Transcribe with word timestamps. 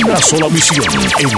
Una 0.00 0.16
sola 0.16 0.48
misión, 0.48 0.86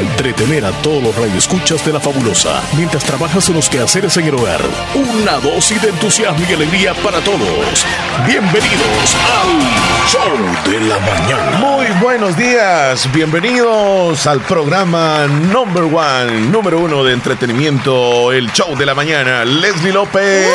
entretener 0.01 0.65
a 0.65 0.71
todos 0.81 1.03
los 1.03 1.17
radioescuchas 1.17 1.85
de 1.85 1.93
la 1.93 1.99
fabulosa, 1.99 2.63
mientras 2.77 3.03
trabajas 3.03 3.49
en 3.49 3.57
los 3.57 3.69
quehaceres 3.69 4.17
en 4.17 4.27
el 4.27 4.35
hogar. 4.35 4.61
Una 4.95 5.33
dosis 5.39 5.83
de 5.83 5.89
entusiasmo 5.89 6.47
y 6.49 6.53
alegría 6.53 6.95
para 6.95 7.19
todos. 7.21 7.85
Bienvenidos 8.25 9.17
al 9.35 10.09
Show 10.09 10.71
de 10.71 10.81
la 10.83 10.99
Mañana. 11.01 11.59
Muy 11.59 11.87
buenos 12.01 12.37
días, 12.37 13.11
bienvenidos 13.13 14.25
al 14.29 14.41
programa 14.41 15.27
number 15.27 15.83
one, 15.85 16.41
número 16.43 16.79
uno 16.79 17.03
de 17.03 17.13
entretenimiento, 17.13 18.31
el 18.31 18.53
Show 18.53 18.77
de 18.77 18.87
la 18.87 18.95
Mañana. 18.95 19.45
Leslie 19.45 19.93
López. 19.93 20.47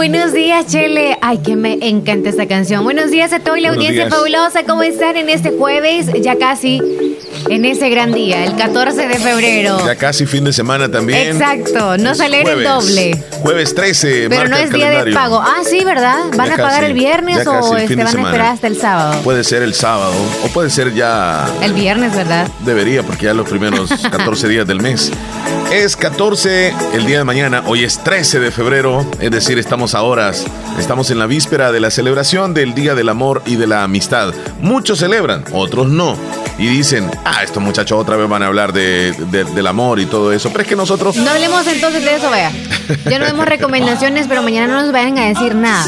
Buenos 0.00 0.32
días, 0.32 0.66
Chele. 0.66 1.18
Ay, 1.20 1.36
que 1.44 1.56
me 1.56 1.74
encanta 1.82 2.30
esta 2.30 2.48
canción. 2.48 2.84
Buenos 2.84 3.10
días 3.10 3.34
a 3.34 3.40
toda 3.40 3.60
la 3.60 3.68
audiencia 3.68 4.08
fabulosa. 4.08 4.62
¿Cómo 4.66 4.82
están 4.82 5.18
en 5.18 5.28
este 5.28 5.50
jueves? 5.50 6.06
Ya 6.22 6.38
casi 6.38 6.80
en 7.50 7.66
ese 7.66 7.90
gran 7.90 8.10
día, 8.10 8.46
el 8.46 8.56
14 8.56 9.08
de 9.08 9.18
febrero. 9.18 9.84
Ya 9.84 9.96
casi 9.96 10.24
fin 10.24 10.44
de 10.44 10.54
semana 10.54 10.90
también. 10.90 11.36
Exacto, 11.36 11.98
no 11.98 12.14
sale 12.14 12.40
el 12.40 12.64
doble. 12.64 13.22
Jueves 13.42 13.74
13. 13.74 14.30
Pero 14.30 14.48
no 14.48 14.56
es 14.56 14.72
día 14.72 14.88
de 14.88 15.12
pago. 15.12 15.38
Ah, 15.38 15.60
sí, 15.68 15.84
¿verdad? 15.84 16.16
¿Van 16.34 16.50
a 16.50 16.56
pagar 16.56 16.84
el 16.84 16.94
viernes 16.94 17.46
o 17.46 17.76
este, 17.76 17.94
van 17.96 18.06
a 18.06 18.22
esperar 18.22 18.52
hasta 18.54 18.68
el 18.68 18.78
sábado? 18.78 19.20
Puede 19.22 19.44
ser 19.44 19.62
el 19.62 19.74
sábado 19.74 20.14
o 20.42 20.48
puede 20.48 20.70
ser 20.70 20.94
ya. 20.94 21.46
El 21.60 21.74
viernes, 21.74 22.16
¿verdad? 22.16 22.48
Debería, 22.64 23.02
porque 23.02 23.26
ya 23.26 23.34
los 23.34 23.46
primeros 23.46 23.90
14 24.10 24.48
días 24.48 24.66
del 24.66 24.80
mes. 24.80 25.12
Es 25.72 25.96
14 25.96 26.74
el 26.94 27.06
día 27.06 27.18
de 27.18 27.24
mañana, 27.24 27.62
hoy 27.64 27.84
es 27.84 28.02
13 28.02 28.40
de 28.40 28.50
febrero, 28.50 29.08
es 29.20 29.30
decir, 29.30 29.56
estamos 29.56 29.94
a 29.94 30.02
horas, 30.02 30.44
estamos 30.80 31.12
en 31.12 31.20
la 31.20 31.26
víspera 31.26 31.70
de 31.70 31.78
la 31.78 31.92
celebración 31.92 32.54
del 32.54 32.74
Día 32.74 32.96
del 32.96 33.08
Amor 33.08 33.40
y 33.46 33.54
de 33.54 33.68
la 33.68 33.84
Amistad. 33.84 34.34
Muchos 34.60 34.98
celebran, 34.98 35.44
otros 35.52 35.88
no. 35.88 36.16
Y 36.58 36.66
dicen, 36.66 37.08
ah, 37.24 37.44
estos 37.44 37.62
muchachos 37.62 38.00
otra 38.00 38.16
vez 38.16 38.28
van 38.28 38.42
a 38.42 38.48
hablar 38.48 38.72
de, 38.72 39.12
del 39.30 39.66
amor 39.68 40.00
y 40.00 40.06
todo 40.06 40.32
eso. 40.32 40.50
Pero 40.50 40.62
es 40.62 40.68
que 40.68 40.76
nosotros... 40.76 41.14
No 41.16 41.30
hablemos 41.30 41.64
entonces 41.68 42.04
de 42.04 42.16
eso, 42.16 42.30
vea. 42.30 42.52
Ya 43.08 43.20
no 43.20 43.26
vemos 43.26 43.46
recomendaciones, 43.46 44.26
pero 44.28 44.42
mañana 44.42 44.66
no 44.66 44.82
nos 44.82 44.92
vayan 44.92 45.16
a 45.18 45.28
decir 45.28 45.54
nada. 45.54 45.86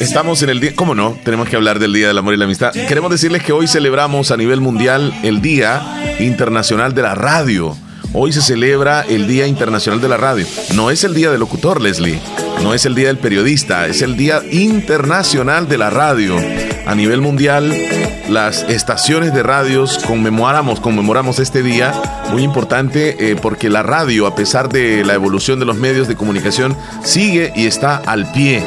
Estamos 0.00 0.42
en 0.42 0.48
el 0.48 0.58
día, 0.58 0.72
¿cómo 0.74 0.94
no? 0.94 1.18
Tenemos 1.22 1.48
que 1.48 1.56
hablar 1.56 1.78
del 1.78 1.92
Día 1.92 2.08
del 2.08 2.18
Amor 2.18 2.32
y 2.32 2.38
la 2.38 2.46
Amistad. 2.46 2.72
Queremos 2.72 3.10
decirles 3.10 3.42
que 3.42 3.52
hoy 3.52 3.68
celebramos 3.68 4.30
a 4.30 4.38
nivel 4.38 4.62
mundial 4.62 5.12
el 5.22 5.42
Día 5.42 6.16
Internacional 6.18 6.94
de 6.94 7.02
la 7.02 7.14
Radio. 7.14 7.76
Hoy 8.14 8.32
se 8.32 8.40
celebra 8.40 9.02
el 9.02 9.26
Día 9.26 9.46
Internacional 9.46 10.00
de 10.00 10.08
la 10.08 10.16
Radio. 10.16 10.46
No 10.74 10.90
es 10.90 11.04
el 11.04 11.14
Día 11.14 11.30
del 11.30 11.40
Locutor, 11.40 11.80
Leslie. 11.80 12.18
No 12.62 12.72
es 12.72 12.86
el 12.86 12.94
Día 12.94 13.08
del 13.08 13.18
Periodista. 13.18 13.86
Es 13.86 14.00
el 14.00 14.16
Día 14.16 14.40
Internacional 14.50 15.68
de 15.68 15.76
la 15.76 15.90
Radio. 15.90 16.36
A 16.86 16.94
nivel 16.94 17.20
mundial, 17.20 17.70
las 18.30 18.62
estaciones 18.62 19.34
de 19.34 19.42
radios 19.42 19.98
conmemoramos, 19.98 20.80
conmemoramos 20.80 21.38
este 21.38 21.62
día. 21.62 21.92
Muy 22.32 22.44
importante 22.44 23.30
eh, 23.30 23.36
porque 23.36 23.68
la 23.68 23.82
radio, 23.82 24.26
a 24.26 24.34
pesar 24.34 24.70
de 24.70 25.04
la 25.04 25.12
evolución 25.12 25.58
de 25.58 25.66
los 25.66 25.76
medios 25.76 26.08
de 26.08 26.16
comunicación, 26.16 26.74
sigue 27.04 27.52
y 27.54 27.66
está 27.66 27.96
al 27.96 28.32
pie 28.32 28.62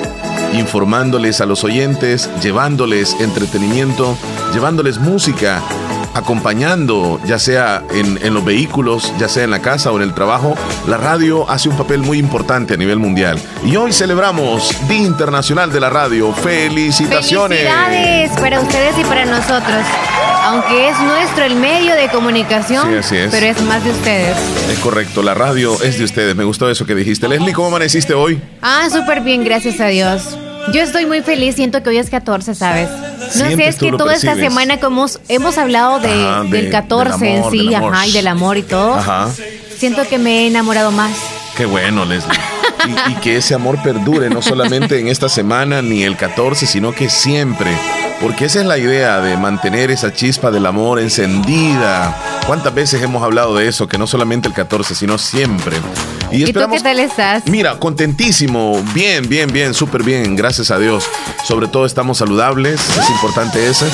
informándoles 0.53 1.41
a 1.41 1.45
los 1.45 1.63
oyentes, 1.63 2.29
llevándoles 2.43 3.15
entretenimiento, 3.21 4.17
llevándoles 4.53 4.99
música, 4.99 5.63
acompañando, 6.13 7.19
ya 7.25 7.39
sea 7.39 7.83
en, 7.91 8.33
los 8.33 8.43
vehículos, 8.43 9.13
ya 9.17 9.27
sea 9.27 9.43
en 9.43 9.51
la 9.51 9.59
casa 9.59 9.91
o 9.91 9.97
en 9.97 10.03
el 10.03 10.13
trabajo, 10.13 10.55
la 10.87 10.97
radio 10.97 11.49
hace 11.49 11.69
un 11.69 11.77
papel 11.77 12.01
muy 12.01 12.17
importante 12.17 12.73
a 12.73 12.77
nivel 12.77 12.99
mundial. 12.99 13.39
Y 13.63 13.75
hoy 13.75 13.93
celebramos 13.93 14.75
Día 14.87 15.05
Internacional 15.05 15.71
de 15.71 15.79
la 15.79 15.89
Radio. 15.89 16.33
¡Felicitaciones! 16.33 17.59
Felicidades 17.59 18.31
para 18.39 18.59
ustedes 18.59 18.97
y 18.99 19.03
para 19.03 19.25
nosotros. 19.25 19.85
Aunque 20.43 20.89
es 20.89 20.99
nuestro 20.99 21.45
el 21.45 21.55
medio 21.55 21.95
de 21.95 22.09
comunicación, 22.09 22.87
pero 23.09 23.45
es 23.45 23.61
más 23.61 23.83
de 23.83 23.91
ustedes. 23.91 24.37
Es 24.69 24.79
correcto, 24.79 25.21
la 25.21 25.33
radio 25.33 25.81
es 25.81 25.97
de 25.97 26.05
ustedes. 26.05 26.35
Me 26.35 26.43
gustó 26.43 26.69
eso 26.69 26.85
que 26.85 26.95
dijiste. 26.95 27.27
Leslie, 27.27 27.53
¿cómo 27.53 27.67
amaneciste 27.67 28.13
hoy? 28.13 28.41
Ah, 28.61 28.87
súper 28.91 29.21
bien, 29.21 29.43
gracias 29.43 29.79
a 29.79 29.87
Dios. 29.87 30.37
Yo 30.73 30.81
estoy 30.81 31.05
muy 31.05 31.21
feliz, 31.21 31.55
siento 31.55 31.83
que 31.83 31.89
hoy 31.89 31.97
es 31.97 32.09
14, 32.09 32.55
¿sabes? 32.55 32.89
No 33.35 33.45
sé, 33.49 33.67
es 33.67 33.77
que 33.77 33.91
toda 33.91 34.15
esta 34.15 34.35
semana 34.35 34.79
como 34.79 35.05
hemos 35.27 35.57
hablado 35.57 35.99
de, 35.99 36.49
del 36.49 36.69
14 36.71 37.35
en 37.35 37.49
sí, 37.51 37.73
ajá, 37.73 38.07
y 38.07 38.11
del 38.11 38.27
amor 38.27 38.57
y 38.57 38.63
todo. 38.63 38.95
Ajá. 38.95 39.29
Siento 39.77 40.03
que 40.07 40.17
me 40.17 40.43
he 40.43 40.47
enamorado 40.47 40.91
más. 40.91 41.11
Qué 41.57 41.65
bueno, 41.65 42.05
Leslie. 42.05 42.39
y, 43.07 43.11
y 43.11 43.15
que 43.15 43.37
ese 43.37 43.55
amor 43.55 43.81
perdure, 43.81 44.29
no 44.29 44.41
solamente 44.41 44.99
en 44.99 45.07
esta 45.07 45.27
semana 45.29 45.81
ni 45.81 46.03
el 46.03 46.15
14, 46.15 46.65
sino 46.65 46.93
que 46.93 47.09
siempre. 47.09 47.71
Porque 48.21 48.45
esa 48.45 48.59
es 48.59 48.65
la 48.67 48.77
idea 48.77 49.19
de 49.19 49.35
mantener 49.35 49.89
esa 49.89 50.13
chispa 50.13 50.51
del 50.51 50.67
amor 50.67 50.99
encendida. 50.99 52.15
¿Cuántas 52.45 52.73
veces 52.73 53.01
hemos 53.01 53.23
hablado 53.23 53.55
de 53.55 53.67
eso? 53.67 53.87
Que 53.87 53.97
no 53.97 54.05
solamente 54.05 54.47
el 54.47 54.53
14, 54.53 54.93
sino 54.93 55.17
siempre. 55.17 55.77
Y, 56.31 56.43
¿Y 56.43 56.53
tú 56.53 56.61
qué 56.71 56.79
tal 56.79 56.99
estás? 56.99 57.43
Mira, 57.47 57.77
contentísimo. 57.77 58.81
Bien, 58.93 59.27
bien, 59.27 59.51
bien, 59.51 59.73
súper 59.73 60.03
bien. 60.03 60.35
Gracias 60.35 60.71
a 60.71 60.79
Dios. 60.79 61.05
Sobre 61.43 61.67
todo 61.67 61.85
estamos 61.85 62.19
saludables. 62.19 62.79
Es 62.97 63.09
importante 63.09 63.67
eso. 63.67 63.85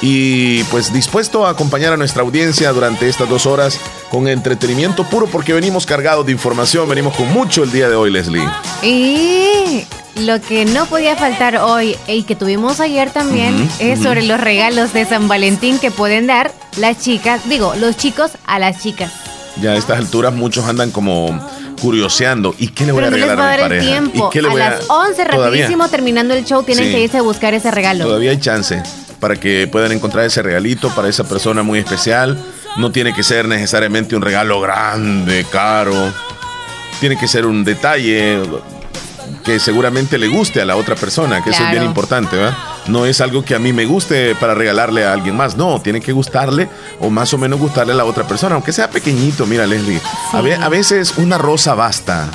Y 0.00 0.62
pues 0.64 0.92
dispuesto 0.92 1.46
a 1.46 1.50
acompañar 1.50 1.92
a 1.92 1.96
nuestra 1.96 2.22
audiencia 2.22 2.72
durante 2.72 3.08
estas 3.08 3.28
dos 3.28 3.46
horas 3.46 3.78
con 4.10 4.28
entretenimiento 4.28 5.04
puro 5.04 5.26
porque 5.26 5.52
venimos 5.52 5.86
cargados 5.86 6.26
de 6.26 6.32
información. 6.32 6.88
Venimos 6.88 7.16
con 7.16 7.32
mucho 7.32 7.62
el 7.62 7.72
día 7.72 7.88
de 7.88 7.96
hoy, 7.96 8.10
Leslie. 8.10 8.42
Y 8.82 9.84
lo 10.20 10.40
que 10.40 10.64
no 10.64 10.86
podía 10.86 11.16
faltar 11.16 11.56
hoy 11.56 11.96
y 12.06 12.22
que 12.22 12.36
tuvimos 12.36 12.80
ayer 12.80 13.10
también 13.10 13.68
es 13.78 14.02
sobre 14.02 14.22
los 14.22 14.40
regalos 14.40 14.92
de 14.92 15.04
San 15.04 15.28
Valentín 15.28 15.78
que 15.78 15.90
pueden 15.90 16.26
dar 16.26 16.52
las 16.76 16.98
chicas, 16.98 17.48
digo, 17.48 17.74
los 17.76 17.96
chicos 17.96 18.32
a 18.46 18.58
las 18.58 18.82
chicas. 18.82 19.12
Ya 19.60 19.70
a 19.72 19.76
estas 19.76 19.98
alturas 19.98 20.32
muchos 20.32 20.66
andan 20.66 20.90
como 20.90 21.40
curioseando. 21.84 22.54
¿Y 22.58 22.68
qué 22.68 22.86
le 22.86 22.92
voy 22.92 23.04
a 23.04 23.10
regalar 23.10 23.38
a, 23.38 23.56
mi 23.56 23.62
pareja? 23.62 23.86
Tiempo. 23.86 24.30
a, 24.32 24.54
las 24.54 24.88
11, 24.88 25.24
rapidísimo, 25.24 25.88
terminando 25.88 26.32
el 26.32 26.44
show, 26.44 26.62
tienen 26.62 26.90
que 26.90 27.00
irse 27.00 27.18
a 27.18 27.22
buscar 27.22 27.52
ese 27.52 27.70
regalo. 27.70 28.06
Todavía 28.06 28.30
hay 28.30 28.40
chance 28.40 28.82
para 29.20 29.36
que 29.36 29.68
puedan 29.70 29.92
encontrar 29.92 30.24
ese 30.24 30.42
regalito 30.42 30.88
para 30.94 31.08
esa 31.08 31.24
persona 31.24 31.62
muy 31.62 31.78
especial. 31.78 32.42
No 32.78 32.90
tiene 32.90 33.12
que 33.12 33.22
ser 33.22 33.46
necesariamente 33.46 34.16
un 34.16 34.22
regalo 34.22 34.60
grande, 34.62 35.44
caro. 35.50 36.10
Tiene 37.00 37.18
que 37.18 37.28
ser 37.28 37.44
un 37.44 37.64
detalle, 37.64 38.40
que 39.44 39.58
seguramente 39.58 40.16
le 40.16 40.28
guste 40.28 40.62
a 40.62 40.64
la 40.64 40.76
otra 40.76 40.94
persona, 40.94 41.44
que 41.44 41.50
eso 41.50 41.62
es 41.64 41.70
bien 41.70 41.84
importante, 41.84 42.36
¿verdad? 42.36 42.56
No 42.86 43.06
es 43.06 43.20
algo 43.20 43.44
que 43.44 43.54
a 43.54 43.58
mí 43.58 43.72
me 43.72 43.86
guste 43.86 44.34
para 44.34 44.54
regalarle 44.54 45.06
a 45.06 45.12
alguien 45.12 45.36
más, 45.36 45.56
no, 45.56 45.80
tiene 45.80 46.00
que 46.00 46.12
gustarle 46.12 46.68
o 47.00 47.08
más 47.08 47.32
o 47.32 47.38
menos 47.38 47.58
gustarle 47.58 47.92
a 47.92 47.96
la 47.96 48.04
otra 48.04 48.26
persona, 48.26 48.54
aunque 48.54 48.72
sea 48.72 48.90
pequeñito, 48.90 49.46
mira 49.46 49.66
Leslie, 49.66 50.00
a, 50.32 50.68
veces 50.68 51.14
una 51.16 51.38
rosa 51.38 51.74
basta, 51.74 52.30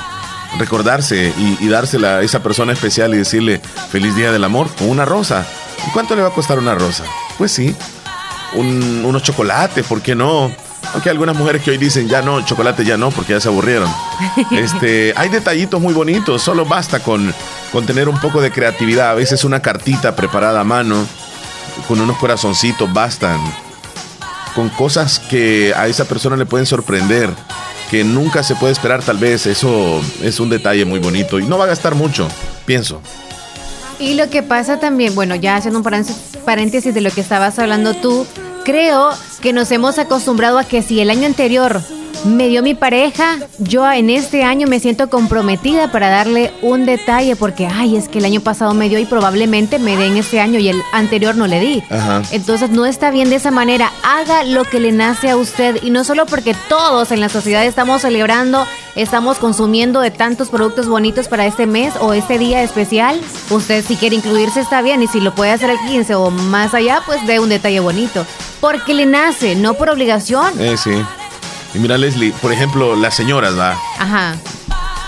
recordarse 0.57 1.33
y, 1.37 1.67
dársela 1.67 2.17
a 2.17 2.21
esa 2.23 2.41
persona 2.41 2.73
especial 2.73 3.13
y 3.13 3.17
decirle 3.17 3.61
feliz 3.91 4.15
día 4.15 4.31
del 4.31 4.43
amor 4.43 4.67
con 4.75 4.89
una 4.89 5.05
rosa. 5.05 5.45
¿Y 5.87 5.91
cuánto 5.91 6.15
le 6.15 6.23
va 6.23 6.29
a 6.29 6.33
costar 6.33 6.57
una 6.57 6.73
rosa? 6.73 7.03
Pues 7.37 7.51
sí, 7.51 7.75
unos 8.55 9.21
chocolates, 9.21 9.85
¿por 9.85 10.01
qué 10.01 10.15
no? 10.15 10.51
Aunque 10.93 11.09
hay 11.09 11.13
algunas 11.13 11.35
mujeres 11.35 11.61
que 11.61 11.71
hoy 11.71 11.77
dicen 11.77 12.07
ya 12.07 12.21
no, 12.21 12.43
chocolate 12.43 12.83
ya 12.83 12.97
no, 12.97 13.11
porque 13.11 13.33
ya 13.33 13.39
se 13.39 13.49
aburrieron. 13.49 13.89
Este, 14.51 15.13
hay 15.15 15.29
detallitos 15.29 15.79
muy 15.79 15.93
bonitos, 15.93 16.41
solo 16.41 16.65
basta 16.65 16.99
con, 17.01 17.33
con 17.71 17.85
tener 17.85 18.09
un 18.09 18.19
poco 18.19 18.41
de 18.41 18.51
creatividad. 18.51 19.11
A 19.11 19.15
veces 19.15 19.43
una 19.43 19.61
cartita 19.61 20.15
preparada 20.15 20.61
a 20.61 20.63
mano, 20.63 21.05
con 21.87 21.99
unos 22.01 22.17
corazoncitos, 22.17 22.91
bastan. 22.91 23.39
Con 24.55 24.69
cosas 24.69 25.19
que 25.19 25.73
a 25.75 25.87
esa 25.87 26.05
persona 26.05 26.35
le 26.35 26.45
pueden 26.45 26.65
sorprender, 26.65 27.29
que 27.89 28.03
nunca 28.03 28.43
se 28.43 28.55
puede 28.55 28.73
esperar 28.73 29.03
tal 29.03 29.17
vez. 29.17 29.45
Eso 29.45 30.01
es 30.21 30.39
un 30.39 30.49
detalle 30.49 30.85
muy 30.85 30.99
bonito 30.99 31.39
y 31.39 31.45
no 31.45 31.57
va 31.57 31.65
a 31.65 31.67
gastar 31.67 31.95
mucho, 31.95 32.27
pienso. 32.65 33.01
Y 33.99 34.15
lo 34.15 34.29
que 34.29 34.43
pasa 34.43 34.79
también, 34.79 35.13
bueno, 35.13 35.35
ya 35.35 35.57
haciendo 35.57 35.79
un 35.79 36.05
paréntesis 36.45 36.93
de 36.93 37.01
lo 37.01 37.11
que 37.11 37.21
estabas 37.21 37.59
hablando 37.59 37.93
tú, 37.93 38.25
creo 38.63 39.09
que 39.41 39.53
nos 39.53 39.71
hemos 39.71 39.99
acostumbrado 39.99 40.57
a 40.57 40.63
que 40.63 40.81
si 40.81 40.99
el 40.99 41.09
año 41.09 41.25
anterior 41.25 41.81
me 42.25 42.47
dio 42.47 42.61
mi 42.61 42.73
pareja, 42.73 43.37
yo 43.59 43.89
en 43.89 44.09
este 44.09 44.43
año 44.43 44.67
me 44.67 44.79
siento 44.79 45.09
comprometida 45.09 45.91
para 45.91 46.09
darle 46.09 46.51
un 46.61 46.85
detalle 46.85 47.35
porque, 47.35 47.67
ay, 47.67 47.95
es 47.95 48.09
que 48.09 48.19
el 48.19 48.25
año 48.25 48.41
pasado 48.41 48.73
me 48.73 48.89
dio 48.89 48.99
y 48.99 49.05
probablemente 49.05 49.79
me 49.79 49.95
dé 49.95 50.07
en 50.07 50.17
este 50.17 50.39
año 50.39 50.59
y 50.59 50.69
el 50.69 50.81
anterior 50.91 51.35
no 51.35 51.47
le 51.47 51.59
di. 51.59 51.83
Entonces 52.31 52.69
no 52.69 52.85
está 52.85 53.11
bien 53.11 53.29
de 53.29 53.37
esa 53.37 53.51
manera. 53.51 53.91
Haga 54.03 54.43
lo 54.43 54.63
que 54.65 54.79
le 54.79 54.91
nace 54.91 55.29
a 55.29 55.37
usted 55.37 55.81
y 55.81 55.89
no 55.91 56.03
solo 56.03 56.25
porque 56.25 56.55
todos 56.67 57.11
en 57.11 57.21
la 57.21 57.29
sociedad 57.29 57.65
estamos 57.65 58.01
celebrando, 58.01 58.65
estamos 58.95 59.37
consumiendo 59.37 60.01
de 60.01 60.11
tantos 60.11 60.49
productos 60.49 60.87
bonitos 60.87 61.27
para 61.27 61.45
este 61.45 61.65
mes 61.65 61.93
o 61.99 62.13
este 62.13 62.37
día 62.37 62.63
especial. 62.63 63.19
Usted 63.49 63.83
si 63.85 63.95
quiere 63.95 64.15
incluirse 64.15 64.59
está 64.59 64.81
bien 64.81 65.01
y 65.01 65.07
si 65.07 65.21
lo 65.21 65.33
puede 65.33 65.51
hacer 65.51 65.69
el 65.69 65.79
15 65.87 66.15
o 66.15 66.29
más 66.31 66.73
allá, 66.73 67.01
pues 67.05 67.25
dé 67.25 67.39
un 67.39 67.49
detalle 67.49 67.79
bonito. 67.79 68.25
Porque 68.59 68.93
le 68.93 69.05
nace, 69.05 69.55
no 69.55 69.75
por 69.75 69.89
obligación. 69.89 70.59
Eh, 70.59 70.75
sí. 70.75 70.91
Y 71.73 71.79
mira, 71.79 71.97
Leslie, 71.97 72.31
por 72.41 72.51
ejemplo, 72.51 72.95
las 72.95 73.15
señoras, 73.15 73.57
¿va? 73.57 73.77
Ajá. 73.97 74.35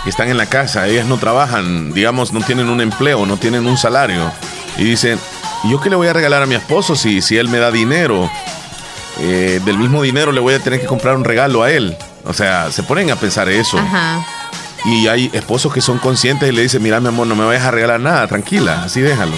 Que 0.04 0.10
están 0.10 0.30
en 0.30 0.38
la 0.38 0.48
casa, 0.48 0.88
ellas 0.88 1.06
no 1.06 1.18
trabajan, 1.18 1.94
digamos, 1.94 2.34
no 2.34 2.42
tienen 2.42 2.70
un 2.70 2.82
empleo, 2.82 3.26
no 3.26 3.38
tienen 3.38 3.68
un 3.68 3.78
salario. 3.78 4.32
Y 4.78 4.84
dicen, 4.84 5.20
¿y 5.64 5.72
yo 5.72 5.80
qué 5.80 5.90
le 5.90 5.96
voy 5.96 6.08
a 6.08 6.14
regalar 6.14 6.42
a 6.42 6.46
mi 6.46 6.56
esposo 6.56 6.96
si, 6.96 7.22
si 7.22 7.38
él 7.38 7.48
me 7.50 7.58
da 7.60 7.72
dinero? 7.72 8.30
eh, 9.20 9.62
del 9.64 9.78
mismo 9.78 10.02
dinero 10.02 10.32
le 10.32 10.40
voy 10.40 10.54
a 10.54 10.60
tener 10.60 10.80
que 10.80 10.88
comprar 10.88 11.16
un 11.16 11.24
regalo 11.24 11.64
a 11.64 11.72
él. 11.72 11.96
O 12.26 12.34
sea, 12.34 12.72
se 12.72 12.84
ponen 12.84 13.12
a 13.12 13.16
pensar 13.16 13.50
eso. 13.50 13.78
Ajá. 13.78 14.26
Y 14.86 15.08
hay 15.08 15.30
esposos 15.34 15.74
que 15.74 15.82
son 15.82 16.00
conscientes 16.00 16.50
y 16.50 16.52
le 16.52 16.64
dicen, 16.64 16.82
mira 16.82 17.00
mi 17.00 17.08
amor, 17.08 17.28
no 17.28 17.36
me 17.36 17.46
vayas 17.46 17.64
a 17.64 17.72
regalar 17.72 18.00
nada, 18.00 18.28
tranquila, 18.28 18.84
así 18.84 19.02
déjalo. 19.02 19.36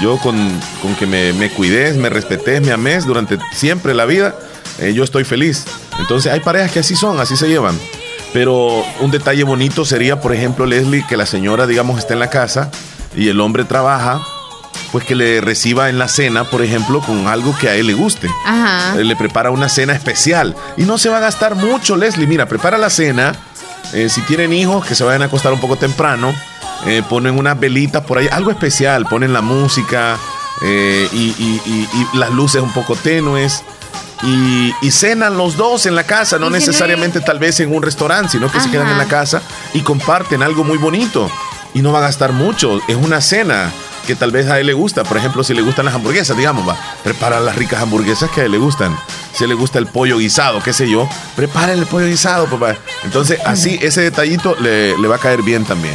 Yo 0.00 0.18
con, 0.18 0.36
con 0.82 0.94
que 0.96 1.06
me, 1.06 1.32
me, 1.32 1.48
cuides, 1.50 1.96
me 1.96 2.10
respetes, 2.10 2.60
me 2.60 2.72
ames 2.72 3.06
durante 3.06 3.38
siempre 3.52 3.94
la 3.94 4.04
vida, 4.04 4.34
eh, 4.78 4.92
yo 4.92 5.04
estoy 5.04 5.24
feliz. 5.24 5.64
Entonces 5.98 6.32
hay 6.32 6.40
parejas 6.40 6.72
que 6.72 6.80
así 6.80 6.96
son, 6.96 7.20
así 7.20 7.36
se 7.36 7.48
llevan. 7.48 7.78
Pero 8.32 8.84
un 9.00 9.10
detalle 9.10 9.44
bonito 9.44 9.84
sería, 9.84 10.20
por 10.20 10.34
ejemplo, 10.34 10.66
Leslie, 10.66 11.06
que 11.08 11.16
la 11.16 11.24
señora, 11.24 11.66
digamos, 11.66 11.98
está 11.98 12.14
en 12.14 12.20
la 12.20 12.30
casa 12.30 12.70
y 13.14 13.28
el 13.28 13.40
hombre 13.40 13.64
trabaja, 13.64 14.20
pues 14.90 15.04
que 15.04 15.14
le 15.14 15.40
reciba 15.40 15.88
en 15.88 15.98
la 15.98 16.08
cena, 16.08 16.44
por 16.50 16.62
ejemplo, 16.62 17.00
con 17.00 17.28
algo 17.28 17.56
que 17.56 17.68
a 17.68 17.76
él 17.76 17.86
le 17.86 17.94
guste. 17.94 18.28
Ajá. 18.44 18.96
Le 18.96 19.14
prepara 19.14 19.50
una 19.52 19.68
cena 19.68 19.92
especial. 19.92 20.56
Y 20.76 20.82
no 20.82 20.98
se 20.98 21.08
va 21.08 21.18
a 21.18 21.20
gastar 21.20 21.54
mucho, 21.54 21.96
Leslie. 21.96 22.26
Mira, 22.26 22.46
prepara 22.46 22.76
la 22.76 22.90
cena. 22.90 23.32
Eh, 23.92 24.08
si 24.08 24.20
tienen 24.22 24.52
hijos, 24.52 24.84
que 24.84 24.96
se 24.96 25.04
vayan 25.04 25.22
a 25.22 25.26
acostar 25.26 25.52
un 25.52 25.60
poco 25.60 25.76
temprano. 25.76 26.34
Eh, 26.86 27.02
ponen 27.08 27.38
unas 27.38 27.58
velitas 27.58 28.02
por 28.04 28.18
ahí, 28.18 28.28
algo 28.32 28.50
especial. 28.50 29.06
Ponen 29.06 29.32
la 29.32 29.42
música 29.42 30.18
eh, 30.62 31.08
y, 31.12 31.34
y, 31.38 31.62
y, 31.64 31.88
y, 31.92 32.18
las 32.18 32.30
luces 32.30 32.62
un 32.62 32.72
poco 32.72 32.96
tenues. 32.96 33.62
Y, 34.22 34.90
cenan 34.90 35.36
los 35.36 35.56
dos 35.56 35.86
en 35.86 35.94
la 35.94 36.04
casa, 36.04 36.38
no 36.38 36.48
necesariamente 36.50 37.20
tal 37.20 37.38
vez 37.38 37.60
en 37.60 37.74
un 37.74 37.82
restaurante, 37.82 38.32
sino 38.32 38.50
que 38.50 38.58
Ajá. 38.58 38.66
se 38.66 38.70
quedan 38.70 38.88
en 38.88 38.98
la 38.98 39.06
casa 39.06 39.42
y 39.74 39.80
comparten 39.80 40.42
algo 40.42 40.64
muy 40.64 40.78
bonito. 40.78 41.30
Y 41.74 41.82
no 41.82 41.92
va 41.92 41.98
a 41.98 42.02
gastar 42.02 42.32
mucho, 42.32 42.80
es 42.86 42.96
una 42.96 43.20
cena 43.20 43.72
que 44.06 44.14
tal 44.14 44.30
vez 44.30 44.48
a 44.48 44.60
él 44.60 44.66
le 44.66 44.72
gusta. 44.72 45.02
Por 45.02 45.16
ejemplo, 45.16 45.42
si 45.42 45.54
le 45.54 45.62
gustan 45.62 45.84
las 45.86 45.94
hamburguesas, 45.94 46.36
digamos, 46.36 46.68
va, 46.68 46.76
prepara 47.02 47.40
las 47.40 47.56
ricas 47.56 47.82
hamburguesas 47.82 48.30
que 48.30 48.42
a 48.42 48.44
él 48.44 48.52
le 48.52 48.58
gustan. 48.58 48.96
Si 49.32 49.46
le 49.46 49.54
gusta 49.54 49.78
el 49.78 49.86
pollo 49.86 50.18
guisado, 50.18 50.62
qué 50.62 50.72
sé 50.72 50.88
yo, 50.88 51.08
prepara 51.34 51.72
el 51.72 51.86
pollo 51.86 52.06
guisado, 52.06 52.46
papá. 52.46 52.76
Entonces, 53.02 53.40
así, 53.44 53.78
ese 53.82 54.02
detallito 54.02 54.54
le, 54.60 54.96
le 54.96 55.08
va 55.08 55.16
a 55.16 55.18
caer 55.18 55.42
bien 55.42 55.64
también. 55.64 55.94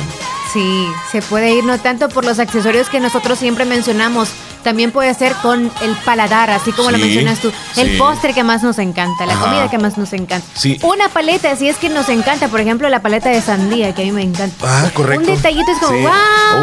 Sí, 0.51 0.87
se 1.11 1.21
puede 1.21 1.53
ir 1.53 1.63
no 1.63 1.79
tanto 1.79 2.09
por 2.09 2.25
los 2.25 2.39
accesorios 2.39 2.89
que 2.89 2.99
nosotros 2.99 3.37
siempre 3.37 3.65
mencionamos, 3.65 4.29
también 4.63 4.91
puede 4.91 5.13
ser 5.13 5.33
con 5.41 5.71
el 5.81 5.95
paladar, 6.05 6.49
así 6.49 6.71
como 6.71 6.89
Sí, 6.89 6.93
lo 6.93 6.97
mencionas 6.99 7.39
tú. 7.39 7.51
El 7.77 7.91
sí. 7.91 7.97
postre 7.97 8.33
que 8.33 8.43
más 8.43 8.61
nos 8.63 8.77
encanta, 8.79 9.25
la 9.25 9.33
Ajá. 9.33 9.45
comida 9.45 9.69
que 9.69 9.77
más 9.77 9.97
nos 9.97 10.11
encanta. 10.13 10.45
Sí. 10.55 10.77
Una 10.83 11.09
paleta, 11.09 11.55
si 11.55 11.69
es 11.69 11.77
que 11.77 11.89
nos 11.89 12.09
encanta, 12.09 12.47
por 12.49 12.59
ejemplo, 12.59 12.89
la 12.89 13.01
paleta 13.01 13.29
de 13.29 13.41
sandía, 13.41 13.93
que 13.95 14.01
a 14.01 14.05
mí 14.05 14.11
me 14.11 14.23
encanta. 14.23 14.55
Ah, 14.67 14.89
correcto. 14.93 15.29
Un 15.29 15.35
detallito 15.35 15.71
es 15.71 15.77
como, 15.79 15.99
wow. 15.99 16.11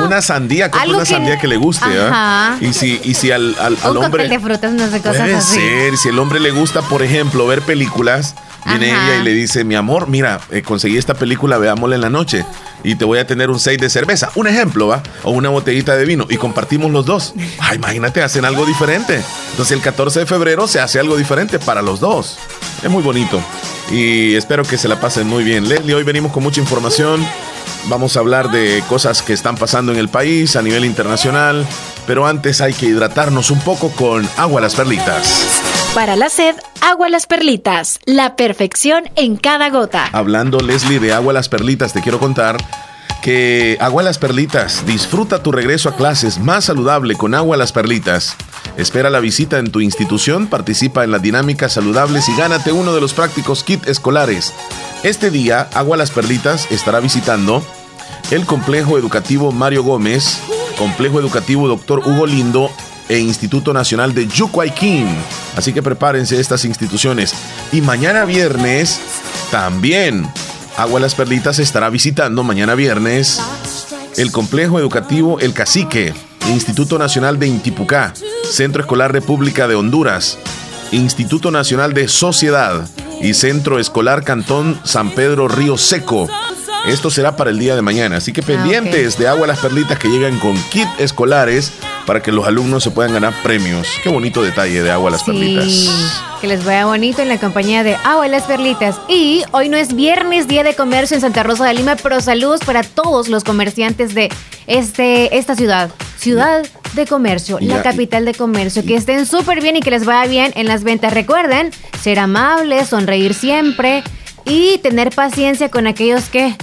O 0.03 0.07
una 0.07 0.21
sandía, 0.23 0.67
Algo 0.73 0.97
una 0.97 1.05
que- 1.05 1.11
sandía 1.11 1.39
que 1.39 1.49
le 1.49 1.57
guste, 1.57 1.87
¿ah? 1.99 2.53
Ajá. 2.53 2.65
Y 2.65 2.73
si, 2.73 3.01
y 3.05 3.15
si 3.15 3.31
al, 3.31 3.57
al, 3.59 3.77
al 3.83 3.97
un 3.97 4.05
hombre. 4.05 4.29
de 4.29 4.39
frutas, 4.41 4.73
no 4.73 4.89
sé, 4.89 5.01
cosas 5.01 5.17
Puede 5.19 5.35
así. 5.37 5.55
ser, 5.55 5.97
si 5.97 6.09
el 6.11 6.19
hombre 6.19 6.41
le 6.41 6.51
gusta, 6.51 6.83
por 6.83 7.03
ejemplo, 7.03 7.47
ver 7.47 7.63
películas, 7.63 8.35
viene 8.67 8.93
Ajá. 8.93 9.07
ella 9.07 9.21
y 9.21 9.25
le 9.25 9.33
dice, 9.33 9.65
mi 9.65 9.75
amor, 9.75 10.09
mira, 10.09 10.41
eh, 10.51 10.63
conseguí 10.63 10.97
esta 10.97 11.15
película, 11.15 11.59
veámosla 11.59 11.95
en 11.95 12.01
la 12.03 12.11
noche 12.11 12.45
y 12.85 12.95
te 12.95 13.05
voy 13.05 13.19
a 13.19 13.27
tener 13.27 13.51
un 13.51 13.59
6 13.59 13.79
de 13.79 13.91
cerveza, 13.91 14.31
un 14.35 14.47
ejemplo, 14.47 14.89
¿va? 14.89 15.03
O 15.25 15.31
una 15.31 15.49
botellita 15.49 15.97
de 15.97 16.05
vino 16.05 16.27
y 16.29 16.37
compartimos 16.37 16.91
los 16.91 17.05
dos. 17.07 17.35
Ah, 17.59 17.75
imagínate, 17.75 18.23
hacen 18.23 18.45
algo 18.45 18.65
diferente. 18.65 19.21
Entonces 19.51 19.77
el 19.77 19.83
14 19.83 20.21
de 20.21 20.27
febrero 20.27 20.69
se 20.69 20.81
hace 20.81 21.01
algo 21.01 21.17
diferente 21.17 21.59
para 21.59 21.83
los 21.83 22.01
dos. 22.01 22.39
Es 22.83 22.91
muy 22.91 23.03
bonito 23.03 23.41
y 23.91 24.35
espero 24.35 24.65
que 24.65 24.79
se 24.79 24.89
la 24.89 25.01
pasen 25.01 25.27
muy 25.27 25.45
bien. 25.45 25.69
Leslie, 25.69 25.95
hoy 25.95 26.03
venimos 26.03 26.33
con 26.33 26.43
mucha 26.43 26.61
información. 26.61 27.27
Vamos 27.89 28.17
a 28.17 28.21
hablar 28.21 28.51
de 28.51 28.83
cosas 28.89 29.23
que 29.23 29.33
están 29.33 29.57
pasando 29.57 29.93
en 29.93 29.99
el 29.99 30.09
país 30.09 30.57
a 30.57 30.63
nivel 30.63 30.85
internacional, 30.85 31.65
pero 32.07 32.27
antes 32.27 32.61
hay 32.61 32.73
que 32.73 32.87
hidratarnos 32.87 33.51
un 33.51 33.61
poco 33.61 33.91
con 33.91 34.29
agua 34.37 34.59
a 34.59 34.63
las 34.63 34.75
perlitas. 34.75 35.63
Para 35.97 36.15
la 36.15 36.29
sed, 36.29 36.55
agua 36.83 37.09
las 37.09 37.25
perlitas. 37.25 38.01
La 38.05 38.37
perfección 38.37 39.05
en 39.17 39.39
cada 39.39 39.71
gota. 39.71 40.11
Hablando, 40.13 40.61
Leslie, 40.61 41.01
de 41.01 41.15
agua 41.15 41.33
las 41.33 41.49
perlitas, 41.49 41.95
te 41.95 42.03
quiero 42.03 42.19
contar 42.19 42.59
que 43.23 43.79
Agua 43.81 44.03
las 44.03 44.19
Perlitas, 44.19 44.85
disfruta 44.87 45.43
tu 45.43 45.53
regreso 45.53 45.89
a 45.89 45.97
clases 45.97 46.39
más 46.39 46.67
saludable 46.67 47.15
con 47.15 47.35
Agua 47.35 47.57
las 47.57 47.73
Perlitas. 47.73 48.37
Espera 48.77 49.09
la 49.09 49.21
visita 49.21 49.59
en 49.59 49.73
tu 49.73 49.81
institución, 49.81 50.49
participa 50.49 51.03
en 51.03 51.13
las 51.13 51.23
dinámicas 51.23 51.73
saludables 51.73 52.29
y 52.29 52.37
gánate 52.37 52.73
uno 52.73 52.95
de 52.95 53.01
los 53.01 53.15
prácticos 53.15 53.65
kit 53.65 53.89
escolares. 53.89 54.53
Este 55.03 55.31
día, 55.31 55.67
Agua 55.73 55.97
las 55.97 56.11
Perlitas 56.11 56.71
estará 56.71 57.01
visitando 57.01 57.65
el 58.31 58.45
Complejo 58.45 58.99
Educativo 58.99 59.51
Mario 59.51 59.83
Gómez, 59.83 60.41
Complejo 60.77 61.19
Educativo 61.19 61.67
Dr. 61.69 62.01
Hugo 62.01 62.27
Lindo 62.27 62.71
e 63.09 63.19
Instituto 63.19 63.73
Nacional 63.73 64.15
de 64.15 64.27
Yucuayquín. 64.27 65.07
Así 65.57 65.73
que 65.73 65.83
prepárense 65.83 66.41
estas 66.41 66.65
instituciones. 66.65 67.35
Y 67.73 67.81
mañana 67.81 68.25
viernes 68.25 69.01
también 69.51 70.27
Agua 70.77 71.01
Las 71.01 71.15
Perlitas 71.15 71.59
estará 71.59 71.89
visitando 71.89 72.43
mañana 72.43 72.75
viernes 72.75 73.41
el 74.17 74.33
Complejo 74.33 74.79
Educativo 74.79 75.39
El 75.41 75.53
Cacique, 75.53 76.15
Instituto 76.49 76.99
Nacional 76.99 77.39
de 77.39 77.47
Intipucá, 77.47 78.15
Centro 78.51 78.83
Escolar 78.83 79.13
República 79.13 79.69
de 79.69 79.75
Honduras, 79.75 80.39
Instituto 80.93 81.51
Nacional 81.51 81.93
de 81.93 82.09
Sociedad 82.09 82.89
y 83.21 83.35
Centro 83.35 83.79
Escolar 83.79 84.25
Cantón 84.25 84.79
San 84.85 85.11
Pedro 85.11 85.49
Río 85.49 85.77
Seco. 85.77 86.29
Esto 86.87 87.11
será 87.11 87.35
para 87.35 87.51
el 87.51 87.59
día 87.59 87.75
de 87.75 87.83
mañana, 87.83 88.19
así 88.19 88.33
que 88.33 88.43
pendientes 88.43 89.19
de 89.19 89.27
Agua 89.27 89.49
Las 89.49 89.59
Perlitas 89.59 89.99
que 89.99 90.07
llegan 90.09 90.39
con 90.39 90.57
kit 90.71 90.87
escolares 90.99 91.73
para 92.07 92.23
que 92.23 92.31
los 92.31 92.47
alumnos 92.47 92.85
se 92.85 92.93
puedan 92.93 93.13
ganar 93.13 93.35
premios. 93.43 93.89
Qué 94.05 94.09
bonito 94.09 94.41
detalle 94.41 94.83
de 94.85 94.91
Agua 94.93 95.11
Las 95.11 95.23
Sí, 95.23 95.33
Perlitas. 95.33 96.23
que 96.41 96.47
les 96.47 96.65
vaya 96.65 96.87
bonito 96.87 97.23
en 97.23 97.29
la 97.29 97.39
compañía 97.39 97.83
de 97.83 97.97
Agua 98.05 98.29
las 98.29 98.45
Perlitas. 98.45 99.01
Y 99.09 99.43
hoy 99.51 99.69
no 99.69 99.77
es 99.77 99.97
viernes, 99.97 100.47
día 100.47 100.63
de 100.63 100.75
comercio 100.75 101.17
en 101.17 101.21
Santa 101.23 101.43
Rosa 101.43 101.65
de 101.67 101.75
Lima, 101.75 101.97
pero 102.01 102.21
saludos 102.21 102.61
para 102.65 102.85
todos 102.85 103.29
los 103.29 103.43
comerciantes 103.43 104.15
de 104.15 104.29
este, 104.69 105.37
esta 105.37 105.57
ciudad. 105.57 105.91
Ciudad 106.19 106.65
de 106.95 107.05
comercio, 107.07 107.59
Ya, 107.59 107.77
la 107.79 107.83
capital 107.83 108.25
de 108.25 108.33
comercio. 108.35 108.85
Que 108.85 108.95
estén 108.95 109.27
súper 109.27 109.61
bien 109.61 109.75
y 109.77 109.81
que 109.81 109.91
les 109.91 110.05
vaya 110.05 110.31
bien 110.31 110.53
en 110.55 110.69
las 110.69 110.85
ventas. 110.85 111.13
Recuerden 111.13 111.73
ser 112.01 112.21
amables, 112.21 112.89
sonreír 112.91 113.35
siempre 113.35 114.05
y 114.45 114.79
tener 114.79 115.11
paciencia 115.11 115.69
con 115.69 115.89
aquellos 115.89 116.27
que 116.29 116.55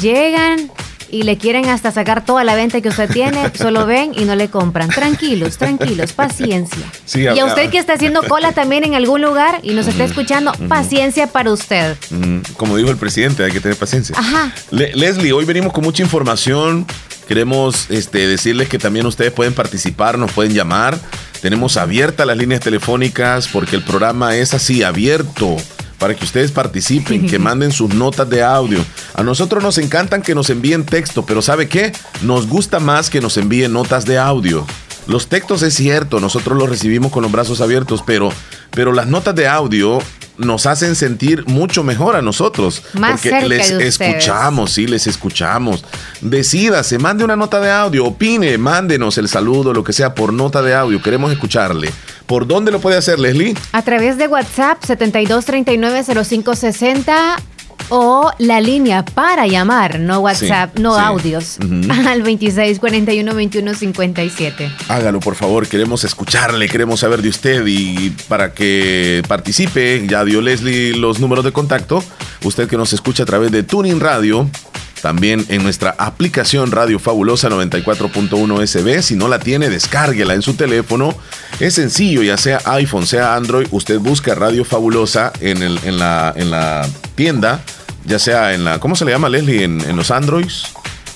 llegan 0.00 0.70
y 1.10 1.22
le 1.22 1.38
quieren 1.38 1.66
hasta 1.70 1.90
sacar 1.90 2.22
toda 2.26 2.44
la 2.44 2.54
venta 2.54 2.82
que 2.82 2.90
usted 2.90 3.08
tiene, 3.10 3.50
solo 3.54 3.86
ven 3.86 4.12
y 4.14 4.24
no 4.26 4.34
le 4.34 4.48
compran. 4.50 4.90
Tranquilos, 4.90 5.56
tranquilos, 5.56 6.12
paciencia. 6.12 6.82
Sí, 7.06 7.20
y 7.22 7.26
a- 7.26 7.46
usted 7.46 7.70
que 7.70 7.78
está 7.78 7.94
haciendo 7.94 8.22
cola 8.24 8.52
también 8.52 8.84
en 8.84 8.94
algún 8.94 9.22
lugar 9.22 9.60
y 9.62 9.72
nos 9.72 9.86
está 9.86 10.04
escuchando, 10.04 10.52
paciencia 10.68 11.26
para 11.28 11.50
usted. 11.50 11.96
Mm, 12.10 12.40
como 12.58 12.76
dijo 12.76 12.90
el 12.90 12.98
presidente, 12.98 13.42
hay 13.42 13.52
que 13.52 13.60
tener 13.60 13.76
paciencia. 13.78 14.14
Ajá. 14.18 14.52
Le- 14.70 14.94
Leslie, 14.94 15.32
hoy 15.32 15.46
venimos 15.46 15.72
con 15.72 15.82
mucha 15.84 16.02
información. 16.02 16.86
Queremos 17.26 17.90
este, 17.90 18.26
decirles 18.26 18.68
que 18.68 18.78
también 18.78 19.04
ustedes 19.06 19.32
pueden 19.32 19.52
participar, 19.54 20.18
nos 20.18 20.32
pueden 20.32 20.52
llamar. 20.54 20.98
Tenemos 21.42 21.76
abiertas 21.76 22.26
las 22.26 22.36
líneas 22.36 22.60
telefónicas 22.60 23.48
porque 23.48 23.76
el 23.76 23.82
programa 23.82 24.34
es 24.36 24.52
así, 24.54 24.82
abierto. 24.82 25.56
Para 25.98 26.14
que 26.14 26.24
ustedes 26.24 26.52
participen, 26.52 27.26
que 27.26 27.38
manden 27.40 27.72
sus 27.72 27.94
notas 27.94 28.28
de 28.30 28.42
audio. 28.42 28.84
A 29.14 29.22
nosotros 29.22 29.62
nos 29.62 29.78
encantan 29.78 30.22
que 30.22 30.34
nos 30.34 30.50
envíen 30.50 30.84
texto, 30.84 31.24
pero 31.26 31.42
¿sabe 31.42 31.68
qué? 31.68 31.92
Nos 32.22 32.46
gusta 32.46 32.80
más 32.80 33.10
que 33.10 33.20
nos 33.20 33.36
envíen 33.36 33.72
notas 33.72 34.04
de 34.04 34.18
audio. 34.18 34.66
Los 35.08 35.28
textos 35.28 35.62
es 35.62 35.72
cierto, 35.74 36.20
nosotros 36.20 36.58
los 36.58 36.68
recibimos 36.68 37.10
con 37.10 37.22
los 37.22 37.32
brazos 37.32 37.62
abiertos, 37.62 38.02
pero, 38.06 38.30
pero 38.72 38.92
las 38.92 39.06
notas 39.06 39.34
de 39.34 39.48
audio 39.48 40.00
nos 40.38 40.66
hacen 40.66 40.96
sentir 40.96 41.44
mucho 41.46 41.84
mejor 41.84 42.16
a 42.16 42.22
nosotros. 42.22 42.82
Más 42.94 43.12
porque 43.12 43.28
cerca 43.30 43.46
les 43.46 43.76
de 43.76 43.86
escuchamos, 43.86 44.72
sí, 44.72 44.86
les 44.86 45.06
escuchamos. 45.06 45.84
Decídase, 46.20 46.98
mande 46.98 47.24
una 47.24 47.36
nota 47.36 47.60
de 47.60 47.70
audio, 47.70 48.06
opine, 48.06 48.56
mándenos 48.56 49.18
el 49.18 49.28
saludo, 49.28 49.74
lo 49.74 49.84
que 49.84 49.92
sea, 49.92 50.14
por 50.14 50.32
nota 50.32 50.62
de 50.62 50.74
audio. 50.74 51.02
Queremos 51.02 51.30
escucharle. 51.32 51.90
¿Por 52.26 52.46
dónde 52.46 52.70
lo 52.70 52.80
puede 52.80 52.96
hacer, 52.96 53.18
Leslie? 53.18 53.56
A 53.72 53.82
través 53.82 54.16
de 54.18 54.28
WhatsApp 54.28 54.84
72390560 54.84 57.38
o 57.88 58.30
la 58.38 58.60
línea 58.60 59.04
para 59.04 59.46
llamar, 59.46 59.98
no 60.00 60.18
WhatsApp, 60.20 60.72
Sí, 60.76 60.82
no 60.82 60.94
sí. 60.96 61.00
audios, 61.02 61.58
al 62.06 62.22
26412157. 62.24 64.70
Hágalo, 64.88 65.20
por 65.20 65.34
favor. 65.34 65.66
Queremos 65.66 66.04
escucharle, 66.04 66.68
queremos 66.68 67.00
saber 67.00 67.22
de 67.22 67.28
usted 67.28 67.66
y 67.66 68.10
para 68.28 68.52
que 68.52 69.22
participe, 69.28 70.04
ya 70.06 70.24
dio 70.24 70.40
Leslie 70.40 70.96
los 70.96 71.20
números 71.20 71.44
de 71.44 71.52
contacto. 71.52 72.02
Usted 72.44 72.68
que 72.68 72.76
nos 72.76 72.92
escucha 72.92 73.22
a 73.24 73.26
través 73.26 73.50
de 73.52 73.62
Tuning 73.62 74.00
Radio, 74.00 74.48
también 75.02 75.44
en 75.48 75.62
nuestra 75.62 75.94
aplicación 75.98 76.70
Radio 76.72 76.98
Fabulosa 76.98 77.48
94.1 77.48 78.66
SB. 78.66 79.02
Si 79.02 79.16
no 79.16 79.28
la 79.28 79.38
tiene, 79.38 79.68
descárguela 79.70 80.34
en 80.34 80.42
su 80.42 80.54
teléfono. 80.54 81.14
Es 81.60 81.74
sencillo, 81.74 82.22
ya 82.22 82.36
sea 82.36 82.60
iPhone, 82.66 83.06
sea 83.06 83.34
Android. 83.36 83.66
Usted 83.70 83.98
busca 83.98 84.34
Radio 84.34 84.64
Fabulosa 84.64 85.32
en, 85.40 85.62
el, 85.62 85.78
en, 85.84 85.98
la, 85.98 86.32
en 86.36 86.50
la 86.50 86.86
tienda, 87.18 87.60
ya 88.04 88.18
sea 88.20 88.54
en 88.54 88.64
la. 88.64 88.78
¿Cómo 88.78 88.94
se 88.94 89.04
le 89.04 89.10
llama, 89.10 89.28
Leslie? 89.28 89.64
En, 89.64 89.80
en 89.82 89.96
los 89.96 90.10
Androids. 90.12 90.62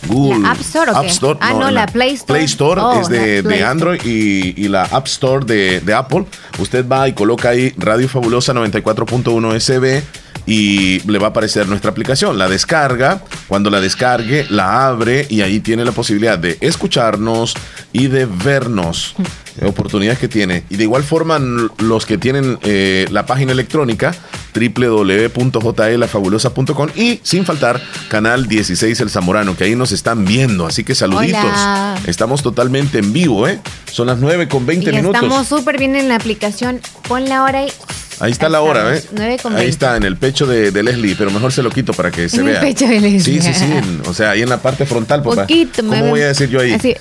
Google 0.09 0.41
¿La 0.41 0.51
App 0.51 0.61
Store 0.61 0.91
o? 0.91 1.03
Store, 1.05 1.39
Ah, 1.41 1.53
no, 1.53 1.71
la 1.71 1.87
Play 1.87 2.15
Store. 2.15 2.41
Play 2.41 2.45
Store 2.47 2.81
Oh, 2.81 3.01
es 3.01 3.09
de, 3.09 3.37
la 3.37 3.49
Play 3.49 3.59
de 3.61 3.65
Android 3.65 4.01
y, 4.05 4.61
y 4.61 4.67
la 4.67 4.83
App 4.83 5.07
Store 5.07 5.45
de, 5.47 5.81
de 5.81 5.95
Apple. 5.95 6.25
Usted 6.59 6.85
va 6.89 7.07
y 7.09 7.13
coloca 7.13 7.51
ahí 7.51 7.73
Radio 7.79 8.09
Fabulosa 8.09 8.53
94.1 8.53 9.61
SB 9.61 10.03
y 10.45 10.99
le 11.09 11.19
va 11.21 11.29
a 11.29 11.31
aparecer 11.31 11.69
nuestra 11.69 11.93
aplicación. 11.93 12.37
La 12.37 12.49
descarga, 12.49 13.23
cuando 13.47 13.71
la 13.71 13.81
descargue, 13.81 14.45
la 14.51 14.89
abre 14.89 15.25
y 15.31 15.43
ahí 15.43 15.61
tiene 15.61 15.85
la 15.85 15.93
posibilidad 15.93 16.37
de 16.37 16.59
escucharnos 16.61 17.55
y 17.93 18.09
de 18.09 18.27
vernos. 18.27 19.15
Oportunidades 19.61 20.19
que 20.19 20.29
tiene. 20.29 20.65
Y 20.71 20.77
de 20.77 20.85
igual 20.85 21.03
forma, 21.05 21.39
los 21.79 22.07
que 22.07 22.17
tienen 22.19 22.59
eh, 22.63 23.07
la 23.11 23.27
página 23.27 23.53
electrónica 23.53 24.15
www.jlafabulosa.com 24.55 26.89
y 26.97 27.21
sin 27.23 27.45
faltar 27.45 27.81
canal 28.09 28.47
16 28.49 29.01
El 29.01 29.11
Zamorano, 29.11 29.57
que 29.57 29.65
ahí 29.65 29.77
nos 29.77 29.93
están 29.93 30.25
viendo. 30.25 30.67
Así 30.67 30.85
que 30.85 30.95
saluditos. 30.95 31.41
Hola. 31.45 31.99
Estamos 32.07 32.43
totalmente 32.43 32.99
en 32.99 33.13
vivo, 33.13 33.47
¿eh? 33.49 33.61
Son 33.91 34.07
las 34.07 34.19
9 34.19 34.49
con 34.49 34.65
20 34.67 34.91
y 34.91 34.95
minutos. 34.95 35.23
estamos 35.23 35.47
súper 35.49 35.79
bien 35.79 35.97
en 35.97 36.09
la 36.09 36.17
aplicación. 36.17 36.81
Pon 37.09 37.29
la 37.29 37.45
hora 37.45 37.67
y 37.67 37.73
Ahí 38.21 38.31
está 38.31 38.49
la 38.49 38.61
hora, 38.61 38.95
¿eh? 38.95 38.99
Estamos, 38.99 39.19
9 39.19 39.37
con 39.43 39.53
Ahí 39.55 39.65
20. 39.65 39.71
está, 39.71 39.97
en 39.97 40.05
el 40.05 40.17
pecho 40.17 40.47
de, 40.47 40.71
de 40.71 40.83
Leslie, 40.83 41.17
pero 41.17 41.31
mejor 41.33 41.53
se 41.53 41.63
lo 41.63 41.71
quito 41.71 41.93
para 41.93 42.11
que 42.11 42.29
se 42.29 42.37
En 42.41 42.47
el 42.47 42.53
vea. 42.53 42.61
pecho 42.61 42.87
de 42.87 43.01
Leslie. 43.01 43.21
Sí, 43.21 43.41
sí, 43.43 43.53
sí. 43.55 43.65
en- 43.65 44.03
o 44.07 44.15
sea, 44.15 44.31
ahí 44.31 44.43
en 44.43 44.49
la 44.49 44.59
parte 44.63 44.87
frontal, 44.87 45.23
papá. 45.23 45.43
Poquito, 45.43 45.83
¿Cómo 45.85 46.11
voy 46.11 46.21
a 46.21 46.29
decir 46.29 46.49
yo 46.49 46.61
ahí? 46.61 46.73
Así. 46.75 46.95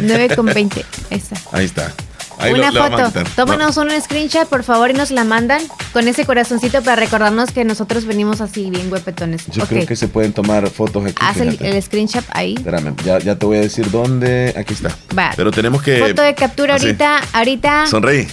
9 0.00 0.34
con 0.36 0.46
20. 0.46 0.84
Esa. 1.10 1.36
Ahí 1.52 1.64
está. 1.66 1.92
Ahí 2.38 2.52
una 2.54 2.68
lo- 2.68 2.72
le 2.72 2.80
vamos 2.80 3.00
a 3.00 3.10
foto. 3.10 3.30
Tómanos 3.36 3.76
un 3.76 3.90
screenshot, 4.00 4.48
por 4.48 4.64
favor, 4.64 4.90
y 4.90 4.94
nos 4.94 5.10
la 5.10 5.22
mandan 5.22 5.62
con 5.92 6.08
ese 6.08 6.24
corazoncito 6.24 6.82
para 6.82 6.96
recordarnos 6.96 7.50
que 7.52 7.64
nosotros 7.64 8.04
venimos 8.04 8.40
así 8.40 8.68
bien 8.70 8.90
huepetones. 8.92 9.46
Yo 9.48 9.64
creo 9.66 9.86
que 9.86 9.94
se 9.94 10.08
pueden 10.08 10.32
tomar 10.32 10.68
fotos 10.70 11.04
aquí. 11.04 11.14
Haz 11.20 11.36
el, 11.38 11.82
screenshot 11.82 12.24
ahí. 12.32 12.54
Espérame, 12.54 12.96
ya, 13.04 13.18
ya 13.20 13.36
te 13.36 13.46
voy 13.46 13.58
a 13.58 13.60
decir 13.60 13.90
dónde. 13.90 14.54
Aquí 14.56 14.74
está. 14.74 14.88
Va. 15.16 15.32
Pero 15.36 15.50
tenemos 15.52 15.82
que. 15.82 15.98
Foto 16.00 16.22
de 16.22 16.34
captura 16.34 16.76
así. 16.76 16.86
ahorita, 16.86 17.20
ahorita. 17.32 17.86
Sonreí. 17.86 18.26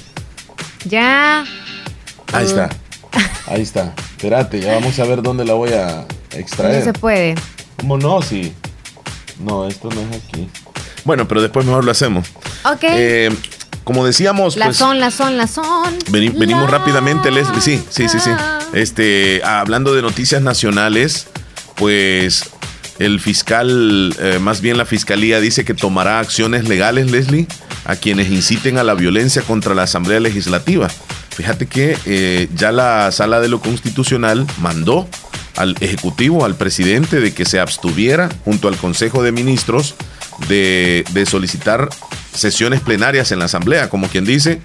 Ya. 0.85 1.41
Ahí 2.33 2.45
Uh. 2.45 2.47
está. 2.47 2.69
Ahí 3.47 3.61
está. 3.61 3.93
Espérate, 4.17 4.59
ya 4.61 4.75
vamos 4.75 4.97
a 4.99 5.03
ver 5.05 5.21
dónde 5.21 5.43
la 5.45 5.53
voy 5.53 5.73
a 5.73 6.05
No 6.31 6.37
extraer. 6.39 6.83
se 6.83 6.93
puede. 6.93 7.35
¿Cómo 7.77 7.97
no? 7.97 8.21
Sí. 8.21 8.53
No, 9.39 9.67
esto 9.67 9.89
no 9.89 10.01
es 10.01 10.07
aquí. 10.23 10.47
Bueno, 11.09 11.27
pero 11.27 11.41
después 11.41 11.65
mejor 11.65 11.85
lo 11.85 11.89
hacemos. 11.89 12.27
Ok. 12.65 12.83
Eh, 12.83 13.35
como 13.83 14.05
decíamos, 14.05 14.57
la 14.57 14.65
pues. 14.65 14.77
son, 14.77 14.99
la 14.99 15.09
son, 15.09 15.37
la 15.37 15.47
son. 15.47 15.65
Veni- 16.11 16.29
venimos 16.29 16.69
La- 16.69 16.77
rápidamente, 16.77 17.31
Leslie. 17.31 17.59
Sí, 17.61 17.81
sí, 17.89 18.07
sí, 18.07 18.19
sí. 18.19 18.29
Este, 18.73 19.41
hablando 19.43 19.95
de 19.95 20.03
noticias 20.03 20.43
nacionales, 20.43 21.25
pues 21.73 22.43
el 22.99 23.19
fiscal, 23.19 24.15
eh, 24.19 24.37
más 24.39 24.61
bien 24.61 24.77
la 24.77 24.85
fiscalía, 24.85 25.39
dice 25.39 25.65
que 25.65 25.73
tomará 25.73 26.19
acciones 26.19 26.67
legales, 26.69 27.09
Leslie, 27.09 27.47
a 27.85 27.95
quienes 27.95 28.29
inciten 28.29 28.77
a 28.77 28.83
la 28.83 28.93
violencia 28.93 29.41
contra 29.41 29.73
la 29.73 29.81
Asamblea 29.83 30.19
Legislativa. 30.19 30.89
Fíjate 31.31 31.65
que 31.65 31.97
eh, 32.05 32.49
ya 32.53 32.71
la 32.71 33.11
Sala 33.11 33.39
de 33.39 33.47
lo 33.47 33.59
Constitucional 33.61 34.45
mandó 34.61 35.09
al 35.55 35.75
Ejecutivo, 35.79 36.45
al 36.45 36.53
presidente, 36.53 37.19
de 37.19 37.33
que 37.33 37.45
se 37.45 37.59
abstuviera 37.59 38.29
junto 38.45 38.67
al 38.67 38.77
Consejo 38.77 39.23
de 39.23 39.31
Ministros 39.31 39.95
de, 40.47 41.03
de 41.11 41.25
solicitar 41.25 41.89
sesiones 42.33 42.79
plenarias 42.81 43.31
en 43.31 43.39
la 43.39 43.45
Asamblea, 43.45 43.89
como 43.89 44.07
quien 44.07 44.25
dice, 44.25 44.61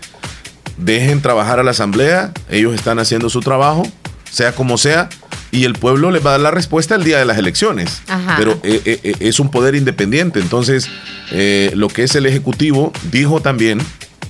dejen 0.77 1.23
trabajar 1.23 1.59
a 1.61 1.63
la 1.63 1.71
asamblea, 1.71 2.33
ellos 2.51 2.75
están 2.75 2.99
haciendo 2.99 3.29
su 3.31 3.41
trabajo, 3.41 3.87
sea 4.31 4.53
como 4.53 4.79
sea, 4.79 5.09
y 5.51 5.65
el 5.65 5.75
pueblo 5.75 6.11
les 6.11 6.25
va 6.25 6.31
a 6.31 6.33
dar 6.33 6.41
la 6.41 6.51
respuesta 6.51 6.97
el 6.97 7.05
día 7.05 7.19
de 7.19 7.25
las 7.25 7.39
elecciones. 7.39 8.03
Ajá. 8.09 8.35
Pero 8.37 8.59
eh, 8.65 8.83
eh, 8.85 9.01
eh, 9.05 9.15
es 9.21 9.39
un 9.39 9.51
poder 9.51 9.77
independiente, 9.77 10.41
entonces 10.41 10.89
eh, 11.31 11.71
lo 11.75 11.89
que 11.89 12.03
es 12.03 12.15
el 12.17 12.27
Ejecutivo 12.27 12.93
dijo 13.13 13.41
también, 13.41 13.81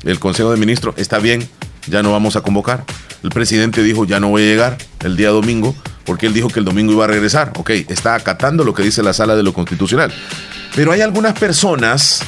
el 0.04 0.18
Consejo 0.18 0.50
de 0.50 0.58
Ministros, 0.58 0.94
está 0.98 1.18
bien, 1.18 1.48
ya 1.86 2.02
no 2.02 2.12
vamos 2.12 2.36
a 2.36 2.42
convocar. 2.42 2.84
El 3.22 3.30
presidente 3.30 3.82
dijo, 3.82 4.04
ya 4.04 4.20
no 4.20 4.28
voy 4.28 4.42
a 4.42 4.46
llegar 4.46 4.78
el 5.00 5.16
día 5.16 5.30
domingo, 5.30 5.74
porque 6.04 6.26
él 6.26 6.32
dijo 6.34 6.48
que 6.48 6.58
el 6.58 6.64
domingo 6.64 6.92
iba 6.92 7.04
a 7.04 7.08
regresar. 7.08 7.52
Ok, 7.56 7.70
está 7.88 8.14
acatando 8.14 8.64
lo 8.64 8.74
que 8.74 8.82
dice 8.82 9.02
la 9.02 9.12
sala 9.12 9.36
de 9.36 9.42
lo 9.42 9.52
constitucional. 9.52 10.12
Pero 10.74 10.92
hay 10.92 11.00
algunas 11.00 11.38
personas, 11.38 12.20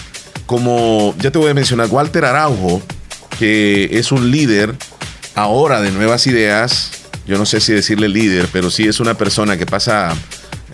como 0.46 1.14
ya 1.18 1.30
te 1.30 1.38
voy 1.38 1.50
a 1.50 1.54
mencionar, 1.54 1.88
Walter 1.90 2.24
Araujo, 2.24 2.82
que 3.38 3.98
es 3.98 4.12
un 4.12 4.30
líder 4.30 4.74
ahora 5.34 5.80
de 5.80 5.90
nuevas 5.90 6.26
ideas. 6.26 6.90
Yo 7.26 7.38
no 7.38 7.44
sé 7.46 7.60
si 7.60 7.72
decirle 7.72 8.08
líder, 8.08 8.48
pero 8.52 8.70
sí 8.70 8.86
es 8.86 9.00
una 9.00 9.14
persona 9.14 9.56
que 9.58 9.66
pasa, 9.66 10.14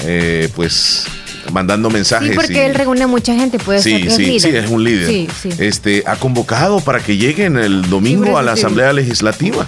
eh, 0.01 0.49
pues, 0.55 1.05
mandando 1.51 1.89
mensajes. 1.91 2.29
Sí, 2.31 2.35
porque 2.37 2.53
y- 2.53 2.59
él 2.59 2.75
reúne 2.75 3.07
mucha 3.07 3.35
gente, 3.35 3.59
puede 3.59 3.81
ser 3.83 3.97
Sí, 3.97 4.03
que 4.03 4.09
es 4.09 4.15
sí, 4.17 4.25
líder. 4.27 4.41
sí, 4.41 4.57
es 4.59 4.71
un 4.71 4.85
líder. 4.85 5.09
Sí, 5.09 5.29
sí. 5.43 5.49
Este, 5.59 6.03
ha 6.07 6.17
convocado 6.17 6.81
para 6.81 7.01
que 7.01 7.17
lleguen 7.17 7.57
el 7.57 7.89
domingo 7.89 8.27
Sí, 8.27 8.33
a 8.37 8.43
la. 8.43 8.53
Asamblea 8.53 8.93
Legislativa 8.93 9.67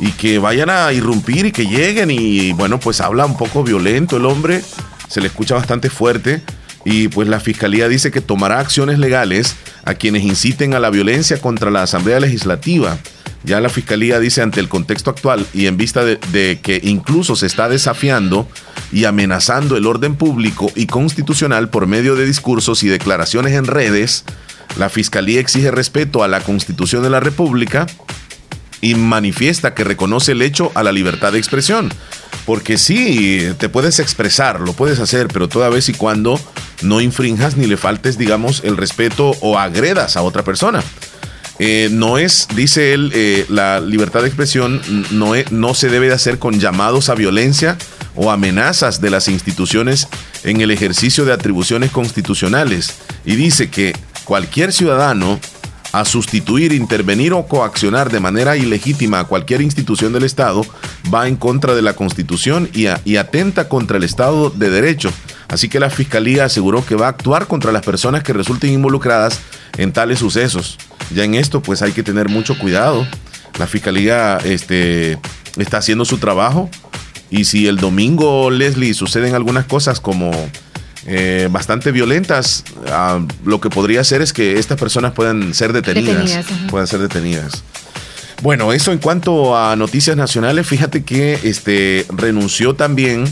y 0.00 0.12
que 0.12 0.38
vayan 0.38 0.70
a 0.70 0.92
irrumpir 0.92 1.46
y 1.46 1.52
que 1.52 1.66
lleguen 1.66 2.10
y 2.10 2.52
bueno, 2.52 2.80
pues 2.80 3.00
habla 3.00 3.26
un 3.26 3.36
poco 3.36 3.62
violento 3.62 4.16
el 4.16 4.24
hombre, 4.24 4.62
se 5.08 5.20
le 5.20 5.26
escucha 5.26 5.54
bastante 5.54 5.90
fuerte 5.90 6.42
y 6.84 7.08
pues 7.08 7.28
la 7.28 7.40
Fiscalía 7.40 7.88
dice 7.88 8.10
que 8.10 8.20
tomará 8.20 8.60
acciones 8.60 8.98
legales 8.98 9.56
a 9.84 9.94
quienes 9.94 10.24
inciten 10.24 10.74
a 10.74 10.80
la 10.80 10.90
violencia 10.90 11.40
contra 11.40 11.70
la 11.70 11.82
Asamblea 11.82 12.20
Legislativa. 12.20 12.98
Ya 13.42 13.60
la 13.60 13.68
Fiscalía 13.68 14.20
dice 14.20 14.42
ante 14.42 14.60
el 14.60 14.68
contexto 14.68 15.10
actual 15.10 15.46
y 15.54 15.66
en 15.66 15.76
vista 15.76 16.04
de, 16.04 16.18
de 16.32 16.60
que 16.62 16.80
incluso 16.82 17.36
se 17.36 17.46
está 17.46 17.68
desafiando 17.68 18.48
y 18.92 19.04
amenazando 19.04 19.76
el 19.76 19.86
orden 19.86 20.14
público 20.14 20.70
y 20.74 20.86
constitucional 20.86 21.68
por 21.70 21.86
medio 21.86 22.16
de 22.16 22.26
discursos 22.26 22.82
y 22.82 22.88
declaraciones 22.88 23.54
en 23.54 23.66
redes, 23.66 24.24
la 24.78 24.88
Fiscalía 24.88 25.40
exige 25.40 25.70
respeto 25.70 26.22
a 26.22 26.28
la 26.28 26.40
Constitución 26.40 27.02
de 27.02 27.10
la 27.10 27.20
República 27.20 27.86
y 28.80 28.94
manifiesta 28.94 29.74
que 29.74 29.84
reconoce 29.84 30.32
el 30.32 30.42
hecho 30.42 30.72
a 30.74 30.82
la 30.82 30.92
libertad 30.92 31.32
de 31.32 31.38
expresión. 31.38 31.92
Porque 32.46 32.78
sí, 32.78 33.46
te 33.58 33.68
puedes 33.68 33.98
expresar, 33.98 34.60
lo 34.60 34.72
puedes 34.72 34.98
hacer, 34.98 35.28
pero 35.28 35.48
toda 35.48 35.68
vez 35.68 35.88
y 35.88 35.92
cuando 35.92 36.40
no 36.82 37.00
infrinjas 37.00 37.56
ni 37.56 37.66
le 37.66 37.76
faltes, 37.76 38.16
digamos, 38.18 38.62
el 38.64 38.76
respeto 38.76 39.36
o 39.40 39.58
agredas 39.58 40.16
a 40.16 40.22
otra 40.22 40.42
persona. 40.42 40.82
Eh, 41.58 41.90
no 41.92 42.16
es, 42.16 42.48
dice 42.56 42.94
él, 42.94 43.12
eh, 43.14 43.44
la 43.50 43.80
libertad 43.80 44.22
de 44.22 44.28
expresión 44.28 44.80
no, 45.10 45.34
es- 45.34 45.52
no 45.52 45.74
se 45.74 45.90
debe 45.90 46.08
de 46.08 46.14
hacer 46.14 46.38
con 46.38 46.58
llamados 46.58 47.10
a 47.10 47.14
violencia 47.14 47.76
o 48.16 48.30
amenazas 48.30 49.02
de 49.02 49.10
las 49.10 49.28
instituciones 49.28 50.08
en 50.42 50.62
el 50.62 50.70
ejercicio 50.70 51.26
de 51.26 51.34
atribuciones 51.34 51.90
constitucionales. 51.90 52.94
Y 53.26 53.36
dice 53.36 53.68
que 53.68 53.92
cualquier 54.24 54.72
ciudadano 54.72 55.38
a 55.92 56.04
sustituir, 56.04 56.72
intervenir 56.72 57.32
o 57.32 57.46
coaccionar 57.46 58.10
de 58.10 58.20
manera 58.20 58.56
ilegítima 58.56 59.20
a 59.20 59.24
cualquier 59.24 59.60
institución 59.60 60.12
del 60.12 60.24
Estado 60.24 60.64
va 61.12 61.26
en 61.26 61.36
contra 61.36 61.74
de 61.74 61.82
la 61.82 61.94
Constitución 61.94 62.68
y, 62.72 62.86
atenta 63.16 63.68
contra 63.68 63.96
el 63.96 64.04
Estado 64.04 64.50
de 64.50 64.70
Derecho. 64.70 65.12
Así 65.48 65.68
que 65.68 65.80
la 65.80 65.90
Fiscalía 65.90 66.44
aseguró 66.44 66.84
que 66.84 66.94
va 66.94 67.06
a 67.06 67.10
actuar 67.10 67.46
contra 67.46 67.72
las 67.72 67.84
personas 67.84 68.22
que 68.22 68.32
resulten 68.32 68.70
involucradas 68.70 69.40
en 69.78 69.92
tales 69.92 70.20
sucesos. 70.20 70.78
Ya 71.12 71.24
en 71.24 71.34
esto 71.34 71.60
pues 71.60 71.82
hay 71.82 71.92
que 71.92 72.02
tener 72.02 72.28
mucho 72.28 72.56
cuidado. 72.58 73.06
La 73.58 73.66
Fiscalía 73.66 74.38
este, 74.44 75.18
está 75.56 75.78
haciendo 75.78 76.04
su 76.04 76.18
trabajo 76.18 76.70
y 77.30 77.44
si 77.44 77.66
el 77.66 77.76
domingo, 77.76 78.50
Leslie, 78.50 78.94
suceden 78.94 79.34
algunas 79.34 79.64
cosas 79.66 80.00
como 80.00 80.30
eh, 81.06 81.48
bastante 81.50 81.92
violentas, 81.92 82.64
ah, 82.88 83.20
lo 83.44 83.60
que 83.60 83.70
podría 83.70 84.00
hacer 84.00 84.22
es 84.22 84.32
que 84.32 84.58
estas 84.58 84.78
personas 84.78 85.12
puedan 85.12 85.54
ser 85.54 85.72
detenidas. 85.72 86.24
Detenidas, 86.24 86.70
puedan 86.70 86.86
ser 86.86 87.00
detenidas. 87.00 87.62
Bueno, 88.42 88.72
eso 88.72 88.92
en 88.92 88.98
cuanto 88.98 89.56
a 89.56 89.76
noticias 89.76 90.16
nacionales, 90.16 90.66
fíjate 90.66 91.04
que 91.04 91.38
este 91.42 92.06
renunció 92.08 92.74
también 92.74 93.24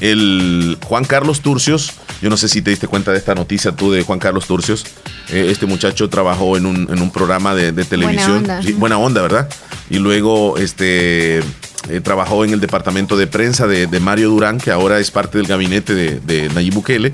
el 0.00 0.78
Juan 0.84 1.04
Carlos 1.04 1.40
Turcios. 1.40 1.92
Yo 2.22 2.30
no 2.30 2.36
sé 2.36 2.48
si 2.48 2.62
te 2.62 2.70
diste 2.70 2.86
cuenta 2.86 3.12
de 3.12 3.18
esta 3.18 3.34
noticia 3.34 3.72
tú 3.72 3.92
de 3.92 4.02
Juan 4.02 4.18
Carlos 4.18 4.46
Turcios. 4.46 4.84
Eh, 5.28 5.48
este 5.50 5.66
muchacho 5.66 6.08
trabajó 6.08 6.56
en 6.56 6.66
un, 6.66 6.88
en 6.90 7.02
un 7.02 7.10
programa 7.10 7.54
de, 7.54 7.72
de 7.72 7.84
televisión. 7.84 8.38
onda. 8.38 8.62
Sí, 8.62 8.72
buena 8.72 8.96
onda, 8.98 9.22
¿verdad? 9.22 9.48
Y 9.90 9.98
luego 9.98 10.56
este 10.56 11.42
eh, 11.88 12.00
trabajó 12.00 12.44
en 12.44 12.52
el 12.52 12.60
departamento 12.60 13.16
de 13.16 13.26
prensa 13.26 13.66
de, 13.66 14.00
Mario 14.00 14.30
Durán, 14.30 14.58
que 14.58 14.70
ahora 14.70 14.98
es 14.98 15.10
parte 15.10 15.38
del 15.38 15.46
gabinete 15.46 15.94
de, 15.94 16.20
de 16.20 16.48
Nayib 16.50 16.74
Bukele. 16.74 17.12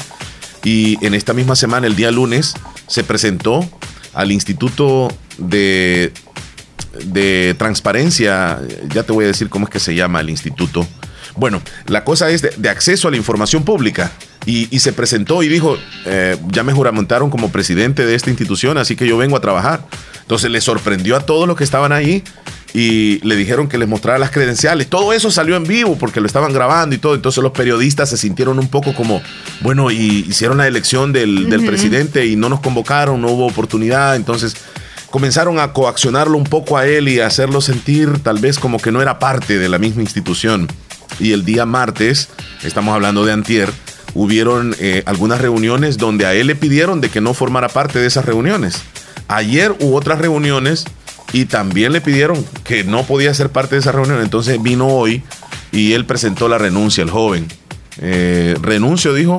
Y 0.65 1.05
en 1.05 1.15
esta 1.15 1.33
misma 1.33 1.57
semana, 1.57 1.87
el 1.87 1.97
día 1.97 2.11
lunes, 2.11 2.55
se 2.87 3.03
presentó 3.03 3.69
al 4.15 4.31
Instituto 4.31 5.09
de, 5.39 6.13
de 7.05 7.55
Transparencia, 7.59 8.61
ya 8.89 9.03
te 9.03 9.13
voy 9.13 9.25
a 9.25 9.29
decir 9.29 9.49
cómo 9.49 9.67
es 9.67 9.71
que 9.71 9.81
se 9.81 9.95
llama 9.95 10.21
el 10.21 10.31
instituto. 10.31 10.87
Bueno, 11.37 11.63
la 11.87 12.05
cosa 12.05 12.31
es 12.31 12.43
de, 12.43 12.69
acceso 12.69 13.09
a 13.09 13.11
la 13.11 13.17
información 13.17 13.65
pública. 13.65 14.13
Y, 14.45 14.69
y 14.75 14.81
se 14.81 14.93
presentó 14.93 15.43
y 15.43 15.49
dijo, 15.49 15.79
eh, 16.05 16.37
ya 16.49 16.65
me 16.65 16.73
juramentaron 16.73 17.31
como 17.31 17.53
presidente 17.53 18.05
de 18.05 18.17
esta 18.17 18.29
institución, 18.29 18.77
así 18.77 18.97
que 18.97 19.07
yo 19.07 19.17
vengo 19.17 19.37
a 19.37 19.41
trabajar. 19.41 19.87
Entonces 20.21 20.51
le 20.51 20.61
sorprendió 20.61 21.17
a 21.17 21.21
todos 21.21 21.47
los 21.47 21.57
que 21.57 21.65
estaban 21.65 21.93
ahí 21.93 22.25
y 22.75 23.21
le 23.27 23.37
dijeron 23.37 23.69
que 23.69 23.79
les 23.79 23.89
mostrara 23.89 24.19
las 24.19 24.31
credenciales. 24.31 24.89
Todo 24.89 25.13
eso 25.13 25.31
salió 25.31 25.57
en 25.57 25.65
vivo 25.65 25.97
porque 25.99 26.21
lo 26.21 26.27
estaban 26.27 26.53
grabando 26.53 26.95
y 26.95 26.99
todo. 26.99 27.15
Entonces 27.15 27.43
los 27.43 27.53
periodistas 27.53 28.11
se 28.11 28.17
sintieron 28.17 28.59
un 28.59 28.69
poco 28.69 28.95
como, 28.95 29.23
bueno, 29.61 29.91
y 29.91 30.27
hicieron 30.29 30.59
la 30.59 30.67
elección 30.67 31.13
del, 31.13 31.51
del 31.51 31.65
presidente 31.67 32.27
y 32.27 32.37
no 32.37 32.49
nos 32.49 32.61
convocaron, 32.61 33.21
no 33.21 33.29
hubo 33.29 33.47
oportunidad. 33.47 34.17
Entonces 34.17 34.57
comenzaron 35.11 35.59
a 35.59 35.75
coaccionarlo 35.75 36.39
un 36.39 36.45
poco 36.45 36.79
a 36.79 36.87
él 36.87 37.09
y 37.09 37.21
a 37.21 37.27
hacerlo 37.27 37.61
sentir 37.61 38.21
tal 38.21 38.39
vez 38.39 38.59
como 38.59 38.79
que 38.79 38.91
no 38.91 39.03
era 39.03 39.19
parte 39.19 39.59
de 39.59 39.69
la 39.69 39.79
misma 39.79 40.03
institución. 40.03 40.69
Y 41.21 41.33
el 41.33 41.45
día 41.45 41.67
martes, 41.67 42.31
estamos 42.63 42.95
hablando 42.95 43.27
de 43.27 43.33
antier, 43.33 43.71
hubieron 44.15 44.75
eh, 44.79 45.03
algunas 45.05 45.43
reuniones 45.43 45.99
donde 45.99 46.25
a 46.25 46.33
él 46.33 46.47
le 46.47 46.55
pidieron 46.55 47.03
de 47.03 47.11
que 47.11 47.21
no 47.21 47.35
formara 47.35 47.69
parte 47.69 47.99
de 47.99 48.07
esas 48.07 48.25
reuniones. 48.25 48.83
Ayer 49.29 49.75
hubo 49.81 49.97
otras 49.97 50.19
reuniones 50.19 50.87
y 51.33 51.47
también 51.47 51.93
le 51.93 52.01
pidieron 52.01 52.45
que 52.65 52.85
no 52.85 53.05
podía 53.05 53.33
ser 53.35 53.51
parte 53.51 53.75
de 53.75 53.81
esa 53.81 53.93
reunión. 53.93 54.21
Entonces 54.21 54.63
vino 54.63 54.87
hoy 54.87 55.23
y 55.71 55.93
él 55.93 56.05
presentó 56.05 56.49
la 56.49 56.59
renuncia, 56.59 57.03
el 57.03 57.11
joven. 57.11 57.49
Eh, 57.99 58.57
renuncio, 58.61 59.15
dijo, 59.15 59.39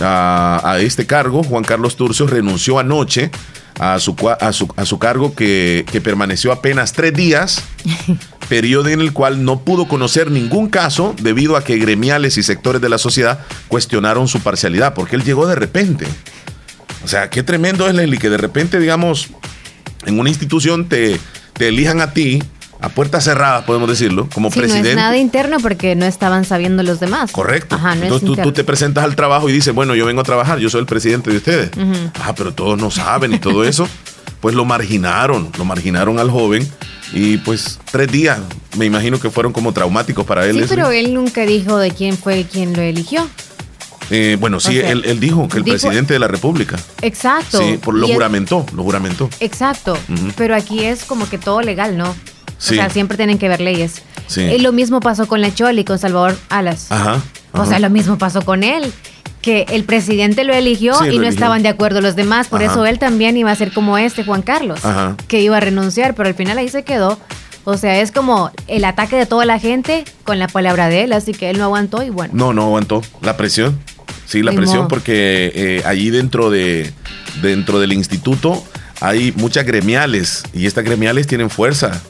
a, 0.00 0.78
este 0.80 1.06
cargo. 1.06 1.42
Juan 1.42 1.64
Carlos 1.64 1.96
Turcio 1.96 2.26
renunció 2.26 2.78
anoche 2.78 3.30
a 3.78 3.98
su, 3.98 4.16
a 4.40 4.52
su, 4.52 4.68
a 4.76 4.84
su 4.84 4.98
cargo 4.98 5.34
que, 5.34 5.84
que 5.90 6.00
permaneció 6.00 6.52
apenas 6.52 6.92
tres 6.92 7.12
días 7.12 7.62
periodo 8.48 8.88
en 8.88 9.00
el 9.00 9.12
cual 9.12 9.44
no 9.44 9.60
pudo 9.60 9.88
conocer 9.88 10.30
ningún 10.30 10.68
caso 10.68 11.14
debido 11.20 11.56
a 11.56 11.64
que 11.64 11.76
gremiales 11.76 12.38
y 12.38 12.42
sectores 12.42 12.80
de 12.80 12.88
la 12.88 12.98
sociedad 12.98 13.40
cuestionaron 13.68 14.28
su 14.28 14.40
parcialidad, 14.40 14.94
porque 14.94 15.16
él 15.16 15.24
llegó 15.24 15.46
de 15.46 15.56
repente. 15.56 16.06
O 17.04 17.08
sea, 17.08 17.28
qué 17.28 17.42
tremendo 17.42 17.86
es, 17.86 17.94
Leslie, 17.94 18.18
que 18.18 18.30
de 18.30 18.38
repente, 18.38 18.78
digamos, 18.78 19.28
en 20.06 20.18
una 20.18 20.28
institución 20.28 20.88
te, 20.88 21.18
te 21.54 21.68
elijan 21.68 22.00
a 22.00 22.12
ti 22.12 22.42
a 22.80 22.90
puertas 22.90 23.24
cerradas, 23.24 23.64
podemos 23.64 23.88
decirlo, 23.88 24.28
como 24.34 24.50
presidente. 24.50 24.82
No 24.82 24.90
es 24.90 24.96
nada 24.96 25.16
interno 25.16 25.56
porque 25.60 25.94
no 25.94 26.04
estaban 26.04 26.44
sabiendo 26.44 26.82
los 26.82 27.00
demás. 27.00 27.32
Correcto. 27.32 27.78
Entonces 28.02 28.42
tú, 28.42 28.52
te 28.52 28.62
presentas 28.62 29.04
al 29.04 29.16
trabajo 29.16 29.48
y 29.48 29.52
dices, 29.52 29.74
bueno, 29.74 29.94
yo 29.94 30.04
vengo 30.04 30.20
a 30.20 30.24
trabajar, 30.24 30.58
yo 30.58 30.68
soy 30.68 30.80
el 30.80 30.86
presidente 30.86 31.30
de 31.30 31.38
ustedes. 31.38 31.70
Ah, 32.22 32.34
pero 32.36 32.52
todos 32.52 32.78
no 32.78 32.90
saben 32.90 33.32
y 33.32 33.38
todo 33.38 33.64
eso. 33.64 33.88
pues 34.44 34.54
lo 34.54 34.66
marginaron, 34.66 35.50
lo 35.56 35.64
marginaron 35.64 36.18
al 36.18 36.30
joven 36.30 36.68
y 37.14 37.38
pues 37.38 37.78
tres 37.90 38.12
días, 38.12 38.40
me 38.76 38.84
imagino 38.84 39.18
que 39.18 39.30
fueron 39.30 39.54
como 39.54 39.72
traumáticos 39.72 40.26
para 40.26 40.44
él. 40.44 40.58
Sí, 40.58 40.66
pero 40.68 40.90
él 40.90 41.14
nunca 41.14 41.46
dijo 41.46 41.78
de 41.78 41.92
quién 41.92 42.18
fue 42.18 42.44
quien 42.44 42.74
lo 42.74 42.82
eligió. 42.82 43.26
Eh, 44.10 44.36
bueno, 44.38 44.60
sí, 44.60 44.78
él, 44.78 45.18
dijo 45.20 45.48
que 45.48 45.58
el 45.58 45.64
presidente 45.64 46.12
de 46.12 46.18
la 46.18 46.28
República. 46.28 46.76
Exacto. 47.02 47.58
Sí, 47.58 47.78
por, 47.78 47.94
lo 47.94 48.06
juramentó, 48.06 48.66
lo 48.74 48.82
juramentó. 48.82 49.28
Exacto, 49.40 49.96
pero 50.36 50.54
aquí 50.54 50.84
es 50.84 51.04
como 51.04 51.28
que 51.28 51.38
todo 51.38 51.60
legal, 51.62 51.96
¿no? 51.96 52.14
Sí. 52.58 52.74
O 52.74 52.76
sea, 52.76 52.90
siempre 52.90 53.16
tienen 53.16 53.38
que 53.38 53.48
ver 53.48 53.60
leyes. 53.60 54.02
Sí. 54.26 54.42
Y 54.42 54.58
lo 54.58 54.72
mismo 54.72 55.00
pasó 55.00 55.26
con 55.26 55.40
Lecholi, 55.40 55.84
con 55.84 55.98
Salvador 55.98 56.36
Alas. 56.48 56.90
Ajá, 56.90 57.20
O 57.52 57.66
sea, 57.66 57.78
lo 57.78 57.90
mismo 57.90 58.16
pasó 58.16 58.42
con 58.42 58.62
él 58.62 58.92
que 59.44 59.66
el 59.68 59.84
presidente 59.84 60.42
lo 60.44 60.54
eligió 60.54 61.04
y 61.04 61.18
no 61.18 61.26
estaban 61.26 61.62
de 61.62 61.68
acuerdo 61.68 62.00
los 62.00 62.16
demás. 62.16 62.48
Por 62.48 62.62
eso 62.62 62.86
él 62.86 62.98
también 62.98 63.36
iba 63.36 63.50
a 63.50 63.54
ser 63.54 63.72
como 63.72 63.98
este 63.98 64.24
Juan 64.24 64.40
Carlos, 64.40 64.80
que 65.28 65.42
iba 65.42 65.58
a 65.58 65.60
renunciar, 65.60 66.14
pero 66.14 66.30
al 66.30 66.34
final 66.34 66.56
ahí 66.56 66.70
se 66.70 66.82
quedó. 66.82 67.18
O 67.64 67.76
sea, 67.76 68.00
es 68.00 68.10
como 68.10 68.50
el 68.68 68.84
ataque 68.84 69.16
de 69.16 69.26
toda 69.26 69.44
la 69.44 69.58
gente 69.58 70.04
con 70.24 70.38
la 70.38 70.48
palabra 70.48 70.88
de 70.88 71.04
él, 71.04 71.12
así 71.12 71.32
que 71.32 71.50
él 71.50 71.58
no 71.58 71.64
aguantó 71.64 72.02
y 72.02 72.08
bueno. 72.08 72.32
No, 72.34 72.54
no 72.54 72.62
aguantó. 72.62 73.02
La 73.20 73.36
presión. 73.36 73.78
Sí, 74.26 74.42
la 74.42 74.52
presión 74.52 74.88
porque 74.88 75.52
eh, 75.54 75.82
allí 75.84 76.10
dentro, 76.10 76.50
de, 76.50 76.92
dentro 77.42 77.78
del 77.78 77.92
instituto 77.92 78.64
hay 79.00 79.32
muchas 79.36 79.66
gremiales 79.66 80.44
y 80.54 80.66
estas 80.66 80.84
gremiales 80.84 81.26
tienen 81.26 81.50
fuerza 81.50 82.02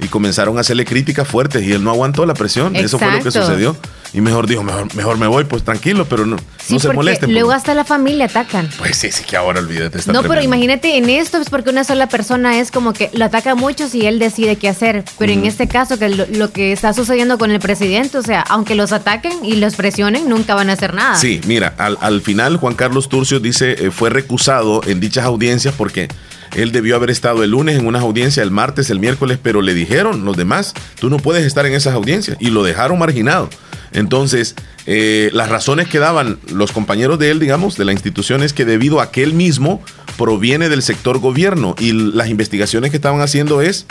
y 0.00 0.08
comenzaron 0.08 0.58
a 0.58 0.60
hacerle 0.60 0.84
críticas 0.84 1.26
fuertes 1.26 1.62
y 1.62 1.72
él 1.72 1.84
no 1.84 1.90
aguantó 1.90 2.26
la 2.26 2.34
presión. 2.34 2.76
Eso 2.76 2.98
fue 2.98 3.10
lo 3.10 3.22
que 3.22 3.30
sucedió. 3.30 3.76
Y 4.12 4.20
mejor 4.20 4.48
dijo, 4.48 4.64
mejor, 4.64 4.92
mejor 4.96 5.18
me 5.18 5.28
voy, 5.28 5.44
pues 5.44 5.62
tranquilo, 5.62 6.04
pero 6.04 6.26
no, 6.26 6.36
no 6.68 6.78
se 6.80 6.92
moleste. 6.92 7.28
Luego 7.28 7.48
pues. 7.48 7.58
hasta 7.58 7.74
la 7.74 7.84
familia 7.84 8.24
atacan. 8.24 8.68
Pues 8.78 8.96
sí, 8.96 9.12
sí 9.12 9.22
que 9.24 9.36
ahora 9.36 9.60
olvídate. 9.60 9.98
Está 9.98 10.12
no, 10.12 10.22
pero 10.22 10.42
imagínate 10.42 10.96
en 10.96 11.08
esto, 11.08 11.38
es 11.38 11.48
porque 11.48 11.70
una 11.70 11.84
sola 11.84 12.08
persona 12.08 12.58
es 12.58 12.72
como 12.72 12.92
que 12.92 13.10
lo 13.12 13.24
ataca 13.24 13.54
mucho 13.54 13.88
si 13.88 14.06
él 14.06 14.18
decide 14.18 14.56
qué 14.56 14.68
hacer. 14.68 15.04
Pero 15.18 15.32
en 15.32 15.46
este 15.46 15.68
caso, 15.68 15.96
que 15.96 16.08
lo, 16.08 16.50
que 16.50 16.72
está 16.72 16.92
sucediendo 16.92 17.38
con 17.38 17.52
el 17.52 17.60
presidente, 17.60 18.18
o 18.18 18.22
sea, 18.22 18.40
aunque 18.42 18.74
los 18.74 18.90
ataquen 18.90 19.44
y 19.44 19.56
los 19.56 19.76
presionen, 19.76 20.28
nunca 20.28 20.56
van 20.56 20.70
a 20.70 20.72
hacer 20.72 20.92
nada. 20.92 21.14
Sí, 21.14 21.40
mira, 21.46 21.74
al, 21.78 21.96
al 22.00 22.20
final 22.20 22.56
Juan 22.56 22.74
Carlos 22.74 23.08
Turcio 23.08 23.38
dice, 23.38 23.76
eh, 23.78 23.90
fue 23.92 24.10
recusado 24.10 24.80
en 24.86 24.98
dichas 24.98 25.24
audiencias 25.24 25.74
porque 25.76 26.08
él 26.54 26.72
debió 26.72 26.96
haber 26.96 27.10
estado 27.10 27.42
el 27.42 27.50
lunes 27.50 27.78
en 27.78 27.86
unas 27.86 28.02
audiencias, 28.02 28.44
el 28.44 28.50
martes, 28.50 28.90
el 28.90 29.00
miércoles, 29.00 29.38
pero 29.42 29.62
le 29.62 29.74
dijeron 29.74 30.24
los 30.24 30.36
demás, 30.36 30.74
tú 30.98 31.10
no 31.10 31.18
puedes 31.18 31.44
estar 31.44 31.66
en 31.66 31.74
esas 31.74 31.94
audiencias 31.94 32.36
y 32.40 32.50
lo 32.50 32.62
dejaron 32.62 32.98
marginado. 32.98 33.48
Entonces, 33.92 34.54
eh, 34.86 35.30
las 35.32 35.48
razones 35.48 35.88
que 35.88 35.98
daban 35.98 36.38
los 36.52 36.72
compañeros 36.72 37.18
de 37.18 37.30
él, 37.30 37.40
digamos, 37.40 37.76
de 37.76 37.84
la 37.84 37.92
institución 37.92 38.42
es 38.42 38.52
que 38.52 38.64
debido 38.64 39.00
a 39.00 39.10
que 39.10 39.22
él 39.22 39.34
mismo 39.34 39.82
proviene 40.16 40.68
del 40.68 40.82
sector 40.82 41.18
gobierno 41.18 41.74
y 41.78 41.92
las 41.92 42.28
investigaciones 42.28 42.90
que 42.90 42.96
estaban 42.96 43.20
haciendo 43.20 43.62
es 43.62 43.86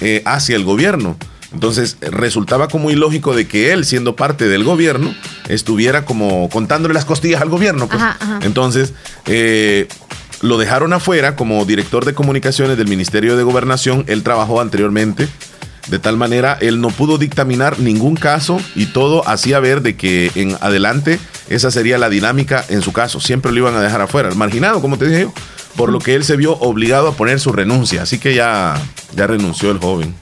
eh, 0.00 0.22
hacia 0.24 0.56
el 0.56 0.64
gobierno. 0.64 1.16
Entonces 1.52 1.98
resultaba 2.00 2.68
como 2.68 2.90
ilógico 2.90 3.34
de 3.34 3.46
que 3.46 3.72
él, 3.72 3.84
siendo 3.84 4.16
parte 4.16 4.48
del 4.48 4.64
gobierno, 4.64 5.14
estuviera 5.48 6.04
como 6.04 6.48
contándole 6.48 6.94
las 6.94 7.04
costillas 7.04 7.42
al 7.42 7.50
gobierno. 7.50 7.88
Pues. 7.88 8.02
Entonces, 8.40 8.94
eh, 9.26 9.86
lo 10.42 10.58
dejaron 10.58 10.92
afuera 10.92 11.36
como 11.36 11.64
director 11.64 12.04
de 12.04 12.14
comunicaciones 12.14 12.76
del 12.76 12.88
Ministerio 12.88 13.36
de 13.36 13.42
Gobernación. 13.42 14.04
Él 14.08 14.22
trabajó 14.22 14.60
anteriormente. 14.60 15.28
De 15.88 15.98
tal 15.98 16.16
manera, 16.16 16.56
él 16.60 16.80
no 16.80 16.88
pudo 16.88 17.18
dictaminar 17.18 17.80
ningún 17.80 18.14
caso 18.14 18.60
y 18.76 18.86
todo 18.86 19.28
hacía 19.28 19.58
ver 19.58 19.82
de 19.82 19.96
que 19.96 20.30
en 20.36 20.56
adelante 20.60 21.18
esa 21.48 21.72
sería 21.72 21.98
la 21.98 22.08
dinámica 22.08 22.64
en 22.68 22.82
su 22.82 22.92
caso. 22.92 23.20
Siempre 23.20 23.50
lo 23.50 23.58
iban 23.58 23.74
a 23.74 23.80
dejar 23.80 24.00
afuera, 24.00 24.30
marginado, 24.34 24.80
como 24.80 24.96
te 24.96 25.06
dije 25.06 25.22
yo, 25.22 25.32
por 25.76 25.90
lo 25.90 25.98
que 25.98 26.14
él 26.14 26.22
se 26.22 26.36
vio 26.36 26.52
obligado 26.58 27.08
a 27.08 27.14
poner 27.14 27.40
su 27.40 27.52
renuncia. 27.52 28.02
Así 28.02 28.18
que 28.18 28.34
ya, 28.34 28.80
ya 29.16 29.26
renunció 29.26 29.72
el 29.72 29.78
joven. 29.78 30.14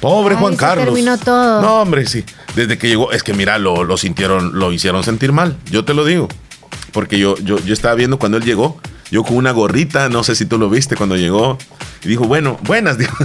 Pobre 0.00 0.34
Juan 0.36 0.56
Carlos. 0.56 0.86
Terminó 0.86 1.18
todo. 1.18 1.60
No, 1.60 1.82
hombre, 1.82 2.06
sí. 2.06 2.24
Desde 2.54 2.78
que 2.78 2.88
llegó, 2.88 3.12
es 3.12 3.22
que 3.22 3.34
mira, 3.34 3.58
lo, 3.58 3.84
lo 3.84 3.98
sintieron, 3.98 4.58
lo 4.58 4.72
hicieron 4.72 5.04
sentir 5.04 5.32
mal. 5.32 5.56
Yo 5.70 5.84
te 5.84 5.92
lo 5.92 6.06
digo. 6.06 6.28
Porque 6.92 7.18
yo, 7.18 7.36
yo, 7.38 7.58
yo 7.58 7.72
estaba 7.72 7.94
viendo 7.94 8.18
cuando 8.18 8.38
él 8.38 8.44
llegó, 8.44 8.80
yo 9.10 9.24
con 9.24 9.36
una 9.36 9.50
gorrita, 9.50 10.08
no 10.08 10.22
sé 10.24 10.34
si 10.34 10.46
tú 10.46 10.58
lo 10.58 10.70
viste 10.70 10.96
cuando 10.96 11.16
llegó, 11.16 11.58
y 12.04 12.08
dijo, 12.08 12.24
bueno, 12.24 12.58
buenas, 12.62 12.98
dijo. 12.98 13.16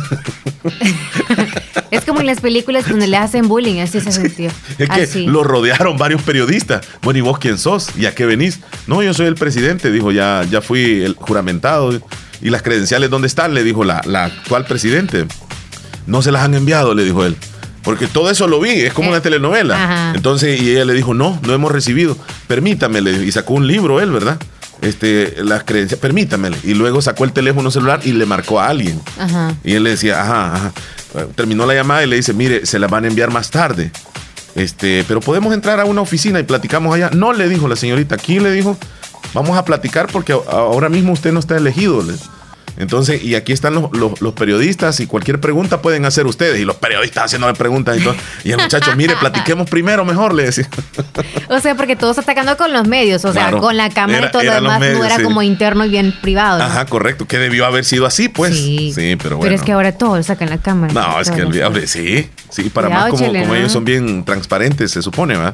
Es 1.92 2.04
como 2.04 2.20
en 2.22 2.26
las 2.26 2.42
películas 2.42 2.88
donde 2.90 3.08
le 3.08 3.18
hacen 3.18 3.48
bullying, 3.48 3.80
así 3.80 4.02
se 4.02 4.12
sintió. 4.12 4.52
Es 4.78 5.12
que 5.12 5.22
lo 5.22 5.44
rodearon 5.44 5.98
varios 5.98 6.22
periodistas. 6.24 6.86
Bueno, 7.02 7.20
¿y 7.20 7.22
vos 7.22 7.40
quién 7.40 7.58
sos? 7.58 7.90
¿Y 7.98 8.06
a 8.06 8.16
qué 8.16 8.26
venís? 8.26 8.60
No, 8.88 9.02
yo 9.02 9.14
soy 9.14 9.28
el 9.28 9.36
presidente, 9.36 9.92
dijo, 9.92 10.12
ya, 10.12 10.44
ya 10.50 10.62
fui 10.62 11.04
el 11.04 11.16
juramentado. 11.16 12.00
¿Y 12.42 12.50
las 12.50 12.64
credenciales 12.64 13.10
dónde 13.10 13.28
están? 13.28 13.54
Le 13.54 13.64
dijo 13.64 13.84
la, 13.84 14.02
la 14.06 14.26
actual 14.26 14.66
presidente. 14.66 15.26
No 16.06 16.22
se 16.22 16.32
las 16.32 16.44
han 16.44 16.54
enviado, 16.54 16.94
le 16.94 17.04
dijo 17.04 17.26
él. 17.26 17.38
Porque 17.86 18.08
todo 18.08 18.32
eso 18.32 18.48
lo 18.48 18.60
vi, 18.60 18.72
es 18.72 18.94
como 18.94 19.10
una 19.10 19.20
eh, 19.20 19.22
telenovela. 19.22 20.12
Entonces, 20.16 20.60
y 20.60 20.72
ella 20.72 20.86
le 20.86 20.94
dijo, 20.94 21.14
no, 21.14 21.40
no 21.46 21.54
hemos 21.54 21.72
recibido. 21.72 22.18
Permítame, 22.48 23.00
y 23.00 23.32
sacó 23.32 23.54
un 23.54 23.68
libro 23.68 24.02
él, 24.02 24.12
¿verdad? 24.12 24.40
Este, 24.82 25.36
las 25.44 25.64
creencias, 25.64 26.00
permítame. 26.00 26.50
Y 26.64 26.74
luego 26.74 27.02
sacó 27.02 27.24
el 27.24 27.32
teléfono 27.32 27.72
celular 27.72 28.02
y 28.04 28.12
le 28.12 28.26
marcó 28.26 28.60
a 28.60 28.68
alguien. 28.68 29.00
Y 29.64 29.74
él 29.74 29.84
le 29.84 29.92
decía, 29.92 30.22
ajá, 30.22 30.56
ajá. 30.56 30.72
Terminó 31.36 31.66
la 31.66 31.76
llamada 31.76 32.04
y 32.04 32.08
le 32.08 32.18
dice, 32.18 32.34
mire, 32.34 32.66
se 32.66 32.80
la 32.80 32.88
van 32.88 33.06
a 33.06 33.08
enviar 33.08 33.32
más 33.32 33.52
tarde. 33.52 33.92
Este, 34.56 35.04
pero 35.08 35.20
podemos 35.20 35.54
entrar 35.54 35.80
a 35.80 35.86
una 35.86 36.02
oficina 36.02 36.40
y 36.40 36.44
platicamos 36.44 36.94
allá. 36.96 37.12
No, 37.14 37.34
le 37.34 37.48
dijo 37.48 37.68
la 37.68 37.76
señorita, 37.76 38.16
aquí 38.16 38.40
le 38.40 38.52
dijo, 38.52 38.78
vamos 39.34 39.58
a 39.58 39.64
platicar 39.64 40.08
porque 40.12 40.34
ahora 40.34 40.90
mismo 40.90 41.14
usted 41.14 41.32
no 41.32 41.40
está 41.40 41.56
elegido. 41.56 42.04
Entonces, 42.78 43.24
y 43.24 43.36
aquí 43.36 43.54
están 43.54 43.74
los, 43.74 44.34
periodistas 44.34 45.00
y 45.00 45.08
cualquier 45.08 45.40
pregunta 45.40 45.82
pueden 45.82 46.06
hacer 46.06 46.26
ustedes. 46.28 46.60
Y 46.60 46.66
los 46.66 46.76
periodistas 46.76 47.26
haciéndole 47.26 47.54
preguntas 47.54 47.98
y 47.98 48.04
todo. 48.04 48.16
Y 48.44 48.52
el 48.52 48.58
muchacho, 48.58 48.96
mire, 48.96 49.16
platiquemos 49.20 49.70
primero 49.70 50.04
mejor, 50.06 50.34
le 50.34 50.44
decía. 50.44 50.68
O 51.50 51.60
sea, 51.60 51.76
porque 51.76 51.96
todos 51.96 52.18
atacando 52.18 52.58
con 52.58 52.74
los 52.74 52.88
medios, 52.88 53.24
o 53.26 53.34
sea, 53.34 53.52
con 53.52 53.78
la 53.78 53.90
cámara 53.90 54.28
y 54.28 54.32
todo 54.32 54.44
lo 54.44 54.54
demás 54.54 54.80
no 54.80 55.06
era 55.06 55.22
como 55.24 55.42
interno 55.42 55.86
y 55.86 55.90
bien 55.90 56.14
privado. 56.22 56.62
Ajá, 56.62 56.86
correcto, 56.86 57.28
que 57.28 57.38
debió 57.38 57.66
haber 57.66 57.86
sido 57.86 58.06
así, 58.06 58.30
pues. 58.30 58.56
Sí, 58.56 58.94
pero 59.22 59.38
bueno. 59.38 59.42
Pero 59.42 59.56
es 59.56 59.62
que 59.62 59.72
ahora 59.72 59.92
todos 59.94 60.26
sacan 60.26 60.50
la 60.50 60.58
cámara. 60.58 60.94
No, 60.94 61.20
es 61.20 61.32
que 61.32 61.42
el 61.42 61.88
sí, 61.88 62.30
sí, 62.50 62.70
para 62.70 62.90
más 62.90 63.10
como, 63.10 63.26
ellos 63.26 63.72
son 63.72 63.86
bien 63.86 64.26
transparentes, 64.26 64.92
se 64.92 65.02
supone, 65.02 65.36
¿va? 65.36 65.54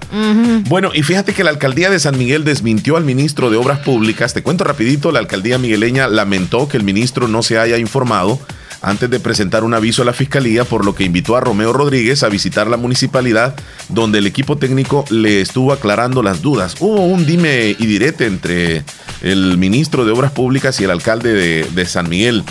Bueno, 0.68 0.92
y 0.94 1.04
fíjate 1.04 1.34
que 1.34 1.44
la 1.44 1.50
alcaldía 1.50 1.90
de 1.90 2.00
San 2.00 2.18
Miguel 2.18 2.44
desmintió 2.44 2.98
al 2.98 3.04
ministro 3.04 3.50
de 3.50 3.58
Obras 3.58 3.80
Públicas. 3.80 4.34
Te 4.34 4.44
cuento 4.44 4.64
rapidito, 4.64 5.12
la 5.12 5.20
alcaldía 5.20 5.58
migueleña 5.58 6.08
lamentó 6.08 6.68
que 6.68 6.78
el 6.78 6.84
ministro 6.84 7.11
no 7.20 7.44
se 7.44 7.60
haya 7.60 7.78
informado 7.78 8.40
antes 8.82 9.10
de 9.10 9.20
presentar 9.20 9.64
un 9.64 9.74
aviso 9.74 10.02
a 10.02 10.06
la 10.06 10.14
fiscalía, 10.14 10.66
por 10.66 10.86
lo 10.86 10.96
que 10.96 11.04
invitó 11.04 11.36
a 11.36 11.40
Romeo 11.40 11.72
Rodríguez 11.72 12.24
a 12.24 12.30
visitar 12.30 12.68
la 12.68 12.78
municipalidad, 12.78 13.56
donde 13.90 14.20
el 14.20 14.28
equipo 14.28 14.58
técnico 14.58 15.06
le 15.10 15.42
estuvo 15.42 15.72
aclarando 15.72 16.24
las 16.24 16.42
dudas. 16.42 16.76
Hubo 16.80 17.06
un 17.06 17.26
dime 17.26 17.76
y 17.78 17.86
direte 17.86 18.26
entre 18.26 18.84
el 19.22 19.58
ministro 19.58 20.04
de 20.04 20.12
Obras 20.12 20.32
Públicas 20.32 20.80
y 20.80 20.84
el 20.84 20.92
alcalde 20.92 21.34
de, 21.64 21.86
San 21.86 22.10
Miguel. 22.10 22.44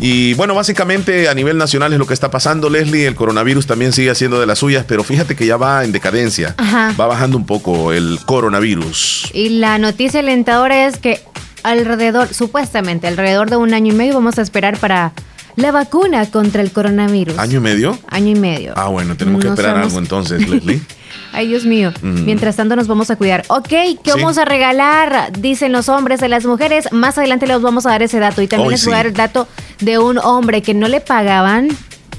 Y 0.00 0.34
bueno, 0.34 0.54
básicamente 0.54 1.28
a 1.28 1.34
nivel 1.34 1.58
nacional 1.58 1.92
es 1.92 1.98
lo 1.98 2.06
que 2.06 2.14
está 2.14 2.30
pasando, 2.30 2.70
Leslie. 2.70 3.06
El 3.06 3.14
coronavirus 3.14 3.66
también 3.66 3.92
sigue 3.92 4.10
haciendo 4.10 4.40
de 4.40 4.46
las 4.46 4.58
suyas, 4.58 4.84
pero 4.88 5.04
fíjate 5.04 5.36
que 5.36 5.46
ya 5.46 5.56
va 5.56 5.84
en 5.84 5.92
decadencia. 5.92 6.54
Va 6.98 7.06
bajando 7.06 7.36
un 7.36 7.44
poco 7.44 7.92
el 7.92 8.18
coronavirus. 8.24 9.30
Y 9.34 9.50
la 9.50 9.78
noticia 9.78 10.20
alentadora 10.20 10.86
es 10.86 10.96
que 10.98 11.20
alrededor, 11.62 12.32
supuestamente, 12.32 13.06
alrededor 13.06 13.50
de 13.50 13.56
un 13.56 13.74
año 13.74 13.92
y 13.92 13.96
medio 13.96 14.14
vamos 14.14 14.38
a 14.38 14.42
esperar 14.42 14.78
para 14.78 15.12
la 15.56 15.72
vacuna 15.72 16.26
contra 16.30 16.62
el 16.62 16.72
coronavirus. 16.72 17.38
¿Año 17.38 17.58
y 17.58 17.60
medio? 17.60 17.98
Año 18.08 18.30
y 18.30 18.34
medio. 18.34 18.72
Ah, 18.76 18.88
bueno, 18.88 19.16
tenemos 19.16 19.42
que 19.42 19.48
esperar 19.48 19.76
algo 19.76 19.98
entonces, 19.98 20.48
Leslie. 20.48 20.80
Ay, 21.32 21.48
Dios 21.48 21.64
mío. 21.64 21.92
Mm. 22.02 22.24
Mientras 22.24 22.56
tanto 22.56 22.76
nos 22.76 22.86
vamos 22.88 23.10
a 23.10 23.16
cuidar. 23.16 23.44
Ok, 23.48 23.68
¿qué 23.68 24.12
vamos 24.14 24.38
a 24.38 24.44
regalar? 24.44 25.32
Dicen 25.38 25.72
los 25.72 25.88
hombres 25.88 26.22
a 26.22 26.28
las 26.28 26.44
mujeres. 26.44 26.92
Más 26.92 27.18
adelante 27.18 27.46
les 27.46 27.60
vamos 27.60 27.86
a 27.86 27.90
dar 27.90 28.02
ese 28.02 28.18
dato. 28.18 28.42
Y 28.42 28.48
también 28.48 28.70
les 28.70 28.84
voy 28.84 28.94
a 28.94 28.96
dar 28.98 29.06
el 29.06 29.14
dato 29.14 29.46
de 29.80 29.98
un 29.98 30.18
hombre 30.18 30.62
que 30.62 30.74
no 30.74 30.88
le 30.88 31.00
pagaban. 31.00 31.68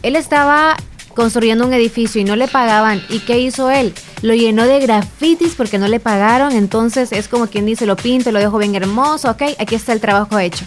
Él 0.01 0.15
estaba 0.15 0.77
construyendo 1.13 1.65
un 1.65 1.73
edificio 1.73 2.21
y 2.21 2.23
no 2.23 2.35
le 2.35 2.47
pagaban. 2.47 3.01
¿Y 3.09 3.19
qué 3.19 3.39
hizo 3.39 3.69
él? 3.69 3.93
Lo 4.21 4.33
llenó 4.33 4.65
de 4.65 4.79
grafitis 4.79 5.53
porque 5.55 5.77
no 5.77 5.87
le 5.87 5.99
pagaron. 5.99 6.53
Entonces 6.53 7.11
es 7.11 7.27
como 7.27 7.47
quien 7.47 7.65
dice, 7.65 7.85
lo 7.85 7.95
pinto, 7.95 8.31
lo 8.31 8.39
dejo 8.39 8.57
bien 8.57 8.75
hermoso. 8.75 9.31
Ok, 9.31 9.43
aquí 9.59 9.75
está 9.75 9.93
el 9.93 9.99
trabajo 9.99 10.39
hecho. 10.39 10.65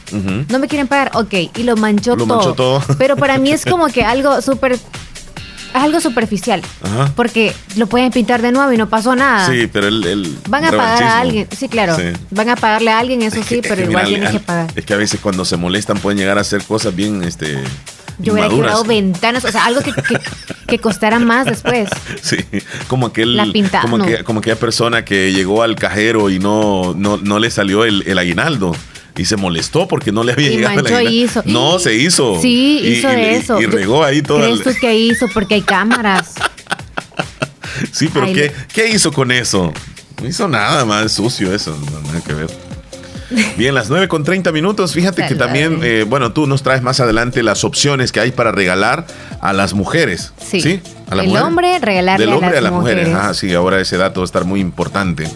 No 0.48 0.59
me 0.59 0.68
quieren 0.68 0.88
pagar. 0.88 1.11
Ok, 1.14 1.35
y 1.57 1.62
lo 1.62 1.76
manchó 1.76 2.16
lo 2.16 2.26
todo. 2.26 2.37
Manchó 2.37 2.54
todo. 2.54 2.83
Pero 2.98 3.16
para 3.16 3.38
mí 3.38 3.50
es 3.50 3.64
como 3.64 3.87
que 3.88 4.04
algo 4.04 4.40
súper 4.42 4.78
algo 5.74 6.00
superficial. 6.00 6.62
Porque 7.16 7.52
lo 7.76 7.87
pueden 7.87 8.11
pintar 8.12 8.40
de 8.40 8.52
nuevo 8.52 8.72
y 8.72 8.76
no 8.76 8.88
pasó 8.88 9.14
nada. 9.14 9.46
Sí, 9.48 9.66
pero 9.66 9.88
el. 9.88 10.38
Van 10.48 10.64
a 10.64 10.70
pagar 10.70 11.02
a 11.02 11.20
alguien. 11.20 11.48
Sí, 11.57 11.68
claro. 11.68 11.96
Van 12.30 12.48
a 12.48 12.57
pagarle 12.57 12.90
a 12.90 12.98
alguien, 12.98 13.22
eso 13.22 13.42
sí, 13.42 13.61
pero 13.61 13.83
igual 13.83 14.07
tienen 14.07 14.30
que 14.30 14.40
pagar. 14.40 14.72
Es 14.74 14.85
que 14.85 14.94
a 14.94 14.96
veces 14.96 15.20
cuando 15.20 15.44
se 15.44 15.57
molestan 15.57 15.98
pueden 15.98 16.18
llegar 16.18 16.38
a 16.38 16.42
hacer 16.42 16.62
cosas 16.64 16.94
bien. 16.94 17.22
este 17.24 17.59
yo 18.18 18.33
hubiera 18.33 18.48
quebrado 18.48 18.85
ventanas, 18.85 19.44
o 19.44 19.50
sea, 19.50 19.64
algo 19.64 19.81
que, 19.81 19.92
que, 20.66 20.79
costara 20.79 21.18
más 21.18 21.46
después. 21.46 21.88
Sí, 22.22 22.37
como 22.88 23.07
aquel. 23.07 23.37
La 23.37 23.46
pinta, 23.46 23.81
como, 23.83 23.98
que, 23.98 24.24
como 24.24 24.40
aquella 24.40 24.57
persona 24.57 25.05
que 25.05 25.33
llegó 25.33 25.62
al 25.62 25.77
cajero 25.77 26.31
y 26.31 26.38
no, 26.38 26.94
no, 26.94 27.16
no 27.18 27.38
le 27.38 27.50
salió 27.50 27.85
el, 27.85 28.03
el 28.07 28.18
aguinaldo 28.18 28.74
y 29.16 29.24
se 29.24 29.37
molestó 29.37 29.87
porque 29.87 30.12
no 30.12 30.24
le 30.24 30.33
había 30.33 30.48
llegado 30.50 30.83
la 30.83 31.03
hizo. 31.03 31.42
No, 31.44 31.79
se 31.79 31.94
hizo. 31.94 32.40
Sí, 32.40 32.81
hizo 32.85 33.09
de 33.09 33.37
eso. 33.37 33.61
Y 33.61 33.66
regó 33.66 34.05
ahí 34.05 34.22
todo. 34.22 34.38
¿Crees 34.38 34.62
tú 34.62 34.70
que 34.81 34.96
hizo? 34.96 35.27
Porque 35.33 35.55
hay 35.55 35.62
cámaras. 35.62 36.35
sí, 37.92 38.09
pero 38.12 38.27
¿qué, 38.27 38.53
¿qué 38.72 38.88
hizo 38.90 39.12
con 39.12 39.31
eso? 39.31 39.72
No 40.20 40.29
hizo 40.29 40.48
nada 40.48 40.85
más 40.85 41.12
sucio 41.12 41.55
eso, 41.55 41.77
nada 42.03 42.20
que 42.24 42.33
ver. 42.33 42.73
Bien, 43.56 43.74
las 43.74 43.90
9 43.90 44.08
con 44.08 44.24
30 44.24 44.52
minutos. 44.52 44.92
Fíjate 44.92 45.26
que 45.26 45.34
también, 45.34 45.80
eh, 45.82 46.04
bueno, 46.08 46.32
tú 46.32 46.46
nos 46.46 46.62
traes 46.62 46.82
más 46.82 47.00
adelante 47.00 47.42
las 47.42 47.64
opciones 47.64 48.12
que 48.12 48.20
hay 48.20 48.30
para 48.32 48.52
regalar 48.52 49.06
a 49.40 49.52
las 49.52 49.74
mujeres. 49.74 50.32
Sí. 50.38 50.60
¿Sí? 50.60 50.80
¿A 51.10 51.14
la 51.14 51.24
el 51.24 51.36
hombre 51.36 51.78
regalarle 51.80 52.26
Del 52.26 52.34
hombre 52.34 52.58
a 52.58 52.60
las, 52.60 52.72
mujeres. 52.72 53.08
Ah, 53.14 53.34
sí, 53.34 53.52
ahora 53.54 53.80
ese 53.80 53.96
dato 53.96 54.20
va 54.20 54.24
a 54.24 54.26
estar 54.26 54.44
muy 54.44 54.60
importante. 54.60 55.28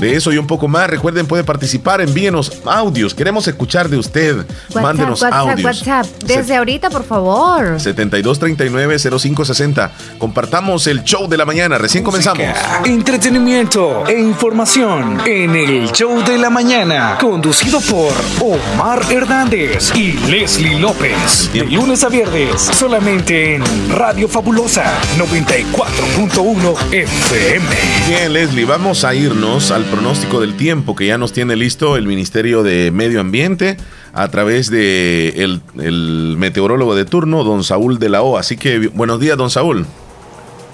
De 0.00 0.16
eso 0.16 0.32
y 0.32 0.38
un 0.38 0.46
poco 0.46 0.68
más, 0.68 0.88
recuerden, 0.88 1.26
puede 1.26 1.44
participar, 1.44 2.00
envíenos 2.00 2.52
audios. 2.64 3.14
Queremos 3.14 3.46
escuchar 3.48 3.88
de 3.88 3.98
usted. 3.98 4.36
WhatsApp, 4.36 4.82
Mándenos 4.82 5.22
WhatsApp, 5.22 5.38
audios. 5.38 5.64
WhatsApp. 5.64 6.06
Desde 6.24 6.56
ahorita, 6.56 6.90
por 6.90 7.04
favor. 7.04 7.76
7239-0560. 7.76 9.90
Compartamos 10.18 10.86
el 10.86 11.02
show 11.04 11.28
de 11.28 11.36
la 11.36 11.44
mañana. 11.44 11.76
Recién 11.78 12.04
comenzamos. 12.04 12.44
Entretenimiento 12.84 14.04
e 14.06 14.20
información 14.20 15.20
en 15.26 15.54
el 15.56 15.90
show 15.92 16.22
de 16.24 16.38
la 16.38 16.50
mañana. 16.50 17.18
Conducido 17.20 17.80
por 17.80 18.12
Omar 18.40 19.02
Hernández 19.10 19.92
y 19.94 20.12
Leslie 20.30 20.78
López. 20.78 21.50
De 21.52 21.64
lunes 21.64 22.04
a 22.04 22.08
viernes, 22.08 22.60
solamente 22.60 23.56
en 23.56 23.62
Radio 23.90 24.28
Fabulosa 24.28 24.84
94.1 25.18 26.92
FM. 26.92 27.66
Bien, 28.08 28.32
Leslie, 28.32 28.64
vamos 28.64 29.04
a 29.04 29.14
irnos 29.14 29.70
al 29.82 29.90
pronóstico 29.90 30.40
del 30.40 30.56
tiempo 30.56 30.94
que 30.94 31.06
ya 31.06 31.18
nos 31.18 31.32
tiene 31.32 31.56
listo 31.56 31.96
el 31.96 32.06
Ministerio 32.06 32.62
de 32.62 32.92
Medio 32.92 33.20
Ambiente 33.20 33.76
a 34.12 34.28
través 34.28 34.70
de 34.70 35.30
el, 35.42 36.36
meteorólogo 36.38 36.94
de 36.94 37.04
turno, 37.04 37.42
don 37.42 37.64
Saúl 37.64 37.98
de 37.98 38.08
la 38.08 38.22
O. 38.22 38.36
Así 38.36 38.56
que 38.56 38.88
buenos 38.88 39.18
días, 39.18 39.36
don 39.36 39.50
Saúl. 39.50 39.84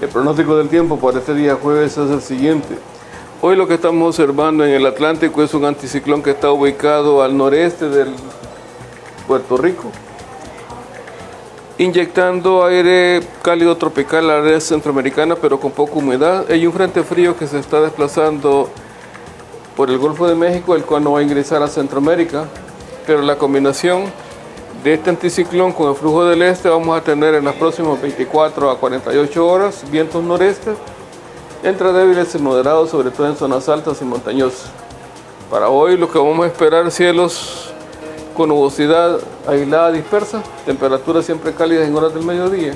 El 0.03 0.09
pronóstico 0.09 0.59
del 0.59 0.69
tiempo 0.69 0.99
para 0.99 1.19
este 1.19 1.35
día 1.35 1.55
jueves 1.55 1.97
es 1.97 2.11
el 2.11 2.21
siguiente. 2.21 2.77
Hoy 3.41 3.57
lo 3.57 3.67
que 3.67 3.75
estamos 3.75 4.09
observando 4.09 4.65
en 4.65 4.73
el 4.73 4.85
Atlántico 4.85 5.43
es 5.43 5.55
un 5.55 5.65
anticiclón 5.65 6.23
que 6.23 6.31
está 6.31 6.51
ubicado 6.51 7.23
al 7.23 7.37
noreste 7.37 7.89
del 7.89 8.09
Puerto 9.27 9.57
Rico, 9.57 9.91
inyectando 11.79 12.65
aire 12.65 13.23
cálido 13.43 13.77
tropical 13.77 14.29
a 14.29 14.35
la 14.35 14.47
área 14.47 14.61
centroamericana, 14.61 15.35
pero 15.37 15.59
con 15.59 15.71
poca 15.71 15.95
humedad. 15.95 16.45
Hay 16.51 16.67
un 16.67 16.73
frente 16.75 17.03
frío 17.03 17.37
que 17.39 17.47
se 17.47 17.59
está 17.59 17.81
desplazando 17.81 18.69
por 19.79 19.91
el 19.91 19.99
Golfo 19.99 20.27
de 20.27 20.35
México, 20.35 20.75
el 20.75 20.83
cual 20.83 21.05
no 21.05 21.13
va 21.13 21.21
a 21.21 21.23
ingresar 21.23 21.63
a 21.63 21.69
Centroamérica, 21.69 22.47
pero 23.07 23.23
la 23.23 23.39
combinación 23.39 24.07
de 24.83 24.95
este 24.95 25.09
anticiclón 25.09 25.73
con 25.73 25.91
el 25.91 25.95
flujo 25.95 26.25
del 26.25 26.43
este 26.43 26.69
vamos 26.69 26.99
a 26.99 27.05
tener 27.05 27.37
en 27.37 27.45
las 27.45 27.55
próximas 27.55 28.03
24 28.03 28.73
a 28.73 28.77
48 28.77 29.47
horas 29.47 29.85
vientos 29.89 30.25
noreste, 30.25 30.73
entre 31.63 31.93
débiles 31.93 32.35
y 32.35 32.39
moderados, 32.41 32.91
sobre 32.91 33.13
todo 33.13 33.29
en 33.29 33.37
zonas 33.37 33.69
altas 33.69 34.03
y 34.03 34.05
montañosas. 34.05 34.69
Para 35.49 35.69
hoy 35.69 35.97
lo 35.97 36.11
que 36.11 36.19
vamos 36.19 36.45
a 36.45 36.49
esperar 36.49 36.91
cielos 36.91 37.73
con 38.37 38.49
nubosidad 38.49 39.21
aislada 39.47 39.93
dispersa, 39.93 40.43
temperaturas 40.67 41.25
siempre 41.25 41.53
cálidas 41.53 41.87
en 41.87 41.95
horas 41.95 42.13
del 42.13 42.25
mediodía, 42.25 42.75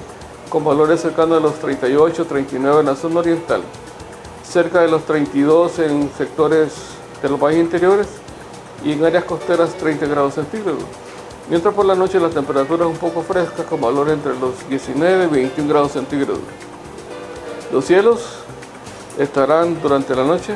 con 0.49 0.63
valores 0.63 1.01
cercanos 1.01 1.39
a 1.39 1.41
los 1.41 1.55
38, 1.55 2.27
39 2.27 2.79
en 2.79 2.87
la 2.87 2.95
zona 2.95 3.19
oriental, 3.19 3.61
cerca 4.53 4.83
de 4.83 4.89
los 4.89 5.07
32 5.07 5.79
en 5.79 6.11
sectores 6.13 6.75
de 7.23 7.29
los 7.31 7.41
valles 7.41 7.61
interiores 7.61 8.07
y 8.85 8.93
en 8.93 9.03
áreas 9.03 9.25
costeras 9.25 9.73
30 9.79 10.05
grados 10.07 10.35
centígrados. 10.35 10.83
Mientras 11.49 11.73
por 11.73 11.87
la 11.87 11.95
noche 11.95 12.21
la 12.21 12.29
temperatura 12.29 12.85
es 12.85 12.91
un 12.91 12.99
poco 12.99 13.23
fresca 13.23 13.65
con 13.65 13.81
valores 13.81 14.13
entre 14.13 14.39
los 14.39 14.69
19 14.69 15.25
y 15.25 15.27
21 15.29 15.69
grados 15.71 15.93
centígrados. 15.93 16.41
Los 17.73 17.87
cielos 17.87 18.21
estarán 19.19 19.81
durante 19.81 20.15
la 20.15 20.25
noche 20.25 20.55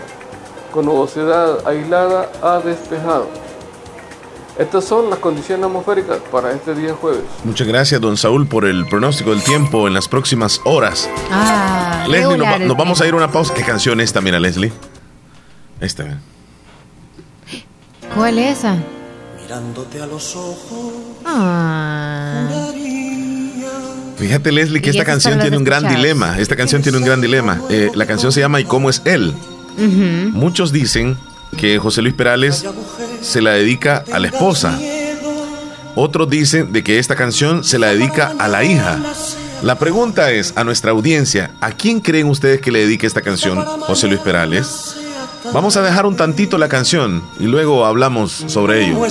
con 0.72 0.84
nubosidad 0.84 1.66
aislada 1.66 2.30
a 2.42 2.58
despejado. 2.58 3.45
Estas 4.58 4.84
son 4.84 5.10
las 5.10 5.18
condiciones 5.18 5.66
atmosféricas 5.66 6.18
para 6.32 6.52
este 6.52 6.74
día 6.74 6.94
jueves. 6.94 7.20
Muchas 7.44 7.66
gracias, 7.66 8.00
don 8.00 8.16
Saúl, 8.16 8.46
por 8.46 8.64
el 8.64 8.86
pronóstico 8.86 9.30
del 9.30 9.42
tiempo 9.42 9.86
en 9.86 9.92
las 9.92 10.08
próximas 10.08 10.62
horas. 10.64 11.10
Ah, 11.30 12.06
Leslie, 12.08 12.38
nos, 12.38 12.76
vamos 12.76 13.00
a 13.02 13.06
ir 13.06 13.12
a 13.12 13.16
una 13.16 13.30
pausa. 13.30 13.52
¿Qué 13.52 13.62
canción 13.62 14.00
es 14.00 14.06
esta? 14.06 14.22
Mira, 14.22 14.40
Leslie. 14.40 14.72
Esta. 15.78 16.20
¿Cuál 18.14 18.38
es 18.38 18.58
esa? 18.58 18.76
Mirándote 19.42 20.00
a 20.00 20.06
los 20.06 20.34
ojos. 20.34 20.92
Ah. 21.26 22.48
Fíjate, 24.16 24.52
Leslie, 24.52 24.80
que 24.80 24.88
esta 24.88 25.04
canción 25.04 25.38
tiene 25.38 25.58
un 25.58 25.64
gran 25.64 25.86
dilema. 25.86 26.38
Esta 26.38 26.56
canción 26.56 26.80
tiene 26.80 26.96
un 26.96 27.04
gran 27.04 27.20
dilema. 27.20 27.60
Eh, 27.68 27.90
la 27.94 28.06
canción 28.06 28.32
se 28.32 28.40
llama 28.40 28.58
¿Y 28.60 28.64
cómo 28.64 28.88
es 28.88 29.02
él? 29.04 29.34
Muchos 30.32 30.72
dicen 30.72 31.18
que 31.56 31.78
José 31.78 32.02
Luis 32.02 32.14
Perales 32.14 32.64
se 33.20 33.40
la 33.40 33.52
dedica 33.52 34.04
a 34.12 34.18
la 34.18 34.28
esposa. 34.28 34.78
Otros 35.94 36.28
dicen 36.28 36.72
de 36.72 36.84
que 36.84 36.98
esta 36.98 37.16
canción 37.16 37.64
se 37.64 37.78
la 37.78 37.88
dedica 37.88 38.34
a 38.38 38.48
la 38.48 38.64
hija. 38.64 38.98
La 39.62 39.78
pregunta 39.78 40.30
es 40.30 40.52
a 40.56 40.64
nuestra 40.64 40.90
audiencia, 40.90 41.52
¿a 41.60 41.72
quién 41.72 42.00
creen 42.00 42.28
ustedes 42.28 42.60
que 42.60 42.70
le 42.70 42.80
dedique 42.80 43.06
esta 43.06 43.22
canción 43.22 43.64
José 43.64 44.06
Luis 44.06 44.20
Perales? 44.20 44.96
Vamos 45.52 45.76
a 45.76 45.82
dejar 45.82 46.06
un 46.06 46.16
tantito 46.16 46.58
la 46.58 46.68
canción 46.68 47.22
y 47.40 47.44
luego 47.44 47.86
hablamos 47.86 48.44
sobre 48.46 48.84
ello. 48.84 49.06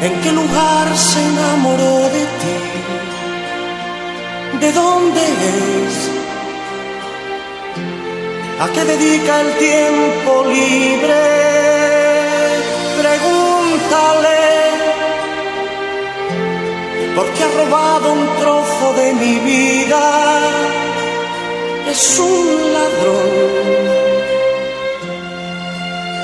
¿En 0.00 0.20
qué 0.22 0.32
lugar 0.32 0.96
se 0.96 1.22
enamoró 1.22 2.08
de 2.08 2.24
ti? 2.40 2.56
¿De 4.60 4.72
dónde 4.72 5.20
es? 5.20 6.23
¿A 8.60 8.68
qué 8.72 8.84
dedica 8.84 9.40
el 9.40 9.58
tiempo 9.58 10.44
libre? 10.44 11.22
Pregúntale, 13.00 14.42
porque 17.16 17.42
ha 17.42 17.50
robado 17.60 18.12
un 18.12 18.26
trozo 18.40 18.92
de 18.94 19.12
mi 19.14 19.38
vida. 19.50 20.04
Es 21.90 22.18
un 22.18 22.72
ladrón 22.72 23.93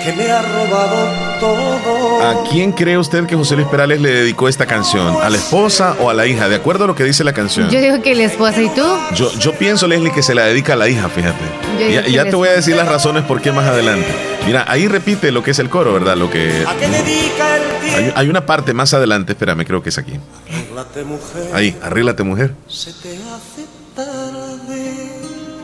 que 0.03 0.13
me 0.13 0.31
ha 0.31 0.43
robado 0.43 1.09
todo. 1.41 2.21
¿A 2.23 2.45
quién 2.51 2.73
cree 2.73 2.99
usted 2.99 3.27
que 3.27 3.35
José 3.37 3.57
Luis 3.57 3.69
Perales 3.69 4.01
le 4.01 4.11
dedicó 4.11 4.49
esta 4.49 4.67
canción? 4.67 5.17
¿A 5.23 5.31
la 5.31 5.37
esposa 5.37 5.97
o 6.01 6.11
a 6.11 6.15
la 6.15 6.27
hija? 6.27 6.49
De 6.49 6.57
acuerdo 6.57 6.85
a 6.85 6.87
lo 6.87 6.95
que 6.95 7.05
dice 7.05 7.25
la 7.25 7.33
canción. 7.33 7.69
Yo 7.71 7.81
digo 7.81 8.01
que 8.03 8.15
la 8.15 8.25
esposa 8.25 8.61
y 8.63 8.69
tú. 8.71 8.83
Yo, 9.15 9.33
yo 9.39 9.53
pienso, 9.55 9.87
Leslie, 9.87 10.13
que 10.13 10.23
se 10.23 10.35
la 10.35 10.45
dedica 10.45 10.75
a 10.75 10.77
la 10.77 10.89
hija, 10.89 11.09
fíjate. 11.09 11.45
Yo 11.79 12.01
Ya, 12.11 12.25
te 12.25 12.37
voy 12.37 12.49
a 12.49 12.53
decir 12.53 12.77
las 12.77 12.89
razones 12.89 13.25
por 13.25 13.41
qué 13.41 13.53
más 13.53 13.67
adelante. 13.67 14.09
Mira, 14.47 14.65
ahí 14.69 14.89
repite 14.89 15.33
lo 15.33 15.43
que 15.43 15.51
es 15.53 15.59
el 15.59 15.69
coro, 15.69 15.93
¿verdad? 15.93 16.17
Lo 16.17 16.31
que. 16.31 16.65
¿A 16.67 16.75
qué 16.77 16.89
dedica 16.89 17.57
el 17.57 17.63
tiempo? 17.93 18.13
hay 18.19 18.29
una 18.29 18.47
parte 18.47 18.73
más 18.75 18.95
adelante, 18.95 19.33
espérame, 19.33 19.65
creo 19.65 19.83
que 19.83 19.91
es 19.91 19.99
aquí. 19.99 20.15
Arréglate, 20.49 21.05
mujer, 21.05 21.51
Ahí, 21.55 21.77
arréglate, 21.83 22.23
mujer. 22.23 22.55
se 22.69 22.93
te 22.95 23.11
hace 23.17 23.67
tarde. 23.95 25.11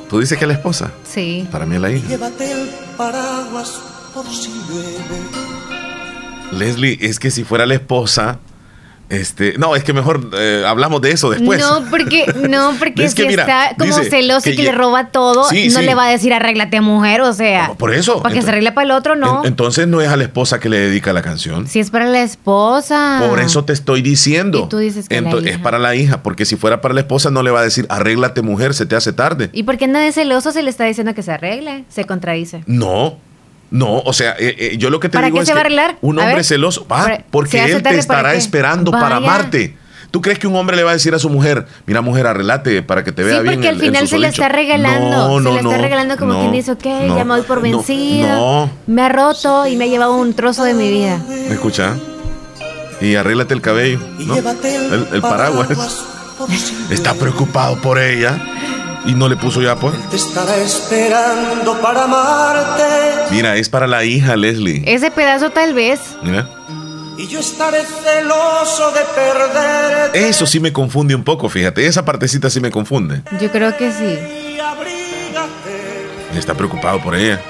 Tú 0.08 0.20
dices 0.20 0.38
que 0.38 0.44
es 0.44 0.48
la 0.48 0.54
esposa. 0.54 0.90
Sí. 1.04 1.48
Para 1.50 1.66
mí 1.66 1.74
es 1.76 1.80
la 1.80 1.90
hija. 1.90 2.08
Llévate 2.08 2.52
el 2.52 2.68
paraguas 2.96 3.80
por 4.16 4.26
si 4.34 4.48
llueve. 4.68 5.22
Leslie, 6.52 6.98
es 7.00 7.18
que 7.18 7.30
si 7.30 7.44
fuera 7.44 7.66
la 7.66 7.74
esposa. 7.74 8.38
Este, 9.08 9.56
no, 9.56 9.76
es 9.76 9.84
que 9.84 9.92
mejor 9.92 10.30
eh, 10.36 10.64
hablamos 10.66 11.00
de 11.00 11.12
eso 11.12 11.30
después. 11.30 11.60
No, 11.60 11.84
porque, 11.90 12.26
no, 12.48 12.72
porque 12.76 13.04
Es 13.04 13.14
que 13.14 13.22
si 13.22 13.28
mira, 13.28 13.42
está 13.44 13.76
como 13.78 13.92
celoso 14.02 14.50
y 14.50 14.56
que 14.56 14.64
le 14.64 14.72
roba 14.72 15.10
todo, 15.12 15.48
Sí, 15.48 15.68
no 15.68 15.78
sí. 15.78 15.86
le 15.86 15.94
va 15.94 16.06
a 16.06 16.10
decir 16.10 16.34
arréglate 16.34 16.80
mujer, 16.80 17.20
o 17.20 17.32
sea. 17.32 17.74
Por 17.78 17.94
eso. 17.94 18.20
Para 18.20 18.34
que 18.34 18.42
se 18.42 18.48
arregle 18.48 18.72
para 18.72 18.84
el 18.86 18.90
otro, 18.90 19.14
no. 19.14 19.42
En- 19.42 19.46
entonces 19.48 19.86
no 19.86 20.00
es 20.00 20.08
a 20.08 20.16
la 20.16 20.24
esposa 20.24 20.58
que 20.58 20.68
le 20.68 20.78
dedica 20.80 21.12
la 21.12 21.22
canción. 21.22 21.68
si 21.68 21.78
es 21.78 21.90
para 21.90 22.06
la 22.06 22.20
esposa. 22.22 23.22
Por 23.28 23.38
eso 23.38 23.64
te 23.64 23.72
estoy 23.74 24.02
diciendo. 24.02 24.64
Y 24.66 24.68
tú 24.68 24.78
dices 24.78 25.08
que 25.08 25.20
la 25.20 25.30
Ento- 25.30 25.40
hija. 25.40 25.50
Es 25.50 25.58
para 25.58 25.78
la 25.78 25.94
hija, 25.94 26.24
porque 26.24 26.44
si 26.44 26.56
fuera 26.56 26.80
para 26.80 26.92
la 26.92 27.00
esposa 27.02 27.30
no 27.30 27.44
le 27.44 27.52
va 27.52 27.60
a 27.60 27.64
decir, 27.64 27.86
arréglate 27.90 28.42
mujer, 28.42 28.74
se 28.74 28.86
te 28.86 28.96
hace 28.96 29.12
tarde. 29.12 29.50
¿Y 29.52 29.62
por 29.62 29.76
qué 29.78 29.84
anda 29.84 30.00
de 30.00 30.10
celoso 30.10 30.50
si 30.50 30.62
le 30.62 30.70
está 30.70 30.82
diciendo 30.84 31.14
que 31.14 31.22
se 31.22 31.30
arregle? 31.30 31.84
Se 31.88 32.06
contradice. 32.06 32.64
No, 32.66 33.18
no, 33.70 33.98
o 34.00 34.12
sea, 34.12 34.32
eh, 34.38 34.54
eh, 34.58 34.76
yo 34.78 34.90
lo 34.90 35.00
que 35.00 35.08
te 35.08 35.14
¿Para 35.18 35.26
digo 35.26 35.40
es 35.40 35.46
se 35.48 35.52
va 35.54 35.60
a 35.60 35.62
que 35.62 35.66
arreglar? 35.66 35.96
un 36.00 36.18
hombre 36.18 36.36
ver. 36.36 36.44
celoso, 36.44 36.86
va, 36.86 37.02
Para- 37.04 37.24
porque 37.30 37.58
¿se 37.58 37.64
él 37.64 37.76
te 37.78 37.82
para 37.82 37.96
estará 37.96 38.34
esperando 38.34 38.90
para 38.90 39.16
amarte. 39.16 39.76
¿Tú 40.12 40.22
crees 40.22 40.38
que 40.38 40.46
un 40.46 40.54
hombre 40.56 40.76
le 40.76 40.84
va 40.84 40.92
a 40.92 40.94
decir 40.94 41.14
a 41.14 41.18
su 41.18 41.28
mujer, 41.28 41.66
mira 41.84 42.00
mujer, 42.00 42.26
arreglate 42.26 42.80
para 42.82 43.02
que 43.04 43.12
te 43.12 43.22
vea 43.24 43.38
Sí, 43.38 43.42
bien? 43.42 43.54
porque 43.56 43.68
al 43.68 43.74
el 43.74 43.80
final 43.80 44.08
se 44.08 44.18
le 44.18 44.28
susodicho"? 44.28 44.42
está 44.44 44.48
regalando. 44.56 45.10
No, 45.10 45.38
se 45.38 45.42
no, 45.44 45.50
le 45.52 45.60
está 45.60 45.78
regalando 45.82 46.16
como 46.16 46.32
no, 46.32 46.38
quien 46.40 46.52
dice, 46.52 46.70
ok, 46.72 46.84
no, 46.86 47.16
ya 47.18 47.24
me 47.24 47.34
voy 47.34 47.42
por 47.42 47.60
vencido. 47.60 48.28
No, 48.28 48.70
Me 48.86 49.02
ha 49.02 49.08
roto 49.08 49.66
y 49.66 49.76
me 49.76 49.84
ha 49.84 49.88
llevado 49.88 50.14
un 50.16 50.32
trozo 50.32 50.62
de 50.64 50.72
mi 50.74 50.90
vida. 50.90 51.18
¿me 51.28 51.52
escucha? 51.54 51.96
Y 53.00 53.14
arréglate 53.16 53.52
el 53.52 53.60
cabello, 53.60 53.98
Y 54.18 54.24
¿no? 54.24 54.34
llévate 54.36 54.74
el, 54.76 54.84
El, 54.92 55.06
el 55.14 55.20
paraguas. 55.20 55.68
Está 56.90 57.14
preocupado 57.14 57.80
por 57.82 57.98
ella 57.98 58.38
y 59.06 59.14
no 59.14 59.28
le 59.28 59.36
puso 59.36 59.62
ya 59.62 59.76
pues. 59.76 59.94
Te 60.10 60.16
estará 60.16 60.56
esperando 60.56 61.80
para 61.80 62.04
amarte. 62.04 62.82
Mira, 63.30 63.56
es 63.56 63.68
para 63.68 63.86
la 63.86 64.04
hija, 64.04 64.36
Leslie. 64.36 64.82
Ese 64.86 65.10
pedazo 65.10 65.50
tal 65.50 65.74
vez. 65.74 66.00
Mira. 66.22 66.48
Y 67.18 67.26
yo 67.28 67.40
estaré 67.40 67.82
celoso 67.82 68.92
de 68.92 69.00
perderte. 69.14 70.28
Eso 70.28 70.46
sí 70.46 70.60
me 70.60 70.72
confunde 70.72 71.14
un 71.14 71.24
poco, 71.24 71.48
fíjate. 71.48 71.86
Esa 71.86 72.04
partecita 72.04 72.50
sí 72.50 72.60
me 72.60 72.70
confunde. 72.70 73.22
Yo 73.40 73.50
creo 73.50 73.76
que 73.76 73.90
sí. 73.90 74.54
Y 74.54 74.58
abrígate. 74.60 76.36
Está 76.36 76.54
preocupado 76.54 77.00
por 77.02 77.16
ella. 77.16 77.40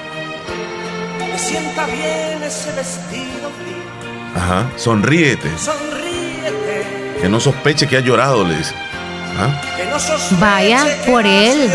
Me 1.19 1.37
sienta 1.37 1.85
bien 1.85 2.41
ese 2.43 2.71
vestido. 2.73 3.47
Ajá. 4.35 4.71
Sonríete. 4.77 5.49
Sonríete. 5.57 7.17
Que 7.21 7.27
no 7.27 7.39
sospeche 7.39 7.87
que 7.87 7.97
ha 7.97 8.01
llorado, 8.01 8.47
le 8.47 8.57
dice. 8.57 8.73
Vaya 10.39 10.85
por 11.05 11.25
él. 11.25 11.69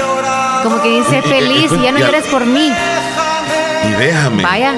Como 0.62 0.82
que 0.82 0.88
dice 0.98 1.16
Y- 1.16 1.18
y- 1.18 1.22
feliz 1.22 1.70
y 1.72 1.82
ya 1.82 1.92
no 1.92 1.98
llores 1.98 2.24
por 2.26 2.44
mí. 2.46 2.72
Y 3.88 3.90
déjame. 3.98 4.42
Vaya. 4.42 4.74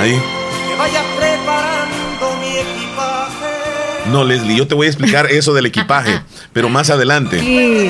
Ahí. 0.00 0.12
Que 0.12 0.76
vaya 0.76 1.00
preparando 1.18 2.36
mi 2.40 2.56
equipaje. 2.58 4.10
No, 4.12 4.24
Leslie, 4.24 4.56
yo 4.56 4.66
te 4.68 4.74
voy 4.74 4.86
a 4.86 4.90
explicar 4.90 5.26
eso 5.30 5.54
del 5.54 5.66
equipaje, 5.66 6.20
pero 6.52 6.68
más 6.68 6.90
adelante. 6.90 7.40
Sí. 7.40 7.88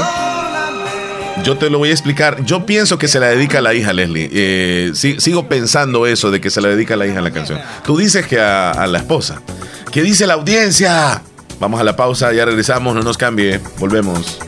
Yo 1.43 1.59
te 1.59 1.69
lo 1.69 1.79
voy 1.79 1.91
a 1.91 1.93
explicar. 1.93 2.43
Yo 2.45 2.65
pienso 2.65 2.99
que 2.99 3.09
se 3.09 3.21
la 3.21 3.27
dedica 3.29 3.59
a 3.59 3.61
la 3.61 3.75
hija, 3.75 3.93
Leslie. 3.93 4.31
Eh, 4.33 4.93
sigo 4.95 5.49
pensando 5.49 6.07
eso 6.07 6.31
de 6.31 6.41
que 6.41 6.49
se 6.51 6.61
la 6.63 6.69
dedica 6.69 6.95
a 6.95 6.97
la 6.97 7.07
hija 7.07 7.21
la 7.21 7.31
canción. 7.31 7.61
Tú 7.85 7.99
dices 7.99 8.27
que 8.27 8.41
a, 8.41 8.71
a 8.71 8.87
la 8.87 8.99
esposa. 8.99 9.43
¿Qué 9.93 10.03
dice 10.03 10.27
la 10.27 10.35
audiencia? 10.35 11.23
Vamos 11.59 11.81
a 11.81 11.85
la 11.85 11.97
pausa, 11.97 12.33
ya 12.33 12.45
regresamos, 12.45 12.95
no 12.95 13.03
nos 13.03 13.17
cambie. 13.17 13.61
Volvemos. 13.79 14.39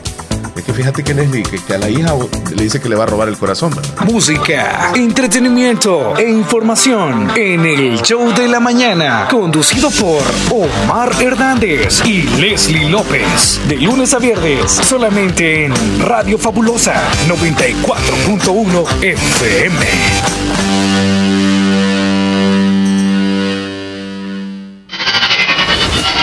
Es 0.55 0.65
que 0.65 0.73
fíjate 0.73 1.03
que 1.05 1.13
Leslie, 1.13 1.43
que, 1.43 1.73
a 1.73 1.77
la 1.77 1.89
hija 1.89 2.13
le 2.53 2.63
dice 2.63 2.81
que 2.81 2.89
le 2.89 2.95
va 2.95 3.03
a 3.03 3.07
robar 3.07 3.29
el 3.29 3.37
corazón. 3.37 3.73
Música, 4.05 4.91
entretenimiento 4.93 6.17
e 6.17 6.29
información 6.29 7.31
en 7.37 7.65
el 7.65 8.01
show 8.01 8.33
de 8.33 8.49
la 8.49 8.59
mañana, 8.59 9.27
conducido 9.29 9.89
por 9.91 10.21
Omar 10.51 11.11
Hernández 11.21 12.01
y 12.05 12.23
Leslie 12.41 12.89
López, 12.89 13.61
de 13.69 13.77
lunes 13.77 14.13
a 14.13 14.19
viernes, 14.19 14.69
solamente 14.69 15.63
en 15.65 15.73
Radio 16.01 16.37
Fabulosa 16.37 16.93
94.1 17.29 19.03
FM. 19.03 20.68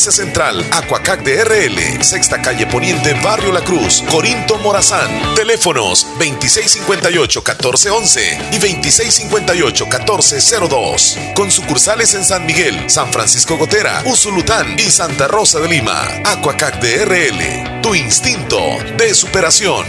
Central, 0.00 0.64
Aquacac 0.72 1.22
DRL, 1.22 2.02
Sexta 2.02 2.40
Calle 2.40 2.66
Poniente, 2.66 3.12
Barrio 3.22 3.52
La 3.52 3.60
Cruz, 3.60 4.02
Corinto 4.10 4.56
Morazán. 4.56 5.34
Teléfonos 5.34 6.06
2658-1411 6.18 8.52
y 8.52 8.58
2658-1402. 8.58 11.34
Con 11.34 11.50
sucursales 11.50 12.14
en 12.14 12.24
San 12.24 12.46
Miguel, 12.46 12.88
San 12.88 13.12
Francisco 13.12 13.58
Gotera, 13.58 14.02
Usulután 14.06 14.78
y 14.78 14.90
Santa 14.90 15.28
Rosa 15.28 15.60
de 15.60 15.68
Lima. 15.68 16.08
Aquacac 16.24 16.80
DRL, 16.80 17.82
tu 17.82 17.94
instinto 17.94 18.58
de 18.96 19.14
superación. 19.14 19.84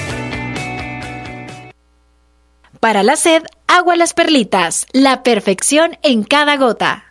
Para 2.82 3.04
la 3.04 3.16
sed, 3.16 3.44
agua 3.68 3.96
las 3.96 4.14
perlitas, 4.14 4.88
la 4.92 5.22
perfección 5.22 6.00
en 6.02 6.24
cada 6.24 6.58
gota. 6.58 7.11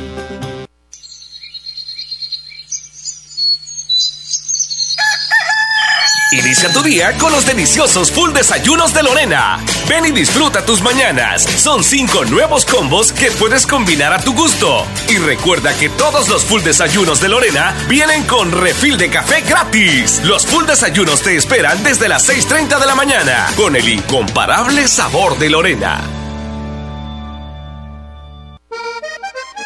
Inicia 6.31 6.71
tu 6.71 6.81
día 6.81 7.17
con 7.17 7.29
los 7.33 7.45
deliciosos 7.45 8.09
full 8.09 8.31
desayunos 8.31 8.93
de 8.93 9.03
Lorena. 9.03 9.59
Ven 9.89 10.05
y 10.05 10.11
disfruta 10.11 10.65
tus 10.65 10.81
mañanas. 10.81 11.43
Son 11.43 11.83
cinco 11.83 12.23
nuevos 12.23 12.63
combos 12.63 13.11
que 13.11 13.29
puedes 13.31 13.67
combinar 13.67 14.13
a 14.13 14.21
tu 14.21 14.33
gusto. 14.33 14.87
Y 15.09 15.17
recuerda 15.17 15.73
que 15.77 15.89
todos 15.89 16.29
los 16.29 16.45
full 16.45 16.61
desayunos 16.61 17.19
de 17.19 17.27
Lorena 17.27 17.75
vienen 17.89 18.23
con 18.23 18.49
refil 18.53 18.97
de 18.97 19.09
café 19.09 19.41
gratis. 19.41 20.21
Los 20.23 20.45
full 20.45 20.65
desayunos 20.65 21.21
te 21.21 21.35
esperan 21.35 21.83
desde 21.83 22.07
las 22.07 22.29
6.30 22.29 22.79
de 22.79 22.85
la 22.85 22.95
mañana 22.95 23.47
con 23.57 23.75
el 23.75 23.89
incomparable 23.89 24.87
sabor 24.87 25.37
de 25.37 25.49
Lorena. 25.49 26.20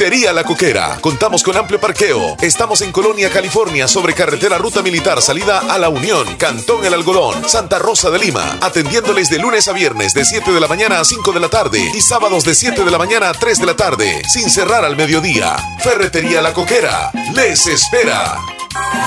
La 0.00 0.44
Coquera. 0.44 0.96
Contamos 1.02 1.42
con 1.42 1.58
amplio 1.58 1.78
parqueo. 1.78 2.34
Estamos 2.40 2.80
en 2.80 2.90
Colonia, 2.90 3.28
California, 3.28 3.86
sobre 3.86 4.14
carretera 4.14 4.56
Ruta 4.56 4.80
Militar, 4.80 5.20
salida 5.20 5.58
a 5.58 5.76
La 5.76 5.90
Unión, 5.90 6.36
Cantón 6.36 6.86
El 6.86 6.94
Algodón, 6.94 7.46
Santa 7.46 7.78
Rosa 7.78 8.08
de 8.08 8.18
Lima. 8.18 8.56
Atendiéndoles 8.62 9.28
de 9.28 9.38
lunes 9.38 9.68
a 9.68 9.74
viernes 9.74 10.14
de 10.14 10.24
7 10.24 10.52
de 10.52 10.60
la 10.60 10.68
mañana 10.68 11.00
a 11.00 11.04
5 11.04 11.32
de 11.32 11.40
la 11.40 11.50
tarde 11.50 11.92
y 11.94 12.00
sábados 12.00 12.44
de 12.44 12.54
7 12.54 12.82
de 12.82 12.90
la 12.90 12.96
mañana 12.96 13.28
a 13.28 13.34
3 13.34 13.58
de 13.58 13.66
la 13.66 13.76
tarde, 13.76 14.22
sin 14.26 14.48
cerrar 14.48 14.86
al 14.86 14.96
mediodía. 14.96 15.58
Ferretería 15.84 16.40
La 16.40 16.54
Coquera. 16.54 17.12
Les 17.34 17.66
espera. 17.66 18.40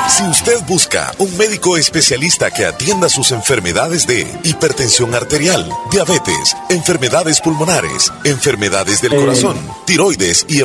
Si 0.07 0.23
usted 0.23 0.61
busca 0.67 1.11
un 1.17 1.35
médico 1.37 1.77
especialista 1.77 2.51
que 2.51 2.65
atienda 2.65 3.09
sus 3.09 3.31
enfermedades 3.31 4.05
de 4.05 4.27
hipertensión 4.43 5.15
arterial, 5.15 5.69
diabetes, 5.91 6.55
enfermedades 6.69 7.39
pulmonares, 7.41 8.11
enfermedades 8.23 9.01
del 9.01 9.15
corazón, 9.15 9.57
tiroides 9.85 10.45
y 10.49 10.61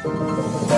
Thank 0.00 0.72
you. 0.72 0.77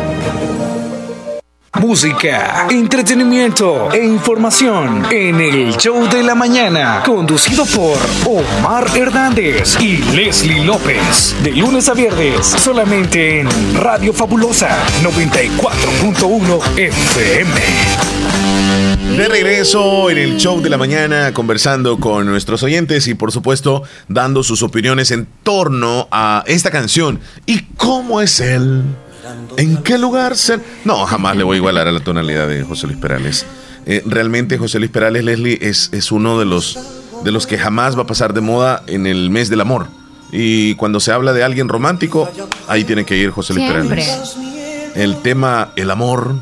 Música, 1.79 2.67
entretenimiento 2.69 3.89
e 3.93 4.03
información 4.03 5.05
en 5.09 5.39
el 5.39 5.77
show 5.77 6.05
de 6.09 6.21
la 6.21 6.35
mañana, 6.35 7.01
conducido 7.05 7.65
por 7.65 7.97
Omar 8.27 8.85
Hernández 8.95 9.79
y 9.79 9.97
Leslie 10.13 10.65
López. 10.65 11.33
De 11.41 11.51
lunes 11.51 11.87
a 11.87 11.93
viernes, 11.93 12.45
solamente 12.45 13.39
en 13.39 13.47
Radio 13.75 14.11
Fabulosa 14.11 14.69
94.1 15.01 16.77
FM. 16.77 17.51
De 19.17 19.27
regreso 19.29 20.09
en 20.09 20.17
el 20.17 20.37
show 20.37 20.61
de 20.61 20.69
la 20.69 20.77
mañana, 20.77 21.33
conversando 21.33 21.99
con 21.99 22.25
nuestros 22.27 22.63
oyentes 22.63 23.07
y 23.07 23.13
por 23.13 23.31
supuesto 23.31 23.83
dando 24.09 24.43
sus 24.43 24.61
opiniones 24.61 25.09
en 25.11 25.25
torno 25.41 26.09
a 26.11 26.43
esta 26.47 26.69
canción 26.69 27.21
y 27.45 27.61
cómo 27.77 28.19
es 28.19 28.41
él. 28.41 28.83
¿En 29.57 29.77
qué 29.83 29.97
lugar 29.97 30.35
ser? 30.35 30.61
No, 30.85 31.05
jamás 31.05 31.35
le 31.35 31.43
voy 31.43 31.55
a 31.55 31.57
igualar 31.57 31.87
a 31.87 31.91
la 31.91 31.99
tonalidad 31.99 32.47
de 32.47 32.63
José 32.63 32.87
Luis 32.87 32.99
Perales. 32.99 33.45
Eh, 33.85 34.03
realmente 34.05 34.57
José 34.57 34.79
Luis 34.79 34.91
Perales, 34.91 35.23
Leslie, 35.23 35.57
es, 35.61 35.89
es 35.91 36.11
uno 36.11 36.39
de 36.39 36.45
los, 36.45 36.77
de 37.23 37.31
los 37.31 37.47
que 37.47 37.57
jamás 37.57 37.97
va 37.97 38.03
a 38.03 38.07
pasar 38.07 38.33
de 38.33 38.41
moda 38.41 38.83
en 38.87 39.07
el 39.07 39.29
mes 39.29 39.49
del 39.49 39.61
amor. 39.61 39.87
Y 40.31 40.75
cuando 40.75 40.99
se 40.99 41.11
habla 41.11 41.33
de 41.33 41.43
alguien 41.43 41.67
romántico, 41.67 42.29
ahí 42.67 42.83
tiene 42.83 43.05
que 43.05 43.17
ir 43.17 43.31
José 43.31 43.53
Luis 43.53 43.67
Siempre. 43.67 43.95
Perales. 43.95 44.35
El 44.95 45.17
tema 45.21 45.71
El 45.75 45.89
amor 45.91 46.35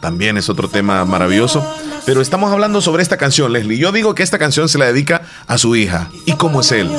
también 0.00 0.36
es 0.36 0.48
otro 0.48 0.68
tema 0.68 1.04
maravilloso. 1.04 1.64
Pero 2.06 2.20
estamos 2.20 2.52
hablando 2.52 2.82
sobre 2.82 3.02
esta 3.02 3.16
canción, 3.16 3.52
Leslie. 3.52 3.78
Yo 3.78 3.90
digo 3.90 4.14
que 4.14 4.22
esta 4.22 4.38
canción 4.38 4.68
se 4.68 4.76
la 4.76 4.86
dedica 4.86 5.22
a 5.46 5.56
su 5.56 5.74
hija. 5.76 6.10
¿Y 6.26 6.32
cómo 6.32 6.60
es 6.60 6.72
él? 6.72 6.90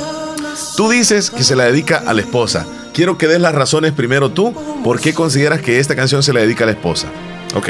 Tú 0.76 0.90
dices 0.90 1.32
que 1.32 1.44
se 1.44 1.56
la 1.56 1.66
dedica 1.66 2.04
a 2.06 2.14
la 2.14 2.22
esposa. 2.22 2.66
Quiero 2.94 3.18
que 3.18 3.28
des 3.28 3.40
las 3.40 3.54
razones 3.54 3.92
primero 3.94 4.30
tú. 4.32 4.54
¿Por 4.84 5.00
qué 5.00 5.14
consideras 5.14 5.62
que 5.62 5.80
esta 5.80 5.96
canción 5.96 6.24
se 6.24 6.34
la 6.34 6.42
dedica 6.42 6.64
a 6.64 6.68
la 6.68 6.74
esposa? 6.74 7.08
Ok. 7.56 7.70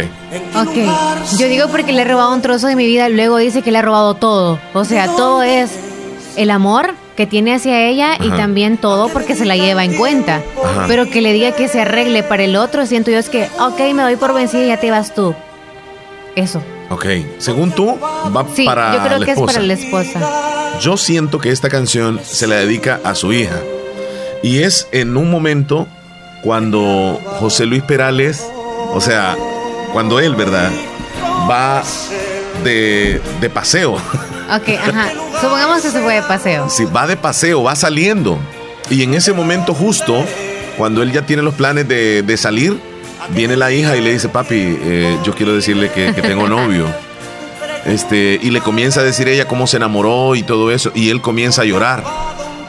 Ok, 0.56 1.38
yo 1.38 1.48
digo 1.48 1.68
porque 1.70 1.92
le 1.92 2.02
he 2.02 2.06
robado 2.06 2.34
un 2.34 2.42
trozo 2.42 2.68
de 2.68 2.76
mi 2.76 2.88
vida, 2.88 3.08
luego 3.10 3.38
dice 3.38 3.62
que 3.62 3.72
le 3.72 3.80
ha 3.80 3.82
robado 3.82 4.16
todo. 4.16 4.60
O 4.74 4.84
sea, 4.86 5.08
todo 5.16 5.44
es 5.44 5.72
el 6.38 6.50
amor 6.50 6.94
que 7.16 7.28
tiene 7.28 7.54
hacia 7.54 7.88
ella 7.88 8.18
y 8.20 8.30
también 8.30 8.78
todo 8.78 9.10
porque 9.10 9.36
se 9.36 9.46
la 9.46 9.56
lleva 9.56 9.84
en 9.84 9.96
cuenta. 9.96 10.42
Ajá. 10.64 10.86
Pero 10.88 11.10
que 11.10 11.22
le 11.22 11.34
diga 11.34 11.52
que 11.52 11.68
se 11.68 11.82
arregle 11.82 12.24
para 12.24 12.44
el 12.44 12.56
otro, 12.56 12.86
siento 12.86 13.12
yo 13.12 13.18
es 13.18 13.30
que, 13.30 13.48
ok, 13.60 13.80
me 13.94 14.02
doy 14.04 14.16
por 14.16 14.34
vencida 14.34 14.64
y 14.64 14.68
ya 14.68 14.80
te 14.80 14.92
vas 14.92 15.14
tú. 15.14 15.34
Eso. 16.36 16.62
Ok, 16.90 17.06
según 17.40 17.72
tú, 17.72 17.98
va 18.00 18.46
Sí, 18.56 18.66
para 18.66 18.94
yo 18.96 19.04
creo 19.04 19.18
la 19.20 19.26
que 19.26 19.32
esposa. 19.32 19.52
es 19.52 19.56
para 19.56 19.66
la 19.68 19.74
esposa. 19.74 20.80
Yo 20.82 20.98
siento 20.98 21.40
que 21.40 21.52
esta 21.52 21.70
canción 21.70 22.20
se 22.24 22.48
la 22.48 22.56
dedica 22.58 23.00
a 23.04 23.16
su 23.16 23.34
hija. 23.34 23.60
Y 24.44 24.60
es 24.64 24.88
en 24.92 25.18
un 25.18 25.32
momento 25.32 25.88
cuando 26.44 27.20
José 27.40 27.66
Luis 27.66 27.82
Perales, 27.82 28.46
o 28.94 29.02
sea, 29.02 29.36
cuando 29.94 30.20
él, 30.20 30.36
¿verdad? 30.36 30.70
Va 31.50 31.82
de, 32.64 33.20
de 33.42 33.50
paseo. 33.50 33.94
Ok, 33.94 34.70
ajá. 34.80 35.10
Supongamos 35.42 35.82
que 35.82 35.90
se 35.90 36.02
fue 36.02 36.16
de 36.16 36.22
paseo. 36.22 36.70
Si 36.70 36.86
va 36.86 37.08
de 37.08 37.18
paseo, 37.18 37.64
va 37.64 37.76
saliendo. 37.76 38.38
Y 38.92 39.02
en 39.02 39.16
ese 39.16 39.34
momento 39.34 39.74
justo, 39.74 40.24
cuando 40.78 41.02
él 41.02 41.12
ya 41.12 41.24
tiene 41.26 41.42
los 41.42 41.56
planes 41.56 41.88
de, 41.88 42.22
de 42.22 42.38
salir, 42.38 42.80
viene 43.30 43.56
la 43.56 43.72
hija 43.72 43.96
y 43.96 44.02
le 44.02 44.14
dice, 44.14 44.30
papi, 44.30 44.56
eh, 44.58 45.18
yo 45.24 45.34
quiero 45.34 45.54
decirle 45.54 45.92
que, 45.92 46.14
tengo 46.22 46.48
novio. 46.48 46.88
Este, 47.86 48.40
y 48.42 48.50
le 48.50 48.62
comienza 48.62 49.02
a 49.02 49.04
decir 49.04 49.28
ella 49.28 49.48
cómo 49.48 49.68
se 49.68 49.78
enamoró 49.78 50.36
y 50.36 50.44
todo 50.44 50.72
eso. 50.72 50.92
Y 50.96 51.10
él 51.10 51.22
comienza 51.22 51.62
a 51.62 51.66
llorar. 51.66 52.04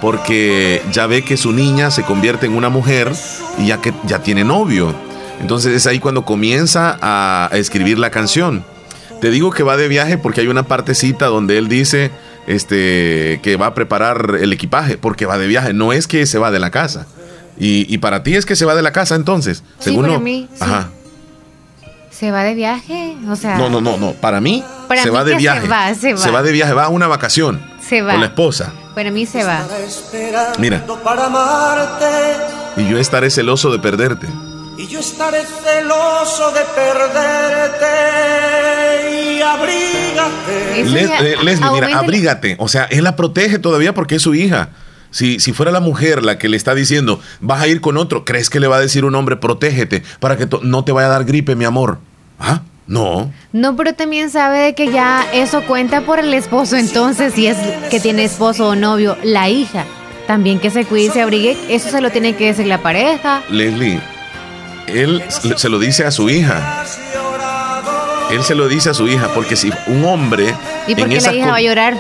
Porque 0.01 0.83
ya 0.93 1.07
ve 1.07 1.23
que 1.23 1.37
su 1.37 1.53
niña 1.53 1.91
se 1.91 2.03
convierte 2.03 2.47
en 2.47 2.55
una 2.55 2.69
mujer 2.69 3.13
y 3.59 3.69
ya 3.69 3.81
que 3.81 3.95
ya 4.05 4.19
tiene 4.19 4.45
novio. 4.45 4.95
Entonces 5.41 5.73
es 5.73 5.87
ahí 5.87 6.01
cuando 6.01 6.25
comienza 6.25 6.99
a, 7.01 7.49
a 7.51 7.57
escribir 7.57 7.99
la 7.99 8.11
canción. 8.11 8.63
Te 9.21 9.31
digo 9.31 9.51
que 9.51 9.63
va 9.63 9.79
de 9.79 9.89
viaje 9.89 10.19
porque 10.19 10.43
hay 10.43 10.49
una 10.49 10.65
partecita 10.65 11.27
donde 11.27 11.57
él 11.57 11.69
dice 11.69 12.11
este, 12.47 13.41
que 13.43 13.57
va 13.57 13.67
a 13.67 13.75
preparar 13.75 14.37
el 14.41 14.53
equipaje 14.53 14.99
porque 14.99 15.27
va 15.27 15.39
de 15.39 15.47
viaje. 15.47 15.73
No 15.73 15.93
es 15.93 16.07
que 16.07 16.27
se 16.27 16.39
va 16.39 16.51
de 16.51 16.59
la 16.59 16.71
casa. 16.71 17.07
Y, 17.59 17.93
y 17.93 17.99
para 17.99 18.23
ti 18.23 18.37
es 18.37 18.47
que 18.47 18.57
se 18.57 18.65
va 18.65 18.75
de 18.75 18.83
la 18.83 18.93
casa 18.93 19.15
entonces. 19.15 19.59
Sí, 19.79 19.91
según 19.91 20.03
para 20.03 20.15
no. 20.15 20.21
mí, 20.21 20.49
sí. 20.53 20.59
Ajá. 20.61 20.89
¿Se 22.11 22.31
va 22.31 22.45
de 22.45 22.55
viaje? 22.55 23.17
O 23.29 23.37
sea, 23.37 23.59
No, 23.59 23.69
no, 23.69 23.81
no, 23.81 23.99
no. 23.99 24.13
Para 24.13 24.41
mí 24.41 24.65
Para 24.89 25.03
se 25.03 25.11
mí 25.11 25.15
va 25.15 25.25
de 25.25 25.33
que 25.33 25.37
se 25.37 25.41
viaje. 25.43 25.69
va, 25.69 25.95
se 25.95 26.31
va. 26.31 26.43
de 26.43 26.53
viaje, 26.53 26.73
va 26.73 26.85
a 26.85 26.89
una 26.89 27.07
vacación. 27.07 27.63
se 27.87 28.01
va. 28.03 28.13
Con 28.13 28.21
la 28.21 28.27
esposa. 28.29 28.73
Para 28.95 29.11
mí 29.11 29.27
se 29.27 29.45
va. 29.45 29.63
Mira. 30.59 30.85
Para 31.05 31.27
amarte 31.27 32.07
Y 32.79 32.89
yo 32.89 32.99
estaré 32.99 33.31
celoso 33.31 33.71
de 33.71 33.79
perderte. 33.79 34.27
y 34.79 34.87
yo 34.87 35.01
estaré 35.01 35.43
celoso 35.45 36.51
de 36.53 36.61
perderte 36.75 37.87
y 39.37 39.43
abrígate. 39.43 40.85
Les- 40.85 41.11
eh, 41.21 41.37
Leslie, 41.43 41.71
mira, 41.71 41.99
abrígate. 41.99 42.57
O 42.59 42.69
sea, 42.69 42.85
él 42.85 43.05
la 43.05 43.17
protege 43.17 43.59
todavía 43.59 43.95
porque 43.95 44.17
es 44.17 44.23
su 44.23 44.35
hija. 44.35 44.69
Si, 45.11 45.41
si 45.41 45.53
fuera 45.53 45.73
la 45.73 45.81
mujer 45.81 46.23
la 46.23 46.39
que 46.39 46.49
le 46.49 46.57
está 46.57 46.75
diciendo, 46.75 47.21
vas 47.41 47.63
a 47.63 47.69
ir 47.69 47.81
con 47.81 47.97
otro, 47.97 48.25
¿crees 48.25 48.51
que 48.51 48.61
le 48.61 48.67
va 48.67 48.77
a 48.77 48.81
decir 48.81 49.05
un 49.05 49.15
hombre, 49.15 49.37
protégete 49.37 50.03
para 50.21 50.37
que 50.37 50.49
no 50.63 50.85
te 50.85 50.93
vaya 50.93 51.07
a 51.07 51.11
dar 51.11 51.25
gripe, 51.25 51.57
mi 51.57 51.65
amor? 51.65 51.99
¿Ah? 52.39 52.63
No. 52.87 53.33
No, 53.53 53.77
pero 53.77 53.95
también 53.95 54.31
sabe 54.31 54.59
de 54.59 54.75
que 54.75 54.93
ya 54.93 55.27
eso 55.33 55.63
cuenta 55.63 56.03
por 56.03 56.21
el 56.21 56.33
esposo, 56.35 56.77
entonces 56.77 57.35
si 57.35 57.47
es 57.47 57.57
que 57.91 57.99
tiene 57.99 58.25
esposo 58.25 58.69
o 58.69 58.77
novio, 58.77 59.17
la 59.25 59.49
hija. 59.49 59.85
También 60.27 60.59
que 60.59 60.71
se 60.71 60.85
cuide 60.85 61.07
y 61.07 61.11
se 61.11 61.23
abrigue, 61.23 61.57
eso 61.69 61.89
se 61.89 62.01
lo 62.01 62.11
tiene 62.11 62.35
que 62.35 62.47
decir 62.47 62.67
la 62.67 62.83
pareja. 62.83 63.43
Leslie, 63.49 64.01
él 64.89 65.23
se 65.29 65.69
lo 65.69 65.79
dice 65.79 66.05
a 66.05 66.11
su 66.11 66.29
hija. 66.31 66.85
Él 68.31 68.43
se 68.43 68.55
lo 68.57 68.69
dice 68.69 68.91
a 68.91 68.95
su 68.95 69.07
hija 69.07 69.31
porque 69.35 69.55
si 69.55 69.71
un 69.87 70.05
hombre 70.05 70.53
¿Y 70.89 70.97
por 70.97 71.09
qué 71.09 71.21
la 71.21 71.33
hija 71.33 71.47
va 71.47 71.57
a 71.57 71.61
llorar? 71.61 71.95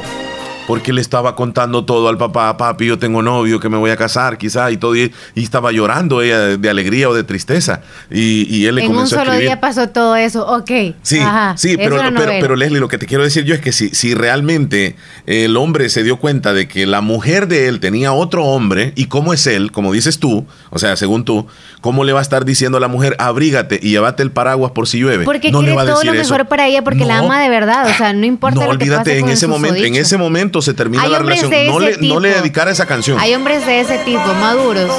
Porque 0.66 0.92
le 0.92 1.00
estaba 1.00 1.34
contando 1.36 1.84
todo 1.84 2.08
al 2.08 2.18
papá, 2.18 2.56
papi, 2.56 2.86
yo 2.86 2.98
tengo 2.98 3.22
novio, 3.22 3.60
que 3.60 3.68
me 3.68 3.76
voy 3.76 3.90
a 3.90 3.96
casar, 3.96 4.36
quizá, 4.38 4.70
y 4.70 4.76
todo, 4.76 4.96
y, 4.96 5.12
y 5.34 5.42
estaba 5.42 5.72
llorando 5.72 6.22
ella 6.22 6.38
de, 6.40 6.56
de 6.58 6.70
alegría 6.70 7.08
o 7.08 7.14
de 7.14 7.24
tristeza. 7.24 7.82
Y, 8.10 8.46
y 8.54 8.66
él 8.66 8.74
le 8.76 8.82
En 8.82 8.88
un 8.88 8.94
comenzó 8.94 9.16
a 9.16 9.18
solo 9.20 9.32
escribir. 9.32 9.48
día 9.50 9.60
pasó 9.60 9.88
todo 9.88 10.16
eso, 10.16 10.46
ok. 10.46 10.70
Sí, 11.02 11.18
Ajá, 11.20 11.54
sí, 11.56 11.76
pero, 11.76 11.96
pero, 12.16 12.32
pero 12.40 12.56
Leslie, 12.56 12.80
lo 12.80 12.88
que 12.88 12.98
te 12.98 13.06
quiero 13.06 13.22
decir 13.24 13.44
yo 13.44 13.54
es 13.54 13.60
que 13.60 13.72
si, 13.72 13.90
si 13.90 14.14
realmente 14.14 14.96
el 15.26 15.56
hombre 15.56 15.88
se 15.88 16.02
dio 16.02 16.16
cuenta 16.18 16.52
de 16.52 16.68
que 16.68 16.86
la 16.86 17.00
mujer 17.00 17.48
de 17.48 17.68
él 17.68 17.80
tenía 17.80 18.12
otro 18.12 18.44
hombre, 18.44 18.92
y 18.96 19.06
cómo 19.06 19.32
es 19.32 19.46
él, 19.46 19.70
como 19.72 19.92
dices 19.92 20.18
tú, 20.18 20.46
o 20.70 20.78
sea, 20.78 20.96
según 20.96 21.24
tú, 21.24 21.46
¿cómo 21.80 22.04
le 22.04 22.12
va 22.12 22.18
a 22.18 22.22
estar 22.22 22.44
diciendo 22.44 22.78
a 22.78 22.80
la 22.80 22.88
mujer, 22.88 23.14
abrígate 23.18 23.78
y 23.82 23.90
llévate 23.90 24.22
el 24.22 24.30
paraguas 24.32 24.72
por 24.72 24.88
si 24.88 24.98
llueve? 24.98 25.24
Porque 25.24 25.50
no 25.52 25.60
le 25.62 25.66
quiere 25.68 25.76
va 25.76 25.82
a 25.82 25.86
todo 25.86 25.98
decir 26.00 26.12
lo 26.14 26.20
eso. 26.20 26.32
mejor 26.34 26.48
para 26.48 26.66
ella 26.66 26.82
porque 26.82 27.04
la 27.04 27.18
ama 27.18 27.40
de 27.40 27.48
verdad, 27.48 27.88
o 27.88 27.94
sea, 27.94 28.12
no 28.12 28.26
importa 28.26 28.60
No, 28.60 28.72
lo 28.72 28.78
que 28.78 28.84
olvídate, 28.84 29.10
pase 29.10 29.18
en 29.18 29.28
ese 29.28 29.46
momento, 29.46 29.76
en 29.84 29.94
ese 29.94 30.16
momento 30.16 30.55
se 30.62 30.74
termina 30.74 31.02
Hay 31.04 31.10
la 31.10 31.18
relación. 31.18 31.50
de 31.50 31.64
No 31.66 31.78
le, 31.78 31.96
no 31.98 32.20
le 32.20 32.28
tipo. 32.30 32.40
dedicara 32.42 32.70
esa 32.70 32.86
canción. 32.86 33.18
Hay 33.20 33.34
hombres 33.34 33.64
de 33.66 33.80
ese 33.80 33.98
tipo, 33.98 34.24
maduros. 34.40 34.90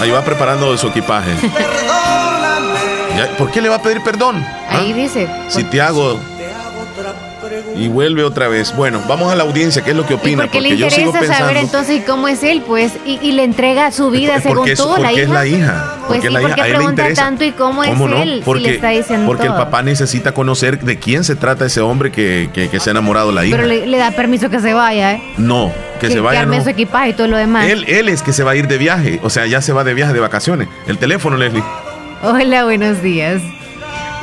Ahí 0.00 0.10
va 0.10 0.22
preparando 0.24 0.76
su 0.76 0.88
equipaje. 0.88 1.32
¿Por 3.38 3.50
qué 3.50 3.60
le 3.62 3.68
va 3.68 3.76
a 3.76 3.82
pedir 3.82 4.02
perdón? 4.02 4.44
¿Ah? 4.68 4.78
Ahí 4.80 4.92
dice. 4.92 5.28
Si 5.48 5.64
te 5.64 5.80
hago 5.80 6.20
y 7.76 7.88
vuelve 7.88 8.24
otra 8.24 8.48
vez. 8.48 8.74
Bueno, 8.76 9.02
vamos 9.08 9.30
a 9.32 9.36
la 9.36 9.42
audiencia, 9.44 9.82
¿qué 9.82 9.90
es 9.90 9.96
lo 9.96 10.06
que 10.06 10.14
¿Y 10.14 10.16
opina? 10.16 10.42
por 10.44 10.50
qué 10.52 10.60
le 10.60 10.68
Porque 10.70 10.80
yo 10.80 10.90
sigo 10.90 11.06
interesa 11.08 11.20
pensando. 11.32 11.48
saber 11.48 11.56
entonces 11.64 12.02
cómo 12.06 12.28
es 12.28 12.42
él, 12.42 12.62
pues? 12.66 12.92
Y, 13.04 13.18
y 13.22 13.32
le 13.32 13.44
entrega 13.44 13.90
su 13.92 14.10
vida 14.10 14.40
según 14.40 14.58
porque 14.58 14.72
es, 14.72 14.78
tú, 14.78 14.88
la 14.88 14.94
porque 14.96 15.12
hija. 15.14 15.22
es 15.22 15.28
la 15.28 15.46
hija. 15.46 15.94
Pues 16.06 16.06
Porque 16.06 16.20
sí, 16.22 16.26
es 16.28 16.32
la 16.32 16.40
¿por 16.40 16.48
hija. 16.50 16.54
qué 16.56 16.62
A 16.62 16.66
él 16.66 16.72
le 16.72 16.76
pregunta 16.78 17.02
interesa. 17.02 17.22
tanto 17.22 17.44
y 17.44 17.52
cómo 17.52 17.84
es 17.84 17.98
no? 17.98 18.22
él 18.22 18.34
si 18.38 18.42
Porque, 18.44 18.62
le 18.62 18.74
está 18.76 18.88
diciendo 18.90 19.26
porque 19.26 19.42
el 19.44 19.48
todo? 19.52 19.58
papá 19.64 19.82
necesita 19.82 20.32
conocer 20.32 20.78
de 20.80 20.98
quién 20.98 21.24
se 21.24 21.36
trata 21.36 21.66
ese 21.66 21.80
hombre 21.80 22.10
que, 22.12 22.50
que- 22.52 22.68
que 22.68 22.80
se 22.80 22.90
ha 22.90 22.92
enamorado 22.92 23.32
la 23.32 23.44
hija. 23.44 23.56
Pero 23.56 23.68
le, 23.68 23.86
le 23.86 23.98
da 23.98 24.10
permiso 24.12 24.48
que 24.50 24.60
se 24.60 24.72
vaya, 24.72 25.12
¿eh? 25.14 25.22
No, 25.36 25.72
que, 26.00 26.10
se 26.10 26.20
vaya. 26.20 26.40
arme 26.40 26.58
no. 26.58 26.64
su 26.64 26.70
equipaje 26.70 27.10
y 27.10 27.12
todo 27.14 27.26
lo 27.28 27.36
demás. 27.36 27.68
Él, 27.68 27.84
él 27.88 28.08
es 28.08 28.22
que 28.22 28.32
se 28.32 28.42
va 28.44 28.52
a 28.52 28.56
ir 28.56 28.68
de 28.68 28.78
viaje. 28.78 29.20
O 29.22 29.30
sea, 29.30 29.46
ya 29.46 29.60
se 29.62 29.72
va 29.72 29.84
de 29.84 29.94
viaje 29.94 30.12
de 30.12 30.20
vacaciones. 30.20 30.68
El 30.86 30.98
teléfono, 30.98 31.36
Leslie. 31.36 31.62
Hola, 32.22 32.64
buenos 32.64 33.02
días. 33.02 33.42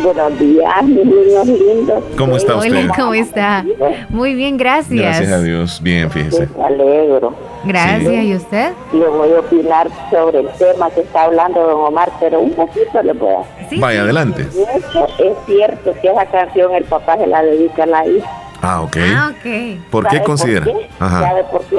Buenos 0.02 0.40
días, 0.40 0.84
mis 0.84 1.06
niños 1.06 1.48
lindos. 1.48 2.04
¿Cómo 2.18 2.36
está 2.36 2.56
usted? 2.56 2.72
Hola, 2.72 2.94
¿cómo 2.96 3.14
está? 3.14 3.66
Muy 4.10 4.34
bien, 4.34 4.58
gracias. 4.58 5.00
Gracias 5.00 5.32
a 5.32 5.40
Dios. 5.42 5.80
Bien, 5.82 6.10
fíjese. 6.10 6.48
Me 6.58 6.64
alegro. 6.66 7.34
Gracias, 7.64 8.24
¿y 8.24 8.36
usted? 8.36 8.74
Yo 8.92 9.12
voy 9.12 9.32
a 9.34 9.40
opinar 9.40 9.88
sobre 10.12 10.40
el 10.40 10.50
tema 10.58 10.90
que 10.90 11.02
está 11.02 11.24
hablando 11.24 11.62
don 11.62 11.86
Omar, 11.86 12.12
pero 12.20 12.42
un 12.42 12.52
poquito 12.52 13.02
le 13.04 13.14
voy 13.14 13.34
a 13.34 13.80
Vaya, 13.80 14.02
adelante. 14.02 14.42
Es 14.44 15.36
cierto 15.46 15.94
que 16.02 16.08
esa 16.10 16.26
canción 16.26 16.74
el 16.74 16.84
papá 16.86 17.18
se 17.18 17.28
la 17.28 17.42
dedica 17.44 17.84
a 17.84 17.88
la 17.88 18.08
hija. 18.08 18.30
Ah, 18.62 18.82
ok. 18.82 18.98
Ah, 19.16 19.32
ok. 19.32 19.80
¿Por 19.90 20.04
qué 20.08 20.16
¿Sabe 20.18 20.26
considera? 20.26 20.66
qué? 20.66 20.90
Ajá. 21.00 21.22
¿Sabe 21.22 21.44
por 21.46 21.62
qué? 21.66 21.78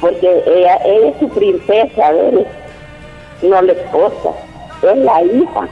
Porque 0.00 0.42
ella, 0.46 0.76
ella 0.84 1.08
es 1.08 1.18
su 1.18 1.28
princesa, 1.28 2.10
¿ves? 2.12 2.46
no 3.42 3.62
la 3.62 3.72
esposa, 3.72 4.30
es 4.82 4.98
la 4.98 5.22
hija. 5.22 5.68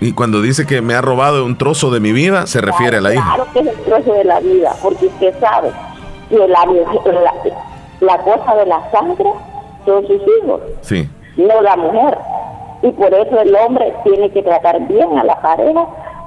Y 0.00 0.12
cuando 0.12 0.40
dice 0.42 0.66
que 0.66 0.80
me 0.80 0.94
ha 0.94 1.00
robado 1.00 1.44
un 1.44 1.58
trozo 1.58 1.90
de 1.90 1.98
mi 2.00 2.12
vida, 2.12 2.46
se 2.46 2.60
refiere 2.60 2.98
a 2.98 3.00
la 3.00 3.14
hija. 3.14 3.34
Claro 3.34 3.46
que 3.52 3.60
es 3.60 3.66
el 3.66 3.76
trozo 3.84 4.12
de 4.14 4.24
la 4.24 4.40
vida, 4.40 4.72
porque 4.82 5.06
usted 5.06 5.34
sabe 5.40 5.70
que 6.28 6.36
la, 6.38 6.46
la, 6.66 7.32
la 8.00 8.18
cosa 8.18 8.54
de 8.54 8.66
la 8.66 8.90
sangre 8.92 9.30
son 9.84 10.06
sus 10.06 10.20
hijos, 10.42 10.60
Sí. 10.82 11.08
no 11.36 11.60
la 11.62 11.76
mujer. 11.76 12.16
Y 12.82 12.90
por 12.92 13.12
eso 13.12 13.40
el 13.40 13.54
hombre 13.56 13.92
tiene 14.04 14.30
que 14.30 14.42
tratar 14.42 14.86
bien 14.86 15.18
a 15.18 15.24
la 15.24 15.40
pareja, 15.40 15.84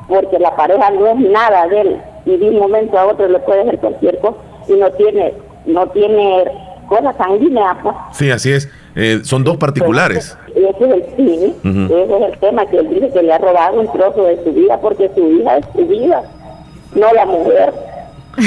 porque 0.09 0.37
la 0.37 0.53
pareja 0.55 0.89
no 0.91 1.07
es 1.07 1.15
nada 1.17 1.65
de 1.67 1.81
él. 1.81 2.01
Y 2.25 2.35
de 2.37 2.49
un 2.49 2.59
momento 2.59 2.99
a 2.99 3.05
otro 3.05 3.27
le 3.27 3.39
puede 3.39 3.61
hacer 3.61 3.79
cualquier 3.79 4.19
cosa 4.19 4.35
y 4.67 4.73
no 4.73 4.91
tiene, 4.91 5.33
no 5.65 5.87
tiene 5.87 6.43
cosas 6.89 7.15
sanguíneas. 7.15 7.77
pues. 7.81 7.95
Sí, 8.11 8.29
así 8.31 8.51
es. 8.51 8.69
Eh, 8.95 9.21
son 9.23 9.45
dos 9.45 9.55
particulares. 9.55 10.37
Ese 10.69 10.85
es 10.85 10.91
el 10.91 11.05
sí, 11.15 11.53
Ujú. 11.63 11.85
ese 11.95 12.15
es 12.17 12.33
el 12.33 12.39
tema 12.39 12.65
que 12.65 12.77
él 12.77 12.89
dice 12.89 13.09
que 13.09 13.23
le 13.23 13.33
ha 13.33 13.37
robado 13.37 13.79
un 13.81 13.91
trozo 13.91 14.23
de 14.25 14.43
su 14.43 14.51
vida, 14.53 14.79
porque 14.79 15.09
su 15.15 15.27
hija 15.31 15.57
es 15.57 15.65
su 15.75 15.85
vida, 15.85 16.21
no 16.95 17.11
la 17.13 17.25
mujer. 17.25 17.73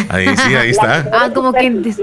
Ahí 0.08 0.26
sí, 0.36 0.54
ahí 0.54 0.70
está. 0.70 1.08
Ah, 1.12 1.30
como 1.34 1.52
quien, 1.52 1.82
dice- 1.82 2.02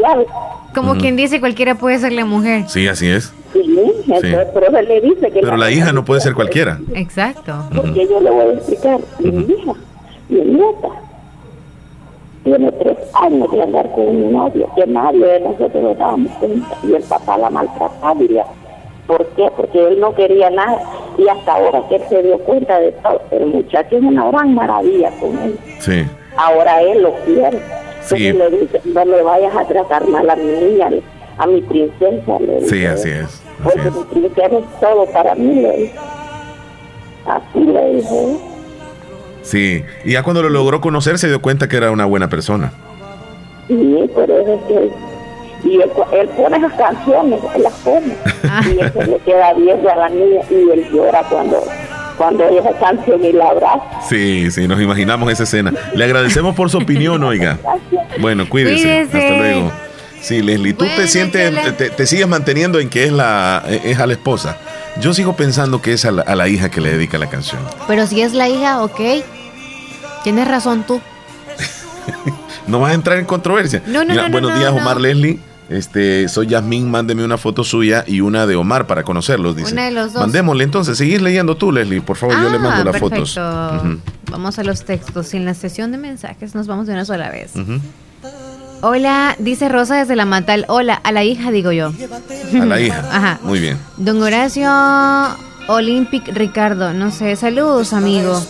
como 0.76 0.92
Ujú. 0.92 1.02
quien 1.02 1.16
dice, 1.16 1.40
cualquiera 1.40 1.76
puede 1.76 1.98
ser 2.00 2.12
la 2.14 2.26
mujer. 2.26 2.64
Sí, 2.68 2.88
así 2.88 3.10
es. 3.10 3.34
Sí, 3.54 3.62
entonces, 4.08 4.46
por 4.54 4.64
eso 4.64 4.78
él 4.78 4.88
le 4.88 5.02
dice 5.02 5.30
que 5.32 5.42
Pero 5.42 5.58
la 5.58 5.70
hija 5.72 5.92
no 5.92 6.06
puede 6.06 6.22
ser 6.22 6.34
cualquiera. 6.34 6.80
Exacto. 6.94 7.54
Porque 7.76 8.08
yo 8.08 8.20
le 8.22 8.30
voy 8.30 8.46
a 8.46 8.54
explicar, 8.54 9.00
mi 9.20 9.30
hija, 9.44 9.74
mi 10.30 10.40
nieta, 10.40 10.88
tiene 12.44 12.72
tres 12.72 12.98
años 13.14 13.52
de 13.52 13.62
andar 13.62 13.92
con 13.92 14.08
un 14.08 14.32
novio, 14.32 14.68
que 14.76 14.88
nadie 14.88 15.26
de 15.26 15.40
nosotros 15.42 15.84
nos 15.84 15.98
dábamos 15.98 16.32
cuenta, 16.40 16.68
y 16.84 16.94
el 16.94 17.04
papá 17.04 17.38
la 17.38 17.50
maltrataba, 17.50 18.16
diría, 18.16 18.46
¿por 19.08 19.26
qué? 19.36 19.50
Porque 19.56 19.88
él 19.88 20.00
no 20.00 20.14
quería 20.16 20.50
nada, 20.50 20.80
y 21.18 21.28
hasta 21.28 21.54
ahora 21.54 21.84
que 21.90 21.96
él 21.96 22.02
se 22.10 22.24
dio 22.24 22.38
cuenta 22.40 22.80
de 22.80 22.92
todo, 22.94 23.22
el 23.32 23.46
muchacho 23.48 23.98
es 23.98 24.04
una 24.04 24.30
gran 24.30 24.54
maravilla 24.56 25.10
con 25.20 25.38
él, 25.40 25.58
Sí. 25.80 26.04
ahora 26.38 26.82
él 26.82 27.02
lo 27.04 27.14
quiere, 27.26 27.60
Sí. 28.02 28.28
entonces 28.28 28.52
le 28.52 28.60
dice, 28.60 28.82
no 28.86 29.06
le 29.06 29.22
vayas 29.24 29.56
a 29.56 29.66
tratar 29.66 30.08
mal 30.08 30.30
a 30.30 30.36
mi 30.36 30.44
niña, 30.52 30.90
a 31.38 31.48
mi 31.48 31.62
princesa, 31.62 32.40
le 32.40 32.62
Sí, 32.62 32.76
dice, 32.76 32.88
así 32.88 33.10
es. 33.10 33.42
porque 33.64 33.90
mi 33.92 34.04
princesa 34.30 34.58
es 34.58 34.80
todo 34.80 35.06
para 35.08 35.36
mí, 35.36 35.56
le 35.62 35.78
dice. 35.78 35.96
Así 37.26 37.60
le 37.60 37.94
dije. 37.96 38.38
Sí. 39.44 39.84
Y 40.06 40.14
ya 40.14 40.24
cuando 40.24 40.42
lo 40.44 40.50
logró 40.50 40.82
conocer, 40.82 41.18
se 41.20 41.28
dio 41.28 41.42
cuenta 41.42 41.68
que 41.68 41.78
era 41.78 41.92
una 41.92 42.06
buena 42.06 42.30
persona. 42.30 42.72
Sí, 43.68 44.10
por 44.14 44.30
eso 44.30 44.54
es 44.54 44.62
que 44.68 44.92
Y 45.64 45.76
él, 45.82 45.92
él 46.14 46.30
pone 46.30 46.58
esas 46.58 46.74
canciones, 46.74 47.40
él 47.56 47.64
las 47.64 47.74
pone. 47.74 48.16
Y 48.68 48.80
él 48.80 48.92
se 48.94 49.08
le 49.08 49.18
queda 49.20 49.54
viendo 49.54 49.90
a 49.90 49.96
la 49.96 50.10
niña 50.10 50.42
y 50.50 50.54
él 50.72 50.88
llora 50.92 51.24
cuando 51.30 51.64
cuando 52.18 52.46
oye 52.46 52.60
esa 52.60 52.74
canción 52.78 53.24
y 53.26 53.32
la 53.32 53.48
abraza. 53.48 53.82
Sí, 54.08 54.52
sí, 54.52 54.68
nos 54.68 54.80
imaginamos 54.80 55.32
esa 55.32 55.44
escena. 55.44 55.74
Le 55.96 56.04
agradecemos 56.04 56.56
por 56.56 56.70
su 56.70 56.78
opinión, 56.78 57.24
oiga. 57.24 57.58
Bueno, 58.20 58.48
cuídese. 58.48 58.84
Cuídese. 58.84 59.18
Hasta 59.28 59.38
luego. 59.38 59.72
Sí, 60.22 60.42
Leslie, 60.44 60.74
tú 60.74 60.86
te 60.86 60.92
Bueno, 60.94 61.08
sientes, 61.08 61.50
Chela. 61.50 61.78
te, 61.78 61.90
te 61.90 62.06
sigues 62.06 62.28
manteniendo 62.28 62.80
en 62.80 62.90
que 62.90 63.06
es 63.06 63.12
la 63.12 63.64
es 63.68 64.00
a 64.00 64.06
la 64.06 64.14
esposa. 64.14 64.58
Yo 65.00 65.16
sigo 65.16 65.34
pensando 65.36 65.82
que 65.82 65.94
es 65.94 66.06
a 66.06 66.12
la, 66.12 66.22
a 66.22 66.36
la 66.36 66.48
hija 66.48 66.70
que 66.70 66.80
le 66.80 66.92
dedica 66.92 67.18
la 67.18 67.28
canción. 67.28 67.60
Pero 67.88 68.06
si 68.06 68.22
es 68.22 68.34
la 68.34 68.48
hija, 68.48 68.84
ok. 68.84 69.00
Tienes 70.24 70.48
razón 70.48 70.84
tú. 70.86 71.02
No 72.68 72.80
vas 72.80 72.92
a 72.92 72.94
entrar 72.94 73.18
en 73.18 73.26
controversia. 73.26 73.82
No, 73.88 74.06
no, 74.06 74.14
no, 74.14 74.24
no, 74.24 74.30
buenos 74.30 74.52
no, 74.52 74.60
días, 74.60 74.72
no. 74.72 74.78
Omar 74.82 75.02
Leslie. 75.02 75.40
Este, 75.72 76.28
soy 76.28 76.48
Yasmín, 76.48 76.92
mándeme 76.92 77.24
una 77.24 77.38
foto 77.38 77.64
suya 77.64 78.04
y 78.06 78.20
una 78.20 78.46
de 78.46 78.58
Omar 78.58 78.88
para 78.88 79.04
conocerlos, 79.04 79.56
dice. 79.56 79.72
Una 79.72 79.86
de 79.86 79.92
los 79.92 80.12
dos. 80.12 80.22
Mandémosle 80.22 80.66
entonces, 80.66 80.98
seguís 80.98 81.22
leyendo 81.22 81.56
tú, 81.56 81.72
Leslie, 81.72 82.02
por 82.02 82.18
favor, 82.18 82.36
yo 82.42 82.50
le 82.50 82.60
mando 82.60 82.84
las 82.84 82.96
Ah, 82.96 83.00
perfecto. 83.00 83.26
fotos. 83.26 83.38
Ujú, 83.38 83.98
Vamos 84.32 84.60
a 84.60 84.64
los 84.64 84.84
textos. 84.84 85.34
Y 85.34 85.38
en 85.38 85.46
la 85.46 85.54
sesión 85.54 85.92
de 85.94 85.98
mensajes 85.98 86.56
nos 86.56 86.68
vamos 86.68 86.88
de 86.88 86.94
una 86.94 87.06
sola 87.06 87.30
vez. 87.30 87.54
Hola, 88.82 89.36
dice 89.40 89.70
Rosa 89.70 89.96
desde 89.96 90.16
la 90.16 90.26
Matal. 90.26 90.66
Hola, 90.68 90.96
a 90.96 91.12
la 91.12 91.24
hija 91.24 91.52
digo 91.52 91.72
yo. 91.72 91.94
A 92.60 92.66
la 92.66 92.82
hija. 92.82 93.00
Ajá. 93.12 93.40
Muy 93.44 93.60
bien. 93.60 93.78
Don 93.98 94.22
Horacio 94.22 94.70
Olympic 95.68 96.28
Ricardo, 96.34 96.92
no 96.92 97.12
sé, 97.12 97.36
saludos 97.36 97.94
amigo. 97.94 98.44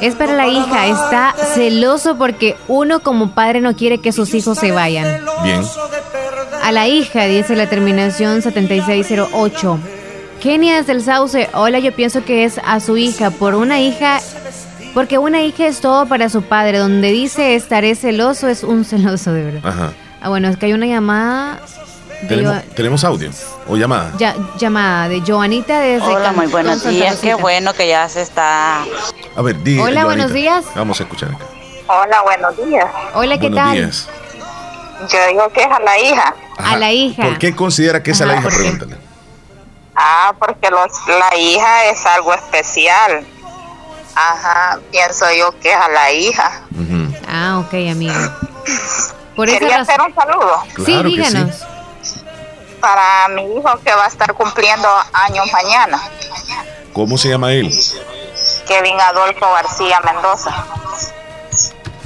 Es 0.00 0.14
para 0.14 0.34
la 0.34 0.46
hija, 0.46 0.86
está 0.86 1.34
celoso 1.54 2.16
porque 2.16 2.56
uno 2.68 3.00
como 3.00 3.34
padre 3.34 3.60
no 3.60 3.74
quiere 3.74 3.98
que 3.98 4.12
sus 4.12 4.32
hijos 4.34 4.58
se 4.58 4.70
vayan. 4.70 5.20
Bien. 5.42 5.60
A 6.64 6.72
la 6.72 6.86
hija, 6.88 7.24
dice 7.24 7.56
la 7.56 7.68
terminación 7.68 8.40
7608. 8.42 9.78
Kenia 10.42 10.76
desde 10.76 10.92
el 10.92 11.02
Sauce, 11.02 11.48
hola, 11.54 11.78
yo 11.78 11.92
pienso 11.92 12.24
que 12.24 12.44
es 12.44 12.58
a 12.64 12.80
su 12.80 12.96
hija, 12.96 13.30
por 13.30 13.54
una 13.54 13.80
hija, 13.80 14.20
porque 14.94 15.18
una 15.18 15.42
hija 15.42 15.66
es 15.66 15.80
todo 15.80 16.06
para 16.06 16.28
su 16.28 16.42
padre, 16.42 16.78
donde 16.78 17.08
dice 17.12 17.54
estaré 17.54 17.94
celoso 17.94 18.48
es 18.48 18.62
un 18.64 18.84
celoso 18.84 19.32
de 19.32 19.44
verdad. 19.44 19.60
Ajá. 19.66 19.92
Ah, 20.22 20.28
bueno, 20.30 20.48
es 20.48 20.56
que 20.56 20.66
hay 20.66 20.72
una 20.72 20.86
llamada 20.86 21.60
¿Tenemos, 22.74 23.04
audio 23.04 23.30
o 23.68 23.76
llamada. 23.76 24.12
ya- 24.18 24.34
llamada 24.58 25.08
de 25.10 25.20
Joanita 25.20 25.80
desde 25.80 26.06
Hola, 26.06 26.32
muy 26.32 26.46
buenos 26.46 26.78
Santa 26.78 26.90
días. 26.90 27.16
Qué 27.20 27.34
bueno 27.34 27.74
que 27.74 27.88
ya 27.88 28.08
se 28.08 28.22
está. 28.22 28.84
A 29.36 29.42
ver, 29.42 29.62
di. 29.62 29.74
Hola, 29.78 30.02
Joanita. 30.02 30.04
buenos 30.06 30.32
días. 30.32 30.64
Vamos 30.74 30.98
a 31.00 31.02
escuchar 31.02 31.28
acá. 31.30 31.44
Hola, 31.88 32.22
buenos 32.22 32.56
días. 32.66 32.86
Hola, 33.14 33.34
¿qué 33.38 33.48
buenos 33.50 33.58
tal? 33.58 33.76
días. 33.76 34.08
Yo 35.12 35.18
digo 35.28 35.48
que 35.50 35.60
es 35.60 35.66
a 35.66 35.80
la 35.80 35.98
hija. 35.98 36.34
A 36.58 36.76
la 36.76 36.92
hija. 36.92 37.22
¿Por 37.22 37.38
qué 37.38 37.54
considera 37.54 38.02
que 38.02 38.12
es 38.12 38.20
a 38.20 38.26
la 38.26 38.34
Ajá, 38.34 38.48
hija? 38.48 38.56
Pregúntale. 38.56 38.96
Ah, 39.96 40.34
porque 40.38 40.70
los, 40.70 40.90
la 41.06 41.36
hija 41.36 41.84
es 41.86 42.04
algo 42.06 42.32
especial. 42.34 43.26
Ajá, 44.16 44.78
pienso 44.90 45.24
yo 45.36 45.58
que 45.60 45.70
es 45.72 45.76
a 45.76 45.88
la 45.88 46.12
hija. 46.12 46.62
Ujú. 46.72 47.14
Ah, 47.28 47.58
ok, 47.64 47.74
amigo. 47.90 48.14
Por 49.36 49.48
Quería 49.48 49.80
hacer 49.80 50.00
un 50.00 50.14
saludo 50.14 50.62
Sí, 50.76 50.84
Claro 50.84 51.08
sí. 51.10 51.16
díganos. 51.16 51.56
para 52.80 53.28
mi 53.28 53.42
hijo 53.42 53.78
que 53.84 53.92
va 53.92 54.04
a 54.04 54.08
estar 54.08 54.32
cumpliendo 54.34 54.88
años 55.12 55.46
mañana, 55.52 56.00
¿Cómo 56.92 57.18
se 57.18 57.28
llama 57.30 57.52
él? 57.52 57.74
Kevin 58.68 59.00
Adolfo 59.00 59.50
García 59.52 60.00
Mendoza, 60.04 60.64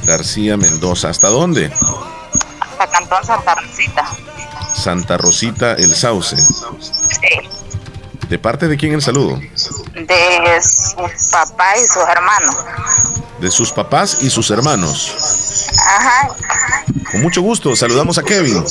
García 0.05 0.57
Mendoza. 0.57 1.11
¿Hasta 1.11 1.29
dónde? 1.29 1.71
hasta 2.61 2.87
Cantón 2.91 3.25
Santa 3.25 3.55
Rosita. 3.55 4.05
Santa 4.89 5.19
Rosita 5.19 5.75
El 5.75 5.95
Sauce. 5.95 6.35
Sí, 6.35 6.49
¿De 8.31 8.39
parte 8.39 8.69
de 8.69 8.79
quién 8.79 8.95
el 8.95 9.03
saludo? 9.03 9.39
de 9.39 10.63
su 10.63 10.97
papá 11.31 11.77
y 11.77 11.87
sus 11.87 12.09
hermanos. 12.09 12.57
De 13.39 13.51
sus 13.51 13.71
papás 13.71 14.17
y 14.23 14.31
sus 14.31 14.51
hermanos. 14.51 15.69
Ajá. 15.79 16.35
Con 17.13 17.21
mucho 17.21 17.43
gusto, 17.43 17.77
saludamos 17.77 18.17
a 18.17 18.23
Kevin. 18.23 18.65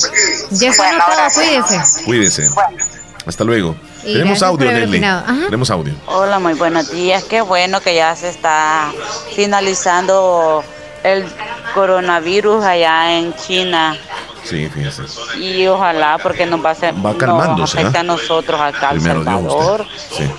Ya 0.50 0.70
está 0.70 0.82
Bueno, 0.82 1.04
anotado, 1.04 1.30
cuídese. 1.36 2.04
Cuídese. 2.04 2.48
Bueno. 2.50 2.84
Hasta 3.24 3.44
luego. 3.44 3.76
Y 4.02 4.14
Tenemos 4.14 4.42
audio. 4.42 4.68
Ajá. 4.68 5.36
Tenemos 5.44 5.70
audio. 5.70 5.94
Hola, 6.06 6.40
muy 6.40 6.54
buenos 6.54 6.90
días. 6.90 7.22
Qué 7.22 7.42
bueno 7.42 7.80
que 7.80 7.94
ya 7.94 8.16
se 8.16 8.28
está 8.28 8.90
finalizando 9.36 10.64
el 11.02 11.26
coronavirus 11.74 12.64
allá 12.64 13.18
en 13.18 13.34
China. 13.34 13.96
Sí, 14.44 14.68
fíjese. 14.68 15.02
Y 15.38 15.66
ojalá, 15.66 16.18
porque 16.22 16.46
nos 16.46 16.64
va 16.64 16.70
a, 16.70 16.72
hacer, 16.72 16.94
Va 16.94 17.16
calmándose, 17.16 17.60
nos 17.60 17.74
afecta 17.74 17.98
¿ah? 17.98 18.00
a 18.00 18.04
nosotros 18.04 18.60
acá, 18.60 18.90
El 18.90 18.98
Primero 18.98 19.22
Dios 19.22 19.34
Salvador. 19.34 19.86
Sí. 20.10 20.30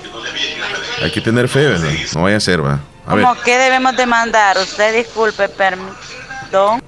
Hay 1.03 1.12
que 1.12 1.22
tener 1.22 1.47
fe, 1.47 1.68
¿verdad? 1.68 1.91
No 2.14 2.24
vaya 2.24 2.38
a 2.38 2.39
ser, 2.39 2.64
va. 2.64 2.80
A 3.05 3.16
ver. 3.16 3.26
¿Cómo 3.26 3.41
que 3.41 3.57
debemos 3.57 3.95
de 3.95 4.05
mandar? 4.05 4.57
Usted 4.57 4.95
disculpe, 4.95 5.47
perdón. 5.49 6.82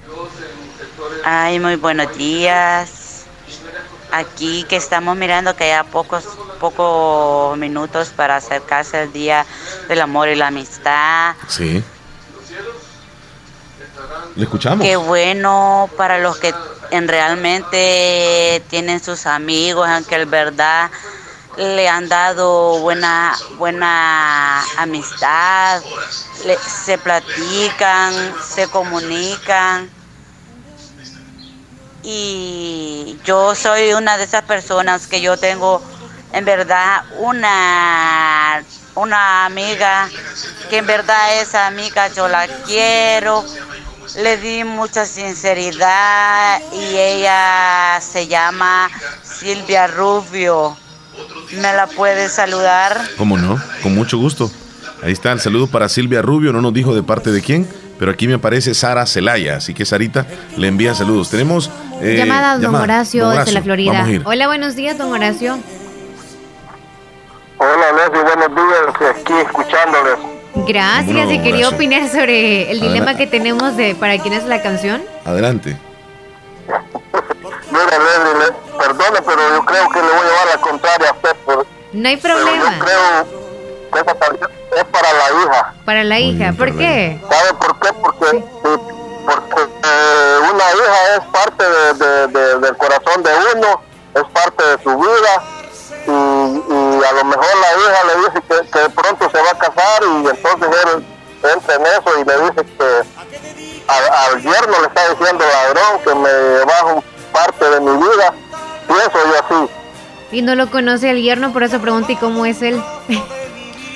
Ay, 1.24 1.58
muy 1.58 1.76
buenos 1.76 2.16
días. 2.16 3.24
Aquí 4.10 4.64
que 4.68 4.76
estamos 4.76 5.16
mirando 5.16 5.56
que 5.56 5.68
ya 5.68 5.84
pocos 5.84 6.24
pocos 6.60 7.58
minutos 7.58 8.10
para 8.14 8.36
acercarse 8.36 8.96
al 8.98 9.12
día 9.12 9.44
del 9.88 10.00
amor 10.00 10.28
y 10.28 10.36
la 10.36 10.48
amistad. 10.48 11.34
Sí. 11.48 11.82
¿Le 14.34 14.44
escuchamos? 14.44 14.86
Qué 14.86 14.96
bueno 14.96 15.90
para 15.96 16.18
los 16.18 16.38
que 16.38 16.54
en 16.90 17.08
realmente 17.08 18.62
tienen 18.68 19.02
sus 19.02 19.26
amigos, 19.26 19.88
aunque 19.88 20.16
en 20.16 20.30
verdad 20.30 20.90
le 21.56 21.88
han 21.88 22.08
dado 22.08 22.78
buena 22.78 23.36
buena 23.58 24.62
amistad, 24.78 25.82
se 26.84 26.98
platican, 26.98 28.14
se 28.42 28.68
comunican. 28.68 29.90
Y 32.02 33.18
yo 33.24 33.54
soy 33.54 33.92
una 33.92 34.16
de 34.16 34.24
esas 34.24 34.42
personas 34.42 35.06
que 35.06 35.20
yo 35.20 35.36
tengo 35.36 35.82
en 36.32 36.44
verdad 36.44 37.04
una 37.18 38.62
una 38.94 39.46
amiga 39.46 40.08
que 40.68 40.78
en 40.78 40.86
verdad 40.86 41.40
esa 41.40 41.66
amiga 41.66 42.08
yo 42.08 42.28
la 42.28 42.46
quiero, 42.66 43.44
le 44.16 44.36
di 44.36 44.64
mucha 44.64 45.04
sinceridad 45.04 46.60
y 46.72 46.96
ella 46.96 47.98
se 48.00 48.26
llama 48.26 48.90
Silvia 49.22 49.86
Rubio. 49.86 50.76
¿Me 51.54 51.72
la 51.72 51.86
puede 51.86 52.28
saludar? 52.28 53.00
¿Cómo 53.16 53.36
no? 53.36 53.60
Con 53.82 53.94
mucho 53.94 54.18
gusto. 54.18 54.50
Ahí 55.02 55.12
está 55.12 55.32
el 55.32 55.40
saludo 55.40 55.66
para 55.66 55.88
Silvia 55.88 56.22
Rubio, 56.22 56.52
no 56.52 56.62
nos 56.62 56.72
dijo 56.72 56.94
de 56.94 57.02
parte 57.02 57.32
de 57.32 57.42
quién, 57.42 57.68
pero 57.98 58.12
aquí 58.12 58.28
me 58.28 58.34
aparece 58.34 58.72
Sara 58.74 59.04
Celaya, 59.06 59.56
así 59.56 59.74
que 59.74 59.84
Sarita 59.84 60.26
le 60.56 60.68
envía 60.68 60.94
saludos. 60.94 61.28
Tenemos 61.30 61.70
eh, 62.00 62.14
llamada 62.16 62.52
a 62.52 62.54
don 62.54 62.62
llamada. 62.62 62.84
Horacio, 62.84 63.26
Don 63.26 63.36
desde 63.38 63.52
la 63.52 63.62
Florida. 63.62 63.92
Vamos 63.92 64.08
a 64.08 64.12
ir. 64.12 64.22
Hola, 64.24 64.46
buenos 64.46 64.76
días, 64.76 64.96
don 64.98 65.10
Horacio. 65.12 65.58
Hola 67.58 67.92
Leslie, 67.92 68.22
buenos 68.22 68.54
días, 68.54 69.10
aquí 69.10 69.32
escuchándoles. 69.34 70.31
Gracias, 70.54 71.30
y 71.30 71.38
quería 71.40 71.68
opinar 71.68 72.08
sobre 72.08 72.70
el 72.70 72.80
dilema 72.80 73.10
Adelante. 73.10 73.24
que 73.24 73.30
tenemos 73.30 73.76
de 73.76 73.94
para 73.94 74.18
quién 74.18 74.34
es 74.34 74.44
la 74.44 74.60
canción. 74.62 75.02
Adelante. 75.24 75.76
Mira 77.70 77.98
Leslie, 77.98 78.52
perdone, 78.78 79.22
pero 79.26 79.54
yo 79.54 79.64
creo 79.64 79.88
que 79.88 79.98
le 80.02 80.08
voy 80.08 80.18
a 80.18 80.24
llevar 80.24 80.46
la 80.54 80.60
contraria 80.60 81.08
a 81.08 81.12
usted, 81.12 81.36
por- 81.44 81.66
No 81.92 82.08
hay 82.08 82.16
pero 82.18 82.34
problema. 82.34 82.72
yo 82.78 82.84
creo 82.84 83.26
que 83.92 83.98
esa 84.00 84.14
canción 84.18 84.50
es 84.76 84.84
para 84.84 85.12
la 85.12 85.24
hija. 85.42 85.74
Para 85.84 86.04
la 86.04 86.20
hija, 86.20 86.52
¿por 86.52 86.76
qué? 86.76 87.18
¿Sabe 87.28 87.54
por 87.54 87.80
qué? 87.80 87.92
Porque, 87.94 88.30
sí, 88.30 88.44
porque 89.24 89.62
eh, 89.62 90.38
una 90.52 90.64
hija 90.64 91.16
es 91.16 91.24
parte 91.32 91.64
de- 91.64 91.94
de- 91.94 92.26
de- 92.28 92.58
del 92.58 92.76
corazón 92.76 93.22
de 93.22 93.30
uno, 93.56 93.80
es 94.14 94.24
parte 94.34 94.64
de 94.64 94.82
su 94.82 94.98
vida 94.98 95.42
y, 96.06 96.10
y 96.10 97.04
a 97.04 97.12
lo 97.12 97.24
mejor 97.24 97.46
la 97.60 97.72
hija 97.78 98.04
le 98.06 98.16
dice 98.18 98.42
que, 98.48 98.70
que 98.70 98.78
de 98.80 98.90
pronto 98.90 99.30
se 99.30 99.38
va 99.42 99.50
a 99.50 99.58
casar 99.58 100.02
y 100.02 100.28
entonces 100.28 100.68
él 100.84 101.04
entra 101.54 101.74
en 101.74 101.82
eso 101.86 102.18
y 102.20 102.24
le 102.24 102.40
dice 102.40 102.64
que 102.78 103.02
al, 103.88 104.04
al 104.34 104.42
yerno 104.42 104.80
le 104.80 104.86
está 104.86 105.08
diciendo 105.10 105.44
ladrón 105.44 106.00
que 106.04 106.14
me 106.14 106.64
bajo 106.64 107.04
parte 107.32 107.64
de 107.70 107.80
mi 107.80 107.96
vida. 107.96 108.34
Pienso 108.86 109.12
yo 109.12 109.44
así. 109.64 109.70
Y 110.32 110.42
no 110.42 110.54
lo 110.54 110.70
conoce 110.70 111.10
el 111.10 111.22
yerno, 111.22 111.52
por 111.52 111.62
eso 111.62 111.78
pregunté 111.80 112.16
cómo 112.18 112.46
es 112.46 112.62
él. 112.62 112.82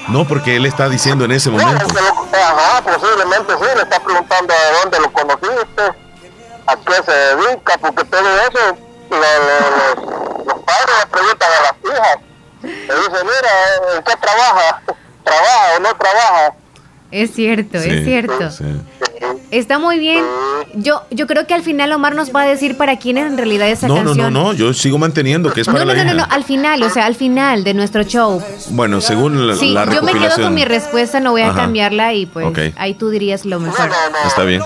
No, 0.09 0.25
porque 0.25 0.55
él 0.55 0.67
está 0.67 0.89
diciendo 0.89 1.25
en 1.25 1.33
ese 1.33 1.51
momento. 1.51 1.85
que 1.89 1.95
lo- 2.01 2.39
ajá, 2.39 2.81
posiblemente 2.81 3.55
sí, 3.59 3.65
le 3.75 3.83
está 3.83 3.99
preguntando 3.99 4.55
de 4.55 4.79
dónde 4.81 5.01
lo 5.01 5.13
conociste, 5.13 5.83
a 6.65 6.77
qué 6.77 7.03
se 7.05 7.11
dedica, 7.11 7.77
porque 7.79 8.05
todo 8.05 8.21
eso 8.21 8.79
lo- 9.11 9.17
lo- 9.17 10.05
los, 10.05 10.47
los 10.47 10.59
padres 10.65 10.95
le 11.01 11.07
preguntan 11.11 11.49
a 11.59 11.63
las 11.63 11.75
hijas. 11.85 12.19
Le 12.63 12.71
dicen, 12.95 13.27
mira, 13.27 13.97
¿en 13.97 14.05
qué 14.05 14.13
trabaja? 14.21 14.83
¿Trabaja 15.25 15.77
o 15.77 15.81
no 15.81 15.89
trabaja? 15.97 16.55
Es 17.13 17.33
cierto, 17.35 17.79
Sí, 17.81 17.89
es 17.91 18.05
cierto. 18.05 18.51
sí. 18.51 18.65
Está 19.53 19.79
muy 19.79 19.99
bien. 20.01 20.25
yo, 20.75 21.03
yo 21.11 21.27
creo 21.29 21.47
que 21.47 21.55
al 21.55 21.63
final 21.63 21.93
Omar 21.93 22.15
nos 22.17 22.35
va 22.35 22.43
a 22.43 22.47
decir 22.47 22.77
para 22.77 22.99
quién 22.99 23.17
es 23.17 23.27
en 23.27 23.37
realidad 23.39 23.69
esa 23.69 23.87
No, 23.87 23.99
no, 24.03 24.05
canción. 24.07 24.33
no, 24.33 24.43
no, 24.45 24.53
yo 24.53 24.75
sigo 24.75 24.99
manteniendo 24.99 25.53
que 25.53 25.61
es 25.61 25.67
para 25.69 25.79
no, 25.81 25.85
no, 25.87 25.93
la 25.95 25.99
no, 25.99 26.05
no, 26.11 26.17
hija. 26.17 26.27
no, 26.27 26.35
al 26.35 26.43
final, 26.45 26.83
o 26.83 26.91
sea, 26.91 27.07
al 27.07 27.15
final 27.15 27.63
de 27.65 27.73
nuestro 27.75 28.03
show. 28.03 28.43
Bueno, 28.71 29.01
según 29.01 29.47
la, 29.47 29.55
Sí, 29.55 29.71
la 29.73 29.85
yo 29.87 30.03
me 30.03 30.13
quedo 30.13 30.35
con 30.43 30.53
mi 30.53 30.65
respuesta, 30.65 31.21
no 31.21 31.31
voy 31.31 31.43
a 31.43 31.51
Ajá. 31.51 31.61
cambiarla 31.61 32.13
y 32.13 32.27
pues 32.27 32.47
ahí 32.77 32.95
tú 32.95 33.09
dirías 33.11 33.45
lo 33.47 33.61
mejor. 33.61 33.89
Está 34.27 34.43
bien. 34.43 34.61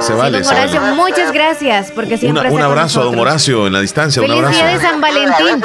Se 0.00 0.12
vale, 0.14 0.38
Don 0.40 0.44
se 0.48 0.54
vale. 0.54 0.78
Horacio, 0.78 0.94
muchas 0.94 1.32
gracias 1.32 1.90
porque 1.92 2.16
siempre 2.18 2.48
Una- 2.48 2.52
un 2.52 2.62
abrazo 2.62 3.00
a 3.00 3.04
don. 3.04 3.18
Horacio 3.18 3.66
en 3.66 3.72
la 3.72 3.80
distancia, 3.80 4.22
un 4.22 4.28
Feliz 4.28 4.42
abrazo. 4.44 4.64
día 4.64 4.78
de 4.78 4.80
San 4.80 5.00
Valentín. 5.00 5.64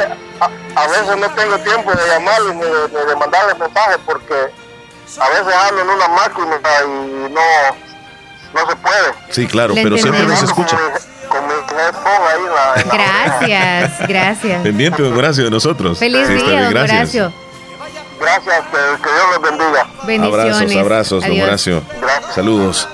A 0.76 0.88
veces 0.88 1.18
no 1.18 1.30
tengo 1.32 1.58
tiempo 1.60 1.92
de 1.92 2.08
llamarle 2.08 2.54
ni 2.56 2.62
de, 2.62 2.68
ni 2.90 3.10
de 3.10 3.16
mandarle 3.16 3.54
mensajes 3.56 3.98
porque 4.06 4.34
a 4.34 5.30
veces 5.30 5.54
hablo 5.56 5.82
en 5.82 5.90
una 5.90 6.08
máquina 6.10 6.60
y 6.86 7.34
no, 7.34 7.42
no 8.62 8.70
se 8.70 8.76
puede. 8.76 9.14
Sí, 9.30 9.48
claro, 9.48 9.74
Le 9.74 9.84
pero 9.84 9.98
siempre 9.98 10.24
nos 10.26 10.42
entendemos. 10.42 10.70
escucha. 10.70 11.02
Con 11.30 11.48
mi 11.48 11.54
headphone 11.54 12.28
ahí 12.30 12.40
en 12.40 12.54
la- 12.56 12.82
en 12.82 12.88
la- 12.88 12.94
Gracias, 13.40 14.00
gracias. 14.08 14.62
Pendiente, 14.62 15.02
don 15.02 15.18
Horacio, 15.18 15.44
de 15.46 15.50
nosotros. 15.52 15.98
Feliz 15.98 16.28
Sí, 16.28 16.34
día, 16.34 16.44
bien, 16.46 16.64
don 16.64 16.70
gracias. 16.72 17.00
Horacio. 17.00 17.34
Gracias, 18.20 18.64
que, 18.72 19.04
que 19.04 19.10
Dios 19.10 19.26
les 19.32 19.42
bendiga. 19.42 19.88
Bendiciones. 20.06 20.24
Abrazos, 20.24 20.76
abrazos, 20.76 21.24
don 21.24 21.32
Adiós. 21.32 21.48
Horacio. 21.48 21.84
Saludos. 22.34 22.88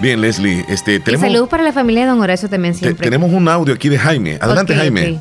Bien, 0.00 0.20
Leslie, 0.20 0.64
este, 0.68 0.94
Y 0.96 1.00
tenemos, 1.00 1.26
salud 1.32 1.48
para 1.48 1.62
la 1.62 1.72
familia 1.72 2.02
de 2.02 2.08
don 2.10 2.20
Horacio 2.20 2.48
también 2.50 2.74
te- 2.74 2.80
siempre. 2.80 3.04
tenemos 3.04 3.32
un 3.32 3.48
audio 3.48 3.74
aquí 3.74 3.88
de 3.88 3.98
Jaime. 3.98 4.38
Adelante, 4.40 4.74
Jaime. 4.74 5.12
ok. 5.12 5.20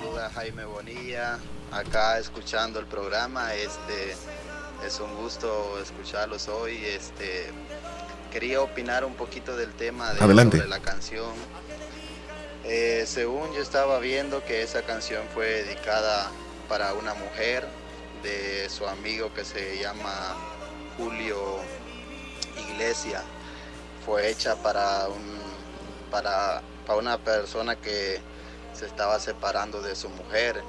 saluda 0.00 0.30
Jaime 0.34 0.64
Bonilla, 0.64 1.38
acá 1.70 2.18
escuchando 2.18 2.80
el 2.80 2.86
programa. 2.86 3.54
Este 3.54 4.14
es 4.86 5.00
un 5.00 5.14
gusto 5.14 5.78
escucharlos 5.82 6.48
hoy. 6.48 6.76
Este 6.84 7.46
quería 8.32 8.60
opinar 8.60 9.04
un 9.04 9.14
poquito 9.14 9.56
del 9.56 9.70
tema 9.72 10.12
de 10.12 10.20
Adelante. 10.22 10.56
sobre 10.58 10.68
la 10.68 10.80
canción. 10.80 11.30
Eh, 12.64 13.04
según 13.06 13.52
yo 13.54 13.62
estaba 13.62 14.00
viendo 14.00 14.44
que 14.44 14.62
esa 14.62 14.82
canción 14.82 15.22
fue 15.32 15.62
dedicada 15.62 16.30
para 16.68 16.94
una 16.94 17.14
mujer 17.14 17.64
de 18.24 18.68
su 18.68 18.86
amigo 18.88 19.32
que 19.32 19.44
se 19.44 19.78
llama 19.80 20.34
Julio 20.96 21.58
Iglesia. 22.70 23.22
Fue 24.04 24.30
hecha 24.30 24.56
para 24.62 25.08
un 25.08 25.36
para, 26.10 26.62
para 26.86 26.98
una 26.98 27.18
persona 27.18 27.76
que 27.76 28.20
se 28.72 28.86
estaba 28.86 29.18
separando 29.18 29.82
de 29.82 29.96
su 29.96 30.08
mujer. 30.08 30.62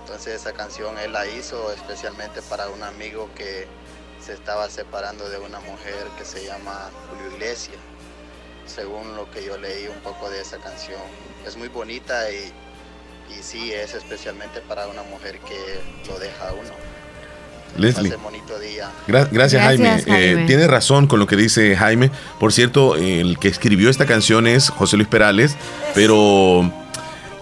Entonces 0.00 0.40
esa 0.40 0.52
canción 0.52 0.98
él 0.98 1.12
la 1.12 1.26
hizo 1.26 1.72
especialmente 1.72 2.42
para 2.42 2.68
un 2.68 2.82
amigo 2.82 3.30
que 3.34 3.66
se 4.20 4.34
estaba 4.34 4.68
separando 4.68 5.28
de 5.28 5.38
una 5.38 5.60
mujer 5.60 6.06
que 6.18 6.24
se 6.24 6.44
llama 6.44 6.90
Julio 7.08 7.32
Iglesia. 7.32 7.74
Según 8.66 9.16
lo 9.16 9.30
que 9.30 9.44
yo 9.44 9.56
leí 9.58 9.88
un 9.88 10.00
poco 10.00 10.30
de 10.30 10.40
esa 10.40 10.58
canción. 10.58 11.00
Es 11.46 11.56
muy 11.56 11.68
bonita 11.68 12.30
y, 12.30 12.52
y 13.30 13.42
sí, 13.42 13.72
es 13.72 13.94
especialmente 13.94 14.60
para 14.60 14.86
una 14.86 15.02
mujer 15.02 15.38
que 15.40 15.80
lo 16.08 16.18
deja 16.18 16.50
a 16.50 16.52
uno. 16.52 16.91
Leslie. 17.76 18.10
Pase 18.10 18.22
bonito 18.22 18.58
día. 18.58 18.90
Gra- 19.08 19.28
gracias, 19.30 19.62
Jaime. 19.62 19.84
Gracias, 19.84 20.08
Jaime. 20.08 20.42
Eh, 20.42 20.46
tiene 20.46 20.66
razón 20.66 21.06
con 21.06 21.18
lo 21.18 21.26
que 21.26 21.36
dice 21.36 21.76
Jaime. 21.76 22.10
Por 22.38 22.52
cierto, 22.52 22.96
el 22.96 23.38
que 23.38 23.48
escribió 23.48 23.90
esta 23.90 24.06
canción 24.06 24.46
es 24.46 24.70
José 24.70 24.96
Luis 24.96 25.08
Perales, 25.08 25.56
pero 25.94 26.70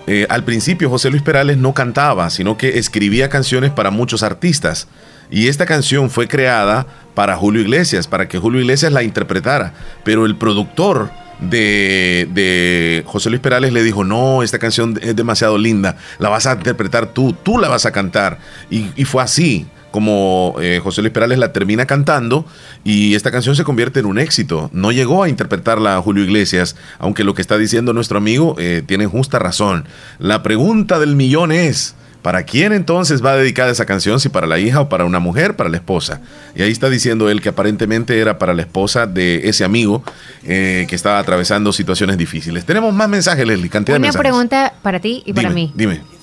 eh, 0.06 0.26
al 0.28 0.44
principio 0.44 0.88
José 0.90 1.10
Luis 1.10 1.22
Perales 1.22 1.56
no 1.58 1.74
cantaba, 1.74 2.30
sino 2.30 2.56
que 2.56 2.78
escribía 2.78 3.28
canciones 3.28 3.70
para 3.70 3.90
muchos 3.90 4.22
artistas. 4.22 4.88
Y 5.32 5.46
esta 5.48 5.64
canción 5.64 6.10
fue 6.10 6.26
creada 6.26 6.86
para 7.14 7.36
Julio 7.36 7.62
Iglesias, 7.62 8.08
para 8.08 8.26
que 8.26 8.38
Julio 8.38 8.60
Iglesias 8.60 8.92
la 8.92 9.04
interpretara. 9.04 9.74
Pero 10.02 10.26
el 10.26 10.36
productor 10.36 11.10
de, 11.38 12.28
de 12.32 13.04
José 13.06 13.30
Luis 13.30 13.40
Perales 13.40 13.72
le 13.72 13.84
dijo, 13.84 14.02
no, 14.02 14.42
esta 14.42 14.58
canción 14.58 14.98
es 15.00 15.14
demasiado 15.14 15.56
linda, 15.56 15.96
la 16.18 16.28
vas 16.28 16.46
a 16.46 16.54
interpretar 16.54 17.06
tú, 17.06 17.32
tú 17.32 17.58
la 17.58 17.68
vas 17.68 17.86
a 17.86 17.92
cantar. 17.92 18.38
Y, 18.70 18.90
y 18.96 19.04
fue 19.04 19.22
así 19.22 19.66
como 19.90 20.54
eh, 20.60 20.80
José 20.82 21.02
Luis 21.02 21.12
Perales 21.12 21.38
la 21.38 21.52
termina 21.52 21.86
cantando 21.86 22.44
y 22.84 23.14
esta 23.14 23.30
canción 23.30 23.56
se 23.56 23.64
convierte 23.64 24.00
en 24.00 24.06
un 24.06 24.18
éxito. 24.18 24.70
No 24.72 24.92
llegó 24.92 25.22
a 25.22 25.28
interpretarla 25.28 26.00
Julio 26.00 26.24
Iglesias, 26.24 26.76
aunque 26.98 27.24
lo 27.24 27.34
que 27.34 27.42
está 27.42 27.58
diciendo 27.58 27.92
nuestro 27.92 28.18
amigo 28.18 28.54
eh, 28.58 28.82
tiene 28.86 29.06
justa 29.06 29.38
razón. 29.38 29.86
La 30.18 30.42
pregunta 30.42 30.98
del 30.98 31.16
millón 31.16 31.52
es, 31.52 31.94
¿para 32.22 32.44
quién 32.44 32.72
entonces 32.72 33.24
va 33.24 33.34
dedicada 33.36 33.70
esa 33.70 33.86
canción? 33.86 34.20
Si 34.20 34.28
para 34.28 34.46
la 34.46 34.58
hija 34.58 34.80
o 34.80 34.88
para 34.88 35.04
una 35.04 35.18
mujer, 35.18 35.56
para 35.56 35.70
la 35.70 35.76
esposa. 35.76 36.20
Y 36.54 36.62
ahí 36.62 36.70
está 36.70 36.88
diciendo 36.90 37.30
él 37.30 37.40
que 37.40 37.48
aparentemente 37.48 38.18
era 38.18 38.38
para 38.38 38.54
la 38.54 38.62
esposa 38.62 39.06
de 39.06 39.48
ese 39.48 39.64
amigo 39.64 40.02
eh, 40.44 40.86
que 40.88 40.96
estaba 40.96 41.18
atravesando 41.18 41.72
situaciones 41.72 42.16
difíciles. 42.18 42.64
Tenemos 42.64 42.94
más 42.94 43.08
mensajes, 43.08 43.46
Leslie, 43.46 43.68
cantidad 43.68 43.98
de 43.98 44.08
Una 44.08 44.18
pregunta 44.18 44.74
para 44.82 45.00
ti 45.00 45.22
y 45.26 45.32
para 45.32 45.50
mí. 45.50 45.72
Dime. 45.74 46.19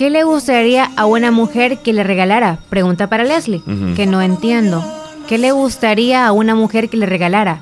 ¿Qué 0.00 0.08
le 0.08 0.24
gustaría 0.24 0.90
a 0.96 1.04
una 1.04 1.30
mujer 1.30 1.80
que 1.80 1.92
le 1.92 2.02
regalara? 2.02 2.58
Pregunta 2.70 3.10
para 3.10 3.22
Leslie, 3.22 3.60
que 3.94 4.06
no 4.06 4.22
entiendo. 4.22 4.82
¿Qué 5.28 5.36
le 5.36 5.52
gustaría 5.52 6.26
a 6.26 6.32
una 6.32 6.54
mujer 6.54 6.88
que 6.88 6.96
le 6.96 7.04
regalara? 7.04 7.60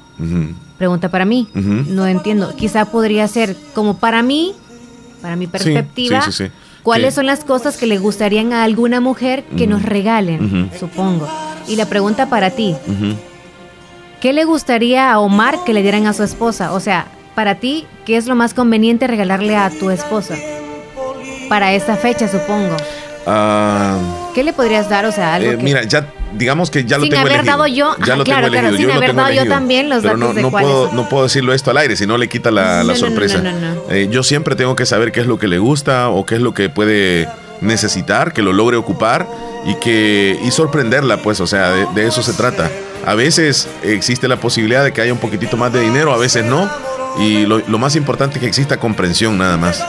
Pregunta 0.77 1.09
para 1.09 1.25
mí. 1.25 1.49
No 1.53 2.07
entiendo. 2.07 2.55
Quizá 2.55 2.85
podría 2.85 3.27
ser 3.27 3.57
como 3.75 3.97
para 3.97 4.23
mí, 4.23 4.55
para 5.21 5.35
mi 5.35 5.49
perspectiva, 5.49 6.23
sí, 6.23 6.31
sí, 6.31 6.45
sí. 6.45 6.51
cuáles 6.85 7.15
son 7.15 7.27
las 7.27 7.43
cosas 7.43 7.77
que 7.77 7.89
le 7.89 7.99
gustarían 7.99 8.53
a 8.53 8.63
alguna 8.63 9.01
mujer 9.01 9.43
que 9.57 9.67
nos 9.67 9.83
regalen, 9.83 10.71
supongo. 10.79 11.27
Y 11.67 11.75
la 11.75 11.87
pregunta 11.87 12.31
para 12.31 12.51
ti. 12.51 12.77
¿qué 14.21 14.33
le 14.33 14.45
gustaría 14.45 15.11
a 15.11 15.19
Omar 15.19 15.65
que 15.67 15.75
le 15.75 15.83
dieran 15.83 16.07
a 16.07 16.13
su 16.13 16.23
esposa? 16.23 16.73
O 16.73 16.79
sea, 16.79 17.09
para 17.35 17.57
ti, 17.57 17.85
¿qué 18.07 18.17
es 18.17 18.29
lo 18.29 18.37
más 18.37 18.55
conveniente 18.55 19.09
regalarle 19.09 19.57
a 19.57 19.71
tu 19.71 19.91
esposa? 19.91 20.37
Para 21.49 21.73
esa 21.73 21.97
fecha, 21.97 22.29
supongo. 22.29 22.77
Ah, 23.27 23.99
¿Qué 24.35 24.43
le 24.43 24.53
podrías 24.53 24.89
dar? 24.89 25.05
O 25.05 25.13
sea, 25.13 25.35
algo 25.35 25.51
Eh, 25.53 25.57
que... 25.59 25.63
Mira, 25.63 25.83
ya 25.85 26.07
digamos 26.35 26.71
que 26.71 26.85
ya 26.85 26.97
lo 26.99 27.03
Sin 27.05 27.11
tengo 27.11 27.23
haber 27.23 27.33
elegido. 27.35 27.53
dado 27.57 27.67
yo- 27.67 27.97
ya 27.99 28.05
ajá, 28.05 28.17
lo 28.17 28.25
claro, 28.25 28.25
tengo 28.25 28.53
claro, 28.53 28.69
elegido. 28.69 28.77
sin 28.77 28.87
yo 28.89 28.95
haber 28.95 29.15
dado 29.15 29.33
yo 29.33 29.49
también 29.49 29.89
los 29.89 30.03
Pero 30.03 30.15
datos 30.15 30.29
no, 30.29 30.35
de 30.35 30.43
no 30.43 30.51
puedo, 30.51 30.87
son. 30.89 30.97
no 30.97 31.09
puedo 31.09 31.23
decirlo 31.25 31.53
esto 31.55 31.71
al 31.71 31.79
aire, 31.79 31.97
si 31.97 32.07
no 32.07 32.17
le 32.19 32.29
quita 32.29 32.51
la, 32.51 32.79
la 32.79 32.83
No, 32.85 32.89
no, 32.93 32.97
sorpresa. 32.97 33.39
no, 33.39 33.53
no, 33.53 33.75
no. 33.75 33.81
Eh, 33.91 34.09
yo 34.11 34.23
siempre 34.23 34.55
tengo 34.57 34.77
que 34.77 34.87
saber 34.87 35.11
qué 35.13 35.21
es 35.21 35.27
lo 35.27 35.39
que 35.39 35.49
le 35.49 35.59
gusta 35.59 36.09
o 36.11 36.25
qué 36.27 36.37
es 36.37 36.41
lo 36.41 36.55
que 36.55 36.69
puede 36.71 37.29
necesitar, 37.61 38.33
que 38.33 38.43
lo 38.43 38.53
logre 38.53 38.77
ocupar 38.77 39.27
y 39.67 39.75
que 39.77 40.39
y 40.45 40.51
sorprenderla, 40.51 41.19
pues, 41.19 41.41
o 41.41 41.47
sea, 41.47 41.71
de, 41.71 41.87
de 41.95 42.07
eso 42.07 42.23
se 42.23 42.33
trata. 42.35 42.71
A 43.07 43.15
veces 43.15 43.69
existe 43.83 44.29
la 44.29 44.37
posibilidad 44.37 44.85
de 44.85 44.93
que 44.93 45.01
haya 45.03 45.13
un 45.13 45.19
poquitito 45.19 45.57
más 45.57 45.73
de 45.73 45.81
dinero, 45.81 46.13
a 46.13 46.19
veces 46.19 46.45
no. 46.45 46.69
Y 47.19 47.47
lo, 47.47 47.59
lo 47.67 47.79
más 47.79 47.97
importante 47.97 48.37
es 48.37 48.41
que 48.41 48.47
exista 48.47 48.77
comprensión 48.79 49.39
nada 49.39 49.57
más. 49.57 49.85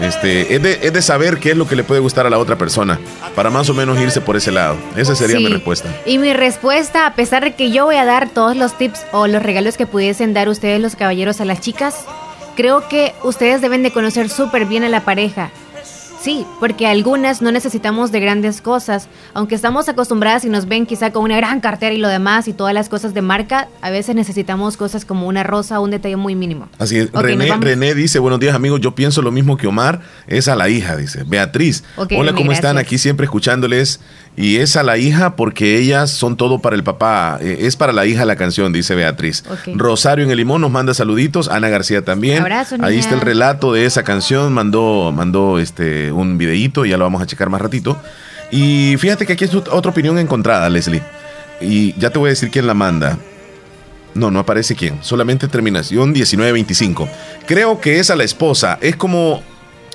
Este, 0.00 0.54
es, 0.54 0.62
de, 0.62 0.78
es 0.82 0.92
de 0.92 1.02
saber 1.02 1.38
qué 1.38 1.50
es 1.50 1.56
lo 1.56 1.66
que 1.68 1.76
le 1.76 1.84
puede 1.84 2.00
gustar 2.00 2.26
a 2.26 2.30
la 2.30 2.38
otra 2.38 2.56
persona, 2.56 2.98
para 3.34 3.50
más 3.50 3.68
o 3.68 3.74
menos 3.74 4.00
irse 4.00 4.20
por 4.20 4.36
ese 4.36 4.50
lado. 4.50 4.76
Esa 4.96 5.14
sería 5.14 5.36
Sí. 5.36 5.44
mi 5.44 5.50
respuesta. 5.52 5.88
Y 6.06 6.18
mi 6.18 6.32
respuesta, 6.32 7.06
a 7.06 7.14
pesar 7.14 7.44
de 7.44 7.54
que 7.54 7.70
yo 7.70 7.84
voy 7.84 7.96
a 7.96 8.04
dar 8.04 8.30
todos 8.30 8.56
los 8.56 8.76
tips 8.78 9.00
o 9.12 9.26
los 9.26 9.42
regalos 9.42 9.76
que 9.76 9.86
pudiesen 9.86 10.32
dar 10.32 10.48
ustedes 10.48 10.80
los 10.80 10.96
caballeros 10.96 11.40
a 11.40 11.44
las 11.44 11.60
chicas, 11.60 11.94
creo 12.56 12.88
que 12.88 13.14
ustedes 13.22 13.60
deben 13.60 13.82
de 13.82 13.92
conocer 13.92 14.28
súper 14.30 14.64
bien 14.64 14.84
a 14.84 14.88
la 14.88 15.04
pareja. 15.04 15.50
Sí, 16.22 16.44
porque 16.58 16.86
algunas 16.86 17.40
no 17.40 17.50
necesitamos 17.50 18.12
de 18.12 18.20
grandes 18.20 18.60
cosas, 18.60 19.08
aunque 19.32 19.54
estamos 19.54 19.88
acostumbradas 19.88 20.44
y 20.44 20.50
nos 20.50 20.68
ven 20.68 20.84
quizá 20.84 21.12
con 21.12 21.24
una 21.24 21.36
gran 21.36 21.60
cartera 21.60 21.94
y 21.94 21.98
lo 21.98 22.08
demás 22.08 22.46
y 22.46 22.52
todas 22.52 22.74
las 22.74 22.90
cosas 22.90 23.14
de 23.14 23.22
marca, 23.22 23.68
a 23.80 23.88
veces 23.88 24.14
necesitamos 24.14 24.76
cosas 24.76 25.06
como 25.06 25.26
una 25.26 25.44
rosa 25.44 25.80
o 25.80 25.84
un 25.84 25.92
detalle 25.92 26.16
muy 26.16 26.34
mínimo. 26.34 26.68
Así 26.78 26.98
es. 26.98 27.10
René. 27.10 27.50
René 27.58 27.94
dice, 27.94 28.18
buenos 28.18 28.38
días 28.38 28.54
amigos, 28.54 28.80
yo 28.82 28.94
pienso 28.94 29.22
lo 29.22 29.30
mismo 29.30 29.56
que 29.56 29.66
Omar, 29.66 30.02
es 30.26 30.48
a 30.48 30.56
la 30.56 30.68
hija, 30.68 30.94
dice. 30.94 31.24
Beatriz, 31.26 31.84
hola, 31.96 32.34
¿cómo 32.34 32.52
están? 32.52 32.76
Aquí 32.76 32.98
siempre 32.98 33.24
escuchándoles. 33.24 34.00
Y 34.36 34.56
es 34.58 34.76
a 34.76 34.82
la 34.82 34.96
hija 34.96 35.36
porque 35.36 35.76
ellas 35.78 36.10
son 36.10 36.36
todo 36.36 36.60
para 36.60 36.74
el 36.76 36.82
papá. 36.84 37.38
Eh, 37.42 37.58
Es 37.60 37.76
para 37.76 37.92
la 37.92 38.06
hija 38.06 38.24
la 38.24 38.36
canción, 38.36 38.72
dice 38.72 38.94
Beatriz. 38.94 39.44
Rosario 39.74 40.24
en 40.24 40.30
el 40.30 40.38
Limón 40.38 40.62
nos 40.62 40.70
manda 40.70 40.94
saluditos, 40.94 41.48
Ana 41.48 41.68
García 41.68 42.04
también. 42.04 42.40
Abrazo, 42.40 42.76
Ahí 42.80 42.98
está 42.98 43.14
el 43.16 43.20
relato 43.20 43.72
de 43.72 43.84
esa 43.84 44.02
canción, 44.02 44.52
mandó, 44.52 45.12
mandó 45.14 45.58
este, 45.58 46.10
un 46.12 46.38
videíto, 46.38 46.84
ya 46.86 46.96
lo 46.96 47.04
vamos 47.04 47.20
a 47.20 47.26
checar 47.26 47.50
más 47.50 47.60
ratito. 47.60 47.98
Y 48.50 48.96
fíjate 48.98 49.26
que 49.26 49.34
aquí 49.34 49.44
es 49.44 49.52
ot- 49.52 49.68
otra 49.70 49.90
opinión 49.90 50.18
encontrada, 50.18 50.70
Leslie. 50.70 51.02
Y 51.60 51.92
ya 51.98 52.10
te 52.10 52.18
voy 52.18 52.28
a 52.28 52.30
decir 52.30 52.50
quién 52.50 52.66
la 52.66 52.74
manda. 52.74 53.18
No, 54.14 54.30
no 54.30 54.38
aparece 54.40 54.74
quién. 54.74 54.98
Solamente 55.02 55.46
terminación 55.48 56.12
1925. 56.12 57.08
Creo 57.46 57.80
que 57.80 57.98
es 58.00 58.10
a 58.10 58.16
la 58.16 58.24
esposa. 58.24 58.78
Es 58.80 58.96
como 58.96 59.42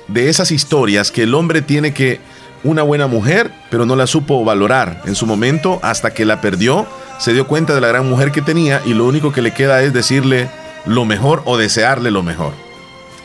de 0.08 0.28
esas 0.28 0.52
historias 0.52 1.10
que 1.10 1.24
el 1.24 1.34
hombre 1.34 1.60
tiene 1.62 1.92
que 1.92 2.20
una 2.66 2.82
buena 2.82 3.06
mujer, 3.06 3.52
pero 3.70 3.86
no 3.86 3.96
la 3.96 4.06
supo 4.06 4.44
valorar 4.44 5.02
en 5.06 5.14
su 5.14 5.24
momento 5.24 5.78
hasta 5.82 6.12
que 6.12 6.24
la 6.24 6.40
perdió, 6.40 6.86
se 7.18 7.32
dio 7.32 7.46
cuenta 7.46 7.74
de 7.74 7.80
la 7.80 7.88
gran 7.88 8.08
mujer 8.08 8.32
que 8.32 8.42
tenía 8.42 8.82
y 8.84 8.92
lo 8.92 9.06
único 9.06 9.32
que 9.32 9.40
le 9.40 9.54
queda 9.54 9.82
es 9.82 9.92
decirle 9.92 10.50
lo 10.84 11.04
mejor 11.04 11.42
o 11.44 11.56
desearle 11.56 12.10
lo 12.10 12.22
mejor. 12.22 12.52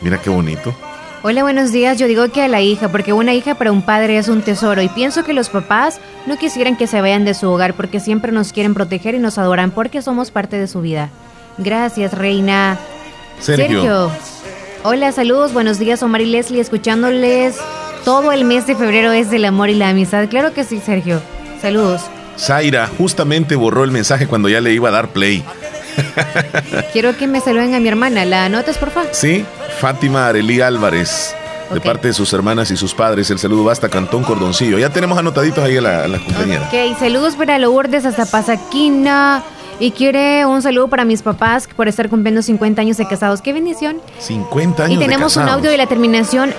Mira 0.00 0.18
qué 0.18 0.30
bonito. 0.30 0.74
Hola, 1.24 1.42
buenos 1.42 1.70
días. 1.70 1.98
Yo 1.98 2.08
digo 2.08 2.28
que 2.30 2.42
a 2.42 2.48
la 2.48 2.60
hija, 2.60 2.90
porque 2.90 3.12
una 3.12 3.34
hija 3.34 3.54
para 3.54 3.70
un 3.70 3.82
padre 3.82 4.18
es 4.18 4.28
un 4.28 4.42
tesoro 4.42 4.82
y 4.82 4.88
pienso 4.88 5.24
que 5.24 5.32
los 5.32 5.50
papás 5.50 6.00
no 6.26 6.36
quisieran 6.36 6.76
que 6.76 6.86
se 6.86 7.00
vayan 7.00 7.24
de 7.24 7.34
su 7.34 7.48
hogar 7.48 7.74
porque 7.74 8.00
siempre 8.00 8.32
nos 8.32 8.52
quieren 8.52 8.74
proteger 8.74 9.14
y 9.14 9.18
nos 9.18 9.38
adoran 9.38 9.70
porque 9.70 10.02
somos 10.02 10.30
parte 10.30 10.58
de 10.58 10.66
su 10.66 10.80
vida. 10.80 11.10
Gracias, 11.58 12.12
reina. 12.12 12.78
Sergio. 13.38 14.10
Hola, 14.84 15.12
saludos, 15.12 15.52
buenos 15.52 15.78
días, 15.78 16.02
Omar 16.02 16.22
y 16.22 16.26
Leslie, 16.26 16.60
escuchándoles 16.60 17.56
todo 18.04 18.32
el 18.32 18.44
mes 18.44 18.66
de 18.66 18.74
febrero 18.74 19.12
es 19.12 19.30
del 19.30 19.44
amor 19.44 19.70
y 19.70 19.74
la 19.74 19.90
amistad. 19.90 20.28
Claro 20.28 20.52
que 20.52 20.64
sí, 20.64 20.80
Sergio. 20.84 21.20
Saludos. 21.60 22.02
Zaira 22.38 22.88
justamente 22.98 23.56
borró 23.56 23.84
el 23.84 23.90
mensaje 23.90 24.26
cuando 24.26 24.48
ya 24.48 24.60
le 24.60 24.72
iba 24.72 24.88
a 24.88 24.92
dar 24.92 25.08
play. 25.08 25.44
Quiero 26.92 27.16
que 27.16 27.26
me 27.26 27.40
saluden 27.40 27.74
a 27.74 27.80
mi 27.80 27.88
hermana. 27.88 28.24
¿La 28.24 28.46
anotas, 28.46 28.78
por 28.78 28.90
favor? 28.90 29.10
Sí, 29.12 29.44
Fátima 29.78 30.26
Arelí 30.26 30.60
Álvarez. 30.60 31.34
De 31.72 31.80
parte 31.80 32.08
de 32.08 32.14
sus 32.14 32.30
hermanas 32.34 32.70
y 32.70 32.76
sus 32.76 32.92
padres, 32.92 33.30
el 33.30 33.38
saludo 33.38 33.64
va 33.64 33.72
hasta 33.72 33.88
Cantón 33.88 34.24
Cordoncillo. 34.24 34.78
Ya 34.78 34.90
tenemos 34.90 35.16
anotaditos 35.16 35.64
ahí 35.64 35.78
a, 35.78 35.80
la, 35.80 36.08
las 36.08 36.20
compañeras. 36.20 36.68
Ok, 36.68 36.98
saludos 36.98 37.34
para 37.34 37.58
Lourdes 37.58 38.04
hasta 38.04 38.26
Pasaquina. 38.26 39.42
Y 39.80 39.92
quiere 39.92 40.44
un 40.44 40.60
saludo 40.60 40.88
para 40.88 41.04
mis 41.06 41.22
papás 41.22 41.66
por 41.74 41.88
estar 41.88 42.10
cumpliendo 42.10 42.42
50 42.42 42.80
años 42.82 42.98
de 42.98 43.08
casados. 43.08 43.40
¡Qué 43.40 43.54
bendición! 43.54 44.02
50 44.18 44.84
años 44.84 44.96
Y 44.96 45.00
tenemos 45.00 45.34
de 45.34 45.40
un 45.40 45.48
audio 45.48 45.70
de 45.70 45.78
la 45.78 45.86
terminación. 45.86 46.52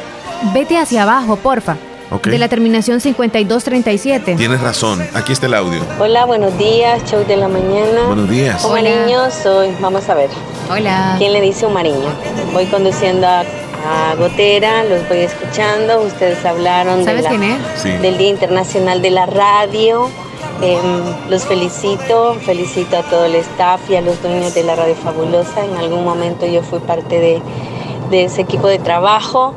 Vete 0.51 0.77
hacia 0.77 1.03
abajo, 1.03 1.35
porfa. 1.37 1.77
Ok. 2.11 2.27
De 2.27 2.37
la 2.37 2.47
terminación 2.47 2.99
5237. 2.99 4.35
Tienes 4.35 4.61
razón, 4.61 5.01
aquí 5.15 5.31
está 5.33 5.47
el 5.47 5.53
audio. 5.55 5.81
Hola, 5.99 6.25
buenos 6.25 6.55
días, 6.57 7.01
show 7.05 7.23
de 7.25 7.37
la 7.37 7.47
mañana. 7.47 8.03
Buenos 8.07 8.29
días. 8.29 8.63
Omariño 8.65 9.31
soy, 9.31 9.73
vamos 9.79 10.07
a 10.09 10.13
ver. 10.13 10.29
Hola. 10.69 11.15
¿Quién 11.17 11.33
le 11.33 11.41
dice 11.41 11.65
Omariño? 11.65 12.09
Voy 12.53 12.65
conduciendo 12.67 13.25
a, 13.25 13.39
a 13.39 14.15
Gotera, 14.17 14.83
los 14.83 15.07
voy 15.09 15.19
escuchando. 15.19 16.01
Ustedes 16.01 16.43
hablaron 16.45 16.99
de 16.99 17.05
¿Sabes 17.05 17.23
la- 17.23 17.29
quién 17.29 17.43
es? 17.43 17.57
Sí. 17.81 17.89
del 17.89 18.17
Día 18.17 18.29
Internacional 18.29 19.01
de 19.01 19.09
la 19.09 19.25
Radio. 19.25 20.09
Em, 20.61 21.29
los 21.29 21.45
felicito, 21.45 22.35
felicito 22.45 22.97
a 22.97 23.01
todo 23.03 23.25
el 23.25 23.35
staff 23.35 23.89
y 23.89 23.95
a 23.95 24.01
los 24.01 24.21
dueños 24.21 24.53
de 24.53 24.63
la 24.63 24.75
Radio 24.75 24.95
Fabulosa. 24.95 25.65
En 25.65 25.75
algún 25.77 26.03
momento 26.03 26.45
yo 26.45 26.61
fui 26.61 26.79
parte 26.79 27.19
de, 27.19 27.41
de 28.11 28.25
ese 28.25 28.41
equipo 28.41 28.67
de 28.67 28.77
trabajo 28.77 29.55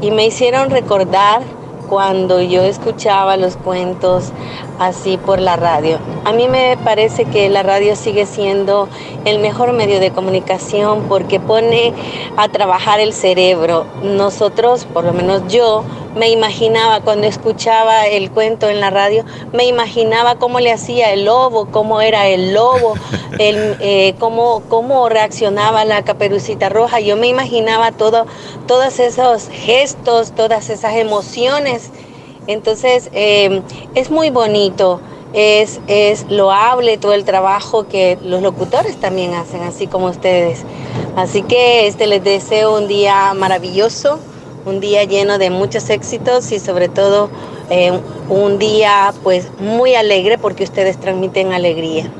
y 0.00 0.10
me 0.10 0.26
hicieron 0.26 0.70
recordar 0.70 1.42
cuando 1.88 2.40
yo 2.42 2.62
escuchaba 2.62 3.36
los 3.36 3.56
cuentos 3.56 4.32
así 4.78 5.16
por 5.18 5.40
la 5.40 5.56
radio. 5.56 5.98
A 6.24 6.32
mí 6.32 6.48
me 6.48 6.76
parece 6.84 7.24
que 7.24 7.48
la 7.48 7.62
radio 7.62 7.96
sigue 7.96 8.26
siendo 8.26 8.88
el 9.24 9.38
mejor 9.38 9.72
medio 9.72 10.00
de 10.00 10.10
comunicación 10.10 11.04
porque 11.08 11.40
pone 11.40 11.92
a 12.36 12.48
trabajar 12.48 13.00
el 13.00 13.12
cerebro. 13.12 13.86
Nosotros, 14.02 14.84
por 14.84 15.04
lo 15.04 15.12
menos 15.12 15.42
yo, 15.48 15.84
me 16.14 16.30
imaginaba 16.30 17.00
cuando 17.00 17.26
escuchaba 17.26 18.06
el 18.06 18.30
cuento 18.30 18.68
en 18.68 18.80
la 18.80 18.90
radio, 18.90 19.24
me 19.52 19.64
imaginaba 19.64 20.36
cómo 20.36 20.60
le 20.60 20.72
hacía 20.72 21.12
el 21.12 21.24
lobo, 21.24 21.66
cómo 21.70 22.00
era 22.00 22.26
el 22.28 22.54
lobo, 22.54 22.94
el, 23.38 23.76
eh, 23.80 24.14
cómo, 24.18 24.62
cómo 24.68 25.08
reaccionaba 25.08 25.84
la 25.84 26.02
caperucita 26.02 26.68
roja. 26.68 27.00
Yo 27.00 27.16
me 27.16 27.28
imaginaba 27.28 27.92
todo, 27.92 28.26
todos 28.66 28.98
esos 28.98 29.48
gestos, 29.48 30.32
todas 30.32 30.70
esas 30.70 30.94
emociones. 30.96 31.90
Entonces, 32.48 33.10
eh, 33.12 33.62
es 33.94 34.10
muy 34.10 34.30
bonito, 34.30 35.00
es, 35.34 35.80
es 35.86 36.28
loable 36.30 36.96
todo 36.96 37.12
el 37.12 37.24
trabajo 37.24 37.86
que 37.86 38.18
los 38.24 38.42
locutores 38.42 38.96
también 38.96 39.34
hacen, 39.34 39.62
así 39.62 39.86
como 39.86 40.06
ustedes. 40.06 40.64
Así 41.14 41.42
que 41.42 41.86
este, 41.86 42.06
les 42.06 42.24
deseo 42.24 42.74
un 42.74 42.88
día 42.88 43.34
maravilloso, 43.34 44.18
un 44.64 44.80
día 44.80 45.04
lleno 45.04 45.36
de 45.36 45.50
muchos 45.50 45.90
éxitos 45.90 46.50
y 46.50 46.58
sobre 46.58 46.88
todo 46.88 47.28
eh, 47.68 47.92
un 48.30 48.58
día 48.58 49.12
pues 49.22 49.48
muy 49.60 49.94
alegre 49.94 50.38
porque 50.38 50.64
ustedes 50.64 50.98
transmiten 50.98 51.52
alegría. 51.52 52.10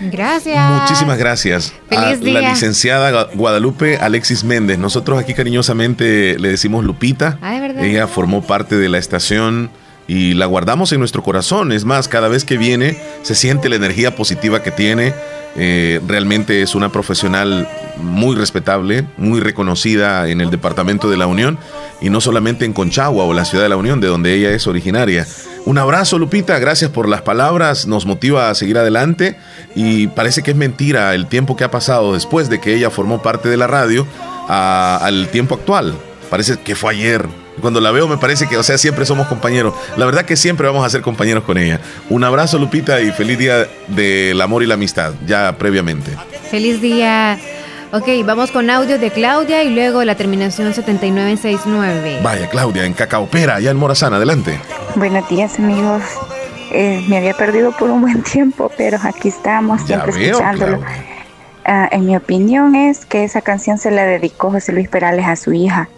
Gracias. 0.00 0.80
Muchísimas 0.82 1.18
gracias 1.18 1.72
Feliz 1.88 2.04
a 2.04 2.16
día. 2.16 2.40
la 2.40 2.50
licenciada 2.50 3.10
Gu- 3.12 3.34
Guadalupe 3.36 3.98
Alexis 3.98 4.44
Méndez. 4.44 4.78
Nosotros 4.78 5.18
aquí 5.18 5.34
cariñosamente 5.34 6.38
le 6.38 6.48
decimos 6.50 6.84
Lupita. 6.84 7.38
Ah, 7.42 7.52
¿de 7.52 7.60
verdad? 7.60 7.84
Ella 7.84 8.06
formó 8.06 8.42
parte 8.42 8.76
de 8.76 8.88
la 8.88 8.98
estación 8.98 9.70
y 10.08 10.34
la 10.34 10.46
guardamos 10.46 10.90
en 10.92 10.98
nuestro 10.98 11.22
corazón. 11.22 11.70
Es 11.70 11.84
más, 11.84 12.08
cada 12.08 12.26
vez 12.28 12.44
que 12.44 12.58
viene 12.58 12.98
se 13.22 13.34
siente 13.36 13.68
la 13.68 13.76
energía 13.76 14.16
positiva 14.16 14.62
que 14.62 14.70
tiene. 14.72 15.14
Eh, 15.60 16.00
realmente 16.06 16.62
es 16.62 16.74
una 16.74 16.90
profesional 16.90 17.68
muy 17.96 18.36
respetable, 18.36 19.04
muy 19.16 19.40
reconocida 19.40 20.28
en 20.28 20.40
el 20.40 20.50
departamento 20.50 21.10
de 21.10 21.16
la 21.16 21.26
Unión 21.26 21.58
y 22.00 22.10
no 22.10 22.20
solamente 22.20 22.64
en 22.64 22.72
Conchagua 22.72 23.24
o 23.24 23.32
la 23.34 23.44
ciudad 23.44 23.64
de 23.64 23.68
la 23.70 23.76
Unión, 23.76 24.00
de 24.00 24.06
donde 24.08 24.34
ella 24.34 24.50
es 24.50 24.66
originaria. 24.66 25.26
Un 25.64 25.78
abrazo, 25.78 26.18
Lupita, 26.18 26.58
gracias 26.60 26.90
por 26.90 27.08
las 27.08 27.22
palabras, 27.22 27.86
nos 27.86 28.06
motiva 28.06 28.50
a 28.50 28.54
seguir 28.54 28.78
adelante 28.78 29.36
y 29.74 30.06
parece 30.06 30.42
que 30.42 30.52
es 30.52 30.56
mentira 30.56 31.14
el 31.14 31.26
tiempo 31.26 31.56
que 31.56 31.64
ha 31.64 31.70
pasado 31.70 32.14
después 32.14 32.48
de 32.48 32.60
que 32.60 32.74
ella 32.74 32.90
formó 32.90 33.20
parte 33.20 33.48
de 33.48 33.56
la 33.56 33.66
radio 33.66 34.06
a- 34.48 35.00
al 35.02 35.28
tiempo 35.28 35.56
actual. 35.56 35.94
Parece 36.30 36.56
que 36.58 36.76
fue 36.76 36.92
ayer. 36.94 37.26
Cuando 37.60 37.80
la 37.80 37.90
veo 37.90 38.08
me 38.08 38.18
parece 38.18 38.46
que, 38.48 38.56
o 38.56 38.62
sea, 38.62 38.78
siempre 38.78 39.04
somos 39.04 39.26
compañeros. 39.26 39.74
La 39.96 40.06
verdad 40.06 40.24
que 40.24 40.36
siempre 40.36 40.66
vamos 40.66 40.84
a 40.84 40.90
ser 40.90 41.02
compañeros 41.02 41.44
con 41.44 41.58
ella. 41.58 41.80
Un 42.08 42.24
abrazo, 42.24 42.58
Lupita, 42.58 43.00
y 43.00 43.10
feliz 43.12 43.38
día 43.38 43.66
del 43.88 44.40
amor 44.40 44.62
y 44.62 44.66
la 44.66 44.74
amistad, 44.74 45.12
ya 45.26 45.56
previamente. 45.58 46.12
Feliz 46.50 46.80
día. 46.80 47.38
Ok, 47.90 48.06
vamos 48.24 48.50
con 48.50 48.68
audio 48.68 48.98
de 48.98 49.10
Claudia 49.10 49.62
y 49.62 49.74
luego 49.74 50.04
la 50.04 50.14
terminación 50.14 50.74
7969. 50.74 52.20
Vaya, 52.22 52.48
Claudia, 52.50 52.84
en 52.84 52.92
Cacaopera, 52.92 53.56
allá 53.56 53.70
en 53.70 53.78
Morazán, 53.78 54.12
adelante. 54.12 54.60
Buenos 54.94 55.26
días 55.28 55.58
amigos. 55.58 56.02
Eh, 56.70 57.02
me 57.08 57.16
había 57.16 57.32
perdido 57.34 57.72
por 57.72 57.90
un 57.90 58.02
buen 58.02 58.22
tiempo, 58.22 58.70
pero 58.76 58.98
aquí 59.02 59.28
estamos 59.28 59.80
Ya 59.86 60.02
siempre 60.02 60.12
veo, 60.12 60.32
escuchándolo. 60.32 60.80
Ah, 61.64 61.88
en 61.92 62.06
mi 62.06 62.16
opinión 62.16 62.74
es 62.74 63.04
que 63.04 63.24
esa 63.24 63.42
canción 63.42 63.76
se 63.78 63.90
la 63.90 64.04
dedicó 64.04 64.50
José 64.50 64.72
Luis 64.72 64.88
Perales 64.88 65.26
a 65.26 65.36
su 65.36 65.52
hija, 65.52 65.88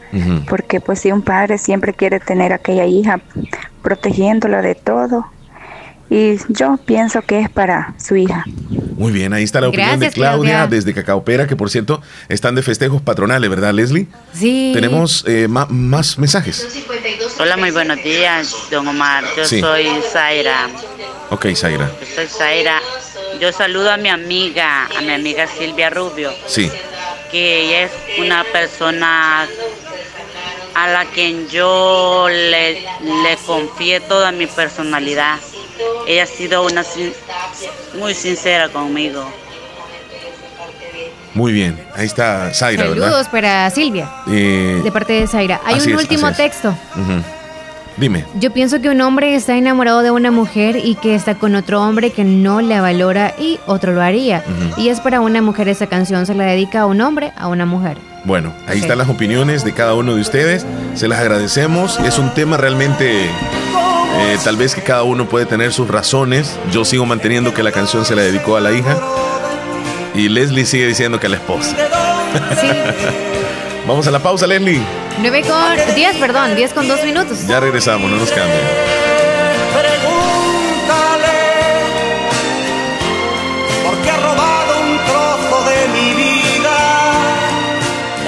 porque 0.48 0.80
pues 0.80 1.00
si 1.00 1.12
un 1.12 1.22
padre 1.22 1.58
siempre 1.58 1.94
quiere 1.94 2.18
tener 2.18 2.52
a 2.52 2.56
aquella 2.56 2.86
hija 2.86 3.20
protegiéndola 3.82 4.62
de 4.62 4.74
todo, 4.74 5.26
y 6.12 6.38
yo 6.48 6.76
pienso 6.84 7.22
que 7.22 7.38
es 7.38 7.48
para 7.48 7.94
su 7.96 8.16
hija. 8.16 8.44
Muy 8.96 9.12
bien, 9.12 9.32
ahí 9.32 9.44
está 9.44 9.60
la 9.60 9.68
opinión 9.68 9.90
Gracias, 9.90 10.10
de 10.14 10.20
Claudia, 10.20 10.50
Claudia. 10.54 10.66
desde 10.76 10.92
Cacaopera, 10.92 11.46
que 11.46 11.54
por 11.54 11.70
cierto 11.70 12.02
están 12.28 12.56
de 12.56 12.62
festejos 12.62 13.00
patronales, 13.00 13.48
¿verdad, 13.48 13.72
Leslie? 13.72 14.08
Sí. 14.32 14.72
Tenemos 14.74 15.24
eh, 15.28 15.46
más 15.48 16.18
mensajes. 16.18 16.66
Hola, 17.38 17.56
muy 17.56 17.70
buenos 17.70 18.02
días, 18.02 18.52
don 18.72 18.88
Omar. 18.88 19.22
Yo 19.36 19.44
Sí. 19.44 19.60
soy 19.60 19.86
Zaira. 20.12 20.66
Ok, 21.30 21.46
Zaira. 21.54 21.88
Yo 22.00 22.06
soy 22.12 22.26
Zaira. 22.26 22.80
Yo 23.40 23.52
saludo 23.52 23.90
a 23.90 23.96
mi 23.96 24.08
amiga, 24.10 24.86
a 24.96 25.00
mi 25.00 25.12
amiga 25.12 25.46
Silvia 25.46 25.88
Rubio, 25.90 26.30
Sí. 26.46 26.70
que 27.30 27.60
ella 27.62 27.82
es 27.84 27.92
una 28.18 28.44
persona 28.44 29.46
a 30.74 30.88
la 30.88 31.04
quien 31.06 31.48
yo 31.48 32.26
le, 32.28 32.80
le 32.82 33.36
confié 33.46 34.00
toda 34.00 34.30
mi 34.30 34.46
personalidad. 34.46 35.36
Ella 36.06 36.24
ha 36.24 36.26
sido 36.26 36.64
una 36.64 36.84
sin- 36.84 37.14
muy 37.98 38.14
sincera 38.14 38.68
conmigo. 38.68 39.24
Muy 41.32 41.52
bien, 41.52 41.82
ahí 41.94 42.06
está 42.06 42.52
Zaira, 42.52 42.82
Saludos 42.82 43.00
¿verdad? 43.08 43.30
para 43.30 43.70
Silvia, 43.70 44.10
Eh, 44.30 44.80
de 44.82 44.92
parte 44.92 45.12
de 45.14 45.26
Zaira. 45.26 45.60
Hay 45.64 45.76
un 45.80 45.90
es, 45.92 45.96
último 45.96 46.30
texto. 46.34 46.76
Dime. 48.00 48.24
Yo 48.36 48.50
pienso 48.50 48.80
que 48.80 48.88
un 48.88 49.02
hombre 49.02 49.34
está 49.34 49.58
enamorado 49.58 50.00
de 50.00 50.10
una 50.10 50.30
mujer 50.30 50.76
y 50.82 50.94
que 50.94 51.14
está 51.14 51.34
con 51.34 51.54
otro 51.54 51.82
hombre 51.82 52.10
que 52.10 52.24
no 52.24 52.62
la 52.62 52.80
valora 52.80 53.34
y 53.38 53.60
otro 53.66 53.92
lo 53.92 54.00
haría. 54.00 54.42
Y 54.78 54.88
es 54.88 55.00
para 55.00 55.20
una 55.20 55.42
mujer 55.42 55.68
esa 55.68 55.86
canción, 55.86 56.24
se 56.24 56.34
la 56.34 56.44
dedica 56.44 56.80
a 56.80 56.86
un 56.86 57.02
hombre, 57.02 57.32
a 57.36 57.48
una 57.48 57.66
mujer. 57.66 57.98
Bueno, 58.24 58.54
ahí 58.66 58.80
están 58.80 58.96
las 58.96 59.10
opiniones 59.10 59.64
de 59.64 59.74
cada 59.74 59.94
uno 59.94 60.14
de 60.14 60.22
ustedes. 60.22 60.64
Se 60.94 61.08
las 61.08 61.18
agradecemos. 61.18 62.00
Es 62.00 62.18
un 62.18 62.32
tema 62.32 62.56
realmente, 62.56 63.26
eh, 63.26 64.38
tal 64.44 64.56
vez 64.56 64.74
que 64.74 64.80
cada 64.80 65.02
uno 65.02 65.28
puede 65.28 65.44
tener 65.44 65.70
sus 65.70 65.86
razones. 65.86 66.58
Yo 66.72 66.86
sigo 66.86 67.04
manteniendo 67.04 67.52
que 67.52 67.62
la 67.62 67.70
canción 67.70 68.06
se 68.06 68.16
la 68.16 68.22
dedicó 68.22 68.56
a 68.56 68.60
la 68.60 68.72
hija. 68.72 68.98
Y 70.14 70.30
Leslie 70.30 70.64
sigue 70.64 70.86
diciendo 70.86 71.20
que 71.20 71.26
a 71.26 71.30
la 71.30 71.36
esposa. 71.36 71.76
Vamos 73.86 74.06
a 74.06 74.10
la 74.10 74.22
pausa, 74.22 74.46
Leslie. 74.46 74.80
9 75.20 75.42
con 75.42 75.94
10, 75.94 76.16
perdón, 76.16 76.54
10 76.54 76.72
con 76.72 76.88
2 76.88 77.04
minutos. 77.04 77.46
Ya 77.46 77.60
regresamos, 77.60 78.10
no 78.10 78.16
nos 78.16 78.30
cambien. 78.30 78.60
porque 83.84 84.10
ha 84.10 84.16
robado 84.16 84.72
un 84.82 84.96
trozo 85.06 85.70
de 85.70 85.88
mi 85.88 86.14
vida. 86.14 86.78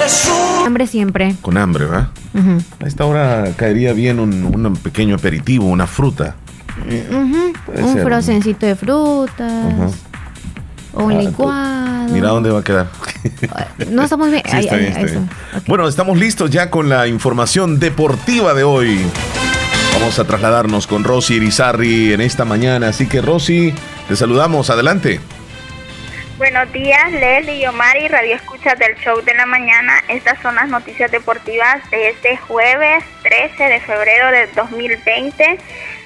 Es 0.05 0.29
un 0.29 0.65
Hambre 0.67 0.87
siempre. 0.87 1.35
Con 1.41 1.57
hambre, 1.57 1.85
¿verdad? 1.85 2.07
Ujú. 2.33 2.57
A 2.83 2.87
esta 2.87 3.05
hora 3.05 3.51
caería 3.55 3.93
bien 3.93 4.19
un, 4.19 4.43
un 4.43 4.75
pequeño 4.77 5.15
aperitivo, 5.15 5.65
una 5.67 5.87
fruta. 5.87 6.35
Ujú. 6.87 7.53
Puede 7.65 7.83
Un 7.83 7.97
frozencito 7.99 8.65
de 8.65 8.75
frutas. 8.75 9.73
Ajá. 9.73 9.87
O 10.93 11.03
un 11.03 11.13
Ah, 11.13 11.21
licuado. 11.21 12.09
Mira 12.13 12.27
dónde 12.29 12.49
va 12.51 12.59
a 12.59 12.63
quedar. 12.63 12.87
No 13.89 14.03
está 14.03 14.17
muy 14.17 14.29
bien. 14.31 14.43
Sí, 14.49 14.55
Ahí- 14.55 14.63
está 14.65 14.75
ahí- 14.75 14.81
bien, 14.81 14.95
ahí 14.97 15.03
está 15.05 15.11
bien. 15.19 15.29
está. 15.55 15.61
Bueno, 15.67 15.87
estamos 15.87 16.17
listos 16.17 16.49
ya 16.51 16.69
con 16.69 16.89
la 16.89 17.07
información 17.07 17.79
deportiva 17.79 18.53
de 18.53 18.63
hoy. 18.63 18.99
Vamos 19.93 20.19
a 20.19 20.25
trasladarnos 20.25 20.85
con 20.87 21.03
Rosy 21.03 21.35
Irizarri 21.35 22.13
en 22.13 22.21
esta 22.21 22.45
mañana. 22.45 22.89
Así 22.89 23.07
que 23.07 23.21
Rosy, 23.21 23.73
te 24.07 24.15
saludamos. 24.15 24.69
Adelante. 24.69 25.19
Buenos 26.37 26.71
días, 26.73 27.11
Leslie 27.11 27.59
y 27.61 27.65
Omari, 27.67 28.07
Radio 28.07 28.35
Escuchas 28.35 28.77
del 28.79 28.95
Show 28.97 29.21
de 29.23 29.33
la 29.35 29.45
Mañana. 29.45 29.93
Estas 30.09 30.41
son 30.41 30.55
las 30.55 30.67
noticias 30.67 31.09
deportivas 31.11 31.77
de 31.91 32.09
este 32.09 32.35
jueves 32.37 33.03
13 33.21 33.63
de 33.65 33.79
febrero 33.79 34.31
de 34.31 34.47
2020. 34.55 35.59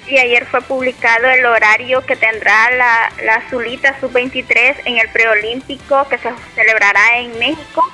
Y 0.08 0.18
ayer 0.18 0.46
fue 0.46 0.62
publicado 0.62 1.28
el 1.28 1.44
horario 1.44 2.04
que 2.06 2.16
tendrá 2.16 2.70
la, 2.70 3.12
la 3.24 3.34
Azulita 3.36 3.98
Sub-23 4.00 4.76
en 4.86 4.98
el 4.98 5.08
preolímpico 5.10 6.08
que 6.08 6.16
se 6.16 6.30
celebrará 6.54 7.18
en 7.18 7.38
México, 7.38 7.84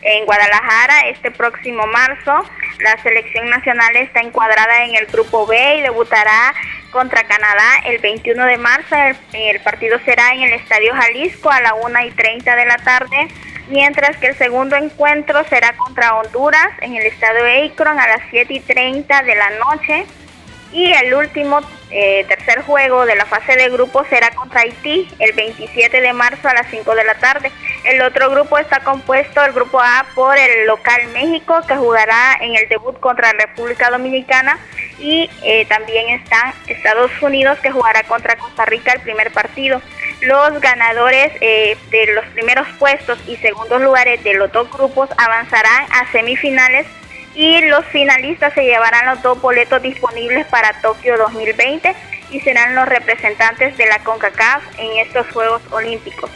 en 0.00 0.24
Guadalajara, 0.24 1.08
este 1.08 1.30
próximo 1.30 1.86
marzo. 1.86 2.32
La 2.80 2.96
selección 3.02 3.50
nacional 3.50 3.96
está 3.96 4.20
encuadrada 4.20 4.84
en 4.84 4.94
el 4.94 5.06
grupo 5.06 5.46
B 5.46 5.76
y 5.76 5.82
debutará 5.82 6.54
contra 6.90 7.24
Canadá 7.24 7.80
el 7.84 7.98
21 7.98 8.44
de 8.46 8.56
marzo. 8.56 8.96
El, 9.32 9.60
partido 9.60 9.98
será 10.04 10.32
en 10.32 10.42
el 10.42 10.52
Estadio 10.54 10.94
Jalisco 10.94 11.50
a 11.50 11.60
la 11.60 11.74
1 11.74 12.00
y 12.06 12.10
30 12.12 12.56
de 12.56 12.66
la 12.66 12.76
tarde, 12.76 13.28
mientras 13.68 14.16
que 14.16 14.28
el 14.28 14.36
segundo 14.36 14.76
encuentro 14.76 15.44
será 15.48 15.76
contra 15.76 16.14
Honduras 16.14 16.70
en 16.80 16.96
el 16.96 17.04
Estadio 17.06 17.44
Akron 17.66 17.98
a 17.98 18.06
las 18.06 18.22
7 18.30 18.54
y 18.54 18.60
30 18.60 19.22
de 19.22 19.34
la 19.34 19.50
noche. 19.50 20.06
Y 20.72 20.92
el 20.92 21.14
último, 21.14 21.60
eh, 21.90 22.26
tercer 22.28 22.62
juego 22.62 23.06
de 23.06 23.16
la 23.16 23.24
fase 23.24 23.56
de 23.56 23.70
grupo 23.70 24.04
será 24.10 24.30
contra 24.32 24.60
Haití 24.60 25.08
el 25.18 25.32
27 25.32 26.00
de 26.00 26.12
marzo 26.12 26.46
a 26.46 26.52
las 26.52 26.66
5 26.70 26.94
de 26.94 27.04
la 27.04 27.14
tarde. 27.14 27.50
El 27.84 28.02
otro 28.02 28.30
grupo 28.30 28.58
está 28.58 28.80
compuesto, 28.80 29.42
el 29.42 29.52
grupo 29.52 29.80
A, 29.80 30.04
por 30.14 30.36
el 30.36 30.66
local 30.66 31.08
México, 31.14 31.62
que 31.66 31.76
jugará 31.76 32.36
en 32.40 32.54
el 32.54 32.68
debut 32.68 33.00
contra 33.00 33.32
República 33.32 33.90
Dominicana. 33.90 34.58
Y 34.98 35.30
eh, 35.42 35.64
también 35.66 36.10
están 36.10 36.52
Estados 36.66 37.10
Unidos, 37.22 37.58
que 37.60 37.70
jugará 37.70 38.02
contra 38.02 38.36
Costa 38.36 38.66
Rica 38.66 38.92
el 38.92 39.00
primer 39.00 39.32
partido. 39.32 39.80
Los 40.20 40.60
ganadores 40.60 41.32
eh, 41.40 41.78
de 41.90 42.12
los 42.12 42.26
primeros 42.26 42.66
puestos 42.78 43.18
y 43.26 43.36
segundos 43.36 43.80
lugares 43.80 44.22
de 44.24 44.34
los 44.34 44.52
dos 44.52 44.70
grupos 44.70 45.08
avanzarán 45.16 45.86
a 45.92 46.10
semifinales 46.10 46.86
y 47.38 47.60
los 47.66 47.86
finalistas 47.86 48.52
se 48.52 48.64
llevarán 48.64 49.06
los 49.06 49.22
dos 49.22 49.40
boletos 49.40 49.80
disponibles 49.80 50.44
para 50.46 50.72
Tokio 50.80 51.16
2020 51.16 51.94
y 52.32 52.40
serán 52.40 52.74
los 52.74 52.88
representantes 52.88 53.76
de 53.76 53.86
la 53.86 54.00
CONCACAF 54.00 54.64
en 54.76 55.06
estos 55.06 55.24
Juegos 55.28 55.62
Olímpicos. 55.70 56.28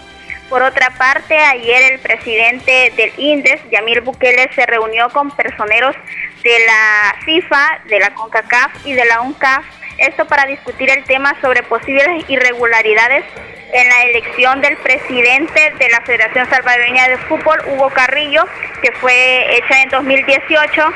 Por 0.48 0.62
otra 0.62 0.90
parte, 0.90 1.36
ayer 1.36 1.94
el 1.94 1.98
presidente 1.98 2.92
del 2.96 3.12
INDES, 3.16 3.60
Yamil 3.72 4.02
Bukele, 4.02 4.48
se 4.54 4.64
reunió 4.64 5.08
con 5.10 5.32
personeros 5.32 5.96
de 6.44 6.56
la 6.66 7.16
FIFA, 7.24 7.80
de 7.88 7.98
la 7.98 8.14
CONCACAF 8.14 8.86
y 8.86 8.92
de 8.92 9.04
la 9.04 9.22
UNCAF, 9.22 9.64
esto 10.02 10.26
para 10.26 10.46
discutir 10.46 10.90
el 10.90 11.04
tema 11.04 11.34
sobre 11.40 11.62
posibles 11.62 12.24
irregularidades 12.28 13.24
en 13.72 13.88
la 13.88 14.02
elección 14.04 14.60
del 14.60 14.76
presidente 14.78 15.72
de 15.78 15.88
la 15.88 16.00
Federación 16.02 16.48
Salvadoreña 16.50 17.08
de 17.08 17.16
Fútbol, 17.18 17.60
Hugo 17.68 17.88
Carrillo, 17.90 18.44
que 18.82 18.92
fue 18.92 19.56
hecha 19.56 19.82
en 19.82 19.88
2018. 19.88 20.92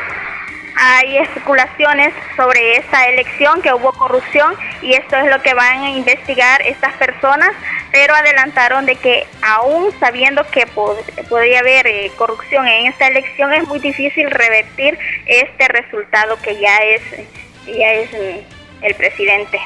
Hay 0.78 1.16
especulaciones 1.16 2.12
sobre 2.36 2.76
esta 2.76 3.06
elección, 3.06 3.62
que 3.62 3.72
hubo 3.72 3.92
corrupción 3.92 4.54
y 4.82 4.92
esto 4.92 5.16
es 5.16 5.24
lo 5.30 5.40
que 5.40 5.54
van 5.54 5.84
a 5.84 5.90
investigar 5.90 6.60
estas 6.66 6.92
personas, 6.94 7.50
pero 7.92 8.14
adelantaron 8.14 8.84
de 8.84 8.96
que 8.96 9.26
aún 9.40 9.90
sabiendo 9.98 10.44
que 10.50 10.66
pod- 10.66 11.02
podría 11.30 11.60
haber 11.60 11.86
eh, 11.86 12.12
corrupción 12.18 12.68
en 12.68 12.86
esta 12.88 13.06
elección, 13.06 13.54
es 13.54 13.66
muy 13.66 13.78
difícil 13.78 14.30
revertir 14.30 14.98
este 15.24 15.66
resultado 15.68 16.36
que 16.42 16.58
ya 16.58 16.76
es, 16.78 17.00
ya 17.66 17.92
es 17.94 18.12
mm, 18.12 18.55
el 18.82 18.94
presidente. 18.94 19.58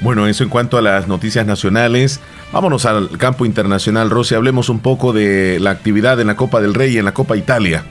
Bueno, 0.00 0.28
eso 0.28 0.44
en 0.44 0.50
cuanto 0.50 0.78
a 0.78 0.82
las 0.82 1.08
noticias 1.08 1.44
nacionales. 1.44 2.20
Vámonos 2.52 2.86
al 2.86 3.18
campo 3.18 3.44
internacional, 3.44 4.10
Rosy. 4.10 4.34
Hablemos 4.34 4.68
un 4.68 4.80
poco 4.80 5.12
de 5.12 5.58
la 5.60 5.70
actividad 5.70 6.20
en 6.20 6.28
la 6.28 6.36
Copa 6.36 6.60
del 6.60 6.74
Rey 6.74 6.94
y 6.94 6.98
en 6.98 7.04
la 7.04 7.12
Copa 7.12 7.36
Italia. 7.36 7.84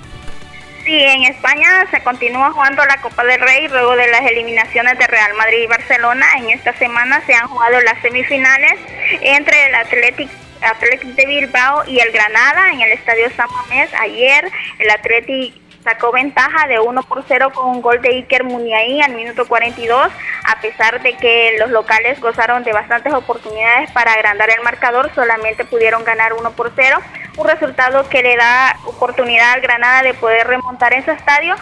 Sí, 0.86 1.04
en 1.04 1.26
España 1.26 1.86
se 1.92 2.02
continúa 2.02 2.50
jugando 2.52 2.86
la 2.86 3.02
Copa 3.02 3.26
del 3.26 3.42
Rey 3.42 3.68
luego 3.68 3.98
de 3.98 4.08
las 4.08 4.22
eliminaciones 4.22 4.98
de 4.98 5.06
Real 5.06 5.34
Madrid 5.38 5.64
y 5.66 5.68
Barcelona. 5.68 6.26
En 6.38 6.50
esta 6.52 6.72
semana 6.78 7.22
se 7.26 7.34
han 7.34 7.48
jugado 7.50 7.82
las 7.82 8.02
semifinales 8.02 8.80
entre 9.22 9.66
el 9.66 9.76
Athletic, 9.76 10.30
Athletic 10.62 11.10
de 11.14 11.26
Bilbao 11.26 11.84
y 11.88 12.00
el 12.00 12.10
Granada 12.14 12.72
en 12.72 12.80
el 12.80 12.94
Estadio 12.94 13.30
San 13.36 13.48
Mamés. 13.52 13.90
Ayer 14.00 14.50
el 14.80 14.90
Athletic 14.90 15.67
sacó 15.88 16.12
ventaja 16.12 16.68
de 16.68 16.80
1 16.82 17.04
por 17.04 17.24
0 17.26 17.52
con 17.54 17.70
un 17.70 17.82
gol 17.82 18.02
de 18.02 18.10
Iker 18.10 18.44
Muniain 18.44 19.04
al 19.04 19.14
minuto 19.14 19.48
42, 19.48 20.12
a 20.44 20.60
pesar 20.60 21.02
de 21.02 21.16
que 21.16 21.56
los 21.60 21.70
locales 21.70 22.20
gozaron 22.20 22.66
de 22.66 22.74
bastantes 22.74 23.14
oportunidades 23.14 23.90
para 23.92 24.12
agrandar 24.12 24.50
el 24.50 24.62
marcador, 24.64 25.10
solamente 25.16 25.64
pudieron 25.64 26.04
ganar 26.04 26.34
1 26.34 26.52
por 26.52 26.74
0, 26.76 26.98
un 27.38 27.48
resultado 27.48 28.10
que 28.10 28.22
le 28.22 28.36
da 28.36 28.76
oportunidad 28.84 29.54
al 29.54 29.62
Granada 29.62 30.02
de 30.02 30.14
poder 30.14 30.46
remontar 30.48 30.92
en 30.92 31.06
su 31.06 31.12
estadio, 31.12 31.56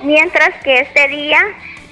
mientras 0.00 0.54
que 0.64 0.80
este 0.80 1.08
día 1.08 1.38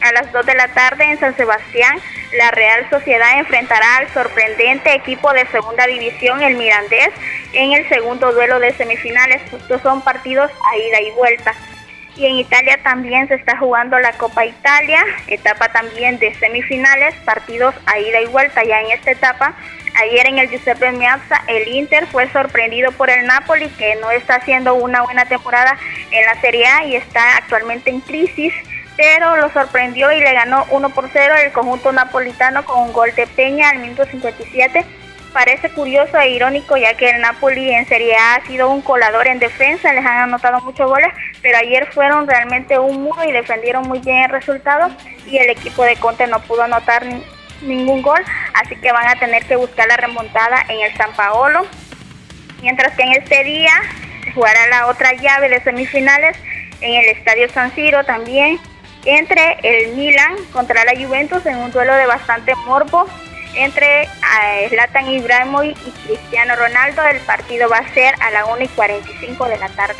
a 0.01 0.13
las 0.13 0.33
2 0.33 0.47
de 0.47 0.55
la 0.55 0.69
tarde 0.69 1.05
en 1.05 1.21
San 1.21 1.37
Sebastián, 1.37 1.99
la 2.39 2.51
Real 2.51 2.89
Sociedad 2.89 3.39
enfrentará 3.39 3.99
al 3.99 4.09
sorprendente 4.09 4.95
equipo 4.95 5.31
de 5.35 5.47
segunda 5.49 5.87
división, 5.87 6.43
el 6.43 6.57
Mirandés, 6.57 7.11
en 7.53 7.75
el 7.75 7.87
segundo 7.91 8.33
duelo 8.33 8.59
de 8.59 8.73
semifinales. 8.73 9.43
Estos 9.53 9.83
son 9.83 10.01
partidos 10.03 10.51
a 10.51 10.77
ida 10.79 11.01
y 11.03 11.11
vuelta. 11.11 11.55
Y 12.17 12.27
en 12.27 12.37
Italia 12.37 12.79
también 12.83 13.27
se 13.29 13.35
está 13.35 13.57
jugando 13.59 13.99
la 13.99 14.13
Copa 14.13 14.45
Italia, 14.45 15.05
etapa 15.27 15.69
también 15.73 16.19
de 16.19 16.33
semifinales, 16.35 17.15
partidos 17.25 17.75
a 17.87 17.99
ida 17.99 18.21
y 18.21 18.27
vuelta. 18.27 18.63
Ya 18.63 18.81
en 18.81 18.93
esta 18.93 19.11
etapa, 19.11 19.55
ayer 20.01 20.27
en 20.27 20.39
el 20.39 20.49
Giuseppe 20.49 20.93
Meazza, 20.93 21.43
el 21.49 21.67
Inter 21.69 22.07
fue 22.07 22.31
sorprendido 22.31 22.93
por 22.93 23.11
el 23.11 23.27
Napoli, 23.27 23.69
que 23.71 23.97
no 23.97 24.11
está 24.13 24.37
haciendo 24.37 24.75
una 24.75 25.03
buena 25.03 25.25
temporada 25.25 25.77
en 26.13 26.25
la 26.25 26.41
Serie 26.41 26.67
A 26.67 26.85
y 26.85 26.97
está 26.97 27.39
actualmente 27.39 27.91
en 27.91 28.01
crisis 28.01 28.55
pero 28.97 29.37
lo 29.37 29.51
sorprendió 29.51 30.13
y 30.13 30.21
le 30.21 30.33
ganó 30.33 30.67
1 30.71 30.91
por 30.91 31.09
0 31.13 31.35
el 31.45 31.53
conjunto 31.53 31.93
napolitano 31.93 32.65
con 32.65 32.83
un 32.83 32.93
gol 32.93 33.13
de 33.15 33.27
Peña 33.27 33.71
al 33.71 33.79
minuto 33.79 34.05
57. 34.05 34.85
Parece 35.35 35.69
curioso 35.71 36.17
e 36.17 36.31
irónico 36.31 36.77
ya 36.77 36.95
que 36.97 37.11
el 37.11 37.21
Napoli 37.21 37.75
en 37.75 37.87
Serie 37.89 38.17
A 38.17 38.37
ha 38.37 38.47
sido 38.47 38.71
un 38.71 38.81
colador 38.81 39.27
en 39.27 39.41
defensa, 39.41 39.93
les 39.93 40.07
han 40.07 40.19
anotado 40.19 40.61
muchos 40.61 40.89
goles, 40.89 41.09
pero 41.43 41.59
ayer 41.59 41.87
fueron 41.93 42.29
realmente 42.29 42.79
un 42.79 43.03
muro 43.03 43.23
y 43.25 43.33
defendieron 43.33 43.83
muy 43.89 43.99
bien 43.99 44.19
el 44.23 44.31
resultado 44.31 44.95
y 45.27 45.39
el 45.39 45.51
equipo 45.51 45.83
de 45.83 45.97
Conte 45.97 46.29
no 46.29 46.39
pudo 46.43 46.63
anotar 46.63 47.05
ni- 47.05 47.25
ningún 47.63 48.01
gol, 48.01 48.23
así 48.55 48.77
que 48.77 48.93
van 48.93 49.09
a 49.09 49.19
tener 49.19 49.45
que 49.45 49.57
buscar 49.57 49.89
la 49.89 49.97
remontada 49.97 50.65
en 50.69 50.81
el 50.81 50.97
San 50.97 51.13
Paolo. 51.15 51.67
Mientras 52.63 52.95
que 52.95 53.03
en 53.03 53.13
este 53.15 53.43
día 53.43 53.73
jugará 54.37 54.69
la 54.69 54.87
otra 54.87 55.15
llave 55.15 55.49
de 55.49 55.61
semifinales 55.63 56.37
en 56.81 56.95
el 56.95 57.07
Estadio 57.07 57.49
San 57.51 57.75
Siro 57.75 58.05
también 58.05 58.61
entre 59.05 59.59
el 59.65 59.97
Milan 59.97 60.37
contra 60.53 60.85
la 60.85 60.93
Juventus 60.93 61.45
en 61.45 61.57
un 61.57 61.73
duelo 61.73 61.95
de 61.97 62.07
bastante 62.07 62.55
morbo 62.67 63.07
entre 63.57 64.03
eh, 64.03 64.69
Zlatan 64.71 65.09
Ibrahimovic 65.09 65.77
y 65.87 65.91
Cristiano 66.07 66.55
Ronaldo. 66.57 67.03
El 67.11 67.19
partido 67.21 67.69
va 67.69 67.79
a 67.79 67.95
ser 67.95 68.15
a 68.21 68.31
la 68.31 68.47
1 68.47 68.65
y 68.65 68.69
45 68.69 69.49
de 69.49 69.59
la 69.59 69.69
tarde. 69.71 69.97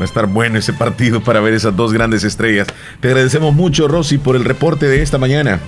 Va 0.00 0.02
a 0.02 0.04
estar 0.04 0.26
bueno 0.26 0.58
ese 0.58 0.72
partido 0.72 1.20
para 1.22 1.40
ver 1.40 1.54
esas 1.54 1.74
dos 1.74 1.92
grandes 1.92 2.22
estrellas. 2.24 2.68
Te 3.00 3.08
agradecemos 3.08 3.54
mucho, 3.54 3.88
Rosy, 3.88 4.18
por 4.18 4.36
el 4.36 4.44
reporte 4.44 4.86
de 4.86 5.02
esta 5.02 5.18
mañana. 5.18 5.58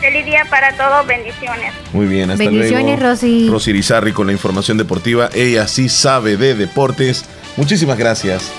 Feliz 0.00 0.24
día 0.26 0.44
para 0.50 0.76
todos, 0.76 1.06
bendiciones. 1.06 1.72
Muy 1.92 2.06
bien, 2.06 2.30
hasta 2.30 2.44
Bendiciones, 2.44 2.98
luego. 2.98 3.02
Rosy. 3.10 3.48
Rosy 3.48 3.70
Irizarry 3.70 4.12
con 4.12 4.26
la 4.26 4.32
información 4.32 4.76
deportiva. 4.76 5.30
Ella 5.32 5.68
sí 5.68 5.88
sabe 5.88 6.36
de 6.36 6.54
deportes. 6.56 7.24
Muchísimas 7.56 7.96
gracias. 7.96 8.50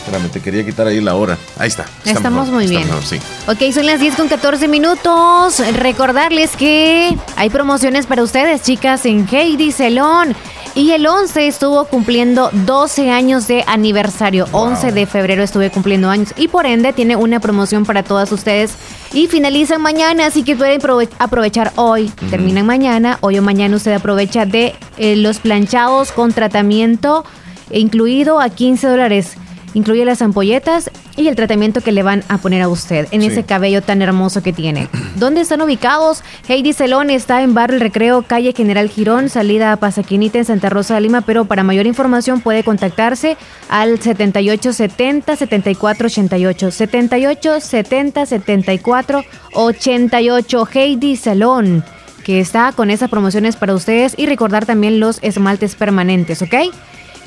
Espérame, 0.00 0.28
te 0.30 0.40
quería 0.40 0.64
quitar 0.64 0.86
ahí 0.86 1.00
la 1.00 1.14
hora. 1.14 1.36
Ahí 1.58 1.68
está. 1.68 1.84
Estamos 2.04 2.46
mejor, 2.48 2.54
muy 2.54 2.64
está 2.64 2.76
bien. 2.78 2.88
mejor, 2.88 3.04
sí. 3.04 3.18
Ok, 3.46 3.72
son 3.72 3.86
las 3.86 4.00
10 4.00 4.14
con 4.16 4.28
14 4.28 4.66
minutos. 4.68 5.62
Recordarles 5.76 6.56
que 6.56 7.16
hay 7.36 7.50
promociones 7.50 8.06
para 8.06 8.22
ustedes, 8.22 8.62
chicas, 8.62 9.04
en 9.06 9.28
Heidi 9.30 9.72
Celón. 9.72 10.34
Y 10.74 10.92
el 10.92 11.04
11 11.06 11.48
estuvo 11.48 11.84
cumpliendo 11.86 12.48
12 12.52 13.10
años 13.10 13.46
de 13.48 13.64
aniversario. 13.66 14.46
11 14.52 14.92
de 14.92 15.04
febrero 15.04 15.42
estuve 15.42 15.70
cumpliendo 15.70 16.08
años. 16.08 16.32
Y 16.36 16.46
por 16.48 16.64
ende 16.64 16.92
tiene 16.92 17.16
una 17.16 17.40
promoción 17.40 17.84
para 17.84 18.02
todas 18.04 18.30
ustedes. 18.32 18.72
Y 19.12 19.26
finalizan 19.26 19.82
mañana, 19.82 20.26
así 20.26 20.44
que 20.44 20.54
pueden 20.56 20.80
prove- 20.80 21.08
aprovechar 21.18 21.72
hoy. 21.76 22.04
Ujú. 22.16 22.30
Terminan 22.30 22.66
mañana. 22.66 23.18
Hoy 23.20 23.38
o 23.38 23.42
mañana 23.42 23.76
usted 23.76 23.92
aprovecha 23.92 24.46
de 24.46 24.74
eh, 24.96 25.16
los 25.16 25.40
planchados 25.40 26.12
con 26.12 26.32
tratamiento 26.32 27.24
incluido 27.72 28.40
a 28.40 28.48
15 28.48 28.86
dólares. 28.86 29.32
Incluye 29.74 30.04
las 30.04 30.22
ampolletas 30.22 30.90
y 31.16 31.28
el 31.28 31.36
tratamiento 31.36 31.80
que 31.80 31.92
le 31.92 32.02
van 32.02 32.24
a 32.28 32.38
poner 32.38 32.62
a 32.62 32.68
usted 32.68 33.06
en 33.10 33.20
Sí. 33.20 33.28
ese 33.28 33.44
cabello 33.44 33.82
tan 33.82 34.02
hermoso 34.02 34.42
que 34.42 34.52
tiene. 34.52 34.88
¿Dónde 35.16 35.42
están 35.42 35.60
ubicados? 35.62 36.22
Heidi 36.48 36.72
Celón 36.72 37.10
está 37.10 37.42
en 37.42 37.54
Barrio 37.54 37.76
El 37.76 37.80
Recreo, 37.82 38.22
calle 38.22 38.52
General 38.52 38.88
Girón, 38.88 39.28
salida 39.28 39.72
a 39.72 39.76
Pasaquinita 39.76 40.38
en 40.38 40.44
Santa 40.44 40.70
Rosa 40.70 40.94
de 40.94 41.02
Lima, 41.02 41.20
pero 41.20 41.44
para 41.44 41.62
mayor 41.62 41.86
información 41.86 42.40
puede 42.40 42.64
contactarse 42.64 43.36
al 43.68 44.00
7870 44.00 45.36
7488 45.36 46.70
7870 46.70 48.26
7488 48.26 50.68
Heidi 50.74 51.16
Salón 51.16 51.84
que 52.24 52.38
está 52.38 52.72
con 52.72 52.90
esas 52.90 53.08
promociones 53.08 53.56
para 53.56 53.74
ustedes 53.74 54.14
y 54.16 54.26
recordar 54.26 54.66
también 54.66 55.00
los 55.00 55.18
esmaltes 55.22 55.74
permanentes, 55.74 56.42
¿ok? 56.42 56.54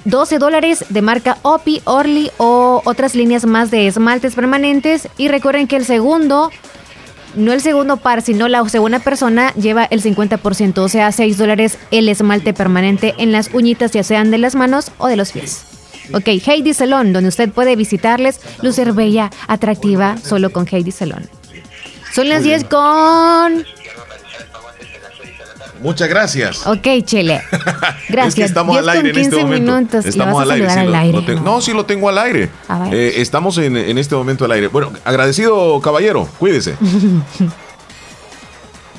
12 0.05 0.37
dólares 0.37 0.85
de 0.89 1.01
marca 1.01 1.37
Opi, 1.41 1.81
Orly 1.85 2.31
o 2.37 2.81
otras 2.85 3.15
líneas 3.15 3.45
más 3.45 3.71
de 3.71 3.87
esmaltes 3.87 4.35
permanentes. 4.35 5.07
Y 5.17 5.27
recuerden 5.27 5.67
que 5.67 5.75
el 5.75 5.85
segundo, 5.85 6.51
no 7.35 7.53
el 7.53 7.61
segundo 7.61 7.97
par, 7.97 8.21
sino 8.21 8.47
la 8.47 8.67
segunda 8.69 8.99
persona 8.99 9.53
lleva 9.53 9.85
el 9.85 10.01
50%, 10.01 10.77
o 10.79 10.89
sea, 10.89 11.11
6 11.11 11.37
dólares 11.37 11.77
el 11.91 12.09
esmalte 12.09 12.53
permanente 12.53 13.13
en 13.17 13.31
las 13.31 13.53
uñitas, 13.53 13.91
ya 13.91 14.03
sean 14.03 14.31
de 14.31 14.37
las 14.37 14.55
manos 14.55 14.91
o 14.97 15.07
de 15.07 15.15
los 15.15 15.31
pies. 15.31 15.65
Ok, 16.13 16.27
Heidi 16.45 16.73
Salón, 16.73 17.13
donde 17.13 17.29
usted 17.29 17.49
puede 17.49 17.75
visitarles, 17.75 18.41
lucer 18.61 18.91
bella, 18.91 19.31
atractiva, 19.47 20.17
solo 20.17 20.51
con 20.51 20.67
Heidi 20.69 20.91
Salón. 20.91 21.29
Son 22.13 22.27
las 22.29 22.43
10 22.43 22.65
con... 22.65 23.65
Muchas 25.83 26.09
gracias. 26.09 26.65
Ok, 26.65 26.87
Chele. 27.05 27.41
Gracias. 28.09 28.27
Es 28.29 28.35
que 28.35 28.43
estamos 28.43 28.75
10 28.75 28.83
al 28.83 28.89
aire 28.89 29.09
en 29.11 29.17
este 29.17 29.35
15 29.37 29.43
momento. 29.59 29.99
Estamos 29.99 30.41
al 30.41 30.51
aire. 30.51 30.67
saludar 30.69 30.73
sí, 30.73 30.85
al 30.87 30.91
lo- 30.91 30.97
aire, 30.97 31.17
lo 31.19 31.25
tengo- 31.25 31.41
¿no? 31.43 31.61
sí 31.61 31.73
lo 31.73 31.85
tengo 31.85 32.09
al 32.09 32.17
aire. 32.17 32.49
A 32.67 32.79
ver. 32.79 32.93
Eh, 32.95 33.21
estamos 33.21 33.57
en, 33.59 33.77
en 33.77 33.97
este 33.97 34.15
momento 34.15 34.45
al 34.45 34.51
aire. 34.53 34.67
Bueno, 34.67 34.91
agradecido, 35.05 35.79
caballero. 35.81 36.27
Cuídese. 36.39 36.75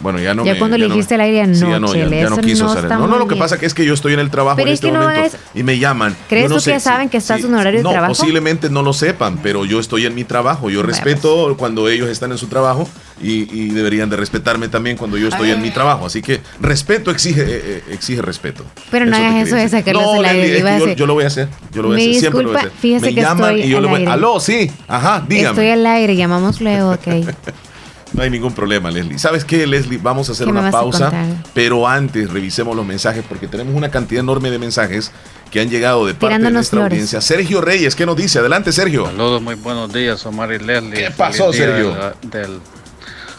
Bueno, 0.05 0.19
ya 0.21 0.35
no 0.35 0.45
Ya 0.45 0.53
me- 0.53 0.59
cuando 0.59 0.77
le 0.77 0.87
no- 0.87 0.93
dijiste 0.95 1.15
al 1.15 1.23
aire, 1.23 1.55
sí, 1.55 1.63
no, 1.63 1.71
ya 1.71 1.81
no, 1.81 1.87
ya- 1.87 1.93
Chele, 1.95 2.17
ya 2.21 2.29
no 2.29 2.35
eso 2.35 2.43
quiso 2.43 2.67
no 2.75 2.99
No, 2.99 3.07
no, 3.07 3.19
lo 3.19 3.27
que 3.27 3.37
pasa 3.37 3.57
que 3.59 3.65
es 3.65 3.73
que 3.73 3.87
yo 3.87 3.95
estoy 3.95 4.13
en 4.13 4.21
el 4.21 4.29
trabajo 4.29 4.57
Pero 4.57 4.69
en 4.69 4.75
es 4.75 4.77
este 4.77 4.89
que 4.89 4.93
no 4.93 5.01
momento 5.01 5.23
es- 5.25 5.37
y 5.55 5.63
me 5.63 5.79
llaman. 5.79 6.15
¿Crees 6.29 6.51
no 6.51 6.57
tú 6.57 6.61
sé 6.61 6.73
que 6.75 6.79
si- 6.81 6.85
saben 6.85 7.09
que 7.09 7.17
estás 7.17 7.41
sí, 7.41 7.47
en 7.47 7.55
horario 7.55 7.79
de 7.81 7.85
no, 7.85 7.91
trabajo? 7.91 8.13
posiblemente 8.13 8.69
no 8.69 8.83
lo 8.83 8.93
sepan, 8.93 9.39
pero 9.43 9.65
yo 9.65 9.81
estoy 9.81 10.05
en 10.05 10.15
mi 10.15 10.25
trabajo. 10.25 10.69
Yo 10.69 10.83
respeto 10.83 11.57
cuando 11.57 11.89
ellos 11.89 12.11
están 12.11 12.33
en 12.33 12.37
su 12.39 12.49
trabajo 12.49 12.87
y, 13.23 13.49
y 13.51 13.71
deberían 13.71 14.11
de 14.11 14.17
respetarme 14.17 14.69
también 14.69 14.99
cuando 14.99 15.17
yo 15.17 15.29
estoy 15.29 15.51
en 15.53 15.63
mi 15.63 15.71
trabajo. 15.71 16.05
Así 16.05 16.21
que 16.21 16.41
respeto 16.61 17.11
exige, 17.11 17.41
eh, 17.41 17.47
eh, 17.49 17.83
exige 17.93 18.21
respeto. 18.21 18.63
Pero 18.91 19.07
no 19.07 19.17
hagas 19.17 19.47
eso 19.47 19.57
de 19.57 19.67
sacarlos 19.71 20.03
No, 20.03 20.13
del 20.13 20.25
aire, 20.27 20.95
yo, 20.97 21.07
lo 21.07 21.15
voy 21.15 21.25
a 21.25 21.29
hacer. 21.29 21.49
Yo 21.73 21.81
lo 21.81 21.89
voy 21.89 21.95
a 21.97 21.97
hacer. 22.09 22.19
Siempre 22.21 22.43
lo 22.43 22.51
voy 22.51 22.59
a 22.59 22.59
disculpa, 22.59 22.59
hacer. 22.59 22.73
fíjese 22.79 23.15
que 23.15 23.21
estoy 23.23 23.63
y 23.63 23.69
yo 23.71 23.79
al 23.79 23.83
le 23.85 23.89
voy 23.89 23.99
aire. 24.01 24.11
Aló, 24.13 24.39
sí. 24.39 24.71
Ajá, 24.87 25.25
dígame. 25.27 25.49
Estoy 25.49 25.69
al 25.71 25.87
aire, 25.87 26.15
llamamos 26.15 26.61
luego, 26.61 26.91
ok. 26.93 27.07
No 28.15 28.23
hay 28.23 28.31
ningún 28.31 28.55
problema, 28.55 28.91
Leslie. 28.93 29.19
¿Sabes 29.19 29.45
qué, 29.45 29.67
Leslie? 29.67 29.99
Vamos 30.01 30.29
a 30.29 30.33
hacer 30.33 30.47
¿Qué 30.47 30.53
me 30.53 30.61
una 30.61 30.71
pausa, 30.71 31.13
pero 31.53 31.87
antes 31.89 32.31
revisemos 32.31 32.77
los 32.77 32.87
mensajes 32.87 33.25
porque 33.29 33.49
tenemos 33.49 33.75
una 33.75 33.91
cantidad 33.91 34.21
enorme 34.21 34.51
de 34.53 34.59
mensajes 34.61 35.11
que 35.51 35.61
han 35.61 35.69
llegado 35.69 36.07
de 36.07 36.15
parte 36.15 36.39
de 36.39 36.51
nuestra 36.51 36.79
flores. 36.79 36.93
audiencia. 36.93 37.21
Sergio 37.21 37.61
Reyes, 37.61 37.95
¿qué 37.97 38.07
nos 38.07 38.17
dice? 38.17 38.39
Adelante, 38.39 38.73
Sergio. 38.73 39.07
Saludos, 39.07 39.43
muy 39.43 39.57
buenos 39.57 39.93
días, 39.93 40.25
Omar 40.27 40.53
y 40.53 40.59
Leslie. 40.61 41.07
¿Qué 41.07 41.11
pasó, 41.11 41.51
día 41.51 41.67
Sergio? 41.67 41.97
Del, 42.23 42.61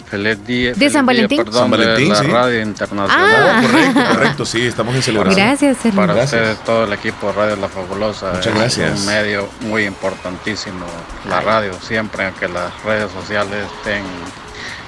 feliz 0.09 0.45
día. 0.45 0.69
¿De 0.69 0.75
feliz 0.75 0.93
San 0.93 1.05
día, 1.05 1.13
Valentín? 1.15 1.37
perdón, 1.37 1.61
San 1.61 1.71
Valentín, 1.71 2.09
de 2.09 2.13
la 2.13 2.19
sí. 2.21 2.27
Radio 2.27 2.61
Internacional. 2.61 3.09
Ah. 3.11 3.61
Oh, 3.63 3.67
correcto, 3.71 4.01
correcto, 4.13 4.45
sí, 4.45 4.61
estamos 4.61 4.93
en 4.95 5.01
celebración. 5.01 5.45
Gracias, 5.45 5.77
Sergio. 5.77 6.01
Para 6.01 6.13
Gracias. 6.13 6.41
ustedes, 6.41 6.63
todo 6.65 6.83
el 6.83 6.91
equipo 6.93 7.27
de 7.27 7.33
Radio 7.33 7.55
La 7.55 7.69
Fabulosa. 7.69 8.27
Muchas 8.33 8.47
es 8.47 8.53
gracias. 8.55 8.99
un 8.99 9.05
medio 9.07 9.47
muy 9.61 9.83
importantísimo. 9.85 10.85
La 11.29 11.39
radio, 11.39 11.71
siempre, 11.81 12.25
aunque 12.25 12.47
las 12.49 12.71
redes 12.83 13.09
sociales 13.11 13.65
estén 13.77 14.03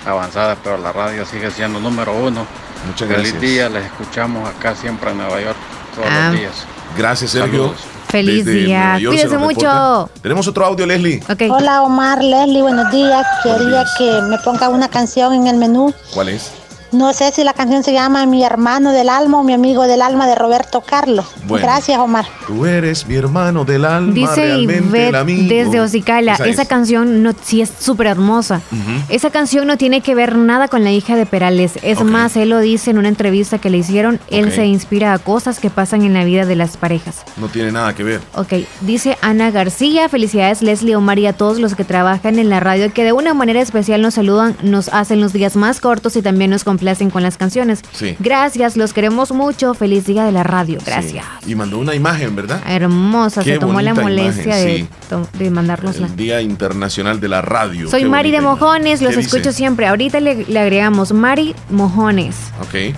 avanzadas, 0.08 0.58
pero 0.64 0.78
la 0.78 0.91
radio 0.91 1.26
sigue 1.26 1.51
siendo 1.51 1.80
número 1.80 2.14
uno. 2.14 2.45
Muchas 2.88 3.08
Feliz 3.08 3.34
gracias. 3.34 3.41
día, 3.41 3.70
les 3.70 3.86
escuchamos 3.86 4.47
acá 4.49 4.76
siempre 4.76 5.12
en 5.12 5.18
Nueva 5.18 5.41
York 5.41 5.58
todos 5.95 6.08
Ah. 6.12 6.30
los 6.30 6.39
días. 6.39 6.53
Gracias, 6.97 7.32
Sergio. 7.32 7.51
Saludos. 7.64 7.78
Feliz 8.10 8.45
Desde 8.45 8.60
día. 8.60 8.80
Nueva 8.80 8.99
York 8.99 9.18
se 9.18 9.28
Cuídese 9.28 9.43
nos 9.43 9.53
mucho. 9.53 10.10
Tenemos 10.22 10.47
otro 10.47 10.66
audio, 10.66 10.86
Leslie. 10.86 11.22
Ok. 11.30 11.41
Hola 11.49 11.82
Omar, 11.84 12.24
Leslie, 12.24 12.62
buenos 12.62 12.89
días. 12.91 13.26
Buenos 13.43 13.62
Quería 13.62 13.80
días. 13.84 13.95
que 13.97 14.22
me 14.30 14.38
ponga 14.39 14.70
una 14.70 14.88
canción 14.88 15.34
en 15.34 15.47
el 15.47 15.58
menú. 15.58 15.93
¿Cuál 16.14 16.30
es? 16.30 16.51
No 16.91 17.13
sé 17.13 17.31
si 17.31 17.43
la 17.43 17.53
canción 17.53 17.83
se 17.83 17.91
llama 17.91 18.25
Mi 18.25 18.43
hermano 18.43 18.91
del 18.91 19.09
alma 19.09 19.39
o 19.39 19.43
Mi 19.43 19.53
amigo 19.53 19.83
del 19.88 20.01
alma 20.01 20.27
de 20.27 20.35
Roberto 20.35 20.81
Carlos. 20.81 21.25
Bueno. 21.45 21.65
Gracias, 21.65 21.99
Omar. 21.99 22.25
Tú 22.47 22.65
eres 22.65 23.05
mi 23.07 23.15
hermano 23.15 23.65
del 23.65 23.83
alma, 23.85 24.13
Dice 24.13 24.57
Ivette 24.59 25.25
desde 25.49 25.81
Ocicala, 25.81 26.33
Esa 26.35 26.45
esa, 26.45 26.61
es. 26.61 26.67
canción 26.67 27.23
no, 27.23 27.33
sí 27.41 27.61
es 27.61 27.71
súper 27.79 28.07
hermosa. 28.07 28.61
Esa 29.09 29.29
canción 29.31 29.67
no 29.67 29.77
tiene 29.77 30.01
que 30.01 30.15
ver 30.15 30.35
nada 30.38 30.67
con 30.67 30.83
la 30.83 30.91
hija 30.91 31.15
de 31.15 31.25
Perales. 31.25 31.73
Es 31.81 32.01
más, 32.03 32.35
él 32.38 32.49
lo 32.49 32.59
dice 32.59 32.91
en 32.91 32.97
una 32.97 33.09
entrevista 33.09 33.59
que 33.59 33.69
le 33.69 33.77
hicieron. 33.79 34.19
Él 34.29 34.51
se 34.51 34.65
inspira 34.65 35.13
a 35.13 35.19
cosas 35.19 35.59
que 35.59 35.69
pasan 35.69 36.03
en 36.03 36.13
la 36.13 36.23
vida 36.23 36.45
de 36.45 36.55
las 36.55 36.77
parejas. 36.77 37.23
No 37.38 37.47
tiene 37.47 37.71
nada 37.71 37.93
que 37.95 38.03
ver. 38.03 38.21
Ok, 38.35 38.53
dice 38.81 39.17
Ana 39.21 39.51
García, 39.51 40.09
felicidades 40.09 40.61
Leslie 40.61 40.95
Omar 40.95 41.19
y 41.19 41.27
a 41.27 41.33
todos 41.33 41.59
los 41.59 41.75
que 41.75 41.83
trabajan 41.83 42.39
en 42.39 42.49
la 42.49 42.59
radio 42.59 42.91
que 42.93 43.03
de 43.03 43.11
una 43.11 43.33
manera 43.33 43.61
especial 43.61 44.01
nos 44.01 44.13
saludan, 44.15 44.55
nos 44.63 44.89
hacen 44.89 45.19
los 45.21 45.33
días 45.33 45.55
más 45.55 45.79
cortos 45.81 46.15
y 46.15 46.21
también 46.21 46.51
nos 46.51 46.63
complacen 46.78 47.09
con 47.09 47.23
las 47.23 47.38
canciones. 47.38 47.82
Sí. 47.91 48.15
Gracias, 48.19 48.78
los 48.78 48.93
queremos 48.93 49.32
mucho, 49.32 49.73
feliz 49.73 50.05
día 50.05 50.23
de 50.25 50.32
la 50.32 50.43
radio, 50.43 50.78
gracias. 50.86 51.25
Sí. 51.43 51.51
Y 51.51 51.55
mandó 51.55 51.80
una 51.80 51.95
imagen, 51.95 52.36
¿verdad? 52.36 52.61
Hermosa, 52.67 53.43
Qué 53.43 53.53
se 53.53 53.59
tomó 53.59 53.82
la 53.82 53.95
molestia 53.95 54.61
imagen, 54.61 54.88
de, 55.34 55.45
de 55.45 55.49
mandárnosla. 55.49 56.05
El 56.05 56.15
Día 56.15 56.39
Internacional 56.41 57.19
de 57.19 57.30
la 57.30 57.41
Radio. 57.41 57.89
Soy 57.89 58.03
Qué 58.03 58.09
Mari 58.09 58.30
de. 58.30 58.41
Mojones, 58.41 59.01
los 59.01 59.15
¿Qué 59.15 59.21
escucho 59.21 59.49
dice? 59.49 59.53
siempre. 59.53 59.88
Ahorita 59.88 60.19
le, 60.19 60.45
le 60.45 60.59
agregamos 60.59 61.11
Mari 61.13 61.55
Mojones. 61.71 62.36
Ok. 62.61 62.95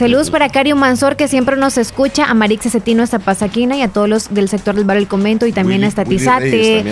Saludos 0.00 0.30
para 0.30 0.48
Cario 0.48 0.76
Mansor, 0.76 1.16
que 1.16 1.28
siempre 1.28 1.56
nos 1.58 1.76
escucha, 1.76 2.24
a 2.24 2.32
Marix 2.32 2.72
Cetino 2.72 3.02
hasta 3.02 3.18
Pasaquina 3.18 3.76
y 3.76 3.82
a 3.82 3.88
todos 3.88 4.08
los 4.08 4.32
del 4.32 4.48
sector 4.48 4.74
del 4.74 4.84
barrio 4.84 5.02
El 5.02 5.08
Comento 5.08 5.46
y 5.46 5.52
también 5.52 5.82
Willy- 5.82 5.88
hasta 5.88 6.04
Tizate. 6.06 6.82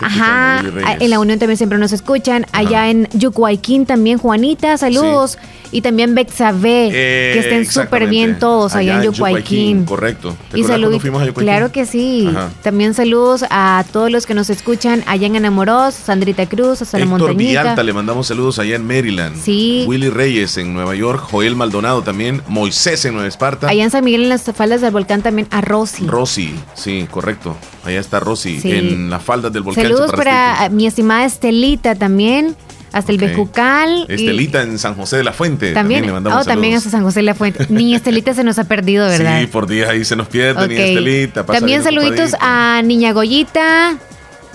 Ajá, 0.00 0.62
en 1.00 1.10
la 1.10 1.18
Unión 1.18 1.40
también 1.40 1.56
siempre 1.56 1.76
nos 1.78 1.92
escuchan. 1.92 2.46
Allá 2.52 2.88
en 2.88 3.08
Yucuayquín 3.14 3.84
también, 3.84 4.18
Juanita, 4.18 4.78
saludos. 4.78 5.38
Y 5.74 5.80
también 5.80 6.14
Bexabe, 6.14 6.90
Eh, 6.92 7.30
que 7.32 7.38
estén 7.38 7.64
súper 7.64 8.06
bien 8.06 8.38
todos 8.38 8.74
allá, 8.76 8.96
en 8.96 9.04
Yucuayquín. 9.04 9.84
Correcto. 9.86 10.36
¿Te 10.50 10.60
Y 10.60 10.64
saludos. 10.64 11.00
fuimos 11.00 11.22
a 11.22 11.24
Yucuayquín? 11.24 11.50
Claro 11.50 11.72
que 11.72 11.86
sí. 11.86 12.28
Ajá. 12.28 12.50
También 12.62 12.92
saludos 12.92 13.42
a 13.48 13.82
todos 13.90 14.10
los 14.12 14.26
que 14.26 14.34
nos 14.34 14.50
escuchan 14.50 15.02
allá 15.06 15.26
en 15.26 15.34
Enamoros, 15.36 15.94
Sandrita 15.94 16.44
Cruz, 16.46 16.82
hasta 16.82 16.98
la 16.98 17.06
montañita. 17.06 17.38
Villalta, 17.62 17.82
le 17.82 17.92
mandamos 17.94 18.26
saludos 18.26 18.58
allá 18.58 18.76
en 18.76 18.86
Maryland. 18.86 19.34
Sí. 19.42 19.84
Willy 19.88 20.10
Reyes 20.10 20.58
en 20.58 20.74
Nueva 20.74 20.94
York. 20.94 21.20
Joel 21.30 21.56
Maldonado 21.56 22.02
también. 22.02 22.42
Moisés 22.52 23.04
en 23.06 23.14
Nueva 23.14 23.28
Esparta. 23.28 23.66
Allá 23.68 23.82
en 23.82 23.90
San 23.90 24.04
Miguel, 24.04 24.24
en 24.24 24.28
las 24.28 24.42
faldas 24.42 24.82
del 24.82 24.90
volcán, 24.92 25.22
también 25.22 25.48
a 25.50 25.62
Rosy. 25.62 26.06
Rosy, 26.06 26.54
sí, 26.74 27.08
correcto. 27.10 27.56
Allá 27.84 27.98
está 27.98 28.20
Rosy, 28.20 28.60
Sí. 28.60 28.70
en 28.70 29.08
las 29.10 29.22
faldas 29.22 29.52
del 29.52 29.62
volcán. 29.62 29.84
Saludos 29.84 30.12
para 30.12 30.68
mi 30.68 30.86
estimada 30.86 31.24
Estelita 31.24 31.94
también, 31.94 32.54
hasta 32.92 33.10
el. 33.10 33.18
Bejucal. 33.18 34.04
y 34.08 34.12
Estelita 34.12 34.62
en 34.62 34.78
San 34.78 34.94
José 34.94 35.16
de 35.16 35.24
la 35.24 35.32
Fuente. 35.32 35.72
También, 35.72 36.04
le 36.04 36.12
mandamos 36.12 36.42
oh, 36.42 36.44
también 36.44 36.74
hasta 36.74 36.90
San 36.90 37.02
José 37.02 37.20
de 37.20 37.24
la 37.24 37.34
Fuente. 37.34 37.66
Ni 37.70 37.94
Estelita 37.94 38.34
se 38.34 38.44
nos 38.44 38.58
ha 38.58 38.64
perdido, 38.64 39.08
¿verdad? 39.08 39.40
Sí, 39.40 39.46
por 39.46 39.66
días 39.66 39.88
ahí 39.88 40.04
se 40.04 40.14
nos 40.14 40.28
pierde, 40.28 40.68
ni 40.68 40.74
Ok. 40.74 40.80
Estelita. 40.80 41.46
pasa 41.46 41.58
También 41.58 41.82
saluditos 41.82 42.36
a 42.38 42.82
Niña 42.84 43.12
Goyita, 43.12 43.96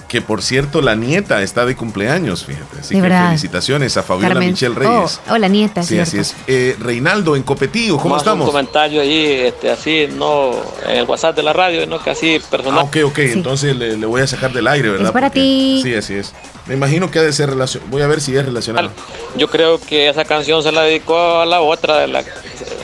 Que 0.07 0.21
por 0.21 0.41
cierto, 0.41 0.81
la 0.81 0.95
nieta 0.95 1.41
está 1.41 1.65
de 1.65 1.75
cumpleaños, 1.75 2.45
fíjate. 2.45 2.79
Así 2.79 2.93
De 2.93 2.95
que 2.95 3.01
verdad. 3.01 3.27
felicitaciones 3.27 3.97
a 3.97 4.03
Fabiola 4.03 4.29
Carmen. 4.35 4.51
Michelle 4.51 4.73
Reyes. 4.73 5.19
Oh, 5.29 5.33
hola, 5.33 5.49
nieta. 5.49 5.81
sí, 5.83 5.89
cierto. 5.95 6.03
así 6.09 6.17
es. 6.19 6.35
Eh, 6.47 6.77
Reinaldo 6.79 7.35
en 7.35 7.43
Copetillo, 7.43 7.97
¿cómo 7.97 8.15
Más 8.15 8.21
estamos? 8.21 8.45
Un 8.45 8.51
comentario 8.53 9.01
ahí, 9.01 9.25
este, 9.47 9.69
así, 9.69 10.07
no 10.15 10.51
en 10.87 10.95
el 10.97 11.05
WhatsApp 11.05 11.35
de 11.35 11.43
la 11.43 11.51
radio, 11.51 11.85
no 11.87 12.01
que 12.01 12.11
así 12.11 12.39
personal. 12.49 12.79
Ah, 12.79 12.83
ok, 12.83 12.97
ok. 13.05 13.17
Entonces 13.19 13.75
le, 13.75 13.97
le 13.97 14.05
voy 14.05 14.21
a 14.21 14.27
sacar 14.27 14.53
del 14.53 14.67
aire, 14.67 14.89
¿verdad? 14.91 15.07
Es 15.07 15.11
para 15.11 15.27
Porque- 15.27 15.41
ti. 15.41 15.79
Sí, 15.83 15.93
así 15.93 16.13
es. 16.13 16.33
Me 16.67 16.73
imagino 16.75 17.11
que 17.11 17.19
ha 17.19 17.23
de 17.23 17.31
ser 17.33 17.49
relacionado. 17.49 17.91
Voy 17.91 18.01
a 18.01 18.07
ver 18.07 18.21
si 18.21 18.35
es 18.35 18.45
relacionado. 18.45 18.91
Yo 19.37 19.49
creo 19.49 19.79
que 19.79 20.07
esa 20.09 20.23
canción 20.25 20.63
se 20.63 20.71
la 20.71 20.83
dedicó 20.83 21.39
a 21.41 21.45
la 21.45 21.59
otra 21.61 21.97
de 21.97 22.07
la 22.07 22.23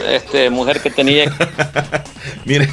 este, 0.08 0.50
mujer 0.50 0.80
que 0.82 0.90
tenía. 0.90 1.32
Mire, 2.46 2.70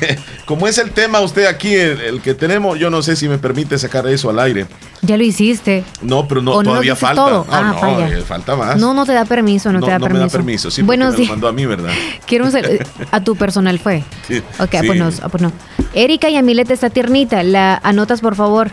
como 0.47 0.67
es 0.67 0.79
el 0.79 0.91
tema 0.91 1.21
usted 1.21 1.47
aquí, 1.47 1.75
el, 1.75 2.01
el 2.01 2.21
que 2.23 2.35
tenemos, 2.35 2.79
yo 2.79 2.91
no 2.91 3.03
sé 3.03 3.17
si 3.17 3.29
me 3.29 3.39
permite 3.39 3.79
sacar 3.79 4.07
eso 4.09 4.31
al 4.31 4.39
aire. 4.41 4.67
Ya 5.03 5.17
lo 5.17 5.23
hiciste. 5.23 5.85
No, 6.03 6.27
pero 6.29 6.43
no, 6.43 6.53
¿O 6.53 6.63
no 6.63 6.71
todavía 6.71 6.97
falta. 6.97 7.25
todo? 7.25 7.47
Ah, 7.49 7.59
Ah, 7.61 7.73
no, 7.73 7.79
falla. 7.79 8.09
eh, 8.19 8.23
falta 8.23 8.57
más. 8.57 8.77
No, 8.77 8.93
no 8.95 9.07
te 9.07 9.13
da 9.13 9.25
permiso, 9.25 9.73
no, 9.73 9.81
te 9.81 9.91
da 9.91 9.99
no 9.99 10.05
permiso. 10.05 10.25
me 10.25 10.29
da 10.31 10.33
permiso, 10.33 10.71
sí, 10.71 10.83
me 10.83 10.97
lo 10.97 11.17
días. 11.17 11.31
mandó 11.31 11.49
a 11.49 11.53
mí, 11.53 11.65
¿verdad? 11.67 11.91
Quiero 12.27 12.45
un 12.47 12.53
a 13.11 13.25
tu 13.25 13.37
personal 13.37 13.79
fue. 13.79 14.03
Sí, 14.29 14.39
Ok, 14.59 14.75
ah, 14.75 14.81
sí. 14.81 14.87
pues 14.87 14.99
no, 14.99 15.11
pues 15.31 15.43
no. 15.43 15.53
Erika 15.95 16.29
Yamilet 16.29 16.71
está 16.71 16.91
tiernita. 16.91 17.43
La 17.43 17.77
anotas, 17.83 18.21
por 18.21 18.35
favor. 18.37 18.71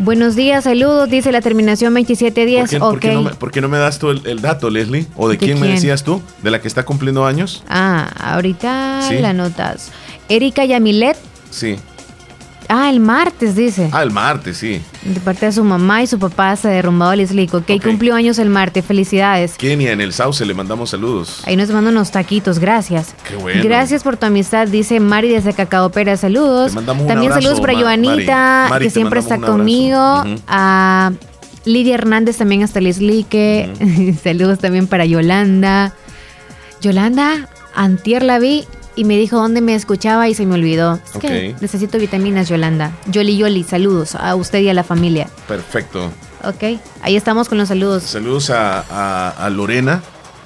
Buenos 0.00 0.34
días, 0.34 0.64
saludos, 0.64 1.08
dice 1.08 1.30
la 1.32 1.40
terminación 1.40 1.94
¿Por 1.94 2.02
2710. 2.02 2.70
qué, 2.70 2.76
ok. 2.76 2.82
por 2.90 3.00
qué 3.00 3.12
no 3.12 3.22
me, 3.22 3.30
por 3.30 3.50
qué 3.52 3.60
no 3.60 3.68
me 3.68 3.78
das 3.78 3.98
tú 3.98 4.10
el, 4.10 4.26
el 4.26 4.40
dato, 4.40 4.68
Leslie? 4.68 5.06
¿O 5.16 5.28
de, 5.28 5.36
¿De 5.36 5.38
quién, 5.46 5.60
me 5.60 5.68
decías 5.68 6.02
tú? 6.02 6.20
¿De 6.42 6.50
la 6.50 6.60
que 6.60 6.68
está 6.68 6.84
cumpliendo 6.84 7.24
años? 7.24 7.62
Ah, 7.68 8.10
ahorita 8.32 9.02
Sí. 9.08 9.18
la 9.18 9.30
anotas. 9.30 9.90
Erika 10.28 10.64
Yamilet, 10.64 11.16
Sí. 11.50 11.76
Ah, 12.68 12.90
el 12.90 13.00
martes, 13.00 13.54
dice. 13.54 13.88
Ah, 13.92 14.02
el 14.02 14.10
martes, 14.10 14.58
sí. 14.58 14.80
De 15.02 15.20
parte 15.20 15.46
de 15.46 15.52
su 15.52 15.64
mamá 15.64 16.02
y 16.02 16.06
su 16.06 16.18
papá 16.18 16.54
se 16.56 16.68
ha 16.68 16.70
derrumbado 16.70 17.12
el 17.12 17.20
islico. 17.20 17.58
Ok, 17.58 17.70
cumplió 17.82 18.14
años 18.14 18.38
el 18.38 18.48
martes. 18.50 18.84
Felicidades. 18.84 19.56
Kenia 19.56 19.92
en 19.92 20.00
el 20.00 20.12
Sauce 20.12 20.44
le 20.44 20.54
mandamos 20.54 20.90
saludos. 20.90 21.42
Ahí 21.46 21.56
nos 21.56 21.70
mandan 21.70 21.94
unos 21.94 22.10
taquitos, 22.10 22.58
gracias. 22.58 23.14
Qué 23.28 23.36
bueno. 23.36 23.62
Gracias 23.62 24.02
por 24.02 24.16
tu 24.16 24.26
amistad, 24.26 24.68
dice 24.68 25.00
Mari 25.00 25.28
desde 25.28 25.52
Cacao 25.52 25.90
Pera, 25.90 26.16
saludos. 26.16 26.70
Te 26.70 26.76
mandamos 26.76 27.02
un 27.02 27.08
También 27.08 27.32
abrazo, 27.32 27.48
saludos 27.48 27.60
para 27.60 27.78
Joanita, 27.78 28.78
que 28.78 28.90
siempre 28.90 29.20
está 29.20 29.38
conmigo. 29.38 30.24
A 30.46 31.12
Lidia 31.64 31.94
Hernández 31.94 32.36
también 32.36 32.62
hasta 32.62 32.78
el 32.78 32.86
islique. 32.88 34.16
saludos 34.22 34.58
también 34.58 34.86
para 34.86 35.04
Yolanda. 35.04 35.94
Yolanda, 36.80 37.48
antier 37.74 38.22
la 38.22 38.38
vi 38.38 38.64
y 38.96 39.04
me 39.04 39.16
dijo 39.16 39.36
dónde 39.36 39.60
me 39.60 39.74
escuchaba 39.74 40.28
y 40.28 40.34
se 40.34 40.46
me 40.46 40.54
olvidó. 40.54 40.98
Es 41.12 41.18
que 41.20 41.52
Ok. 41.54 41.60
necesito 41.62 41.98
vitaminas, 41.98 42.48
Yolanda. 42.48 42.92
Yoli 43.06 43.36
Yoli, 43.36 43.64
saludos 43.64 44.14
a 44.14 44.34
usted 44.34 44.60
y 44.60 44.68
a 44.68 44.74
la 44.74 44.84
familia. 44.84 45.28
Perfecto. 45.48 46.10
Ok, 46.44 46.78
ahí 47.02 47.16
estamos 47.16 47.48
con 47.48 47.58
los 47.58 47.68
saludos. 47.68 48.02
Saludos 48.02 48.50
a, 48.50 48.84
a- 48.90 49.30
a 49.30 49.50
Lorena, 49.50 50.02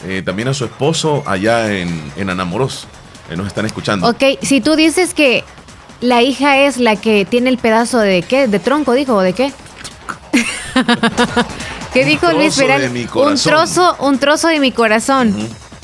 eh, 0.07 0.23
también 0.25 0.49
a 0.49 0.55
su 0.55 0.65
esposo 0.65 1.23
allá 1.27 1.73
en, 1.75 2.13
en 2.17 2.31
Anamoros. 2.31 2.87
Eh, 3.31 3.37
nos 3.37 3.47
están 3.49 3.67
escuchando. 3.67 4.09
Ok, 4.09 4.23
si 4.43 4.61
tú 4.61 4.77
dices 4.77 5.13
que 5.13 5.45
la 6.01 6.23
hija 6.23 6.59
es 6.59 6.79
la 6.79 6.95
que 6.97 7.25
tiene 7.25 7.51
el 7.51 7.59
pedazo 7.59 7.99
de 7.99 8.23
qué, 8.23 8.47
de 8.47 8.59
tronco, 8.61 8.93
dijo, 8.95 9.15
o 9.17 9.21
de 9.21 9.33
qué. 9.33 9.53
¿Qué 11.93 12.05
dijo 12.05 12.31
Luis 12.33 12.55
trozo 12.55 12.61
de 12.61 12.67
Perales? 12.67 12.93
mi 12.93 13.07
Un 13.21 13.37
trozo, 13.37 13.97
un 14.01 14.19
trozo 14.19 14.49
de 14.49 14.61
mi 14.61 14.73
corazón. 14.73 15.35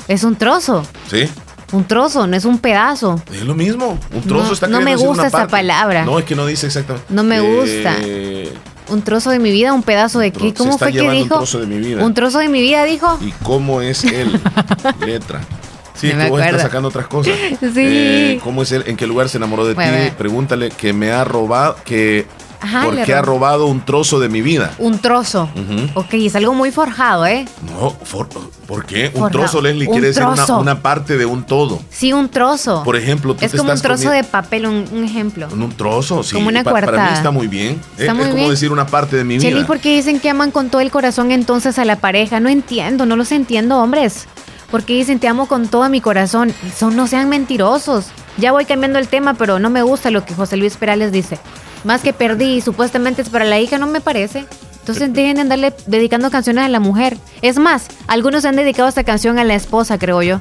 Es 0.07 0.23
un 0.23 0.35
trozo, 0.35 0.85
¿Sí? 1.09 1.27
Un 1.71 1.83
trozo, 1.85 2.27
no 2.27 2.35
es 2.35 2.45
un 2.45 2.59
pedazo. 2.59 3.21
Es 3.33 3.41
lo 3.43 3.55
mismo. 3.55 3.97
Un 4.13 4.21
trozo 4.21 4.47
No, 4.47 4.53
está 4.53 4.67
no 4.67 4.81
me 4.81 4.95
gusta 4.95 5.27
esa 5.27 5.47
palabra. 5.47 6.05
No, 6.05 6.19
es 6.19 6.25
que 6.25 6.35
no 6.35 6.45
dice 6.45 6.67
exactamente. 6.67 7.07
No 7.13 7.23
me 7.23 7.39
gusta. 7.41 7.97
Eh, 8.01 8.53
Un 8.89 9.01
trozo 9.01 9.31
de 9.31 9.39
mi 9.39 9.51
vida, 9.51 9.73
un 9.73 9.81
pedazo 9.83 10.19
de 10.19 10.31
qué. 10.31 10.53
¿Cómo 10.53 10.77
fue 10.77 10.91
que 10.91 11.09
dijo? 11.09 11.23
Un 11.35 11.39
trozo 11.41 11.59
de 11.59 11.65
mi 11.67 11.77
vida. 11.79 12.03
Un 12.05 12.13
trozo 12.13 12.39
de 12.39 12.49
mi 12.49 12.61
vida, 12.61 12.83
dijo. 12.83 13.17
¿Y 13.21 13.31
cómo 13.43 13.81
es 13.81 14.03
él? 14.03 14.39
Letra. 15.05 15.41
Sí, 15.95 16.11
No 16.13 16.27
vos 16.29 16.41
estás 16.41 16.61
sacando 16.61 16.89
otras 16.89 17.07
cosas. 17.07 17.33
Sí. 17.59 17.69
Eh, 17.77 18.39
¿Cómo 18.43 18.63
es 18.63 18.71
él? 18.71 18.83
¿En 18.85 18.97
qué 18.97 19.07
lugar 19.07 19.29
se 19.29 19.37
enamoró 19.37 19.65
de 19.65 19.73
Bueno, 19.73 19.97
ti? 20.05 20.11
Pregúntale 20.17 20.69
que 20.69 20.93
me 20.93 21.11
ha 21.11 21.23
robado, 21.23 21.77
que 21.85 22.27
Ajá, 22.65 22.85
¿por 22.85 22.93
le 22.95 23.03
qué 23.03 23.13
ha 23.13 23.21
robado 23.21 23.67
un 23.67 23.85
trozo 23.85 24.19
de 24.19 24.27
mi 24.29 24.41
vida? 24.41 24.71
Un 24.79 24.97
trozo. 24.99 25.49
Ujú. 25.55 25.99
Ok, 25.99 26.13
es 26.15 26.35
algo 26.35 26.53
muy 26.53 26.71
forjado, 26.71 27.25
¿eh? 27.27 27.45
No, 27.79 27.91
for- 28.03 28.27
¿por 28.67 28.85
qué? 28.85 29.11
Un 29.13 29.29
trozo, 29.29 29.61
Leslie, 29.61 29.85
Un 29.87 29.91
quiere 29.93 30.07
decir 30.07 30.23
una, 30.23 30.35
trozo. 30.35 30.57
una 30.59 30.81
parte 30.81 31.17
de 31.17 31.25
un 31.25 31.43
todo. 31.45 31.79
Sí, 31.91 32.11
un 32.11 32.29
trozo. 32.29 32.83
Por 32.83 32.95
ejemplo, 32.95 33.35
tú 33.35 33.45
es 33.45 33.51
te 33.51 33.57
como 33.57 33.71
un 33.71 33.79
trozo 33.81 34.09
de 34.09 34.23
papel, 34.23 34.65
un, 34.65 34.85
un 34.91 35.03
ejemplo. 35.03 35.47
Un 35.51 35.71
trozo, 35.73 36.23
sí. 36.23 36.33
Como 36.33 36.47
una 36.47 36.63
pa- 36.63 36.71
Para 36.71 36.91
mí 37.05 37.13
está 37.13 37.29
muy 37.31 37.47
bien. 37.47 37.79
Está 37.97 38.11
es, 38.11 38.13
muy 38.13 38.21
es 38.23 38.29
como 38.29 38.35
bien. 38.37 38.49
decir 38.49 38.71
una 38.71 38.87
parte 38.87 39.15
de 39.15 39.23
mi 39.23 39.37
vida. 39.37 39.65
¿por 39.67 39.79
qué 39.79 39.95
dicen 39.95 40.19
que 40.19 40.29
aman 40.29 40.49
con 40.51 40.69
todo 40.69 40.81
el 40.81 40.89
corazón 40.91 41.31
entonces 41.31 41.77
a 41.77 41.85
la 41.85 41.97
pareja? 41.97 42.39
No 42.39 42.49
entiendo, 42.49 43.05
no 43.05 43.15
los 43.15 43.31
entiendo, 43.31 43.77
hombres. 43.77 44.25
Porque 44.71 44.93
dicen 44.93 45.19
te 45.19 45.27
amo 45.27 45.45
con 45.47 45.67
todo 45.67 45.87
mi 45.89 46.01
corazón. 46.01 46.51
Son, 46.75 46.95
no 46.95 47.05
sean 47.05 47.29
mentirosos. 47.29 48.07
Ya 48.37 48.51
voy 48.51 48.65
cambiando 48.65 48.97
el 48.99 49.07
tema, 49.07 49.35
pero 49.35 49.59
no 49.59 49.69
me 49.69 49.83
gusta 49.83 50.09
lo 50.11 50.25
que 50.25 50.33
José 50.33 50.57
Luis 50.57 50.75
Perales 50.75 51.11
dice. 51.11 51.37
Más 51.85 52.01
que 52.01 52.11
perdí 52.11 52.59
supuestamente 52.59 53.21
es 53.21 53.29
para 53.29 53.45
la 53.45 53.59
hija, 53.59 53.77
no 53.77 53.87
me 53.87 54.01
parece. 54.01 54.45
Entonces 54.79 55.11
dejen 55.13 55.35
de 55.35 55.41
andarle 55.41 55.73
dedicando 55.87 56.29
canciones 56.29 56.63
a 56.63 56.69
la 56.69 56.79
mujer. 56.79 57.17
Es 57.41 57.57
más, 57.57 57.87
algunos 58.05 58.45
han 58.45 58.55
dedicado 58.55 58.87
esta 58.87 59.03
canción 59.03 59.39
a 59.39 59.43
la 59.43 59.55
esposa, 59.55 59.97
creo 59.97 60.21
yo. 60.21 60.39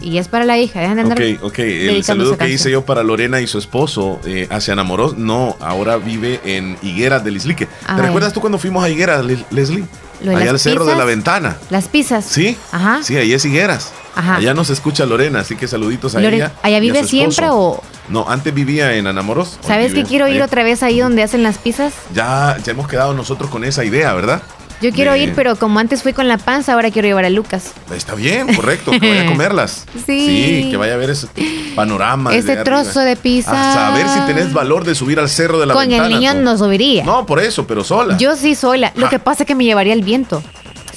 Y 0.00 0.18
es 0.18 0.26
para 0.26 0.44
la 0.44 0.58
hija. 0.58 0.80
Dejen 0.80 0.96
de 0.96 1.02
andar 1.02 1.18
Ok, 1.22 1.42
ok. 1.44 1.58
El 1.60 2.02
saludo 2.02 2.36
que 2.36 2.48
hice 2.50 2.72
yo 2.72 2.84
para 2.84 3.04
Lorena 3.04 3.40
y 3.40 3.46
su 3.46 3.56
esposo 3.58 4.18
eh, 4.24 4.48
hacia 4.50 4.72
Enamoros, 4.72 5.16
no, 5.16 5.56
ahora 5.60 5.96
vive 5.96 6.40
en 6.44 6.76
Higueras 6.82 7.22
del 7.22 7.36
Islique. 7.36 7.66
¿Te 7.66 8.02
recuerdas 8.02 8.32
tú 8.32 8.40
cuando 8.40 8.58
fuimos 8.58 8.82
a 8.82 8.88
Higueras, 8.88 9.24
Le- 9.24 9.44
Leslie? 9.50 9.84
Lo 10.22 10.36
Allá 10.36 10.50
al 10.50 10.58
cerro 10.58 10.84
de 10.84 10.96
la 10.96 11.04
ventana. 11.04 11.56
Las 11.70 11.86
pizzas. 11.88 12.24
¿Sí? 12.24 12.56
Ajá. 12.72 13.00
Sí, 13.02 13.16
ahí 13.16 13.32
es 13.32 13.44
Higueras. 13.44 13.92
Ajá. 14.16 14.36
Allá 14.36 14.52
nos 14.54 14.68
escucha 14.70 15.06
Lorena, 15.06 15.40
así 15.40 15.54
que 15.54 15.68
saluditos 15.68 16.14
a 16.16 16.20
Lore- 16.20 16.36
ella. 16.36 16.52
¿Allá 16.62 16.80
vive 16.80 17.04
siempre 17.04 17.46
o 17.50 17.80
No, 18.08 18.28
antes 18.28 18.52
vivía 18.52 18.94
en 18.94 19.06
Anamoros. 19.06 19.58
sabes 19.66 19.94
que 19.94 20.02
quiero 20.02 20.26
ir 20.28 20.42
otra 20.42 20.62
vez 20.64 20.82
ahí 20.82 20.98
donde 21.00 21.22
hacen 21.22 21.42
las 21.42 21.58
pizzas? 21.58 21.92
Ya, 22.14 22.56
ya 22.64 22.72
hemos 22.72 22.88
quedado 22.88 23.14
nosotros 23.14 23.48
con 23.50 23.62
esa 23.64 23.84
idea, 23.84 24.12
¿verdad? 24.14 24.42
Yo 24.80 24.92
quiero 24.92 25.12
De- 25.12 25.18
ir, 25.18 25.32
pero 25.34 25.56
como 25.56 25.80
antes 25.80 26.02
fui 26.04 26.12
con 26.12 26.28
la 26.28 26.38
panza, 26.38 26.72
ahora 26.74 26.90
quiero 26.92 27.08
llevar 27.08 27.24
a 27.24 27.30
Lucas. 27.30 27.72
Está 27.94 28.14
bien, 28.14 28.54
correcto, 28.54 28.92
que 28.92 28.98
vaya 29.00 29.22
a 29.22 29.26
comerlas. 29.32 29.84
Sí. 30.06 30.68
que 30.70 30.76
vaya 30.76 30.94
a 30.94 30.96
ver 30.96 31.10
ese 31.10 31.26
panorama. 31.74 32.32
Ese 32.34 32.56
trozo 32.58 33.00
arriba. 33.00 33.04
de 33.04 33.16
pizza. 33.16 33.70
A 33.70 33.74
saber 33.74 34.08
si 34.08 34.20
tenés 34.32 34.52
valor 34.52 34.84
de 34.84 34.94
subir 34.94 35.18
al 35.18 35.28
cerro 35.28 35.58
de 35.58 35.66
la 35.66 35.74
con 35.74 35.88
ventana. 35.88 36.06
el 36.06 36.14
niño 36.20 36.32
tú. 36.34 36.38
no 36.42 36.56
subiría. 36.58 37.04
No, 37.04 37.26
por 37.26 37.40
eso, 37.40 37.66
pero 37.66 37.82
sola. 37.82 38.16
Yo 38.18 38.36
sí 38.36 38.54
sola. 38.54 38.92
Lo 38.94 39.06
Ah. 39.06 39.10
que 39.10 39.18
pasa 39.18 39.42
es 39.42 39.46
que 39.48 39.54
me 39.56 39.64
llevaría 39.64 39.92
el 39.94 40.02
viento. 40.02 40.42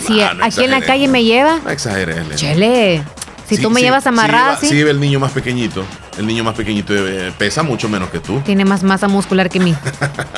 Si 0.06 0.22
Ah, 0.22 0.34
no 0.36 0.46
aquí 0.46 0.64
en 0.64 0.72
la 0.72 0.82
calle 0.82 1.08
me 1.08 1.24
lleva, 1.24 1.60
No 1.64 1.70
exageres, 1.72 2.18
Elena. 2.18 2.36
chele. 2.36 3.04
Si 3.48 3.58
Sí, 3.58 3.62
tú 3.64 3.70
me 3.70 3.82
sí, 3.82 3.86
llevas 3.86 4.08
amarrada, 4.08 4.56
sí. 4.56 4.62
sí, 4.62 4.70
Sí, 4.70 4.76
lleva 4.76 4.92
el 4.92 5.00
niño 5.00 5.20
más 5.20 5.32
pequeñito. 5.32 5.84
El 6.18 6.26
niño 6.28 6.44
más 6.44 6.56
pequeñito 6.56 6.94
eh, 6.96 7.34
pesa 7.38 7.64
mucho 7.64 7.90
menos 7.90 8.10
que 8.10 8.20
tú. 8.20 8.40
tiene 8.42 8.64
más 8.64 8.82
masa 8.84 9.08
muscular 9.10 9.50
que 9.50 9.60
mí. 9.60 9.76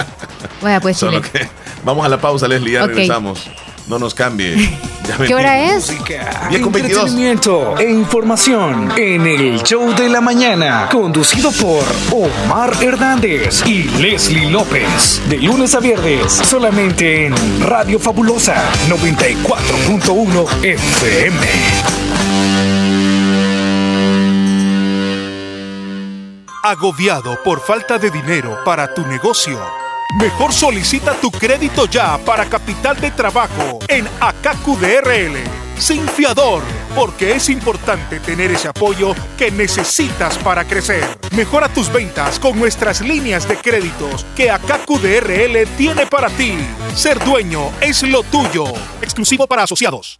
Vaya, 0.62 0.80
pues, 0.80 0.98
Solo 0.98 1.20
chile. 1.22 1.30
que 1.32 1.50
vamos 1.84 2.06
a 2.06 2.10
la 2.10 2.20
pausa, 2.20 2.48
Leslie, 2.48 2.74
ya 2.74 2.84
Ok. 2.84 2.90
regresamos. 2.90 3.50
No 3.88 4.00
nos 4.00 4.14
cambie. 4.14 4.78
Ya 5.04 5.18
¿Qué 5.18 5.36
hora 5.36 5.60
es? 5.76 5.90
10 5.90 6.62
con 6.62 6.72
22. 6.72 7.04
Entretenimiento 7.04 7.78
e 7.78 7.92
información 7.92 8.94
en 8.96 9.28
el 9.28 9.62
show 9.62 9.94
de 9.94 10.08
la 10.08 10.22
mañana, 10.22 10.88
conducido 10.90 11.52
por 11.52 11.84
Omar 12.10 12.72
Hernández 12.82 13.64
y 13.66 13.84
Leslie 14.00 14.50
López. 14.50 15.22
De 15.28 15.40
lunes 15.40 15.76
a 15.76 15.82
viernes, 15.82 16.32
solamente 16.32 17.26
en 17.26 17.36
Radio 17.60 18.00
Fabulosa 18.00 18.56
94.1 18.88 20.64
FM. 20.64 21.48
Agobiado 26.64 27.38
por 27.44 27.60
falta 27.60 27.98
de 28.00 28.10
dinero 28.10 28.60
para 28.64 28.94
tu 28.94 29.06
negocio. 29.06 29.60
Mejor 30.20 30.54
solicita 30.54 31.16
tu 31.16 31.32
crédito 31.32 31.88
ya 31.88 32.20
para 32.20 32.46
capital 32.46 33.00
de 33.02 33.10
trabajo 33.10 33.80
en 33.88 34.08
Akaku 34.20 34.78
DRL. 34.78 35.38
Sin 35.80 36.08
fiador, 36.08 36.62
porque 36.96 37.32
es 37.32 37.50
importante 37.50 38.20
tener 38.20 38.52
ese 38.52 38.68
apoyo 38.68 39.16
que 39.40 39.50
necesitas 39.50 40.38
para 40.38 40.66
crecer. 40.66 41.04
Mejora 41.32 41.68
tus 41.68 41.92
ventas 41.92 42.38
con 42.38 42.60
nuestras 42.60 43.02
líneas 43.02 43.48
de 43.48 43.58
créditos 43.58 44.24
que 44.36 44.52
Akaku 44.52 45.00
DRL 45.00 45.66
tiene 45.78 46.06
para 46.06 46.30
ti. 46.30 46.54
Ser 46.96 47.18
dueño 47.26 47.72
es 47.82 48.04
lo 48.04 48.22
tuyo. 48.22 48.66
Exclusivo 49.02 49.48
para 49.48 49.64
asociados. 49.64 50.20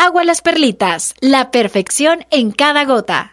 agua 0.00 0.24
las 0.24 0.40
perlitas. 0.40 1.14
La 1.20 1.50
perfección 1.50 2.26
en 2.30 2.52
cada 2.52 2.84
gota. 2.84 3.32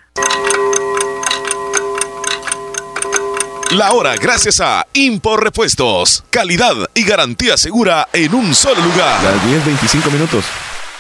La 3.72 3.92
hora 3.94 4.16
gracias 4.16 4.60
a 4.60 4.86
Impor 4.94 5.44
Repuestos. 5.44 6.24
Calidad 6.30 6.76
y 6.94 7.04
garantía 7.04 7.58
segura 7.58 8.08
en 8.12 8.34
un 8.34 8.54
solo 8.54 8.82
lugar. 8.82 9.24
Las 9.24 9.46
10, 9.46 9.66
25 9.66 10.12
minutos. 10.12 10.46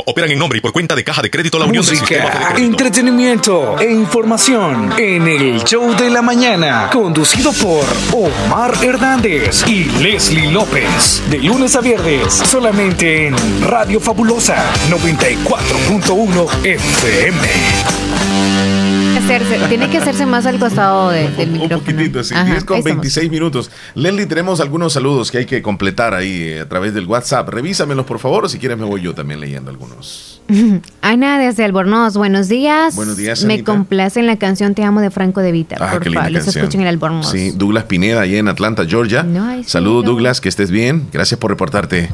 operan 0.00 0.30
en 0.30 0.38
nombre 0.38 0.58
y 0.58 0.60
por 0.60 0.72
cuenta 0.72 0.94
de 0.94 1.04
Caja 1.04 1.22
de 1.22 1.30
Crédito 1.30 1.58
La 1.58 1.66
Unión 1.66 1.84
Música, 1.84 2.06
Crédito. 2.06 2.56
entretenimiento 2.56 3.78
e 3.78 3.90
información 3.92 4.92
en 4.98 5.26
el 5.28 5.64
show 5.64 5.94
de 5.96 6.10
la 6.10 6.22
mañana, 6.22 6.88
conducido 6.92 7.52
por 7.52 7.84
Omar 8.12 8.72
Hernández 8.82 9.64
y 9.66 9.84
Leslie 10.02 10.50
López. 10.50 11.22
De 11.30 11.38
lunes 11.38 11.76
a 11.76 11.80
viernes, 11.80 12.32
solamente 12.32 13.28
en 13.28 13.36
Radio 13.62 14.00
Fabulosa 14.00 14.56
94.1 14.90 16.64
FM. 16.64 18.61
Hacerse- 19.24 19.68
tiene 19.68 19.88
que 19.88 19.98
hacerse 19.98 20.26
más 20.26 20.46
al 20.46 20.58
costado 20.58 21.10
de- 21.10 21.28
del 21.30 21.50
micrófono. 21.50 21.78
poquitito, 21.80 22.24
sí, 22.24 22.34
Ajá, 22.34 22.44
10 22.44 22.64
con 22.64 22.74
ahí 22.76 22.80
estamos. 22.80 22.84
26 23.02 23.30
minutos. 23.30 23.70
Leslie, 23.94 24.26
tenemos 24.26 24.60
algunos 24.60 24.92
saludos 24.92 25.30
que 25.30 25.38
hay 25.38 25.46
que 25.46 25.62
completar 25.62 26.12
ahí 26.14 26.42
eh, 26.42 26.60
a 26.60 26.68
través 26.68 26.92
del 26.92 27.06
WhatsApp. 27.06 27.48
Revísamelos, 27.48 28.04
por 28.04 28.18
favor, 28.18 28.44
o 28.44 28.48
si 28.48 28.58
quieres 28.58 28.76
me 28.78 28.84
voy 28.84 29.00
yo 29.02 29.14
también 29.14 29.40
leyendo 29.40 29.70
algunos. 29.70 30.40
Ana 31.02 31.38
desde 31.38 31.64
Albornoz, 31.64 32.16
buenos 32.16 32.48
días. 32.48 32.96
Buenos 32.96 33.16
días, 33.16 33.44
Me 33.44 33.54
Anita. 33.54 33.72
complace 33.72 34.18
en 34.20 34.26
la 34.26 34.36
canción 34.36 34.74
Te 34.74 34.82
amo 34.82 35.00
de 35.00 35.10
Franco 35.10 35.40
de 35.40 35.52
Vita. 35.52 35.76
Ah, 35.80 35.92
por 35.92 36.12
favor, 36.12 36.30
los 36.30 36.48
escuchen 36.48 36.80
en 36.80 36.86
Albornoz. 36.88 37.30
Sí, 37.30 37.52
Douglas 37.54 37.84
Pineda, 37.84 38.22
ahí 38.22 38.36
en 38.36 38.48
Atlanta, 38.48 38.84
Georgia. 38.86 39.22
Sí, 39.24 39.64
Saludos, 39.66 40.04
Douglas, 40.04 40.40
que 40.40 40.48
estés 40.48 40.70
bien. 40.70 41.06
Gracias 41.12 41.38
por 41.38 41.50
reportarte. 41.50 42.10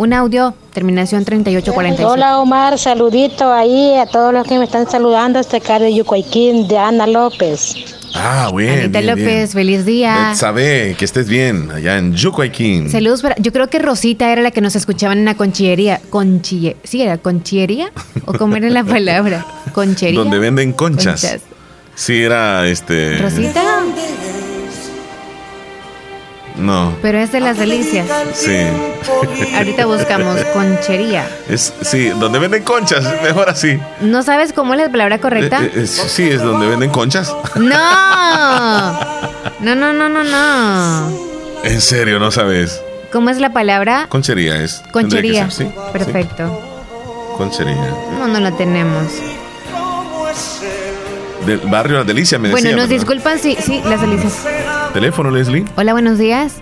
Un 0.00 0.14
audio, 0.14 0.54
terminación 0.72 1.26
3846. 1.26 2.08
Hola 2.10 2.38
Omar, 2.38 2.78
saludito 2.78 3.52
ahí 3.52 3.98
a 3.98 4.06
todos 4.06 4.32
los 4.32 4.46
que 4.46 4.56
me 4.58 4.64
están 4.64 4.90
saludando 4.90 5.38
hasta 5.38 5.58
acá 5.58 5.78
de 5.78 5.94
Yucuayquín, 5.94 6.68
de 6.68 6.78
Ana 6.78 7.06
López. 7.06 7.74
Ah, 8.14 8.50
bien. 8.56 8.78
Anita 8.78 9.00
bien, 9.00 9.10
López, 9.10 9.26
bien. 9.26 9.48
feliz 9.50 9.84
día. 9.84 10.34
Sabe 10.34 10.96
que 10.98 11.04
estés 11.04 11.28
bien 11.28 11.70
allá 11.70 11.98
en 11.98 12.14
Yucuayquín. 12.14 12.88
Saludos 12.88 13.20
para, 13.20 13.36
yo 13.36 13.52
creo 13.52 13.68
que 13.68 13.78
Rosita 13.78 14.32
era 14.32 14.40
la 14.40 14.52
que 14.52 14.62
nos 14.62 14.74
escuchaban 14.74 15.18
en 15.18 15.26
la 15.26 15.34
conchillería. 15.34 16.00
Conchille, 16.08 16.78
¿sí 16.82 17.02
era 17.02 17.18
conchillería? 17.18 17.92
¿O 18.24 18.32
cómo 18.32 18.56
era 18.56 18.70
la 18.70 18.84
palabra? 18.96 19.44
Conchería. 19.74 20.18
Donde 20.18 20.38
venden 20.38 20.72
conchas. 20.72 21.20
Conchas. 21.20 21.42
Sí, 21.94 22.22
era 22.22 22.66
este. 22.66 23.18
Rosita, 23.18 23.62
No. 26.60 26.94
pero 27.02 27.18
es 27.18 27.32
de 27.32 27.40
las 27.40 27.58
delicias. 27.58 28.06
Sí. 28.34 28.56
Ahorita 29.56 29.86
buscamos 29.86 30.38
conchería. 30.52 31.28
Es, 31.48 31.72
sí, 31.82 32.08
donde 32.10 32.38
venden 32.38 32.62
conchas, 32.62 33.04
mejor 33.22 33.48
así. 33.48 33.80
¿No 34.00 34.22
sabes 34.22 34.52
cómo 34.52 34.74
es 34.74 34.80
la 34.80 34.88
palabra 34.90 35.18
correcta? 35.18 35.64
Eh, 35.64 35.72
eh, 35.74 35.86
sí, 35.86 36.28
es 36.28 36.42
donde 36.42 36.66
venden 36.68 36.90
conchas. 36.90 37.34
No. 37.56 39.00
No, 39.60 39.74
no, 39.74 39.92
no, 39.92 40.08
no, 40.08 40.24
no. 40.24 41.10
En 41.64 41.80
serio, 41.82 42.18
no 42.18 42.30
sabes. 42.30 42.80
¿Cómo 43.12 43.28
es 43.28 43.38
la 43.38 43.52
palabra? 43.52 44.06
Conchería 44.08 44.56
es. 44.62 44.82
Conchería. 44.90 45.50
ser, 45.50 45.66
sí, 45.68 45.74
Perfecto. 45.92 46.48
sí, 46.48 47.36
conchería. 47.36 47.94
No, 48.18 48.26
no 48.28 48.40
la 48.40 48.52
tenemos. 48.52 49.12
Del 51.46 51.58
barrio 51.70 51.98
La 51.98 52.04
Delicia, 52.04 52.38
me 52.38 52.50
bueno, 52.50 52.56
decía. 52.64 52.76
nos 52.76 52.88
¿verdad? 52.88 52.94
disculpan, 53.06 53.38
sí, 53.38 53.56
sí, 53.60 53.80
las 53.88 54.00
delicias. 54.00 54.46
Teléfono, 54.92 55.30
Leslie. 55.30 55.64
Hola, 55.76 55.92
buenos 55.92 56.18
días. 56.18 56.60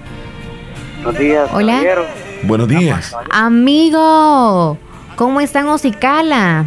Buenos 1.03 1.19
días. 1.21 1.49
Hola. 1.53 1.73
caballero. 1.73 2.05
Buenos 2.45 2.69
días. 2.69 3.17
Amigo, 3.31 4.79
¿cómo 5.17 5.41
están 5.41 5.67
Ocicala? 5.69 6.65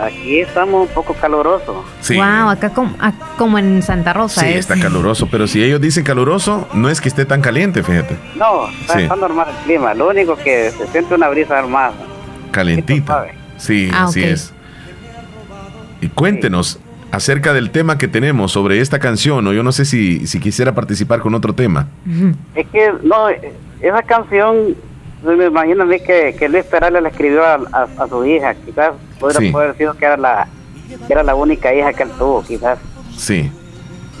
Aquí 0.00 0.40
estamos 0.40 0.88
un 0.88 0.92
poco 0.94 1.14
calurosos. 1.14 1.76
Sí. 2.00 2.16
Wow, 2.16 2.48
acá 2.50 2.70
como, 2.70 2.96
ah, 2.98 3.12
como 3.38 3.58
en 3.60 3.80
Santa 3.82 4.12
Rosa. 4.12 4.40
Sí, 4.40 4.48
es. 4.48 4.56
está 4.56 4.74
caluroso, 4.80 5.28
pero 5.30 5.46
si 5.46 5.62
ellos 5.62 5.80
dicen 5.80 6.02
caluroso, 6.02 6.66
no 6.74 6.90
es 6.90 7.00
que 7.00 7.08
esté 7.08 7.24
tan 7.24 7.40
caliente, 7.40 7.84
fíjate. 7.84 8.16
No, 8.34 8.68
está, 8.68 8.94
Sí. 8.94 9.02
está 9.04 9.14
normal 9.14 9.46
el 9.50 9.64
clima. 9.64 9.94
Lo 9.94 10.08
único 10.08 10.34
que 10.36 10.72
se 10.76 10.88
siente 10.88 11.14
una 11.14 11.28
brisa 11.28 11.62
más. 11.62 11.92
Calientita. 12.50 13.26
Sí, 13.56 13.88
Ah, 13.92 14.04
así 14.04 14.24
es. 14.24 14.52
Y 16.00 16.08
cuéntenos 16.08 16.80
acerca 17.14 17.52
del 17.52 17.70
tema 17.70 17.96
que 17.98 18.08
tenemos 18.08 18.52
sobre 18.52 18.80
esta 18.80 18.98
canción, 18.98 19.46
o 19.46 19.52
yo 19.52 19.62
no 19.62 19.72
sé 19.72 19.84
si, 19.84 20.26
si 20.26 20.40
quisiera 20.40 20.74
participar 20.74 21.20
con 21.20 21.34
otro 21.34 21.54
tema. 21.54 21.88
Es 22.54 22.66
que, 22.68 22.92
no, 23.02 23.28
esa 23.80 24.02
canción, 24.02 24.74
me 25.22 25.46
imagino 25.46 25.82
a 25.84 25.86
mí 25.86 26.00
que, 26.00 26.34
que 26.38 26.48
Luis 26.48 26.64
Perales 26.64 27.02
la 27.02 27.08
escribió 27.08 27.44
a, 27.44 27.54
a- 27.72 27.88
a 28.04 28.08
su 28.08 28.24
hija. 28.24 28.54
Quizás 28.54 28.92
podría 29.20 29.40
Sí. 29.40 29.52
haber 29.54 29.76
sido 29.76 29.94
que 29.94 30.04
era, 30.04 30.16
la, 30.16 30.48
que 31.06 31.12
era 31.12 31.22
la 31.22 31.34
única 31.34 31.72
hija 31.74 31.92
que 31.92 32.02
él 32.02 32.10
tuvo, 32.18 32.42
quizás. 32.42 32.78
Sí, 33.16 33.50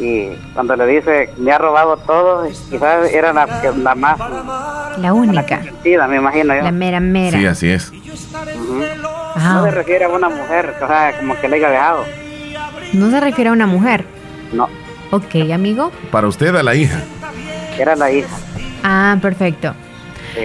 Y 0.00 0.28
cuando 0.54 0.74
le 0.76 0.86
dice, 0.86 1.30
me 1.38 1.52
ha 1.52 1.58
robado 1.58 1.96
todo, 1.98 2.48
quizás 2.70 3.12
era 3.12 3.32
la, 3.32 3.60
que- 3.60 3.70
la 3.78 3.94
más 3.94 4.18
La 4.98 5.12
única. 5.12 5.62
sentida, 5.62 6.06
me 6.08 6.16
imagino 6.16 6.54
yo. 6.54 6.62
La 6.62 6.72
mera 6.72 6.98
mera. 7.00 7.38
sí, 7.38 7.46
así 7.46 7.70
es. 7.70 7.90
Ujú. 7.92 8.82
Ah. 9.36 9.54
No 9.58 9.64
se 9.64 9.70
refiere 9.72 10.04
a 10.04 10.08
una 10.08 10.28
mujer, 10.28 10.74
o 10.82 10.86
sea, 10.86 11.16
como 11.18 11.38
que 11.40 11.48
le 11.48 11.56
haya 11.56 11.70
dejado. 11.70 12.04
No 12.94 13.10
se 13.10 13.20
refiere 13.20 13.50
a 13.50 13.52
una 13.52 13.66
mujer. 13.66 14.04
No, 14.52 14.68
Ok, 15.10 15.36
amigo. 15.52 15.92
Para 16.10 16.26
usted, 16.26 16.54
a 16.56 16.62
la 16.62 16.74
hija. 16.74 17.00
era 17.78 17.94
la 17.94 18.10
hija. 18.10 18.34
Ah, 18.82 19.16
perfecto. 19.20 19.74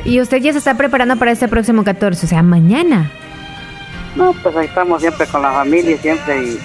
Y 0.05 0.21
usted 0.21 0.37
ya 0.37 0.51
se 0.51 0.59
está 0.59 0.75
preparando 0.77 1.15
para 1.17 1.31
este 1.31 1.47
próximo 1.47 1.83
14, 1.83 2.25
o 2.25 2.29
sea, 2.29 2.43
mañana. 2.43 3.11
No, 4.15 4.33
pues 4.43 4.55
ahí 4.55 4.65
estamos 4.67 5.01
siempre 5.01 5.25
con 5.27 5.41
la 5.41 5.51
familia, 5.51 5.97
siempre 5.97 6.43
y 6.43 6.59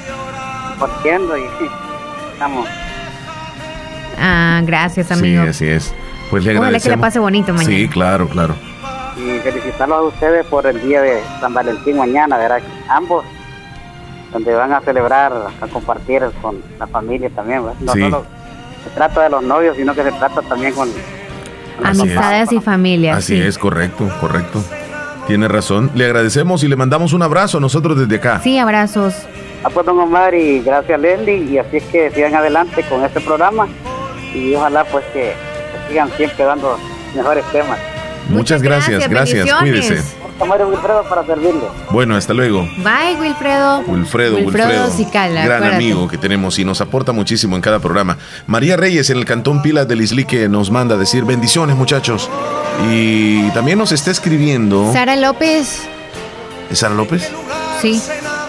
compartiendo 0.79 1.37
y 1.37 1.43
sí, 1.43 1.67
estamos. 2.33 2.69
Ah, 4.19 4.61
gracias, 4.65 5.07
Sí, 5.09 5.15
amigo. 5.15 5.43
así 5.43 5.67
es. 5.67 5.95
Pues 6.31 6.45
le 6.45 6.51
Ojalá 6.53 6.61
que 6.61 6.67
agradecemos. 6.67 6.99
la 6.99 7.01
pase 7.01 7.19
bonito 7.19 7.53
mañana. 7.55 7.75
Sí, 7.77 7.89
claro, 7.89 8.29
claro. 8.29 8.55
Y 9.17 9.39
felicitarlos 9.41 9.99
a 9.99 10.03
ustedes 10.03 10.47
por 10.47 10.67
el 10.67 10.81
día 10.83 11.01
de 11.01 11.21
San 11.41 11.55
Valentín 11.55 11.97
mañana, 11.97 12.37
¿verdad? 12.37 12.61
Ambos, 12.89 13.25
donde 14.35 14.55
van 14.55 14.73
a 14.73 14.81
celebrar, 14.81 15.33
a 15.61 15.67
compartir 15.69 16.23
con 16.43 16.61
la 16.79 16.87
familia 16.87 17.31
también, 17.31 17.65
¿verdad? 17.65 17.81
No 17.81 17.93
Sí. 17.93 18.01
solo 18.01 18.27
se 18.83 18.91
trata 18.91 19.23
de 19.23 19.31
los 19.31 19.43
novios, 19.43 19.77
sino 19.77 19.95
que 19.95 20.03
se 20.03 20.13
trata 20.13 20.43
también 20.43 20.75
con... 20.75 20.91
Amistades 21.83 22.53
y 22.53 22.61
familias. 22.61 23.17
Así 23.19 23.37
sí. 23.37 23.43
es, 23.43 23.59
correcto, 23.59 24.09
correcto. 24.21 24.63
Tiene 25.27 25.49
razón. 25.49 25.91
Le 25.95 26.05
agradecemos 26.05 26.63
y 26.63 26.69
le 26.69 26.77
mandamos 26.77 27.13
un 27.13 27.23
abrazo 27.23 27.59
a 27.59 27.61
nosotros 27.61 27.99
desde 27.99 28.17
acá. 28.17 28.41
Sí, 28.43 28.59
abrazos. 28.59 29.15
Ah, 29.65 29.71
pues, 29.73 29.87
don 29.87 29.99
Omar, 29.99 30.35
y 30.35 30.61
gracias 30.61 31.01
Leslie, 31.01 31.39
y 31.45 31.59
así 31.59 31.79
es 31.79 31.85
que 31.85 32.11
sigan 32.11 32.35
adelante 32.35 32.85
con 32.89 33.03
este 33.03 33.21
programa 33.21 33.67
y 34.35 34.55
ojalá 34.55 34.85
pues 34.85 35.05
que, 35.13 35.33
sigan 35.89 36.11
siempre 36.17 36.45
dando 36.45 36.79
mejores 37.15 37.45
temas. 37.51 37.79
Muchas 38.29 38.63
gracias, 38.63 39.09
gracias. 39.09 39.45
bendiciones. 39.45 39.89
Cuídese. 39.89 40.24
Mario 40.47 40.69
Wilfredo 40.69 41.05
para 41.09 41.25
servirle. 41.25 41.63
Bueno, 41.91 42.17
hasta 42.17 42.35
luego. 42.35 42.63
Bye, 42.79 43.17
Wilfredo. 43.21 43.81
Wilfredo, 43.87 44.37
Wilfredo 44.37 44.69
Wilfredo. 44.69 44.91
Cicala, 44.91 45.45
gran 45.45 45.57
acuérdate. 45.59 45.77
amigo 45.77 46.09
que 46.09 46.19
tenemos 46.19 46.59
y 46.59 46.65
nos 46.65 46.81
aporta 46.81 47.13
muchísimo 47.13 47.57
en 47.57 47.63
cada 47.63 47.79
programa. 47.79 48.19
María 48.47 48.77
Reyes 48.77 49.11
en 49.11 49.19
el 49.19 49.25
Cantón 49.25 49.63
Pilas 49.63 49.87
del 49.89 50.01
Islique 50.01 50.49
nos 50.49 50.71
manda 50.71 50.97
a 50.97 50.99
decir 50.99 51.25
bendiciones, 51.25 51.77
muchachos. 51.77 52.29
Y 52.91 53.49
también 53.51 53.79
nos 53.79 53.93
está 53.93 54.11
escribiendo. 54.11 54.93
Sara 54.93 55.17
López. 55.17 55.83
¿Es 56.71 56.79
Sara 56.81 56.95
López? 56.95 57.31
Sí. 57.81 58.03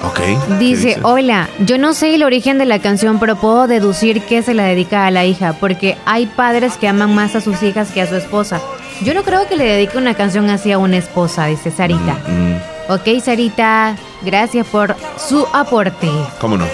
Ok. 0.03 0.19
¿qué 0.19 0.37
Dice, 0.59 0.99
hola, 1.03 1.49
yo 1.59 1.77
no 1.77 1.93
sé 1.93 2.13
el 2.15 2.23
origen 2.23 2.57
de 2.57 2.65
la 2.65 2.79
canción, 2.79 3.19
pero 3.19 3.35
puedo 3.35 3.67
deducir 3.67 4.21
que 4.23 4.41
se 4.43 4.53
la 4.53 4.63
dedica 4.65 5.05
a 5.07 5.11
la 5.11 5.25
hija, 5.25 5.53
porque 5.59 5.97
hay 6.05 6.25
padres 6.27 6.77
que 6.77 6.87
aman 6.87 7.13
más 7.15 7.35
a 7.35 7.41
sus 7.41 7.61
hijas 7.63 7.91
que 7.91 8.01
a 8.01 8.07
su 8.07 8.15
esposa. 8.15 8.61
Yo 9.03 9.13
no 9.13 9.23
creo 9.23 9.47
que 9.47 9.55
le 9.55 9.65
dedique 9.65 9.97
una 9.97 10.13
canción 10.13 10.49
así 10.49 10.71
a 10.71 10.77
una 10.77 10.97
esposa, 10.97 11.45
dice 11.45 11.71
Sarita. 11.71 12.13
Mm, 12.27 12.55
Ok, 12.87 13.19
Sarita, 13.23 13.95
gracias 14.21 14.67
por 14.67 14.95
su 15.17 15.47
aporte. 15.53 16.07
¿Cómo 16.39 16.55
no? 16.55 16.65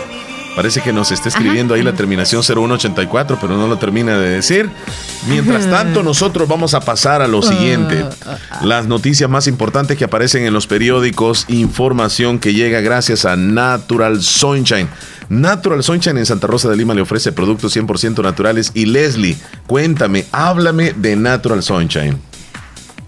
Parece 0.56 0.82
que 0.82 0.92
nos 0.92 1.12
está 1.12 1.30
escribiendo 1.30 1.74
ahí 1.74 1.82
la 1.82 1.94
terminación 1.94 2.44
0184, 2.44 3.38
pero 3.40 3.56
no 3.56 3.68
lo 3.68 3.78
termina 3.78 4.18
de 4.18 4.30
decir. 4.30 4.70
Mientras 5.28 5.70
tanto, 5.70 6.04
nosotros 6.04 6.48
vamos 6.48 6.74
a 6.74 6.82
pasar 6.82 7.22
a 7.22 7.28
lo 7.28 7.42
siguiente. 7.42 8.06
Las 8.62 8.86
noticias 8.86 9.30
más 9.30 9.48
importantes 9.48 9.98
que 9.98 10.04
aparecen 10.04 10.46
en 10.46 10.54
los 10.54 10.68
periódicos, 10.68 11.46
información 11.48 12.40
que 12.40 12.54
llega 12.54 12.82
gracias 12.82 13.26
a 13.26 13.36
Natural 13.38 14.22
Sunshine. 14.22 14.90
Natural 15.30 15.82
Sunshine 15.84 16.18
en 16.18 16.26
Santa 16.26 16.48
Rosa 16.48 16.70
de 16.70 16.76
Lima 16.76 16.94
le 16.94 17.02
ofrece 17.02 17.32
productos 17.32 17.76
100% 17.76 18.22
naturales. 18.22 18.72
Y 18.74 18.86
Leslie, 18.86 19.38
cuéntame, 19.68 20.26
háblame 20.34 20.94
de 20.94 21.16
Natural 21.16 21.64
Sunshine. 21.64 22.31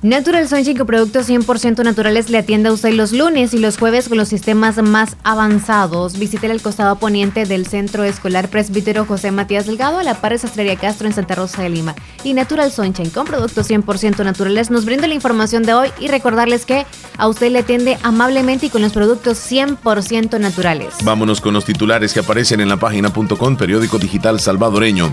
Natural 0.04 0.46
Sunshine 0.50 0.78
con 0.78 0.86
productos 0.86 1.30
100% 1.30 1.82
naturales 1.82 2.30
le 2.30 2.38
atiende 2.38 2.68
a 2.68 2.74
usted 2.74 2.92
los 2.92 3.14
lunes 3.14 3.54
y 3.54 3.58
los 3.58 3.78
jueves 3.78 4.10
con 4.10 4.18
los 4.18 4.28
sistemas 4.28 4.76
más 4.84 5.16
avanzados. 5.24 6.20
Visite 6.20 6.48
el 6.48 6.62
costado 6.62 6.98
poniente 6.98 7.46
del 7.46 7.66
Centro 7.66 8.04
Escolar 8.04 8.50
Presbítero 8.50 9.06
José 9.06 9.32
Matías 9.32 9.66
Delgado 9.66 10.00
a 10.00 10.04
la 10.04 10.16
par 10.16 10.34
de 10.34 10.40
Sastrería 10.40 10.76
Castro 10.76 11.08
en 11.08 11.14
Santa 11.14 11.36
Rosa 11.36 11.64
de 11.64 11.70
Lima. 11.70 11.96
Y 12.26 12.34
Natural 12.34 12.70
Sunshine 12.70 13.12
con 13.12 13.26
productos 13.26 13.70
100% 13.70 14.26
naturales 14.26 14.70
nos 14.70 14.84
brinda 14.84 15.08
la 15.08 15.14
información 15.14 15.64
de 15.64 15.74
hoy 15.74 15.90
y 16.02 16.10
recordarles 16.10 16.66
que 16.66 16.86
a 17.18 17.30
usted 17.30 17.50
le 17.50 17.60
atiende 17.60 17.98
amablemente 18.04 18.66
y 18.66 18.70
con 18.70 18.82
los 18.82 18.92
productos 18.92 19.38
100% 19.50 20.38
naturales. 20.38 20.96
Vámonos 21.06 21.40
con 21.40 21.54
los 21.54 21.64
titulares 21.64 22.14
que 22.14 22.20
aparecen 22.20 22.60
en 22.60 22.68
la 22.68 22.76
página.com, 22.76 23.56
periódico 23.56 24.00
digital 24.00 24.42
salvadoreño. 24.42 25.10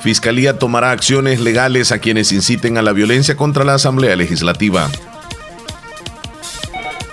Fiscalía 0.00 0.58
tomará 0.58 0.92
acciones 0.92 1.40
legales 1.40 1.92
a 1.92 1.98
quienes 1.98 2.32
inciten 2.32 2.78
a 2.78 2.82
la 2.82 2.92
violencia 2.92 3.36
contra 3.36 3.64
la 3.64 3.74
Asamblea 3.74 4.09
Legislativa. 4.16 4.90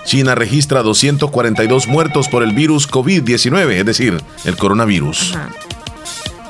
China 0.06 0.36
registra 0.36 0.84
242 0.84 1.88
muertos 1.88 2.30
por 2.30 2.42
el 2.42 2.54
virus 2.54 2.90
COVID-19, 2.90 3.72
es 3.72 3.86
decir, 3.86 4.22
el 4.46 4.56
coronavirus. 4.56 5.38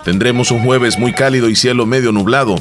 Tendremos 0.06 0.52
un 0.52 0.64
jueves 0.64 1.00
muy 1.00 1.12
cálido 1.12 1.50
y 1.50 1.56
cielo 1.56 1.86
medio 1.86 2.12
nublado. 2.12 2.56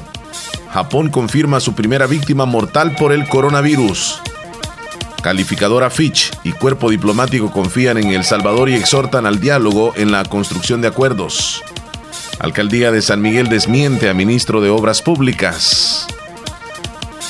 Japón 0.73 1.11
confirma 1.11 1.61
su 1.61 1.75
primera 1.75 2.07
víctima 2.07 2.47
mortal 2.47 2.97
por 2.97 3.13
el 3.13 3.29
coronavirus. 3.29 4.21
Calificadora 5.23 5.91
Fitch 5.91 6.31
y 6.45 6.53
cuerpo 6.53 6.89
diplomático 6.89 7.51
confían 7.51 7.99
en 7.99 8.13
El 8.13 8.25
Salvador 8.25 8.69
y 8.69 8.75
exhortan 8.75 9.27
al 9.27 9.39
diálogo 9.39 9.93
en 9.97 10.13
la 10.13 10.25
construcción 10.25 10.81
de 10.81 10.89
acuerdos. 10.89 11.63
Alcaldía 12.39 12.91
de 12.91 13.03
San 13.03 13.21
Miguel 13.23 13.49
desmiente 13.49 14.09
a 14.09 14.15
ministro 14.15 14.61
de 14.61 14.71
Obras 14.71 15.03
Públicas. 15.03 16.07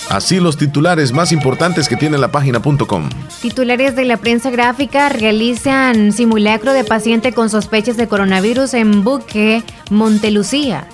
Así 0.09 0.39
los 0.39 0.57
titulares 0.57 1.13
más 1.13 1.33
importantes 1.33 1.89
que 1.89 1.97
tiene 1.97 2.17
la 2.17 2.29
página.com. 2.29 3.09
Titulares 3.41 3.97
de 3.97 4.05
la 4.05 4.17
prensa 4.17 4.51
gráfica 4.51 5.09
realizan 5.09 6.13
simulacro 6.13 6.73
de 6.73 6.85
paciente 6.85 7.33
con 7.33 7.51
sospechas 7.51 7.97
de 7.97 8.07
coronavirus 8.07 8.75
en 8.75 9.03
Buque, 9.03 9.63
Montelucía. 9.91 10.87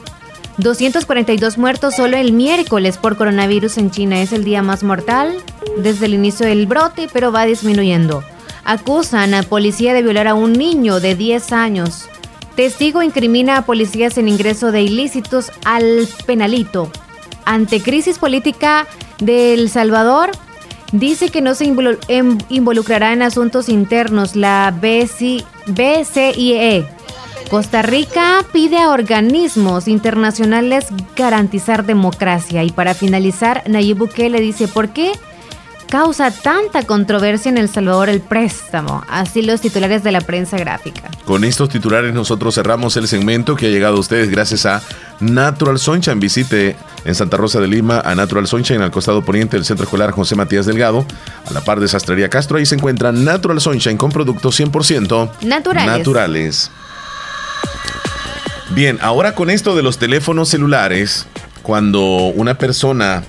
242 0.58 1.58
muertos 1.58 1.94
solo 1.94 2.16
el 2.16 2.32
miércoles 2.32 2.98
por 2.98 3.16
coronavirus 3.16 3.78
en 3.78 3.90
China. 3.90 4.20
Es 4.20 4.32
el 4.32 4.44
día 4.44 4.62
más 4.62 4.82
mortal 4.82 5.34
desde 5.78 6.06
el 6.06 6.14
inicio 6.14 6.46
del 6.46 6.66
brote, 6.66 7.08
pero 7.12 7.32
va 7.32 7.44
disminuyendo. 7.44 8.22
Acusan 8.64 9.34
a 9.34 9.42
policía 9.42 9.92
de 9.92 10.02
violar 10.02 10.28
a 10.28 10.34
un 10.34 10.52
niño 10.52 11.00
de 11.00 11.14
10 11.14 11.52
años. 11.52 12.08
Testigo 12.54 13.02
incrimina 13.02 13.56
a 13.56 13.64
policías 13.64 14.18
en 14.18 14.28
ingreso 14.28 14.72
de 14.72 14.82
ilícitos 14.82 15.50
al 15.64 16.06
penalito. 16.26 16.90
Ante 17.44 17.80
crisis 17.80 18.18
política 18.18 18.86
de 19.18 19.54
El 19.54 19.68
Salvador, 19.68 20.30
dice 20.92 21.30
que 21.30 21.40
no 21.40 21.54
se 21.54 21.64
em- 22.08 22.38
involucrará 22.48 23.12
en 23.12 23.22
asuntos 23.22 23.68
internos 23.68 24.36
la 24.36 24.72
BC 24.80 25.44
BCIE. 25.66 26.86
Costa 27.50 27.82
Rica 27.82 28.44
pide 28.52 28.78
a 28.78 28.90
organismos 28.90 29.86
internacionales 29.86 30.86
garantizar 31.16 31.84
democracia. 31.84 32.64
Y 32.64 32.70
para 32.70 32.94
finalizar, 32.94 33.62
Nayib 33.68 33.98
Bukele 33.98 34.40
dice, 34.40 34.68
¿por 34.68 34.88
qué 34.88 35.12
causa 35.92 36.30
tanta 36.30 36.84
controversia 36.84 37.50
en 37.50 37.58
El 37.58 37.68
Salvador 37.68 38.08
el 38.08 38.22
préstamo? 38.22 39.04
Así 39.10 39.42
los 39.42 39.60
titulares 39.60 40.02
de 40.02 40.10
la 40.10 40.22
prensa 40.22 40.56
gráfica. 40.56 41.02
Con 41.26 41.44
estos 41.44 41.68
titulares 41.68 42.14
nosotros 42.14 42.54
cerramos 42.54 42.96
el 42.96 43.06
segmento 43.06 43.56
que 43.56 43.66
ha 43.66 43.68
llegado 43.68 43.98
a 43.98 44.00
ustedes 44.00 44.30
gracias 44.30 44.64
a 44.64 44.80
Natural 45.20 45.78
Sunshine. 45.78 46.18
Visite 46.18 46.76
en 47.04 47.14
Santa 47.14 47.36
Rosa 47.36 47.60
de 47.60 47.68
Lima 47.68 48.00
a 48.00 48.14
Natural 48.14 48.46
Sunshine 48.46 48.80
al 48.80 48.90
costado 48.90 49.22
poniente 49.22 49.58
del 49.58 49.66
Centro 49.66 49.84
Escolar 49.84 50.12
José 50.12 50.34
Matías 50.34 50.64
Delgado, 50.64 51.04
a 51.46 51.52
la 51.52 51.60
par 51.60 51.78
de 51.78 51.86
Sastrería 51.88 52.30
Castro. 52.30 52.56
Ahí 52.56 52.64
se 52.64 52.74
encuentra 52.74 53.12
Natural 53.12 53.60
Sunshine 53.60 53.98
con 53.98 54.12
productos 54.12 54.58
100% 54.58 55.30
Naturales. 55.42 55.86
naturales. 55.98 56.70
Bien, 58.70 58.98
ahora 59.02 59.34
con 59.34 59.50
esto 59.50 59.76
de 59.76 59.82
los 59.82 59.98
teléfonos 59.98 60.48
celulares, 60.48 61.26
cuando 61.62 62.00
una 62.00 62.56
persona 62.56 63.24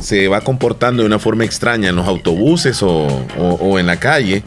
se 0.00 0.28
va 0.28 0.40
comportando 0.40 1.02
de 1.02 1.06
una 1.06 1.18
forma 1.18 1.44
extraña 1.44 1.88
en 1.90 1.96
los 1.96 2.06
autobuses 2.08 2.82
o, 2.82 3.06
o- 3.38 3.54
o 3.60 3.78
en 3.78 3.86
la 3.86 3.96
calle 3.98 4.42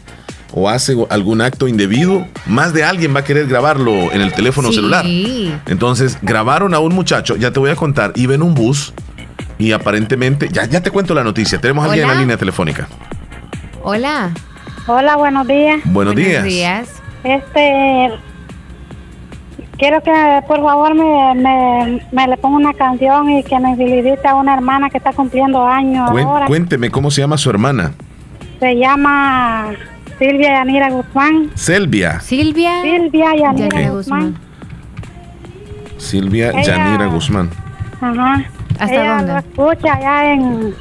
o 0.52 0.68
hace 0.68 0.96
algún 1.10 1.40
acto 1.40 1.68
indebido, 1.68 2.26
más 2.46 2.72
de 2.72 2.82
alguien 2.82 3.14
va 3.14 3.20
a 3.20 3.24
querer 3.24 3.46
grabarlo 3.46 4.10
en 4.12 4.20
el 4.20 4.32
teléfono 4.32 4.68
Sí. 4.70 4.74
celular. 4.74 5.04
Entonces 5.66 6.18
grabaron 6.22 6.74
a 6.74 6.80
un 6.80 6.92
muchacho, 6.94 7.36
ya 7.36 7.52
te 7.52 7.60
voy 7.60 7.70
a 7.70 7.76
contar, 7.76 8.12
iba 8.16 8.34
en 8.34 8.42
un 8.42 8.54
bus 8.54 8.92
y 9.58 9.70
aparentemente, 9.72 10.48
ya, 10.50 10.64
ya 10.64 10.80
te 10.82 10.90
cuento 10.90 11.14
la 11.14 11.22
noticia, 11.22 11.60
tenemos 11.60 11.84
a 11.84 11.88
alguien 11.88 12.08
en 12.08 12.14
la 12.14 12.20
línea 12.20 12.36
telefónica. 12.36 12.88
Hola. 13.82 14.30
Hola, 14.86 15.16
buenos 15.16 15.46
días. 15.46 15.80
Buenos 15.84 16.16
días. 16.16 16.88
Este, 17.22 18.10
quiero 19.80 20.00
que 20.02 20.12
por 20.46 20.58
favor 20.62 20.94
me, 20.94 21.34
me, 21.34 22.00
me 22.12 22.28
le 22.28 22.36
ponga 22.36 22.56
una 22.58 22.74
canción 22.74 23.28
y 23.30 23.42
que 23.42 23.58
me 23.58 23.74
felicite 23.76 24.28
a 24.28 24.36
una 24.36 24.54
hermana 24.54 24.88
que 24.90 24.98
está 24.98 25.12
cumpliendo 25.12 25.66
años 25.66 26.08
Cuen- 26.10 26.26
ahora. 26.26 26.46
cuénteme 26.46 26.90
cómo 26.90 27.10
se 27.10 27.22
llama 27.22 27.36
su 27.38 27.50
hermana. 27.50 27.92
Se 28.60 28.76
llama 28.76 29.70
Silvia 30.18 30.50
Yanira 30.52 30.90
Guzmán. 30.90 31.50
Selvia. 31.54 32.20
Silvia. 32.20 32.82
Silvia 32.82 33.34
Yanira 33.34 33.68
Yanira 33.70 33.90
Guzmán. 33.90 34.36
Silvia 35.98 36.50
Ella- 36.50 36.62
Yanira 36.76 37.06
Guzmán. 37.06 37.50
Ajá. 38.00 38.44
¿Hasta 38.78 38.94
Ella 38.94 39.16
dónde? 39.16 39.32
lo 39.32 39.38
escucha 39.38 39.94
allá 39.94 40.32
en 40.32 40.74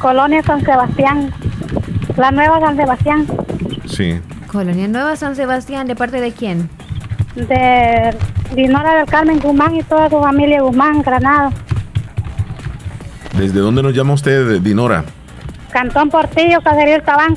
Colonia 0.00 0.42
San 0.42 0.60
Sebastián. 0.64 1.32
La 2.16 2.30
nueva 2.30 2.60
San 2.60 2.76
Sebastián. 2.76 3.26
Sí. 3.86 4.20
Colonia 4.46 4.86
Nueva 4.88 5.16
San 5.16 5.34
Sebastián, 5.34 5.86
¿de 5.86 5.96
parte 5.96 6.20
de 6.20 6.32
quién? 6.32 6.68
De 7.34 8.14
Dinora 8.54 8.94
del 8.96 9.06
Carmen 9.06 9.38
Guzmán 9.40 9.74
y 9.76 9.82
toda 9.82 10.08
su 10.10 10.20
familia 10.20 10.60
Guzmán, 10.62 11.02
Granada. 11.02 11.50
¿Desde 13.36 13.60
dónde 13.60 13.82
nos 13.82 13.94
llama 13.94 14.12
usted, 14.12 14.60
Dinora? 14.60 15.04
Cantón 15.72 16.10
Portillo, 16.10 16.60
Caserío 16.60 16.96
El 16.96 17.02
Tabán. 17.02 17.36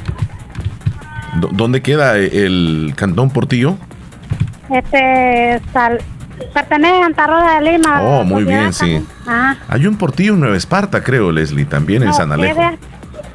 ¿Dó- 1.39 1.49
¿Dónde 1.53 1.81
queda 1.81 2.17
el 2.17 2.93
Cantón 2.97 3.30
Portillo? 3.30 3.77
Este, 4.69 5.61
sal, 5.72 5.99
pertenece 6.53 6.95
a 6.97 7.03
Santa 7.03 7.27
Rosa 7.27 7.59
de 7.59 7.72
Lima. 7.72 8.01
Oh, 8.01 8.23
muy 8.26 8.43
bien, 8.43 8.73
sí. 8.73 9.05
Ajá. 9.26 9.57
Hay 9.69 9.88
un 9.88 9.95
Portillo 9.97 10.34
en 10.34 10.41
Nueva 10.41 10.57
Esparta, 10.57 11.01
creo, 11.01 11.31
Leslie, 11.31 11.65
también 11.65 12.03
en 12.03 12.13
San 12.13 12.31
Alejo. 12.31 12.55
¿qué 12.59 12.61
de- 12.61 12.77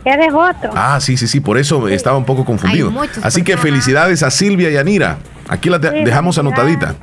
¿Qué 0.05 0.17
de 0.17 0.33
otro? 0.33 0.71
Ah, 0.75 0.99
sí, 1.01 1.17
sí, 1.19 1.27
sí, 1.29 1.41
por 1.41 1.59
eso 1.59 1.87
estaba 1.89 2.17
un 2.17 2.25
poco 2.25 2.45
confundido. 2.45 2.89
Hay 2.89 2.95
muchos 2.95 3.25
Así 3.25 3.43
que 3.43 3.57
felicidades 3.59 4.23
a 4.23 4.31
Silvia 4.31 4.71
y 4.71 4.77
Anira. 4.79 5.19
Aquí 5.49 5.69
la 5.71 5.79
de- 5.79 5.91
Sí, 5.91 6.05
dejamos 6.05 6.39
anotadita. 6.39 6.95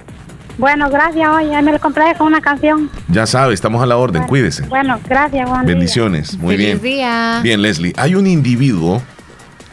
Bueno, 0.57 0.89
gracias, 0.89 1.29
hoy 1.29 1.53
ahí 1.53 1.63
me 1.63 1.71
lo 1.71 1.79
compré 1.79 2.15
con 2.17 2.27
una 2.27 2.41
canción. 2.41 2.89
Ya 3.09 3.27
sabe, 3.27 3.53
estamos 3.53 3.83
a 3.83 3.85
la 3.85 3.97
orden, 3.97 4.23
cuídese. 4.23 4.63
Bueno, 4.63 4.99
gracias, 5.07 5.47
Juan. 5.47 5.65
Bendiciones, 5.67 6.35
muy 6.37 6.55
Feliz 6.57 6.81
bien. 6.81 6.95
día. 6.97 7.39
Bien, 7.43 7.61
Leslie, 7.61 7.93
hay 7.95 8.15
un 8.15 8.25
individuo 8.25 9.01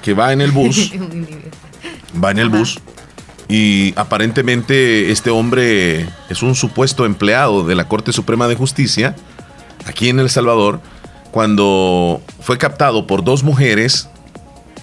que 0.02 0.12
va 0.12 0.32
en 0.34 0.42
el 0.42 0.50
bus, 0.52 0.92
va 2.22 2.30
en 2.32 2.38
el 2.38 2.50
bus 2.50 2.78
y 3.48 3.94
aparentemente 3.96 5.10
este 5.10 5.30
hombre 5.30 6.06
es 6.28 6.42
un 6.42 6.54
supuesto 6.54 7.06
empleado 7.06 7.64
de 7.64 7.74
la 7.74 7.88
Corte 7.88 8.12
Suprema 8.12 8.46
de 8.48 8.54
Justicia 8.54 9.14
aquí 9.86 10.08
en 10.10 10.18
El 10.18 10.28
Salvador 10.28 10.80
cuando 11.30 12.20
fue 12.40 12.58
captado 12.58 13.06
por 13.06 13.24
dos 13.24 13.42
mujeres 13.42 14.08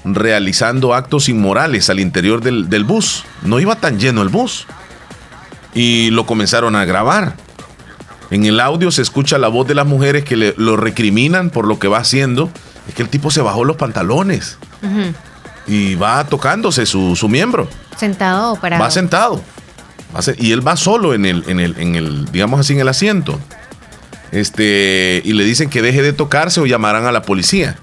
realizando 0.03 0.93
actos 0.93 1.29
inmorales 1.29 1.89
al 1.89 1.99
interior 1.99 2.41
del, 2.41 2.69
del 2.69 2.83
bus. 2.83 3.23
No 3.43 3.59
iba 3.59 3.75
tan 3.75 3.99
lleno 3.99 4.21
el 4.21 4.29
bus. 4.29 4.65
Y 5.73 6.09
lo 6.11 6.25
comenzaron 6.25 6.75
a 6.75 6.85
grabar. 6.85 7.35
En 8.29 8.45
el 8.45 8.59
audio 8.59 8.91
se 8.91 9.01
escucha 9.01 9.37
la 9.37 9.47
voz 9.49 9.67
de 9.67 9.75
las 9.75 9.85
mujeres 9.85 10.23
que 10.23 10.35
le- 10.37 10.53
lo 10.57 10.77
recriminan 10.77 11.49
por 11.49 11.67
lo 11.67 11.79
que 11.79 11.87
va 11.87 11.99
haciendo. 11.99 12.49
Es 12.87 12.93
que 12.95 13.03
el 13.03 13.09
tipo 13.09 13.29
se 13.31 13.41
bajó 13.41 13.63
los 13.65 13.77
pantalones. 13.77 14.57
y 15.67 15.93
va 15.95 16.23
tocándose 16.25 16.85
su, 16.87 17.15
su 17.15 17.29
miembro. 17.29 17.69
¿Sentado 17.95 18.53
o 18.53 18.55
parado? 18.59 18.81
Va 18.83 18.89
sentado. 18.89 19.41
Va 20.15 20.21
se- 20.23 20.35
y 20.39 20.51
él 20.53 20.65
va 20.67 20.75
solo 20.75 21.13
en 21.13 21.25
el, 21.25 21.43
en 21.47 21.59
el, 21.59 21.75
en 21.77 21.95
el, 21.95 22.25
digamos 22.31 22.59
así, 22.59 22.73
en 22.73 22.79
el 22.79 22.87
asiento. 22.87 23.39
Este, 24.31 25.21
y 25.23 25.33
le 25.33 25.43
dicen 25.43 25.69
que 25.69 25.81
deje 25.81 26.01
de 26.01 26.13
tocarse 26.13 26.61
o 26.61 26.65
llamarán 26.65 27.05
a 27.05 27.11
la 27.11 27.21
policía. 27.21 27.77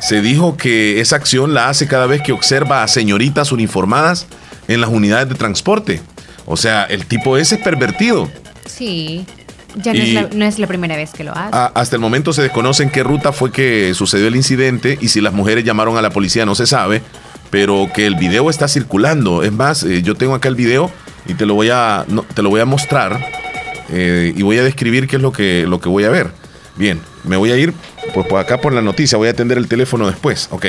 Se 0.00 0.22
dijo 0.22 0.56
que 0.56 1.00
esa 1.00 1.16
acción 1.16 1.54
la 1.54 1.68
hace 1.68 1.86
cada 1.86 2.06
vez 2.06 2.22
que 2.22 2.32
observa 2.32 2.82
a 2.82 2.88
señoritas 2.88 3.52
uniformadas 3.52 4.26
en 4.68 4.80
las 4.80 4.90
unidades 4.90 5.28
de 5.28 5.34
transporte. 5.34 6.00
O 6.46 6.56
sea, 6.56 6.84
el 6.84 7.06
tipo 7.06 7.36
ese 7.36 7.56
es 7.56 7.60
pervertido. 7.62 8.28
Sí. 8.66 9.26
Ya 9.76 9.92
no, 9.94 10.00
es 10.02 10.14
la, 10.14 10.28
no 10.34 10.44
es 10.44 10.58
la 10.58 10.66
primera 10.66 10.96
vez 10.96 11.10
que 11.12 11.22
lo 11.22 11.32
hace. 11.32 11.54
A- 11.56 11.66
hasta 11.74 11.94
el 11.96 12.00
momento 12.02 12.32
se 12.32 12.42
desconoce 12.42 12.82
en 12.82 12.90
qué 12.90 13.04
ruta 13.04 13.30
fue 13.32 13.52
que 13.52 13.92
sucedió 13.94 14.26
el 14.26 14.34
incidente 14.34 14.98
y 15.00 15.08
si 15.08 15.20
las 15.20 15.32
mujeres 15.32 15.64
llamaron 15.64 15.96
a 15.96 16.02
la 16.02 16.10
policía 16.10 16.44
no 16.44 16.56
se 16.56 16.66
sabe, 16.66 17.02
pero 17.50 17.88
que 17.94 18.06
el 18.06 18.16
video 18.16 18.50
está 18.50 18.66
circulando. 18.66 19.44
Es 19.44 19.52
más, 19.52 19.84
eh, 19.84 20.02
yo 20.02 20.16
tengo 20.16 20.34
acá 20.34 20.48
el 20.48 20.56
video 20.56 20.90
y 21.26 21.34
te 21.34 21.46
lo 21.46 21.54
voy 21.54 21.70
a, 21.70 22.04
no, 22.08 22.22
te 22.34 22.42
lo 22.42 22.48
voy 22.50 22.60
a 22.60 22.64
mostrar 22.64 23.20
eh, 23.90 24.32
y 24.36 24.42
voy 24.42 24.58
a 24.58 24.64
describir 24.64 25.06
qué 25.06 25.16
es 25.16 25.22
lo 25.22 25.30
que, 25.30 25.66
lo 25.68 25.80
que 25.80 25.88
voy 25.88 26.02
a 26.04 26.10
ver. 26.10 26.30
Bien, 26.76 27.00
me 27.24 27.36
voy 27.36 27.52
a 27.52 27.56
ir 27.56 27.72
pues, 28.14 28.26
por 28.26 28.40
acá 28.40 28.60
por 28.60 28.72
la 28.72 28.82
noticia, 28.82 29.18
voy 29.18 29.28
a 29.28 29.32
atender 29.32 29.58
el 29.58 29.68
teléfono 29.68 30.06
después. 30.06 30.48
Ok, 30.50 30.66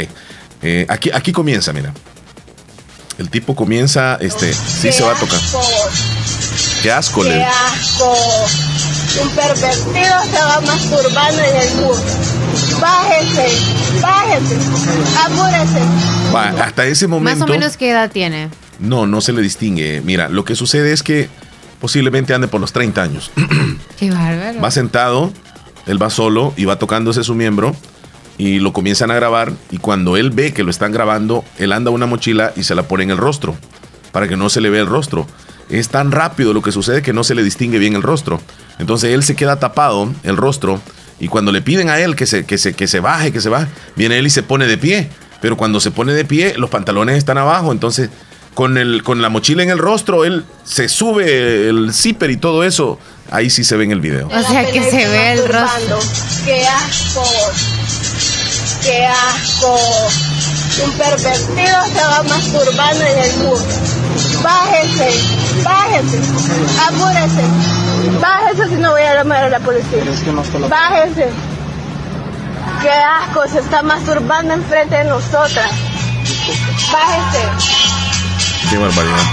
Eh, 0.64 0.86
aquí, 0.90 1.10
aquí 1.14 1.32
comienza, 1.32 1.73
mira. 1.73 1.91
El 3.18 3.30
tipo 3.30 3.56
comienza, 3.56 4.18
este, 4.22 4.53
sí 4.53 4.91
se 4.91 5.03
va 5.03 5.11
a 5.14 5.15
tocar. 5.15 5.40
Qué 6.84 6.91
asco, 6.91 7.23
¡Qué 7.23 7.30
le. 7.30 7.44
asco! 7.44 8.15
Un 9.22 9.30
pervertido 9.30 10.15
se 10.32 10.40
va 10.40 10.61
masturbando 10.61 11.41
en 11.41 11.56
el 11.56 11.69
bus. 11.76 11.99
Bájese, 12.80 13.48
bájese, 14.02 14.56
apúrese. 15.26 15.80
Va, 16.34 16.48
hasta 16.64 16.86
ese 16.86 17.07
momento. 17.07 17.40
Más 17.41 17.49
o 17.49 17.52
menos 17.52 17.78
qué 17.78 17.91
edad 17.91 18.10
tiene. 18.11 18.49
No, 18.80 19.06
no 19.06 19.22
se 19.22 19.34
le 19.34 19.41
distingue. 19.41 20.02
Mira, 20.03 20.30
lo 20.30 20.45
que 20.45 20.56
sucede 20.56 20.94
es 20.94 21.03
que 21.03 21.30
posiblemente 21.80 22.34
ande 22.34 22.48
por 22.48 22.61
los 22.61 22.72
30 22.72 23.02
años. 23.03 23.32
Qué 23.99 24.10
bárbaro. 24.11 24.61
va 24.61 24.72
sentado, 24.72 25.34
él 25.86 26.02
va 26.02 26.10
solo 26.10 26.53
y 26.58 26.66
va 26.66 26.78
tocándose 26.78 27.24
su 27.24 27.36
miembro 27.36 27.76
y 28.38 28.60
lo 28.60 28.74
comienzan 28.74 29.12
a 29.12 29.16
grabar 29.16 29.53
y 29.72 29.78
cuando 29.78 30.18
él 30.18 30.32
ve 30.32 30.53
que 30.53 30.64
lo 30.64 30.72
están 30.72 30.91
grabando, 30.91 31.44
él 31.58 31.72
anda 31.74 31.91
una 31.91 32.06
mochila 32.06 32.53
y 32.56 32.64
se 32.64 32.76
la 32.76 32.84
pone 32.84 33.03
en 33.03 33.12
el 33.12 33.18
rostro 33.18 33.56
para 34.12 34.28
que 34.28 34.38
no 34.38 34.49
se 34.49 34.62
le 34.62 34.70
vea 34.70 34.82
el 34.82 34.88
rostro. 34.88 35.28
Es 35.70 35.90
tan 35.90 36.12
rápido 36.12 36.53
lo 36.53 36.62
que 36.62 36.72
sucede 36.72 37.02
que 37.02 37.14
no 37.14 37.24
se 37.24 37.36
le 37.36 37.44
distingue 37.44 37.80
bien 37.80 37.95
el 37.95 38.03
rostro. 38.03 38.41
Entonces 38.80 39.14
él 39.14 39.24
se 39.24 39.36
queda 39.36 39.60
tapado 39.60 40.12
el 40.24 40.38
rostro 40.38 40.82
y 41.20 41.28
cuando 41.28 41.52
le 41.52 41.62
piden 41.62 41.90
a 41.90 41.99
él 41.99 42.16
que 42.16 42.26
se, 42.26 42.45
que 42.45 42.58
se, 42.58 42.74
que 42.74 42.88
se 42.88 42.99
baje, 42.99 43.32
que 43.32 43.41
se 43.41 43.49
baje, 43.49 43.68
viene 43.95 44.18
él 44.18 44.26
y 44.26 44.32
se 44.32 44.44
pone 44.44 44.66
de 44.66 44.78
pie. 44.78 45.10
Pero 45.40 45.56
cuando 45.56 45.80
se 45.80 45.91
pone 45.91 46.14
de 46.14 46.26
pie, 46.26 46.56
los 46.58 46.70
pantalones 46.70 47.18
están 47.18 47.38
abajo. 47.38 47.72
Entonces, 47.72 48.10
con, 48.53 48.78
el, 48.78 49.03
con 49.03 49.22
la 49.22 49.30
mochila 49.30 49.64
en 49.64 49.70
el 49.70 49.78
rostro, 49.78 50.26
él 50.26 50.45
se 50.64 50.90
sube 50.90 51.70
el 51.70 51.94
zipper 51.94 52.32
y 52.32 52.38
todo 52.38 52.64
eso. 52.64 52.99
Ahí 53.32 53.49
sí 53.49 53.64
se 53.64 53.78
ve 53.78 53.86
en 53.86 53.91
el 53.91 54.02
video. 54.02 54.28
O 54.28 54.44
sea 54.44 54.66
que 54.66 54.84
se 54.84 55.08
ve 55.08 55.32
el 55.34 55.48
rostro. 55.48 55.99
¡Qué 56.45 56.68
asco! 56.68 57.24
¡Qué 58.84 59.06
asco! 59.06 59.78
Un 60.86 60.91
pervertido 60.94 61.78
se 61.94 62.03
va 62.03 62.24
masturbando 62.24 63.03
en 63.06 63.18
el 63.20 63.32
bus. 63.44 63.62
Bájese, 64.44 65.10
bájese, 65.64 66.20
apúrese. 66.88 68.20
Bájese 68.20 68.70
si 68.70 68.76
no 68.82 68.91
voy 68.91 69.02
a 69.02 69.14
llamar 69.16 69.44
a 69.45 69.49
la 69.49 69.60
policía. 69.60 70.03
Bájese. 70.70 71.30
¡Qué 72.82 72.90
asco! 72.90 73.48
Se 73.48 73.60
está 73.60 73.82
masturbando 73.84 74.53
enfrente 74.56 74.95
de 74.98 75.03
nosotras. 75.06 75.72
Bájese. 76.91 77.45
Qué 78.70 78.78
barbaridad. 78.78 79.24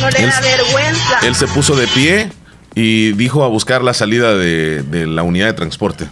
No 0.00 0.10
le 0.10 0.18
Él- 0.24 0.30
da 0.30 0.40
vergüenza. 0.40 1.18
Él 1.22 1.34
se 1.36 1.46
puso 1.48 1.76
de 1.76 1.86
pie 1.88 2.32
y 2.74 3.12
dijo 3.12 3.44
a 3.44 3.48
buscar 3.48 3.82
la 3.82 3.94
salida 3.94 4.34
de, 4.34 4.82
de 4.82 5.06
la 5.06 5.22
unidad 5.22 5.46
de 5.46 5.52
transporte. 5.54 6.06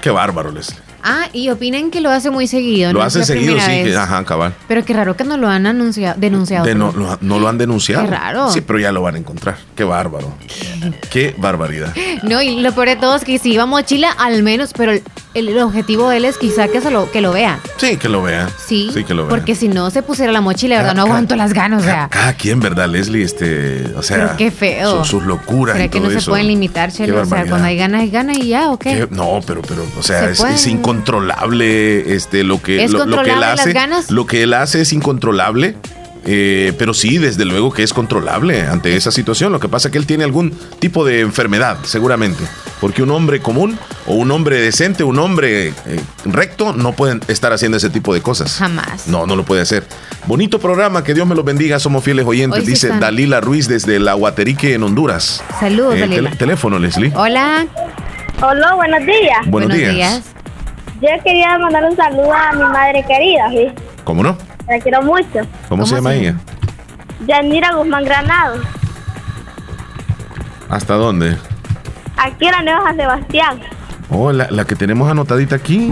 Qué 0.00 0.10
bárbaro, 0.10 0.50
Leslie. 0.50 0.78
Ah, 1.04 1.28
y 1.32 1.48
opinan 1.48 1.90
que 1.90 2.00
lo 2.00 2.10
hace 2.10 2.30
muy 2.30 2.46
seguido. 2.46 2.92
Lo 2.92 3.00
no 3.00 3.04
hace 3.04 3.24
seguido, 3.24 3.56
sí. 3.58 3.82
que- 3.82 3.96
ajá, 3.96 4.24
cabal. 4.24 4.54
Pero 4.68 4.84
qué 4.84 4.92
raro 4.92 5.16
que 5.16 5.24
no 5.24 5.36
lo 5.36 5.48
han 5.48 5.66
anunciado, 5.66 6.14
denunciado. 6.20 6.64
De 6.64 6.76
no, 6.76 6.92
no 7.20 7.38
lo 7.40 7.48
han 7.48 7.58
denunciado. 7.58 8.04
Qué 8.04 8.10
raro. 8.10 8.52
Sí, 8.52 8.60
pero 8.60 8.78
ya 8.78 8.92
lo 8.92 9.02
van 9.02 9.16
a 9.16 9.18
encontrar. 9.18 9.56
Qué 9.74 9.82
bárbaro. 9.82 10.32
Qué 11.10 11.34
barbaridad. 11.38 11.92
No, 12.22 12.40
y 12.40 12.60
lo 12.60 12.72
peor 12.72 12.88
de 12.88 12.96
todo 12.96 13.16
es 13.16 13.24
que 13.24 13.38
si 13.38 13.52
iba 13.54 13.66
mochila, 13.66 14.10
al 14.12 14.44
menos, 14.44 14.72
pero 14.76 14.92
el, 15.34 15.48
el 15.48 15.58
objetivo 15.60 16.08
de 16.10 16.18
él 16.18 16.24
es 16.24 16.38
quizá 16.38 16.68
que, 16.68 16.80
se 16.80 16.90
lo, 16.90 17.10
que 17.10 17.20
lo 17.20 17.32
vea. 17.32 17.58
Sí, 17.76 17.96
que 17.96 18.08
lo 18.08 18.22
vea. 18.22 18.48
Sí, 18.66 18.90
Sí, 18.92 19.04
que 19.04 19.14
lo 19.14 19.26
vea. 19.26 19.30
porque 19.30 19.54
si 19.54 19.68
no 19.68 19.90
se 19.90 20.02
pusiera 20.02 20.32
la 20.32 20.40
mochila, 20.40 20.76
verdad, 20.78 20.94
no 20.94 21.02
aguanto 21.02 21.36
las 21.36 21.52
ganas, 21.52 21.82
o 21.82 21.84
sea. 21.84 22.08
Cada 22.10 22.34
quien, 22.34 22.60
¿verdad, 22.60 22.88
Leslie? 22.88 23.22
Este, 23.24 23.84
o 23.96 24.02
sea, 24.02 24.16
Pero 24.18 24.36
qué 24.36 24.50
feo. 24.50 24.90
Son 24.90 25.04
sus 25.04 25.22
locuras. 25.24 25.74
¿Será 25.74 25.86
y 25.86 25.88
que 25.88 25.98
todo 25.98 26.08
no 26.08 26.12
se 26.12 26.18
eso. 26.18 26.30
pueden 26.30 26.46
limitar, 26.48 26.92
Chelo? 26.92 27.20
O 27.22 27.24
sea, 27.24 27.46
cuando 27.46 27.66
hay 27.66 27.76
ganas, 27.76 28.02
hay 28.02 28.10
ganas 28.10 28.36
y 28.38 28.48
ya, 28.48 28.70
¿o 28.70 28.78
qué? 28.78 29.06
No, 29.10 29.40
pero, 29.46 29.62
pero, 29.62 29.84
o 29.98 30.02
sea, 30.02 30.34
Se 30.34 30.54
es, 30.54 30.66
incontrolable 30.66 32.14
este, 32.14 32.44
lo 32.44 32.60
que, 32.62 32.84
¿Es 32.84 32.90
lo, 32.90 33.06
lo 33.06 33.22
que 33.22 33.30
él 33.30 33.40
las 33.40 33.60
hace. 33.60 33.72
ganas? 33.72 34.10
Lo 34.10 34.26
que 34.26 34.42
él 34.42 34.54
hace 34.54 34.82
es 34.82 34.92
incontrolable. 34.92 35.76
Eh, 36.24 36.72
pero 36.78 36.94
sí, 36.94 37.18
desde 37.18 37.44
luego 37.44 37.72
que 37.72 37.82
es 37.82 37.92
controlable 37.92 38.62
ante 38.62 38.96
esa 38.96 39.10
situación. 39.10 39.52
Lo 39.52 39.60
que 39.60 39.68
pasa 39.68 39.88
es 39.88 39.92
que 39.92 39.98
él 39.98 40.06
tiene 40.06 40.24
algún 40.24 40.50
tipo 40.78 41.04
de 41.04 41.20
enfermedad, 41.20 41.78
seguramente. 41.84 42.44
Porque 42.80 43.02
un 43.02 43.10
hombre 43.10 43.40
común 43.40 43.78
o 44.06 44.14
un 44.14 44.30
hombre 44.30 44.60
decente, 44.60 45.04
un 45.04 45.18
hombre 45.18 45.68
eh, 45.68 46.00
recto, 46.24 46.72
no 46.72 46.92
pueden 46.92 47.20
estar 47.28 47.52
haciendo 47.52 47.76
ese 47.76 47.90
tipo 47.90 48.12
de 48.14 48.20
cosas. 48.22 48.56
Jamás. 48.56 49.06
No, 49.08 49.26
no 49.26 49.36
lo 49.36 49.44
puede 49.44 49.62
hacer. 49.62 49.84
Bonito 50.26 50.58
programa, 50.58 51.02
que 51.04 51.14
Dios 51.14 51.26
me 51.26 51.34
lo 51.34 51.42
bendiga, 51.44 51.78
somos 51.78 52.02
fieles 52.04 52.24
oyentes, 52.26 52.60
Hoy 52.60 52.66
dice 52.66 52.86
están. 52.88 53.00
Dalila 53.00 53.40
Ruiz 53.40 53.68
desde 53.68 53.98
la 54.00 54.14
Guaterique 54.14 54.74
en 54.74 54.82
Honduras. 54.82 55.42
Saludos, 55.60 55.94
Eh, 55.96 56.00
Dalila. 56.00 56.30
teléfono, 56.32 56.78
Leslie. 56.78 57.12
Hola. 57.14 57.66
Hola, 58.40 58.74
buenos 58.74 59.00
días. 59.06 59.46
Buenos 59.46 59.76
días. 59.76 60.22
Yo 61.00 61.08
quería 61.24 61.58
mandar 61.58 61.84
un 61.84 61.96
saludo 61.96 62.32
a 62.32 62.52
mi 62.52 62.62
madre 62.64 63.04
querida, 63.08 63.48
¿sí? 63.50 63.68
¿Cómo 64.04 64.22
no? 64.22 64.36
La 64.68 64.78
quiero 64.80 65.02
mucho. 65.02 65.40
¿Cómo, 65.68 65.84
se 65.86 65.96
llama 65.96 66.14
ella? 66.14 66.34
Yanira 67.26 67.74
Guzmán 67.74 68.04
Granado. 68.04 68.60
¿Hasta 70.68 70.94
dónde? 70.94 71.36
Aquí 72.16 72.46
en 72.46 72.52
la 72.52 72.62
Nueva 72.62 72.84
San 72.84 72.96
Sebastián. 72.96 73.60
Oh, 74.10 74.32
la, 74.32 74.48
la 74.50 74.64
que 74.64 74.74
tenemos 74.76 75.10
anotadita 75.10 75.56
aquí. 75.56 75.88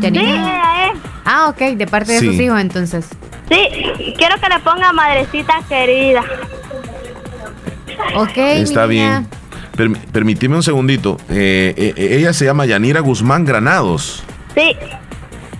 Yanina. 0.00 0.22
Sí, 0.22 0.30
ella 0.30 0.86
es. 0.92 0.98
Ah, 1.24 1.48
ok, 1.48 1.58
de 1.76 1.86
parte 1.86 2.12
de 2.12 2.18
Sí. 2.20 2.26
sus 2.26 2.36
hijos, 2.36 2.60
entonces. 2.60 3.08
Sí, 3.48 3.68
quiero 4.16 4.36
que 4.40 4.48
le 4.48 4.58
ponga 4.60 4.92
madrecita 4.92 5.54
querida. 5.68 6.22
Ok. 8.16 8.36
Está 8.36 8.86
bien. 8.86 9.26
Perm- 9.76 9.98
permíteme 10.12 10.56
un 10.56 10.62
segundito. 10.62 11.16
Eh, 11.28 11.74
eh, 11.76 11.94
eh, 11.96 12.16
ella 12.18 12.32
se 12.32 12.44
llama 12.44 12.64
Yanira 12.66 13.00
Guzmán 13.00 13.44
Granados. 13.44 14.22
Sí, 14.54 14.76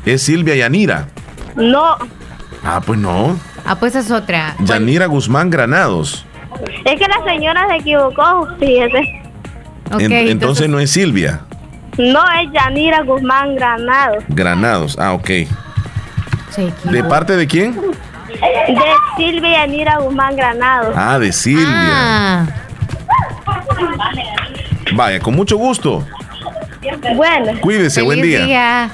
Es 0.07 0.23
Silvia 0.23 0.55
Yanira. 0.57 1.09
no. 1.57 1.97
Ah, 2.65 2.81
pues 2.85 2.99
no. 2.99 3.39
Ah, 3.65 3.77
pues 3.79 3.95
es 3.95 4.11
otra. 4.11 4.55
Yanira 4.61 5.07
Guzmán 5.07 5.51
Granados. 5.51 6.25
Es 6.85 6.99
que 6.99 7.07
la 7.07 7.23
señora 7.25 7.67
se 7.69 7.77
equivocó, 7.77 8.49
fíjese. 8.59 9.23
En- 9.99 10.13
entonces, 10.13 10.69
no 10.69 10.79
es 10.79 10.91
Silvia. 10.91 11.41
No 11.99 12.23
es 12.41 12.51
Yanira 12.53 13.03
Guzmán 13.03 13.55
Granado. 13.55 14.17
Granados. 14.29 14.97
Ah, 14.99 15.13
ok. 15.13 15.31
¿De 16.85 17.05
parte 17.05 17.37
de 17.37 17.47
quién? 17.47 17.75
De 17.75 18.77
Silvia 19.17 19.65
Yanira 19.67 19.99
Guzmán 19.99 20.37
Granado. 20.37 20.93
Ah, 20.97 21.19
de 21.19 21.33
Silvia. 21.33 21.67
Ah. 21.69 22.47
Vaya, 24.95 25.21
con 25.21 25.35
mucho 25.35 25.57
gusto. 25.57 26.07
Bueno. 27.17 27.53
Cuídese, 27.61 28.03
buen 28.03 28.21
Feliz 28.21 28.45
día. 28.47 28.91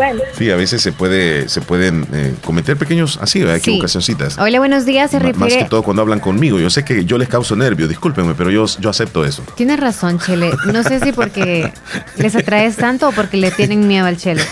Bueno. 0.00 0.22
Sí, 0.32 0.50
a 0.50 0.56
veces 0.56 0.80
se 0.80 0.92
puede, 0.92 1.46
se 1.50 1.60
pueden 1.60 2.06
eh, 2.14 2.34
cometer 2.42 2.74
pequeños 2.78 3.18
así, 3.20 3.40
¿verdad? 3.40 3.56
Sí. 3.56 3.72
equivocacioncitas. 3.72 4.38
Hola, 4.38 4.58
buenos 4.58 4.86
días. 4.86 5.10
Se 5.10 5.20
Más 5.34 5.52
que 5.52 5.64
todo 5.64 5.82
cuando 5.82 6.00
hablan 6.00 6.20
conmigo. 6.20 6.58
Yo 6.58 6.70
sé 6.70 6.86
que 6.86 7.04
yo 7.04 7.18
les 7.18 7.28
causo 7.28 7.54
nervio, 7.54 7.86
discúlpenme, 7.86 8.34
pero 8.34 8.50
yo, 8.50 8.64
yo 8.78 8.88
acepto 8.88 9.26
eso. 9.26 9.42
Tienes 9.56 9.78
razón, 9.78 10.18
Chele. 10.18 10.52
No 10.72 10.82
sé 10.84 11.00
si 11.00 11.12
porque 11.12 11.70
les 12.16 12.34
atraes 12.34 12.76
tanto 12.76 13.08
o 13.08 13.12
porque 13.12 13.36
le 13.36 13.50
tienen 13.50 13.86
miedo 13.86 14.06
al 14.06 14.16
Chele. 14.16 14.42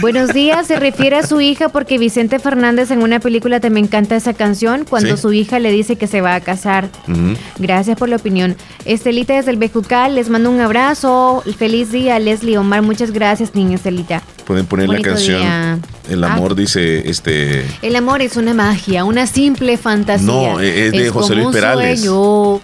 Buenos 0.00 0.32
días, 0.32 0.66
se 0.66 0.76
refiere 0.76 1.16
a 1.16 1.26
su 1.26 1.40
hija 1.40 1.68
porque 1.68 1.98
Vicente 1.98 2.38
Fernández 2.38 2.90
en 2.90 3.02
una 3.02 3.20
película 3.20 3.60
también 3.60 3.86
canta 3.86 4.16
esa 4.16 4.32
canción 4.34 4.84
cuando 4.88 5.16
Sí. 5.16 5.22
su 5.22 5.32
hija 5.32 5.58
le 5.58 5.70
dice 5.72 5.96
que 5.96 6.06
se 6.06 6.20
va 6.20 6.34
a 6.34 6.40
casar. 6.40 6.88
Gracias 7.58 7.96
por 7.98 8.08
la 8.08 8.16
opinión. 8.16 8.56
Estelita 8.84 9.34
desde 9.34 9.50
el 9.50 9.56
Bejucal, 9.58 10.14
les 10.14 10.28
mando 10.30 10.50
un 10.50 10.60
abrazo. 10.60 11.42
Feliz 11.58 11.90
día, 11.92 12.18
Leslie 12.18 12.58
Omar. 12.58 12.82
Muchas 12.82 13.10
gracias, 13.12 13.54
niña 13.54 13.76
Estelita. 13.76 14.22
Pueden 14.46 14.66
poner 14.66 14.86
Bonito 14.86 15.06
la 15.08 15.14
canción. 15.14 15.40
día. 15.40 15.78
El 16.10 16.22
Ah. 16.24 16.34
amor 16.34 16.54
dice, 16.54 17.08
este. 17.08 17.64
El 17.82 17.96
amor 17.96 18.20
es 18.20 18.36
una 18.36 18.52
magia, 18.52 19.04
una 19.04 19.26
simple 19.26 19.78
fantasía. 19.78 20.26
No, 20.26 20.60
es 20.60 20.92
de 20.92 21.08
José 21.10 21.34
Luis 21.34 21.48
Perales. 21.48 22.00
sueño. 22.02 22.60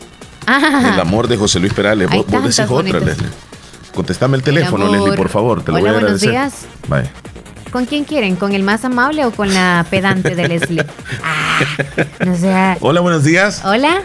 Ah. 0.46 0.90
El 0.94 1.00
amor 1.00 1.26
de 1.28 1.36
José 1.36 1.58
Luis 1.60 1.72
Perales. 1.72 2.08
Hay 2.10 2.18
Vos, 2.18 2.26
vos 2.26 2.42
decís 2.42 2.70
otra. 2.70 3.00
Leslie. 3.00 3.28
Contestame 3.94 4.36
el 4.36 4.42
teléfono. 4.42 4.90
Leslie, 4.92 5.16
por 5.16 5.28
favor. 5.30 5.62
Te 5.62 5.72
lo 5.72 5.78
Hola, 5.78 5.80
voy 5.80 5.88
a 5.88 5.92
buenos 6.00 6.22
agradecer. 6.22 6.30
días. 6.30 6.54
Vaya. 6.88 7.10
¿Con 7.70 7.86
quién 7.86 8.04
quieren? 8.04 8.34
¿Con 8.36 8.52
el 8.52 8.62
más 8.64 8.84
amable 8.84 9.24
o 9.24 9.30
con 9.30 9.54
la 9.54 9.86
pedante 9.88 10.34
de 10.34 10.48
Leslie? 10.48 10.84
Ah, 11.22 11.60
no. 12.24 12.76
Hola, 12.80 13.00
buenos 13.00 13.22
días. 13.24 13.62
Hola. 13.64 14.02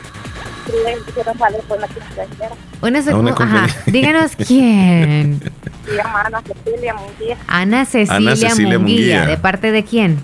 Una 2.81 2.99
sec- 3.01 3.15
una 3.17 3.31
ajá. 3.31 3.67
Díganos 3.85 4.35
quién. 4.35 5.39
Se 5.85 5.95
llama 5.95 6.21
Ana 6.21 6.41
Cecilia 6.41 6.93
Munguía, 6.93 7.37
Ana 7.47 7.85
Cecilia, 7.85 8.15
Ana 8.15 8.35
Cecilia 8.35 8.79
Munguía. 8.79 9.17
Munguía. 9.19 9.25
¿De 9.27 9.37
parte 9.37 9.71
de 9.71 9.83
quién? 9.83 10.19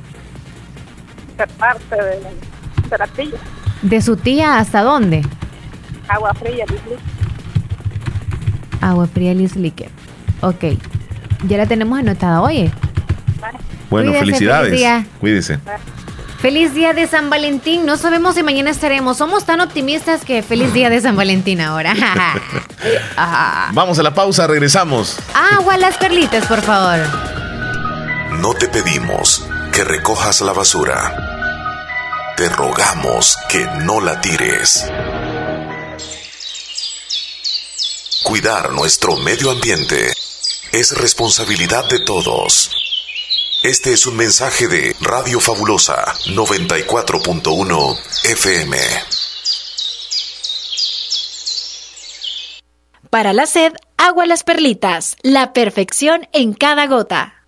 de 1.37 1.47
parte 1.47 1.95
de, 1.95 2.89
de 2.89 2.97
la 2.99 3.07
tía, 3.07 3.31
¿De 3.81 4.01
su 4.01 4.15
tía 4.15 4.57
hasta 4.59 4.81
dónde? 4.83 5.23
agua 6.07 6.33
fría, 6.35 6.65
Lisli. 6.65 6.95
Agua 8.81 9.07
fría 9.07 9.33
Lislique. 9.33 9.89
Ok. 10.41 10.63
Ya 11.47 11.57
la 11.57 11.65
tenemos 11.65 11.97
anotada, 11.97 12.41
oye. 12.41 12.71
Bueno, 13.89 14.09
Cuídese, 14.11 14.19
felicidades. 14.25 14.65
feliz 14.69 14.79
día. 14.79 15.05
Cuídese. 15.19 15.59
Feliz 16.41 16.73
día 16.73 16.93
de 16.93 17.05
San 17.05 17.29
Valentín. 17.29 17.85
No 17.85 17.97
sabemos 17.97 18.33
si 18.33 18.41
mañana 18.41 18.71
estaremos. 18.71 19.17
Somos 19.17 19.45
tan 19.45 19.61
optimistas 19.61 20.25
que 20.25 20.41
feliz 20.41 20.73
día 20.73 20.89
de 20.89 20.99
San 20.99 21.15
Valentín 21.15 21.61
ahora. 21.61 21.91
Ajá. 21.91 23.69
Vamos 23.73 23.99
a 23.99 24.03
la 24.03 24.15
pausa, 24.15 24.47
regresamos. 24.47 25.19
Agua 25.35 25.75
a 25.75 25.77
las 25.77 25.97
perlitas, 25.97 26.47
por 26.47 26.61
favor. 26.63 26.99
No 28.39 28.55
te 28.55 28.67
pedimos 28.69 29.45
que 29.71 29.83
recojas 29.83 30.41
la 30.41 30.53
basura. 30.53 32.33
Te 32.35 32.49
rogamos 32.49 33.37
que 33.47 33.63
no 33.83 34.01
la 34.01 34.19
tires. 34.19 34.87
Cuidar 38.23 38.71
nuestro 38.71 39.15
medio 39.17 39.51
ambiente 39.51 40.11
es 40.71 40.97
responsabilidad 40.97 41.87
de 41.87 41.99
todos. 41.99 42.80
Este 43.63 43.93
es 43.93 44.07
un 44.07 44.17
mensaje 44.17 44.67
de 44.67 44.95
Radio 45.01 45.39
Fabulosa 45.39 46.15
94.1 46.33 47.95
FM. 48.31 48.77
Para 53.11 53.33
la 53.33 53.45
sed, 53.45 53.73
agua 53.97 54.25
las 54.25 54.43
perlitas. 54.43 55.15
La 55.21 55.53
perfección 55.53 56.27
en 56.33 56.53
cada 56.53 56.87
gota. 56.87 57.40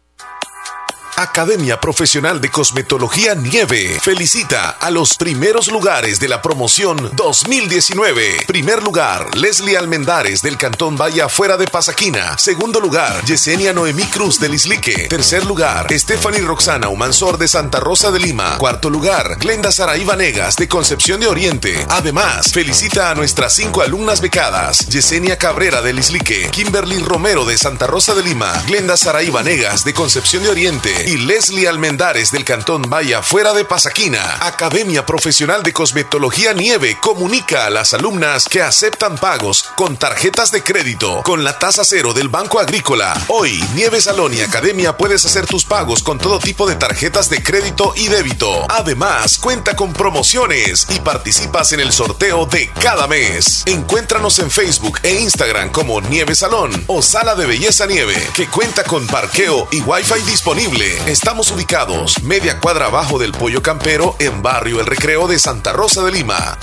Academia 1.16 1.80
Profesional 1.80 2.42
de 2.42 2.50
Cosmetología 2.50 3.36
Nieve 3.36 4.00
felicita 4.02 4.72
a 4.72 4.90
los 4.90 5.14
primeros 5.14 5.68
lugares 5.68 6.20
de 6.20 6.28
la 6.28 6.42
promoción 6.42 7.12
2019. 7.14 8.46
Primer 8.48 8.82
lugar, 8.82 9.38
Leslie 9.38 9.78
Almendares 9.78 10.42
del 10.42 10.58
Cantón 10.58 10.98
Valle 10.98 11.30
Fuera 11.30 11.56
de 11.56 11.68
Pasaquina. 11.68 12.36
Segundo 12.40 12.80
lugar, 12.80 13.24
Yesenia 13.26 13.74
Noemí 13.74 14.06
Cruz 14.06 14.40
del 14.40 14.56
Islique. 14.56 15.08
Tercer 15.08 15.46
lugar, 15.46 15.88
Stephanie 15.92 16.42
Roxana 16.42 16.90
Humansor 16.90 17.38
de 17.38 17.48
Santa 17.48 17.80
Rosa 17.80 18.10
de 18.10 18.20
Lima. 18.20 18.58
Cuarto 18.58 18.90
lugar, 18.90 19.38
Glenda 19.38 19.72
Saraí 19.72 20.04
Vanegas 20.04 20.56
de 20.56 20.68
Concepción 20.68 21.20
de 21.20 21.28
Oriente. 21.28 21.86
Además, 21.90 22.52
felicita 22.52 23.12
a 23.12 23.16
nuestras 23.16 23.54
cinco 23.54 23.84
alumnas 23.84 24.20
becadas. 24.20 24.88
Yesenia 24.90 25.38
Cabrera 25.38 25.84
del 25.84 26.00
Islique. 26.00 26.50
Kimberly 26.50 26.98
Romero 27.00 27.46
de 27.46 27.56
Santa 27.60 27.86
Rosa 27.86 28.16
de 28.16 28.24
Lima. 28.24 28.52
Glenda 28.66 28.98
Saraí 28.98 29.30
Vanegas 29.30 29.86
de 29.86 29.94
Concepción 29.94 30.42
de 30.42 30.50
Oriente. 30.50 31.03
Y 31.06 31.18
Leslie 31.18 31.68
Almendares 31.68 32.32
del 32.32 32.46
Cantón 32.46 32.84
Vaya 32.84 33.22
Fuera 33.22 33.54
de 33.54 33.66
Pasaquina. 33.66 34.38
Academia 34.40 35.06
Profesional 35.06 35.62
de 35.62 35.74
Cosmetología 35.74 36.54
Nieve 36.54 36.98
comunica 37.02 37.66
a 37.66 37.70
las 37.70 37.94
alumnas 37.94 38.46
que 38.50 38.62
aceptan 38.62 39.18
pagos 39.18 39.64
con 39.76 39.98
tarjetas 39.98 40.52
de 40.52 40.64
crédito 40.64 41.22
con 41.24 41.44
la 41.44 41.60
tasa 41.60 41.84
cero 41.84 42.14
del 42.14 42.30
Banco 42.30 42.60
Agrícola. 42.60 43.14
Hoy, 43.28 43.64
Nieve 43.76 44.00
Salón 44.00 44.34
y 44.34 44.42
Academia 44.42 44.96
puedes 44.96 45.26
hacer 45.26 45.46
tus 45.46 45.66
pagos 45.66 46.04
con 46.04 46.20
todo 46.20 46.40
tipo 46.40 46.68
de 46.68 46.76
tarjetas 46.76 47.30
de 47.30 47.44
crédito 47.44 47.94
y 47.96 48.08
débito. 48.08 48.66
Además, 48.70 49.40
cuenta 49.40 49.76
con 49.76 49.92
promociones 49.92 50.88
y 50.90 51.00
participas 51.00 51.74
en 51.74 51.82
el 51.82 51.92
sorteo 51.92 52.46
de 52.46 52.72
cada 52.82 53.08
mes. 53.08 53.64
Encuéntranos 53.66 54.40
en 54.40 54.50
Facebook 54.50 55.00
e 55.04 55.14
Instagram 55.16 55.70
como 55.70 56.00
Nieve 56.02 56.36
Salón 56.36 56.84
o 56.88 57.02
Sala 57.02 57.36
de 57.36 57.46
Belleza 57.46 57.86
Nieve, 57.88 58.16
que 58.34 58.48
cuenta 58.48 58.84
con 58.84 59.06
parqueo 59.08 59.68
y 59.72 59.82
wifi 59.82 60.22
disponible. 60.26 60.93
Estamos 61.08 61.52
ubicados 61.52 62.24
media 62.24 62.60
cuadra 62.60 62.86
abajo 62.86 63.20
del 63.20 63.32
Pollo 63.32 63.62
Campero 63.62 64.16
en 64.20 64.42
Barrio 64.42 64.80
El 64.80 64.86
Recreo 64.86 65.28
de 65.28 65.38
Santa 65.38 65.74
Rosa 65.74 66.04
de 66.04 66.12
Lima. 66.12 66.58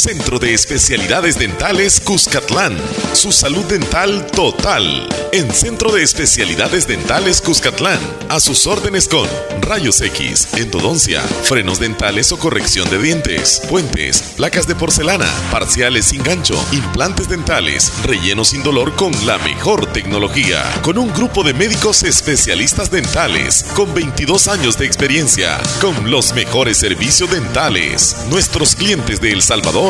Centro 0.00 0.38
de 0.38 0.54
Especialidades 0.54 1.38
Dentales 1.38 2.00
Cuscatlán. 2.00 2.74
Su 3.12 3.32
salud 3.32 3.66
dental 3.66 4.26
total. 4.28 5.06
En 5.30 5.52
Centro 5.52 5.92
de 5.92 6.02
Especialidades 6.02 6.86
Dentales 6.86 7.42
Cuscatlán. 7.42 8.00
A 8.30 8.40
sus 8.40 8.66
órdenes 8.66 9.08
con 9.08 9.28
rayos 9.60 10.00
X, 10.00 10.54
endodoncia, 10.56 11.20
frenos 11.20 11.78
dentales 11.78 12.32
o 12.32 12.38
corrección 12.38 12.88
de 12.88 12.98
dientes, 12.98 13.60
puentes, 13.68 14.22
placas 14.36 14.66
de 14.66 14.74
porcelana, 14.74 15.30
parciales 15.50 16.06
sin 16.06 16.22
gancho, 16.22 16.54
implantes 16.72 17.28
dentales, 17.28 17.92
relleno 18.02 18.44
sin 18.44 18.62
dolor 18.62 18.96
con 18.96 19.12
la 19.26 19.36
mejor 19.38 19.92
tecnología. 19.92 20.64
Con 20.82 20.96
un 20.96 21.12
grupo 21.12 21.44
de 21.44 21.52
médicos 21.52 22.04
especialistas 22.04 22.90
dentales 22.90 23.66
con 23.74 23.92
22 23.92 24.48
años 24.48 24.78
de 24.78 24.86
experiencia, 24.86 25.58
con 25.80 26.10
los 26.10 26.32
mejores 26.32 26.78
servicios 26.78 27.30
dentales. 27.30 28.16
Nuestros 28.30 28.74
clientes 28.74 29.20
de 29.20 29.32
El 29.32 29.42
Salvador 29.42 29.89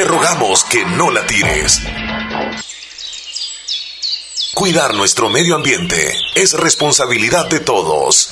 Te 0.00 0.06
rogamos 0.06 0.64
que 0.64 0.82
no 0.82 1.10
la 1.10 1.26
tires. 1.26 1.78
Cuidar 4.54 4.94
nuestro 4.94 5.28
medio 5.28 5.54
ambiente 5.54 6.16
es 6.34 6.54
responsabilidad 6.54 7.48
de 7.48 7.60
todos. 7.60 8.30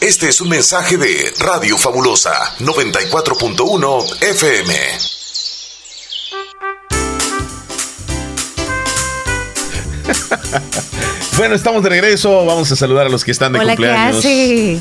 Este 0.00 0.28
es 0.28 0.40
un 0.40 0.50
mensaje 0.50 0.98
de 0.98 1.34
Radio 1.40 1.76
Fabulosa 1.76 2.54
94.1 2.60 4.22
FM. 4.22 4.98
Bueno, 11.36 11.54
estamos 11.54 11.82
de 11.82 11.90
regreso. 11.90 12.46
Vamos 12.46 12.72
a 12.72 12.76
saludar 12.76 13.06
a 13.06 13.08
los 13.10 13.22
que 13.22 13.30
están 13.30 13.52
de 13.52 13.58
Hola, 13.58 13.76
¿qué 13.76 13.82
cumpleaños 13.82 14.24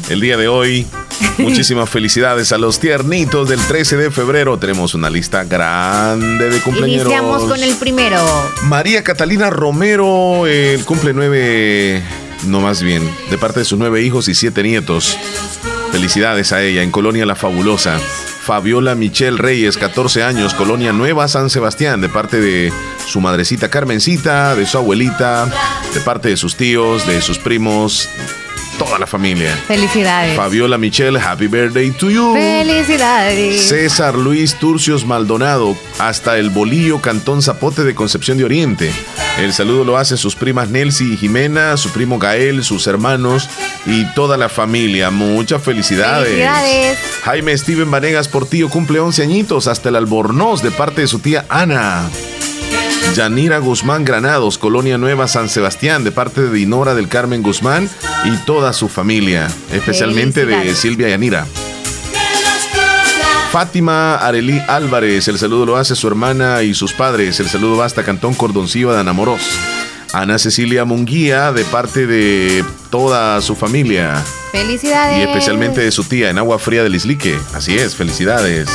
el 0.09 0.21
día 0.21 0.37
de 0.37 0.47
hoy. 0.47 0.87
Muchísimas 1.37 1.89
felicidades 1.89 2.53
a 2.53 2.57
los 2.57 2.79
tiernitos 2.79 3.49
del 3.49 3.59
13 3.59 3.97
de 3.97 4.11
febrero. 4.11 4.57
Tenemos 4.57 4.93
una 4.93 5.09
lista 5.09 5.43
grande 5.43 6.49
de 6.49 6.61
cumpleaños. 6.61 7.01
Iniciamos 7.01 7.43
con 7.43 7.61
el 7.61 7.75
primero. 7.75 8.17
María 8.63 9.03
Catalina 9.03 9.49
Romero, 9.49 10.47
el 10.47 10.85
cumple 10.85 11.13
nueve, 11.13 12.01
no 12.47 12.61
más 12.61 12.81
bien, 12.81 13.03
de 13.29 13.37
parte 13.37 13.59
de 13.59 13.65
sus 13.65 13.77
nueve 13.77 14.01
hijos 14.01 14.29
y 14.29 14.35
siete 14.35 14.63
nietos. 14.63 15.17
Felicidades 15.91 16.53
a 16.53 16.63
ella 16.63 16.83
en 16.83 16.91
Colonia 16.91 17.25
La 17.25 17.35
Fabulosa. 17.35 17.99
Fabiola 18.45 18.93
Michelle 18.93 19.39
Reyes, 19.39 19.75
14 19.75 20.21
años, 20.21 20.53
Colonia 20.53 20.93
Nueva 20.93 21.27
San 21.27 21.49
Sebastián, 21.49 21.99
de 21.99 22.09
parte 22.09 22.39
de 22.39 22.71
su 23.07 23.19
madrecita 23.19 23.71
Carmencita, 23.71 24.53
de 24.53 24.67
su 24.67 24.77
abuelita, 24.77 25.51
de 25.95 25.99
parte 26.01 26.29
de 26.29 26.37
sus 26.37 26.55
tíos, 26.55 27.07
de 27.07 27.23
sus 27.23 27.39
primos, 27.39 28.07
toda 28.85 28.99
la 28.99 29.07
familia. 29.07 29.55
Felicidades. 29.67 30.35
Fabiola 30.35 30.77
Michelle, 30.77 31.17
happy 31.19 31.47
birthday 31.47 31.91
to 31.91 32.09
you. 32.09 32.33
Felicidades. 32.33 33.67
César 33.67 34.15
Luis 34.15 34.55
Turcios 34.55 35.05
Maldonado, 35.05 35.75
hasta 35.99 36.37
el 36.37 36.49
Bolillo, 36.49 37.01
Cantón 37.01 37.41
Zapote 37.41 37.83
de 37.83 37.95
Concepción 37.95 38.37
de 38.37 38.45
Oriente. 38.45 38.91
El 39.39 39.53
saludo 39.53 39.83
lo 39.83 39.97
hacen 39.97 40.17
sus 40.17 40.35
primas 40.35 40.69
Nelcy 40.69 41.13
y 41.13 41.17
Jimena, 41.17 41.75
su 41.77 41.89
primo 41.89 42.19
Gael, 42.19 42.63
sus 42.63 42.87
hermanos 42.87 43.49
y 43.85 44.05
toda 44.13 44.37
la 44.37 44.47
familia. 44.49 45.11
Muchas 45.11 45.61
felicidades. 45.61 46.29
Felicidades. 46.29 46.99
Jaime 47.23 47.57
Steven 47.57 47.91
Vanegas 47.91 48.27
Portillo 48.27 48.69
cumple 48.69 48.99
11 48.99 49.23
añitos 49.23 49.67
hasta 49.67 49.89
el 49.89 49.95
Albornoz 49.95 50.61
de 50.61 50.71
parte 50.71 51.01
de 51.01 51.07
su 51.07 51.19
tía 51.19 51.45
Ana. 51.49 52.09
Yanira 53.15 53.59
Guzmán 53.59 54.03
Granados, 54.03 54.57
Colonia 54.57 54.97
Nueva 54.97 55.29
San 55.29 55.47
Sebastián, 55.47 56.03
de 56.03 56.11
parte 56.11 56.41
de 56.41 56.51
Dinora 56.51 56.95
del 56.95 57.07
Carmen 57.07 57.41
Guzmán 57.41 57.89
y 58.25 58.35
toda 58.45 58.73
su 58.73 58.89
familia, 58.89 59.47
especialmente 59.71 60.45
de. 60.45 60.75
Silvia 60.75 61.07
Yanira. 61.07 61.47
Fátima 63.53 64.15
Arelí 64.15 64.61
Álvarez, 64.67 65.29
el 65.29 65.39
saludo 65.39 65.65
lo 65.65 65.77
hace 65.77 65.95
su 65.95 66.07
hermana 66.09 66.61
y 66.63 66.73
sus 66.73 66.91
padres. 66.91 67.39
El 67.39 67.47
saludo 67.47 67.77
va 67.77 67.85
hasta 67.85 68.03
Cantón 68.03 68.33
Cordoncillo 68.33 68.91
de 68.91 68.99
Anamorós. 68.99 69.41
Ana 70.11 70.37
Cecilia 70.37 70.83
Munguía, 70.83 71.53
de 71.53 71.63
parte 71.63 72.07
de 72.07 72.65
toda 72.89 73.39
su 73.41 73.55
familia. 73.55 74.21
Felicidades. 74.51 75.19
Y 75.19 75.21
especialmente 75.21 75.79
de 75.79 75.91
su 75.93 76.03
tía 76.03 76.29
en 76.31 76.37
Agua 76.37 76.59
Fría 76.59 76.83
del 76.83 76.95
Islique. 76.95 77.39
Así 77.53 77.77
es, 77.77 77.95
felicidades. 77.95 78.67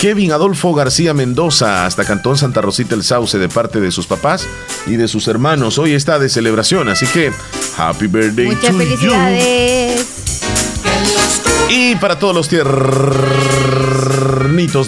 Kevin 0.00 0.30
Adolfo 0.32 0.72
García 0.74 1.12
Mendoza, 1.12 1.84
hasta 1.84 2.04
Cantón 2.04 2.38
Santa 2.38 2.60
Rosita 2.60 2.94
el 2.94 3.02
Sauce, 3.02 3.36
de 3.36 3.48
parte 3.48 3.80
de 3.80 3.90
sus 3.90 4.06
papás 4.06 4.46
y 4.86 4.94
de 4.94 5.08
sus 5.08 5.26
hermanos. 5.26 5.76
Hoy 5.78 5.94
está 5.94 6.20
de 6.20 6.28
celebración, 6.28 6.88
así 6.88 7.04
que 7.06 7.32
happy 7.76 8.06
birthday 8.06 8.46
Muchas 8.46 8.70
to 8.70 8.70
you. 8.70 8.78
felicidades. 8.78 10.06
Y 11.68 11.96
para 11.96 12.16
todos 12.18 12.34
los 12.34 12.48
tiernitos 12.48 12.78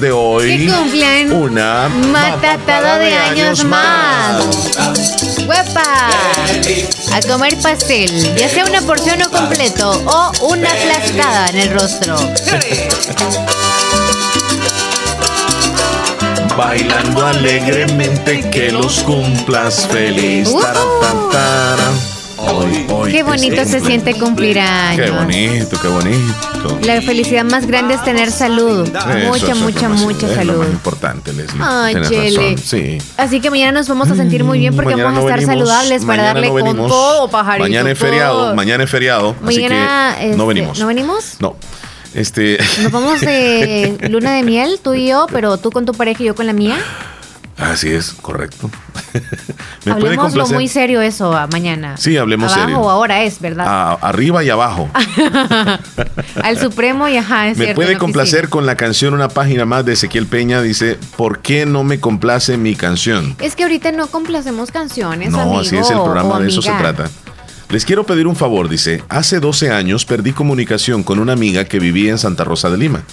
de 0.00 0.12
hoy, 0.12 0.66
Que 0.66 0.72
cumplan 0.72 1.32
una 1.32 1.88
matatada 1.88 2.98
de 2.98 3.12
años 3.12 3.64
más. 3.64 4.44
¡Huepa! 5.46 6.10
A 7.12 7.20
comer 7.28 7.58
pastel, 7.60 8.36
ya 8.36 8.48
sea 8.48 8.64
una 8.64 8.80
porción 8.82 9.20
o 9.22 9.30
completo 9.30 9.90
o 10.06 10.32
una 10.46 10.70
aplastada 10.70 11.48
en 11.48 11.58
el 11.58 11.70
rostro. 11.72 12.16
Bailando 16.56 17.26
alegremente 17.26 18.48
que 18.50 18.70
los 18.70 19.02
cumplas 19.02 19.86
feliz. 19.88 20.48
Uh. 20.48 20.60
Taran. 21.30 21.94
Hoy, 22.38 22.86
hoy 22.88 23.12
Qué 23.12 23.22
bonito 23.22 23.64
se 23.66 23.80
siente 23.80 24.14
cumplir 24.18 24.58
años. 24.58 25.04
Qué 25.04 25.10
bonito, 25.10 25.78
qué 25.80 25.88
bonito. 25.88 26.78
La 26.84 27.02
felicidad 27.02 27.44
más 27.44 27.66
grande 27.66 27.94
es 27.94 28.02
tener 28.02 28.30
salud. 28.30 28.88
Eso, 28.88 29.28
mucha, 29.28 29.54
mucha, 29.54 29.88
mucha 29.90 30.26
es 30.26 30.32
lo 30.32 30.34
salud. 30.36 30.56
más 30.58 30.68
importante, 30.70 31.32
Leslie. 31.34 31.62
Ay, 31.62 31.94
Chele. 32.08 32.52
razón, 32.54 32.58
Sí. 32.58 32.98
Así 33.18 33.40
que 33.40 33.50
mañana 33.50 33.72
nos 33.72 33.88
vamos 33.88 34.10
a 34.10 34.16
sentir 34.16 34.42
muy 34.44 34.58
bien 34.58 34.74
porque 34.74 34.92
Mañana 34.92 35.10
vamos 35.10 35.18
a 35.18 35.22
no 35.22 35.28
estar 35.28 35.46
venimos, 35.46 35.68
saludables 35.68 36.04
para 36.04 36.22
darle 36.22 36.48
no 36.48 36.54
con 36.54 36.76
todo, 36.88 37.28
pajarito. 37.28 37.64
Mañana 37.68 37.90
es 37.90 37.98
todo. 37.98 38.08
feriado, 38.08 38.54
mañana 38.54 38.84
es 38.84 38.90
feriado, 38.90 39.36
Mañana, 39.42 40.10
así 40.12 40.20
que 40.20 40.28
no 40.28 40.32
este, 40.44 40.44
venimos. 40.46 40.78
¿No 40.78 40.86
venimos? 40.86 41.34
No. 41.40 41.56
Este. 42.14 42.58
Nos 42.82 42.90
vamos 42.92 43.20
de 43.20 43.96
luna 44.10 44.32
de 44.34 44.42
miel, 44.42 44.78
tú 44.82 44.94
y 44.94 45.08
yo, 45.08 45.26
pero 45.30 45.58
tú 45.58 45.70
con 45.70 45.86
tu 45.86 45.92
pareja 45.92 46.22
y 46.22 46.26
yo 46.26 46.34
con 46.34 46.46
la 46.46 46.52
mía. 46.52 46.76
Así 47.56 47.90
es, 47.90 48.12
correcto. 48.14 48.70
¿Me 49.84 49.92
puede 49.92 49.92
Hablemos 49.92 50.16
lo 50.16 50.22
complacer? 50.22 50.54
muy 50.54 50.66
serio 50.66 51.02
eso 51.02 51.30
mañana. 51.52 51.96
Sí, 51.98 52.16
hablemos 52.16 52.52
Abajo 52.52 52.66
serio. 52.68 52.80
o 52.80 52.88
ahora 52.90 53.22
es, 53.22 53.38
¿verdad? 53.38 53.66
A- 53.68 53.92
arriba 54.08 54.42
y 54.42 54.48
abajo. 54.48 54.88
Al 56.42 56.58
Supremo 56.58 57.06
y 57.08 57.18
ajá, 57.18 57.48
es 57.48 57.58
¿Me 57.58 57.64
cierto, 57.66 57.82
puede 57.82 57.98
complacer 57.98 58.48
con 58.48 58.64
la 58.66 58.76
canción 58.76 59.12
Una 59.14 59.28
página 59.28 59.66
más 59.66 59.84
de 59.84 59.92
Ezequiel 59.92 60.26
Peña? 60.26 60.62
Dice, 60.62 60.98
¿por 61.18 61.40
qué 61.40 61.66
no 61.66 61.84
me 61.84 62.00
complace 62.00 62.56
mi 62.56 62.74
canción? 62.76 63.36
Es 63.40 63.56
que 63.56 63.64
ahorita 63.64 63.92
no 63.92 64.06
complacemos 64.06 64.70
canciones, 64.70 65.30
No, 65.30 65.40
amigo 65.42 65.60
así 65.60 65.76
es 65.76 65.90
el 65.90 66.00
programa, 66.00 66.40
de 66.40 66.48
eso 66.48 66.62
se 66.62 66.72
trata. 66.72 67.10
Les 67.70 67.84
quiero 67.84 68.04
pedir 68.04 68.26
un 68.26 68.34
favor, 68.34 68.68
dice, 68.68 69.04
hace 69.08 69.38
12 69.38 69.70
años 69.70 70.04
perdí 70.04 70.32
comunicación 70.32 71.04
con 71.04 71.20
una 71.20 71.34
amiga 71.34 71.66
que 71.66 71.78
vivía 71.78 72.10
en 72.10 72.18
Santa 72.18 72.42
Rosa 72.42 72.68
de 72.68 72.76
Lima. 72.76 73.04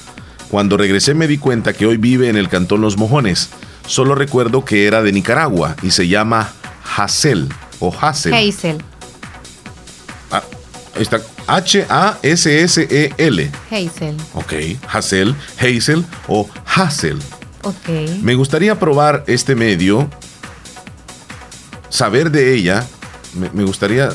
Cuando 0.50 0.78
regresé 0.78 1.14
me 1.14 1.28
di 1.28 1.38
cuenta 1.38 1.74
que 1.74 1.86
hoy 1.86 1.98
vive 1.98 2.28
en 2.28 2.38
el 2.38 2.50
cantón 2.50 2.82
Los 2.82 2.98
Mojones. 2.98 3.52
Solo 3.86 4.16
recuerdo 4.16 4.66
que 4.66 4.88
era 4.88 5.04
de 5.04 5.12
Nicaragua 5.12 5.76
y 5.84 5.92
se 5.92 6.08
llama 6.08 6.54
Hazel 6.96 7.50
o 7.80 7.96
Hazel. 8.02 8.34
Hazel. 8.34 8.78
Ah, 10.32 10.42
está 10.96 11.22
H-A-S-S-E-L. 11.46 13.52
Hazel. 13.70 14.18
Ok, 14.34 14.54
Hazel, 14.92 15.36
Hazel 15.60 16.04
o 16.28 16.50
Hazel. 16.66 17.20
Ok. 17.62 17.90
Me 18.24 18.34
gustaría 18.34 18.80
probar 18.80 19.24
este 19.28 19.54
medio, 19.54 20.10
saber 21.90 22.32
de 22.32 22.56
ella, 22.56 22.88
me, 23.36 23.52
me 23.52 23.64
gustaría 23.64 24.10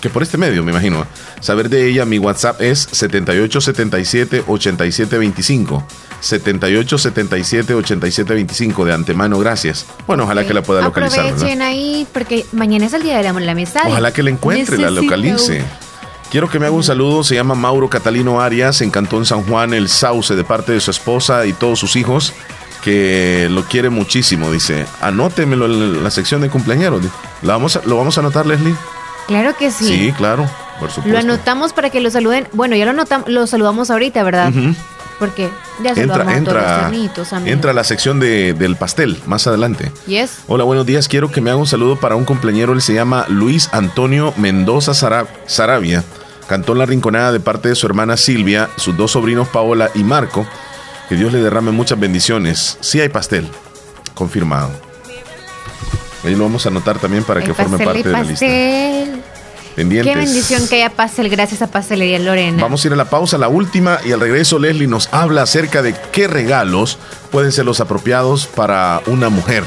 que 0.00 0.08
por 0.10 0.22
este 0.22 0.38
medio, 0.38 0.62
me 0.64 0.70
imagino, 0.72 1.06
saber 1.40 1.68
de 1.68 1.86
ella, 1.88 2.04
mi 2.06 2.18
WhatsApp 2.18 2.60
es 2.62 2.88
7877-8725. 2.92 5.84
7877-8725 6.22 8.84
de 8.84 8.92
antemano, 8.92 9.38
gracias. 9.38 9.86
Bueno, 10.06 10.24
ojalá 10.24 10.46
que 10.46 10.52
la 10.54 10.62
pueda 10.62 10.82
localizar. 10.82 11.26
Aprovechen 11.26 11.62
ahí 11.62 12.06
porque 12.12 12.44
mañana 12.52 12.86
es 12.86 12.92
el 12.92 13.02
día 13.02 13.16
de 13.18 13.22
la, 13.24 13.32
la 13.32 13.52
amistad. 13.52 13.82
Ojalá 13.86 14.12
que 14.12 14.22
la 14.22 14.30
encuentre, 14.30 14.78
la 14.78 14.90
localice. 14.90 15.62
Quiero 16.30 16.48
que 16.48 16.58
me 16.60 16.66
haga 16.66 16.74
un 16.76 16.84
saludo, 16.84 17.24
se 17.24 17.34
llama 17.34 17.54
Mauro 17.56 17.90
Catalino 17.90 18.40
Arias, 18.40 18.80
en 18.82 18.90
Cantón 18.90 19.26
San 19.26 19.42
Juan, 19.42 19.74
El 19.74 19.88
Sauce, 19.88 20.36
de 20.36 20.44
parte 20.44 20.70
de 20.72 20.80
su 20.80 20.90
esposa 20.92 21.44
y 21.46 21.52
todos 21.52 21.80
sus 21.80 21.96
hijos, 21.96 22.32
que 22.84 23.48
lo 23.50 23.64
quiere 23.64 23.90
muchísimo, 23.90 24.52
dice. 24.52 24.86
Anótemelo 25.00 25.66
en 25.66 26.04
la 26.04 26.10
sección 26.10 26.40
de 26.40 26.48
cumpleaños. 26.48 27.02
¿La 27.42 27.54
vamos 27.54 27.74
a- 27.76 27.82
¿Lo 27.84 27.96
vamos 27.96 28.16
a 28.16 28.20
anotar, 28.20 28.46
Leslie? 28.46 28.74
Claro 29.26 29.56
que 29.56 29.70
sí. 29.70 29.86
Sí, 29.86 30.12
claro, 30.16 30.48
por 30.78 30.88
Lo 30.88 30.94
supuesto. 30.94 31.18
anotamos 31.18 31.72
para 31.72 31.90
que 31.90 32.00
lo 32.00 32.10
saluden. 32.10 32.48
Bueno, 32.52 32.76
ya 32.76 32.84
lo 32.84 32.90
anotamos, 32.92 33.28
lo 33.28 33.46
saludamos 33.46 33.90
ahorita, 33.90 34.22
¿verdad? 34.22 34.52
Porque 35.18 35.50
ya 35.84 35.90
Entra, 35.90 36.34
entra, 36.34 36.86
amigos. 36.86 37.28
entra 37.44 37.70
a 37.72 37.74
la 37.74 37.84
sección 37.84 38.20
de- 38.20 38.54
del 38.54 38.76
pastel, 38.76 39.20
más 39.26 39.46
adelante. 39.46 39.92
Yes. 40.06 40.38
Hola, 40.48 40.64
buenos 40.64 40.86
días. 40.86 41.08
Quiero 41.08 41.30
que 41.30 41.42
me 41.42 41.50
haga 41.50 41.58
un 41.58 41.66
saludo 41.66 41.96
para 42.00 42.16
un 42.16 42.24
cumpleañero. 42.24 42.72
Él 42.72 42.80
se 42.80 42.94
llama 42.94 43.26
Luis 43.28 43.68
Antonio 43.72 44.32
Mendoza 44.38 44.94
Sara- 44.94 45.26
Sarabia. 45.46 46.02
Cantó 46.48 46.72
en 46.72 46.78
la 46.78 46.86
rinconada 46.86 47.32
de 47.32 47.38
parte 47.40 47.68
de 47.68 47.74
su 47.74 47.86
hermana 47.86 48.16
Silvia, 48.16 48.70
sus 48.76 48.96
dos 48.96 49.12
sobrinos 49.12 49.46
Paola 49.48 49.90
y 49.94 50.02
Marco. 50.04 50.46
Que 51.10 51.16
Dios 51.16 51.32
le 51.32 51.40
derrame 51.42 51.70
muchas 51.70 52.00
bendiciones. 52.00 52.78
Sí 52.80 52.98
hay 53.00 53.10
pastel. 53.10 53.46
Confirmado. 54.14 54.70
Ahí 56.24 56.34
lo 56.34 56.44
vamos 56.44 56.66
a 56.66 56.68
anotar 56.68 56.98
también 56.98 57.24
para 57.24 57.40
que 57.40 57.48
El 57.50 57.54
forme 57.54 57.78
pastel 57.78 57.86
parte 57.86 58.08
de 58.08 58.12
la 58.12 58.22
lista. 58.22 58.46
pastel. 58.46 59.22
Pendientes. 59.76 60.12
Qué 60.12 60.18
bendición 60.18 60.68
que 60.68 60.74
haya 60.76 60.90
pastel 60.90 61.28
gracias 61.30 61.62
a 61.62 61.68
Pastelería 61.68 62.18
Lorena. 62.18 62.60
Vamos 62.62 62.84
a 62.84 62.88
ir 62.88 62.92
a 62.92 62.96
la 62.96 63.04
pausa, 63.06 63.38
la 63.38 63.48
última, 63.48 63.98
y 64.04 64.12
al 64.12 64.20
regreso 64.20 64.58
Leslie 64.58 64.88
nos 64.88 65.08
habla 65.12 65.42
acerca 65.42 65.80
de 65.80 65.94
qué 66.12 66.26
regalos 66.26 66.98
pueden 67.30 67.52
ser 67.52 67.64
los 67.64 67.80
apropiados 67.80 68.46
para 68.46 69.00
una 69.06 69.28
mujer. 69.28 69.64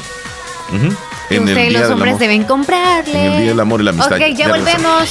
En 1.30 1.48
el 1.48 1.54
Día 1.54 1.70
los 1.70 1.82
del 1.82 1.92
hombres 1.92 2.10
Amor. 2.12 2.20
deben 2.20 2.44
comprarle. 2.44 3.26
En 3.26 3.32
el 3.32 3.38
Día 3.40 3.48
del 3.50 3.60
Amor 3.60 3.80
y 3.80 3.84
la 3.84 3.90
Amistad. 3.90 4.16
Ok, 4.18 4.36
ya 4.36 4.48
volvemos. 4.48 5.08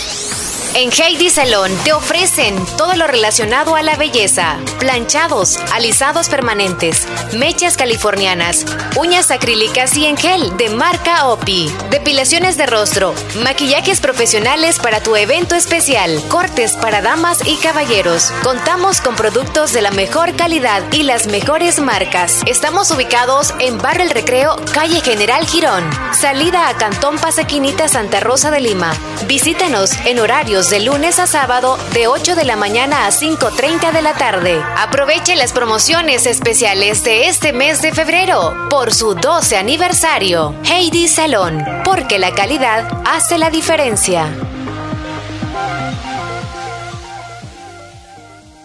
En 0.76 0.90
Heidi 0.92 1.30
Salon 1.30 1.72
te 1.84 1.94
ofrecen 1.94 2.56
todo 2.78 2.96
lo 2.96 3.06
relacionado 3.06 3.76
a 3.76 3.84
la 3.84 3.96
belleza: 3.96 4.58
planchados, 4.80 5.58
alisados 5.72 6.30
permanentes, 6.30 7.08
mechas 7.34 7.78
californianas, 7.78 8.66
uñas 8.96 9.30
acrílicas 9.30 9.96
y 9.96 10.08
en 10.08 10.18
gel 10.18 10.58
de 10.58 10.72
marca 10.72 11.28
OPI, 11.28 11.72
depilaciones 11.92 12.58
de 12.58 12.66
rostro, 12.66 13.14
maquillajes 13.44 14.00
profesionales 14.00 14.80
para 14.80 15.00
tu 15.00 15.16
evento 15.16 15.54
especial, 15.54 16.20
cortes 16.28 16.74
para 16.74 17.04
damas 17.04 17.38
y 17.46 17.58
caballeros. 17.58 18.32
Contamos 18.42 19.00
con 19.00 19.16
productos 19.16 19.74
de 19.74 19.84
la 19.84 19.92
mejor 19.92 20.36
calidad 20.36 20.82
y 20.92 21.04
las 21.04 21.28
mejores 21.28 21.80
marcas. 21.80 22.42
Estamos 22.48 22.90
ubicados 22.90 23.54
en 23.60 23.78
Barrio 23.78 24.06
El 24.06 24.10
Recreo, 24.10 24.56
calle 24.74 25.02
General 25.02 25.46
Girón, 25.46 25.84
salida 26.20 26.68
a 26.68 26.78
Cantón 26.78 27.20
Pasequinita 27.20 27.88
Santa 27.88 28.22
Rosa 28.22 28.50
de 28.50 28.60
Lima. 28.60 28.96
Visítenos 29.28 29.92
en 30.06 30.20
horarios 30.20 30.63
de 30.70 30.80
lunes 30.80 31.20
a 31.20 31.28
sábado 31.28 31.78
de 31.94 32.08
8 32.08 32.36
de 32.36 32.46
la 32.46 32.56
mañana 32.56 33.06
a 33.06 33.12
5.30 33.12 33.92
de 33.92 34.02
la 34.02 34.14
tarde. 34.14 34.62
Aproveche 34.78 35.36
las 35.36 35.52
promociones 35.52 36.26
especiales 36.26 37.04
de 37.04 37.28
este 37.28 37.54
mes 37.54 37.82
de 37.82 37.92
febrero 37.92 38.68
por 38.70 38.94
su 38.94 39.16
12 39.16 39.58
aniversario. 39.58 40.56
Heidi 40.64 41.08
Salón, 41.08 41.64
porque 41.84 42.20
la 42.20 42.34
calidad 42.34 42.88
hace 43.06 43.38
la 43.38 43.50
diferencia. 43.50 44.32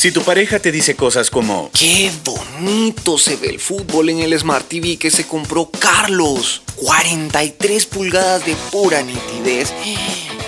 Si 0.00 0.12
tu 0.12 0.22
pareja 0.22 0.58
te 0.58 0.72
dice 0.72 0.96
cosas 0.96 1.28
como 1.28 1.70
¡Qué 1.74 2.10
bonito 2.24 3.18
se 3.18 3.36
ve 3.36 3.48
el 3.48 3.60
fútbol 3.60 4.08
en 4.08 4.20
el 4.20 4.38
Smart 4.38 4.66
TV 4.66 4.96
que 4.96 5.10
se 5.10 5.26
compró 5.26 5.70
Carlos! 5.70 6.62
43 6.76 7.84
pulgadas 7.84 8.46
de 8.46 8.56
pura 8.72 9.02
nitidez. 9.02 9.74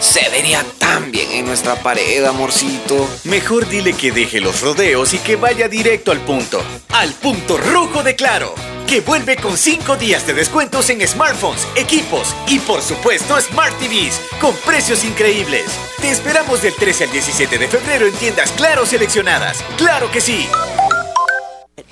Se 0.03 0.29
vería 0.31 0.65
tan 0.79 1.13
bien 1.13 1.31
en 1.31 1.47
nuestra 1.47 1.77
pared, 1.77 2.25
amorcito. 2.25 3.09
Mejor 3.23 3.69
dile 3.69 3.93
que 3.93 4.11
deje 4.11 4.41
los 4.41 4.61
rodeos 4.61 5.15
y 5.15 5.19
que 5.19 5.37
vaya 5.37 5.69
directo 5.69 6.11
al 6.11 6.19
punto. 6.23 6.61
Al 6.89 7.15
punto 7.15 7.57
rojo 7.57 8.03
de 8.03 8.17
Claro. 8.17 8.53
Que 8.89 9.01
vuelve 9.01 9.37
con 9.37 9.57
5 9.57 9.95
días 9.97 10.27
de 10.27 10.35
descuentos 10.35 10.91
en 10.91 11.07
smartphones, 11.07 11.69
equipos 11.77 12.35
y 12.49 12.59
por 12.59 12.83
supuesto 12.83 13.41
Smart 13.41 13.79
TVs 13.79 14.21
con 14.41 14.57
precios 14.67 15.05
increíbles. 15.05 15.67
Te 16.01 16.11
esperamos 16.11 16.63
del 16.63 16.75
13 16.75 17.05
al 17.05 17.13
17 17.13 17.59
de 17.59 17.69
febrero 17.69 18.07
en 18.09 18.15
tiendas 18.15 18.51
Claro 18.51 18.85
seleccionadas. 18.85 19.63
¡Claro 19.79 20.11
que 20.11 20.21
sí! 20.21 20.49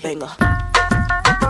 Venga. 0.02 0.59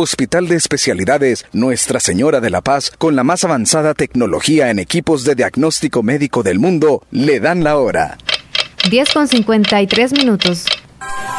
Hospital 0.00 0.48
de 0.48 0.56
Especialidades 0.56 1.44
Nuestra 1.52 2.00
Señora 2.00 2.40
de 2.40 2.50
la 2.50 2.62
Paz, 2.62 2.90
con 2.96 3.16
la 3.16 3.22
más 3.22 3.44
avanzada 3.44 3.94
tecnología 3.94 4.70
en 4.70 4.78
equipos 4.78 5.24
de 5.24 5.34
diagnóstico 5.34 6.02
médico 6.02 6.42
del 6.42 6.58
mundo, 6.58 7.02
le 7.10 7.38
dan 7.38 7.64
la 7.64 7.76
hora. 7.76 8.16
10 8.88 9.10
con 9.12 9.28
53 9.28 10.12
minutos. 10.12 10.64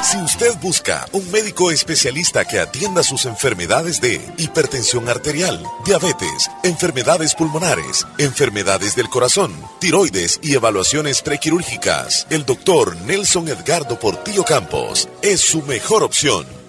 Si 0.03 0.17
usted 0.17 0.53
busca 0.61 1.07
un 1.11 1.29
médico 1.31 1.71
especialista 1.71 2.45
que 2.45 2.59
atienda 2.59 3.03
sus 3.03 3.25
enfermedades 3.25 4.01
de 4.01 4.19
hipertensión 4.37 5.07
arterial, 5.09 5.63
diabetes, 5.85 6.49
enfermedades 6.63 7.35
pulmonares, 7.35 8.07
enfermedades 8.17 8.95
del 8.95 9.09
corazón, 9.09 9.53
tiroides 9.79 10.39
y 10.41 10.55
evaluaciones 10.55 11.21
prequirúrgicas, 11.21 12.25
el 12.29 12.45
doctor 12.45 12.95
Nelson 13.01 13.47
Edgardo 13.47 13.99
Portillo 13.99 14.43
Campos 14.43 15.07
es 15.21 15.41
su 15.41 15.61
mejor 15.63 16.03
opción. 16.03 16.60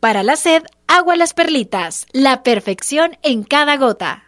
Para 0.00 0.22
la 0.22 0.36
sed, 0.36 0.62
agua 0.86 1.16
las 1.16 1.34
perlitas. 1.34 2.06
La 2.12 2.44
perfección 2.44 3.18
en 3.22 3.42
cada 3.42 3.76
gota. 3.76 4.24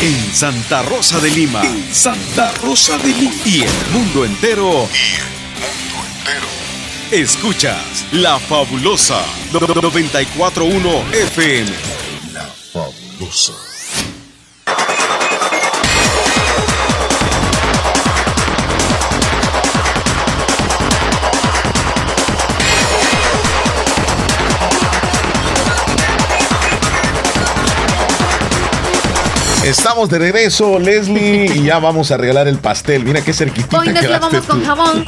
En 0.00 0.34
Santa 0.34 0.82
Rosa 0.82 1.20
de 1.20 1.30
Lima. 1.30 1.62
Santa 1.92 2.52
Rosa 2.62 2.98
de 2.98 3.12
Lima. 3.12 3.34
Y 3.44 3.62
el 3.62 3.90
mundo 3.92 4.24
entero. 4.24 4.88
Y 4.92 5.14
el 5.14 5.28
mundo 5.92 6.08
entero. 6.18 6.48
Escuchas 7.12 8.06
La 8.12 8.40
Fabulosa 8.40 9.24
941 9.52 11.04
FM. 11.12 11.70
La 12.32 12.46
Fabulosa. 12.72 13.52
Estamos 29.64 30.08
de 30.10 30.18
regreso, 30.18 30.80
Leslie, 30.80 31.44
y 31.54 31.62
ya 31.62 31.78
vamos 31.78 32.10
a 32.10 32.16
regalar 32.16 32.48
el 32.48 32.58
pastel. 32.58 33.04
Mira 33.04 33.20
qué 33.22 33.32
cerquitita 33.32 33.78
Hoy 33.78 33.88
nos 33.90 34.02
lavamos 34.08 34.44
con 34.44 34.58
tú. 34.60 34.66
jabón. 34.66 35.04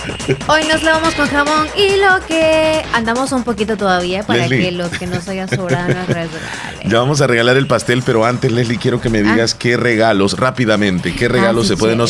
Hoy 0.47 0.61
nos 0.73 0.83
lavamos 0.85 1.13
con 1.15 1.27
jabón. 1.27 1.67
Y 1.77 1.97
lo 1.97 2.25
que 2.29 2.81
andamos 2.93 3.33
un 3.33 3.43
poquito 3.43 3.77
todavía 3.77 4.23
para 4.23 4.47
Leslie. 4.47 4.67
que 4.67 4.73
lo 4.73 4.89
que 4.93 5.07
nos 5.09 5.27
haya 5.27 5.49
sobrado 5.49 5.93
nos 5.93 6.07
regale. 6.07 6.29
Ya 6.85 6.99
vamos 7.01 7.21
a 7.21 7.27
regalar 7.27 7.57
el 7.57 7.67
pastel, 7.67 8.05
pero 8.07 8.25
antes, 8.25 8.53
Leslie, 8.53 8.79
quiero 8.79 9.01
que 9.01 9.09
me 9.09 9.23
digas 9.25 9.55
qué 9.55 9.77
regalos, 9.77 10.39
rápidamente, 10.39 11.13
qué 11.17 11.27
regalos 11.29 11.65
Ah. 11.65 11.69
sí, 11.69 11.75
se 11.75 11.77
pueden 11.77 12.01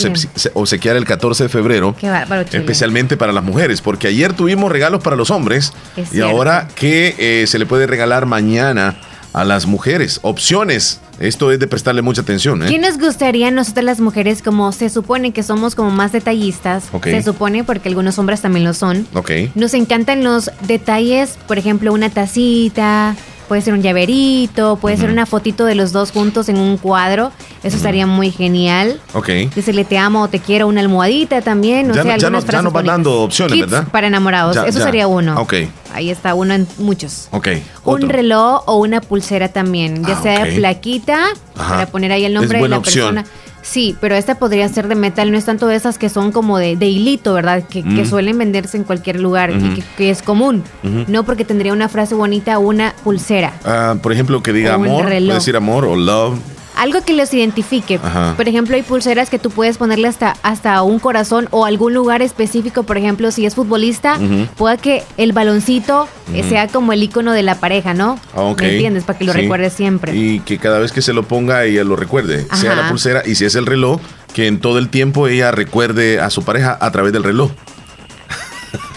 obsequiar 0.54 0.96
el 0.96 1.06
14 1.06 1.44
de 1.44 1.48
febrero, 1.48 1.96
Qué 1.98 2.10
bárbaro, 2.10 2.44
chile. 2.44 2.58
especialmente 2.58 3.16
para 3.16 3.32
las 3.32 3.42
mujeres, 3.44 3.80
porque 3.80 4.08
ayer 4.08 4.34
tuvimos 4.34 4.70
regalos 4.70 5.02
para 5.02 5.16
los 5.16 5.30
hombres 5.30 5.72
Es 5.96 6.08
y 6.08 6.10
cierto. 6.16 6.28
ahora 6.30 6.68
qué 6.74 7.14
eh, 7.18 7.46
se 7.46 7.58
le 7.58 7.64
puede 7.64 7.86
regalar 7.86 8.26
mañana 8.26 8.96
a 9.32 9.44
las 9.44 9.64
mujeres. 9.66 10.18
Opciones. 10.22 11.00
Esto 11.20 11.52
es 11.52 11.58
de 11.58 11.66
prestarle 11.66 12.02
mucha 12.02 12.22
atención, 12.22 12.62
¿eh? 12.62 12.66
¿Qué 12.68 12.78
nos 12.78 12.98
gustaría 12.98 13.48
a 13.48 13.50
nosotras 13.50 13.84
las 13.84 14.00
mujeres 14.00 14.42
como 14.42 14.72
se 14.72 14.90
supone 14.90 15.32
que 15.32 15.42
somos 15.42 15.74
como 15.74 15.90
más 15.90 16.12
detallistas? 16.12 16.84
Ok. 16.92 17.06
Se 17.06 17.22
supone 17.22 17.64
porque 17.64 17.88
algunos 17.88 18.18
hombres 18.18 18.40
también 18.40 18.64
lo 18.64 18.74
son. 18.74 19.06
Ok. 19.14 19.30
Nos 19.54 19.74
encantan 19.74 20.24
los 20.24 20.50
detalles, 20.66 21.38
por 21.46 21.58
ejemplo, 21.58 21.92
una 21.92 22.10
tacita, 22.10 23.16
puede 23.48 23.62
ser 23.62 23.72
un 23.74 23.82
llaverito, 23.82 24.76
puede 24.76 24.96
ser 24.96 25.10
una 25.10 25.26
fotito 25.26 25.64
de 25.64 25.74
los 25.74 25.92
dos 25.92 26.10
juntos 26.12 26.48
en 26.48 26.58
un 26.58 26.76
cuadro. 26.76 27.32
Eso 27.62 27.76
estaría 27.76 28.06
muy 28.06 28.30
genial. 28.30 29.00
Ok. 29.14 29.28
Decirle 29.54 29.84
te 29.84 29.98
amo 29.98 30.22
o 30.22 30.28
te 30.28 30.38
quiero, 30.40 30.66
una 30.66 30.80
almohadita 30.80 31.40
también. 31.42 31.88
No 31.88 31.94
Ya, 31.94 32.02
no- 32.04 32.08
ya, 32.08 32.14
algunas 32.14 32.44
no- 32.46 32.52
ya 32.52 32.62
nos 32.62 32.72
van 32.72 32.86
dando 32.86 33.22
opciones. 33.22 33.66
Para 33.90 34.06
enamorados, 34.06 34.56
Ya, 34.56 34.66
eso 34.66 34.80
sería 34.80 35.06
uno. 35.06 35.40
Ok, 35.40 35.54
Ahí 35.94 36.10
está, 36.10 36.34
uno 36.34 36.54
en 36.54 36.66
muchos. 36.78 37.28
ok. 37.30 37.48
Un 37.84 38.08
reloj 38.08 38.62
o 38.66 38.76
una 38.78 39.00
pulsera 39.00 39.48
también, 39.48 40.04
ya 40.04 40.18
Ah, 40.18 40.22
sea 40.22 40.38
ok. 40.40 40.44
de 40.46 40.52
plaquita, 40.56 41.18
Ajá. 41.56 41.74
para 41.74 41.86
poner 41.86 42.12
ahí 42.12 42.24
el 42.24 42.34
nombre 42.34 42.60
de 42.60 42.68
la 42.68 42.78
opción. 42.78 43.14
persona. 43.14 43.24
Sí, 43.64 43.96
pero 43.98 44.14
esta 44.14 44.34
podría 44.38 44.68
ser 44.68 44.88
de 44.88 44.94
metal, 44.94 45.32
no 45.32 45.38
es 45.38 45.46
tanto 45.46 45.66
de 45.66 45.74
esas 45.74 45.96
que 45.96 46.10
son 46.10 46.32
como 46.32 46.58
de, 46.58 46.76
de 46.76 46.86
hilito, 46.86 47.32
¿verdad? 47.32 47.64
Que, 47.66 47.82
que 47.82 48.04
suelen 48.04 48.36
venderse 48.36 48.76
en 48.76 48.84
cualquier 48.84 49.18
lugar 49.18 49.50
y 49.50 49.74
que, 49.74 49.82
que 49.96 50.10
es 50.10 50.20
común. 50.22 50.62
No 51.08 51.24
porque 51.24 51.46
tendría 51.46 51.72
una 51.72 51.88
frase 51.88 52.14
bonita, 52.14 52.58
una 52.58 52.94
pulsera. 53.02 53.54
Ah, 53.64 53.96
por 54.02 54.12
ejemplo, 54.12 54.42
que 54.42 54.52
diga 54.52 54.72
O 54.72 54.74
amor, 54.74 55.04
puede 55.04 55.20
decir 55.34 55.56
amor 55.56 55.86
o 55.86 55.96
love. 55.96 56.38
Algo 56.76 57.00
que 57.02 57.12
los 57.12 57.32
identifique. 57.32 58.00
Ajá. 58.02 58.34
Por 58.36 58.48
ejemplo, 58.48 58.74
hay 58.76 58.82
pulseras 58.82 59.30
que 59.30 59.38
tú 59.38 59.50
puedes 59.50 59.78
ponerle 59.78 60.08
hasta, 60.08 60.34
hasta 60.42 60.82
un 60.82 60.98
corazón 60.98 61.48
o 61.50 61.64
algún 61.64 61.94
lugar 61.94 62.22
específico. 62.22 62.82
Por 62.82 62.98
ejemplo, 62.98 63.30
si 63.30 63.46
es 63.46 63.54
futbolista, 63.54 64.18
pueda 64.56 64.76
que 64.76 65.02
el 65.16 65.32
baloncito 65.32 66.08
eh, 66.32 66.44
sea 66.48 66.68
como 66.68 66.92
el 66.92 67.02
icono 67.02 67.32
de 67.32 67.42
la 67.42 67.56
pareja, 67.56 67.94
¿no? 67.94 68.18
Ah, 68.34 68.42
ok. 68.42 68.62
¿Me 68.62 68.72
entiendes? 68.72 69.04
Para 69.04 69.18
que 69.18 69.24
lo 69.24 69.32
Sí. 69.32 69.40
recuerdes 69.40 69.72
siempre. 69.72 70.14
Y 70.16 70.40
que 70.40 70.58
cada 70.58 70.78
vez 70.78 70.92
que 70.92 71.02
se 71.02 71.12
lo 71.12 71.22
ponga 71.22 71.64
ella 71.64 71.84
lo 71.84 71.96
recuerde, 71.96 72.46
sea 72.54 72.74
la 72.74 72.88
pulsera 72.88 73.22
y 73.24 73.34
si 73.36 73.44
es 73.44 73.54
el 73.54 73.66
reloj, 73.66 74.00
que 74.32 74.46
en 74.48 74.60
todo 74.60 74.78
el 74.78 74.88
tiempo 74.88 75.28
ella 75.28 75.50
recuerde 75.52 76.18
a 76.20 76.28
su 76.30 76.42
pareja 76.42 76.76
a 76.80 76.90
través 76.90 77.12
del 77.12 77.22
reloj. 77.22 77.50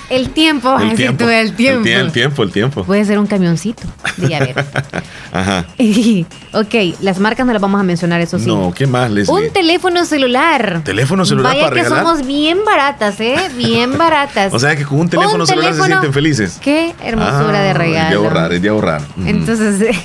El 0.09 0.29
tiempo, 0.29 0.77
el 0.79 0.93
tiempo. 0.95 1.25
tú, 1.25 1.29
el 1.29 1.53
tiempo. 1.53 1.85
El, 1.87 1.93
tie- 1.93 1.99
el 1.99 2.11
tiempo, 2.11 2.43
el 2.43 2.51
tiempo. 2.51 2.83
Puede 2.83 3.03
ser 3.05 3.19
un 3.19 3.27
camioncito 3.27 3.83
de 4.17 4.29
llavero. 4.29 4.63
Ajá. 5.33 5.65
ok, 6.53 6.75
las 7.01 7.19
marcas 7.19 7.45
no 7.45 7.53
las 7.53 7.61
vamos 7.61 7.79
a 7.79 7.83
mencionar, 7.83 8.21
eso 8.21 8.39
sí. 8.39 8.45
No, 8.47 8.73
¿qué 8.73 8.87
más, 8.87 9.11
Leslie? 9.11 9.33
Un 9.35 9.51
teléfono 9.51 10.05
celular. 10.05 10.81
¿Teléfono 10.83 11.25
celular 11.25 11.51
Vaya 11.53 11.63
para 11.65 11.75
que 11.75 11.83
regalar? 11.83 12.03
somos 12.05 12.25
bien 12.25 12.59
baratas, 12.65 13.19
¿eh? 13.19 13.35
Bien 13.57 13.97
baratas. 13.97 14.53
O 14.53 14.59
sea 14.59 14.75
que 14.75 14.85
con 14.85 14.99
un 15.01 15.09
teléfono 15.09 15.45
celular 15.45 15.73
se 15.73 15.83
sienten 15.83 16.13
felices. 16.13 16.57
Qué 16.61 16.93
hermosura 17.03 17.59
Ah, 17.59 17.61
de 17.61 17.67
Es 17.69 17.73
de 17.73 17.79
regalo. 17.79 18.19
ahorrar, 18.23 18.53
es 18.53 18.61
de 18.61 18.69
ahorrar. 18.69 19.01
Entonces, 19.25 19.95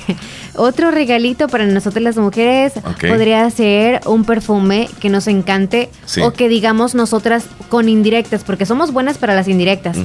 otro 0.55 0.91
regalito 0.91 1.47
para 1.47 1.65
nosotras 1.65 2.03
las 2.03 2.17
mujeres 2.17 2.73
podría 2.99 3.49
ser 3.49 4.01
un 4.05 4.23
perfume 4.25 4.89
que 4.99 5.09
nos 5.09 5.27
encante 5.27 5.89
Sí. 6.05 6.21
o 6.21 6.33
que 6.33 6.49
digamos 6.49 6.95
nosotras 6.95 7.45
con 7.69 7.89
indirectas, 7.89 8.43
porque 8.43 8.65
somos 8.65 8.91
buenas 8.91 9.17
para 9.17 9.33
las 9.35 9.47
indirectas. 9.47 9.97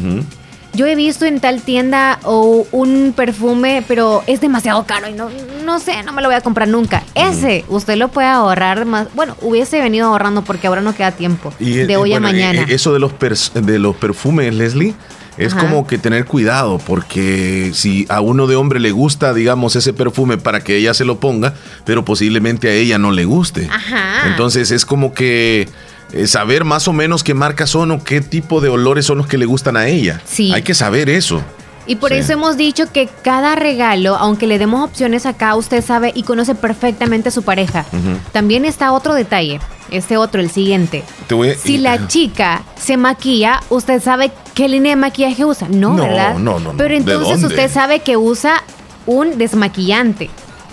Yo 0.74 0.86
he 0.86 0.94
visto 0.94 1.24
en 1.24 1.40
tal 1.40 1.62
tienda 1.62 2.20
o 2.24 2.66
un 2.72 3.12
perfume, 3.16 3.82
pero 3.88 4.22
es 4.26 4.40
demasiado 4.40 4.84
caro 4.84 5.08
y 5.08 5.12
no, 5.12 5.28
no 5.64 5.80
sé, 5.80 6.02
no 6.04 6.12
me 6.12 6.22
lo 6.22 6.28
voy 6.28 6.36
a 6.36 6.40
comprar 6.40 6.68
nunca. 6.68 7.02
Ese, 7.14 7.64
usted 7.68 7.96
lo 7.96 8.08
puede 8.08 8.28
ahorrar 8.28 8.84
más. 8.84 9.08
Bueno, 9.14 9.34
hubiese 9.40 9.80
venido 9.80 10.08
ahorrando 10.08 10.42
porque 10.44 10.66
ahora 10.66 10.80
no 10.80 10.94
queda 10.94 11.10
tiempo. 11.12 11.52
Y, 11.58 11.72
de 11.72 11.96
hoy 11.96 12.12
a 12.12 12.20
mañana. 12.20 12.64
Eso 12.68 12.92
de 12.92 13.00
los, 13.00 13.12
de 13.54 13.78
los 13.78 13.96
perfumes, 13.96 14.54
Leslie, 14.54 14.94
es 15.38 15.52
Ajá. 15.54 15.62
como 15.62 15.86
que 15.86 15.98
tener 15.98 16.24
cuidado, 16.24 16.78
porque 16.84 17.70
si 17.74 18.06
a 18.08 18.20
uno 18.20 18.46
de 18.46 18.56
hombre 18.56 18.80
le 18.80 18.90
gusta, 18.90 19.32
digamos, 19.34 19.76
ese 19.76 19.92
perfume 19.92 20.36
para 20.38 20.60
que 20.60 20.76
ella 20.76 20.94
se 20.94 21.04
lo 21.04 21.20
ponga, 21.20 21.54
pero 21.84 22.04
posiblemente 22.04 22.68
a 22.68 22.72
ella 22.72 22.98
no 22.98 23.12
le 23.12 23.24
guste. 23.24 23.68
Ajá. 23.70 24.28
Entonces 24.28 24.70
es 24.70 24.84
como 24.84 25.14
que 25.14 25.68
eh, 26.12 26.26
saber 26.26 26.64
más 26.64 26.88
o 26.88 26.92
menos 26.92 27.22
qué 27.22 27.34
marcas 27.34 27.70
son 27.70 27.90
o 27.92 28.02
qué 28.02 28.20
tipo 28.20 28.60
de 28.60 28.68
olores 28.68 29.06
son 29.06 29.18
los 29.18 29.26
que 29.26 29.38
le 29.38 29.46
gustan 29.46 29.76
a 29.76 29.86
ella. 29.86 30.20
Sí. 30.24 30.52
Hay 30.52 30.62
que 30.62 30.74
saber 30.74 31.08
eso. 31.08 31.42
Y 31.86 31.96
por 31.96 32.10
Sí. 32.10 32.16
eso 32.18 32.32
hemos 32.34 32.56
dicho 32.58 32.84
que 32.92 33.08
cada 33.22 33.54
regalo, 33.54 34.16
aunque 34.16 34.46
le 34.46 34.58
demos 34.58 34.84
opciones 34.84 35.24
acá, 35.24 35.54
usted 35.54 35.82
sabe 35.82 36.12
y 36.14 36.22
conoce 36.22 36.54
perfectamente 36.54 37.30
a 37.30 37.32
su 37.32 37.42
pareja. 37.44 37.86
También 38.32 38.64
está 38.66 38.92
otro 38.92 39.14
detalle. 39.14 39.58
Este 39.90 40.16
otro, 40.16 40.40
el 40.40 40.50
siguiente. 40.50 41.02
Te 41.26 41.34
voy 41.34 41.50
a- 41.50 41.54
Si 41.56 41.78
la 41.78 42.06
chica 42.08 42.62
se 42.76 42.96
maquilla, 42.96 43.60
usted 43.70 44.02
sabe 44.02 44.30
qué 44.54 44.68
línea 44.68 44.92
de 44.92 44.96
maquillaje 44.96 45.44
usa. 45.44 45.68
No, 45.70 45.94
No, 45.94 46.02
¿verdad? 46.02 46.34
no, 46.38 46.58
no, 46.58 46.72
no. 46.72 46.76
Pero 46.76 46.90
¿De 46.90 46.96
entonces 46.96 47.42
usted 47.44 47.70
sabe 47.70 48.00
que 48.00 48.16
usa 48.16 48.62
un 49.06 49.38
desmaquillante. 49.38 50.28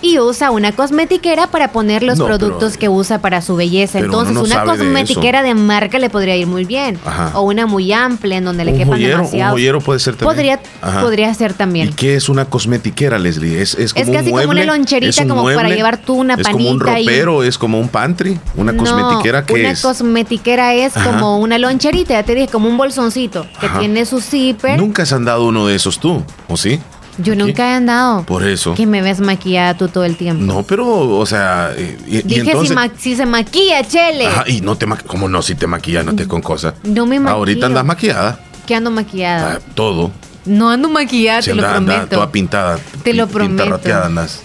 Y 0.06 0.20
usa 0.20 0.52
una 0.52 0.70
cosmetiquera 0.72 1.48
para 1.48 1.72
poner 1.72 2.04
los 2.04 2.18
No, 2.18 2.26
pero- 2.26 2.38
productos 2.38 2.76
que 2.76 2.88
usa 2.88 3.20
para 3.20 3.42
su 3.42 3.56
belleza. 3.56 3.94
pero 3.94 4.04
Entonces, 4.04 4.34
no 4.34 4.42
una 4.42 4.54
sabe 4.54 4.70
de 4.72 4.78
cosmetiquera 4.84 5.42
de, 5.42 5.54
marca 5.54 5.98
le 5.98 6.10
podría 6.10 6.36
ir 6.36 6.46
muy 6.46 6.64
bien. 6.64 6.96
Ajá. 7.04 7.32
O 7.34 7.42
una 7.42 7.66
muy 7.66 7.92
amplia 7.92 8.36
en 8.38 8.44
donde 8.44 8.64
le 8.64 8.72
un 8.72 8.78
quepan 8.78 8.92
joyero, 8.94 9.14
un 9.16 9.20
demasiado. 9.22 9.52
joyero 9.54 9.80
puede 9.80 9.98
ser 9.98 10.14
también. 10.14 10.36
Podría, 10.36 10.60
Ajá. 10.80 11.00
podría 11.02 11.34
ser 11.34 11.54
también. 11.54 11.88
¿Y 11.88 11.92
qué 11.92 12.14
es 12.14 12.28
una 12.28 12.44
cosmetiquera, 12.44 13.18
Leslie? 13.18 13.60
Es, 13.60 13.74
es 13.74 13.92
como 13.92 14.04
Es 14.04 14.10
casi 14.10 14.26
un 14.28 14.32
como 14.32 14.44
mueble, 14.44 14.62
una 14.62 14.72
loncherita, 14.76 15.22
un 15.22 15.28
como 15.28 15.42
para 15.44 15.54
mueble, 15.60 15.74
llevar 15.76 15.96
tú 15.98 16.14
una 16.14 16.34
Es 16.34 16.46
como 16.48 16.70
un 16.70 16.78
panita 16.78 17.00
y- 17.00 17.06
ropero, 17.06 17.42
es 17.42 17.58
como 17.58 17.80
un 17.80 17.88
pantry, 17.88 18.38
una 18.54 18.70
No, 18.72 18.84
cosmetiquera 18.84 19.44
que 19.44 19.54
una 19.54 19.70
es. 19.70 19.82
cosmetiquera 19.82 20.74
es 20.74 20.96
Ajá. 20.96 21.10
como 21.10 21.38
una 21.40 21.58
loncherita, 21.58 22.14
ya 22.14 22.22
te 22.22 22.34
dije, 22.36 22.48
como 22.48 22.68
un 22.68 22.76
bolsoncito 22.76 23.44
que 23.60 23.68
tiene 23.80 24.04
su 24.06 24.20
zipper. 24.20 24.78
Nunca 24.78 25.02
has 25.02 25.12
andado 25.12 25.46
uno 25.46 25.66
de 25.66 25.74
esos 25.74 25.98
tú, 25.98 26.22
¿o 26.48 26.56
sí? 26.56 26.78
Yo 27.18 27.34
nunca 27.34 27.70
he 27.70 27.74
andado. 27.74 28.24
Por 28.24 28.46
eso. 28.46 28.74
Que 28.74 28.86
me 28.86 29.00
ves 29.02 29.20
maquillada 29.20 29.76
tú 29.76 29.88
todo 29.88 30.04
el 30.04 30.16
tiempo. 30.16 30.44
No, 30.44 30.62
pero, 30.64 30.86
o 31.18 31.24
sea, 31.26 31.72
y, 31.76 32.16
y 32.18 32.22
Dije 32.22 32.40
entonces. 32.50 32.68
si, 32.68 32.74
ma- 32.74 32.90
si 32.98 33.16
se 33.16 33.24
maquilla, 33.26 33.82
Chele. 33.84 34.26
Ajá, 34.26 34.44
y 34.46 34.60
no 34.60 34.76
te 34.76 34.86
maquillas. 34.86 35.10
¿Cómo 35.10 35.28
no? 35.28 35.40
Si 35.42 35.54
te 35.54 35.66
maquillas, 35.66 36.04
no 36.04 36.14
te 36.14 36.26
con 36.28 36.42
cosas. 36.42 36.74
No 36.84 37.06
me 37.06 37.18
maquillo. 37.18 37.36
Ahorita 37.38 37.66
andas 37.66 37.84
maquillada. 37.84 38.40
Que 38.66 38.74
ando 38.74 38.90
maquillada. 38.90 39.54
ah, 39.54 39.70
todo. 39.74 40.10
No 40.44 40.70
ando 40.70 40.88
maquillada, 40.88 41.42
Si 41.42 41.50
te 41.50 41.56
lo 41.56 41.62
prometo. 41.68 42.06
toda 42.08 42.30
pintada. 42.30 42.78
Te 43.02 43.14
lo 43.14 43.26
prometo. 43.28 43.62
pintarrateada 43.64 44.06
andas. 44.06 44.42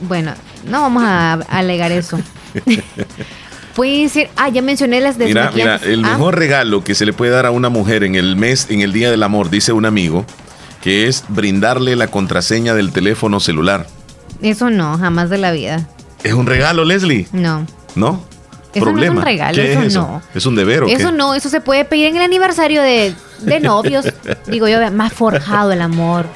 Bueno, 0.00 0.32
no 0.66 0.80
vamos 0.82 1.02
a, 1.04 1.34
alegar 1.50 1.92
eso. 1.92 2.18
Puede 3.74 4.08
ser. 4.08 4.30
Ah, 4.36 4.48
ya 4.48 4.62
mencioné 4.62 5.00
las 5.00 5.16
Mira, 5.16 5.28
mira, 5.28 5.42
desmaquillantes. 5.44 5.88
el 5.88 6.04
Ah, 6.04 6.08
mejor 6.12 6.36
regalo 6.38 6.82
que 6.82 6.94
se 6.94 7.06
le 7.06 7.12
puede 7.12 7.30
dar 7.32 7.46
a 7.46 7.50
una 7.50 7.68
mujer 7.68 8.02
en 8.04 8.14
el 8.14 8.36
mes, 8.36 8.66
en 8.70 8.80
el 8.80 8.92
Día 8.92 9.10
del 9.10 9.22
Amor, 9.22 9.48
dice 9.50 9.72
un 9.72 9.86
amigo, 9.86 10.24
que 10.80 11.08
es 11.08 11.24
brindarle 11.28 11.96
la 11.96 12.08
contraseña 12.08 12.74
del 12.74 12.92
teléfono 12.92 13.40
celular. 13.40 13.86
Eso 14.42 14.70
no, 14.70 14.98
jamás 14.98 15.30
de 15.30 15.38
la 15.38 15.52
vida. 15.52 15.86
¿Es 16.22 16.32
un 16.32 16.46
regalo, 16.46 16.84
Leslie? 16.84 17.26
No. 17.32 17.66
¿No? 17.94 18.22
Eso 18.72 18.92
no 18.92 19.02
es 19.02 19.10
un 19.10 19.22
regalo, 19.22 19.56
¿Qué 19.56 19.72
eso 19.72 19.80
es 19.80 19.86
eso? 19.88 20.00
no. 20.00 20.22
¿Es 20.34 20.46
un 20.46 20.54
deber 20.54 20.84
o 20.84 20.86
qué? 20.86 20.92
Eso 20.92 21.10
no, 21.10 21.34
eso 21.34 21.48
se 21.48 21.60
puede 21.60 21.84
pedir 21.84 22.06
en 22.06 22.16
el 22.16 22.22
aniversario 22.22 22.82
de, 22.82 23.14
de 23.40 23.60
novios. 23.60 24.06
Digo 24.46 24.68
yo, 24.68 24.78
más 24.92 25.12
forjado 25.12 25.72
el 25.72 25.82
amor. 25.82 26.26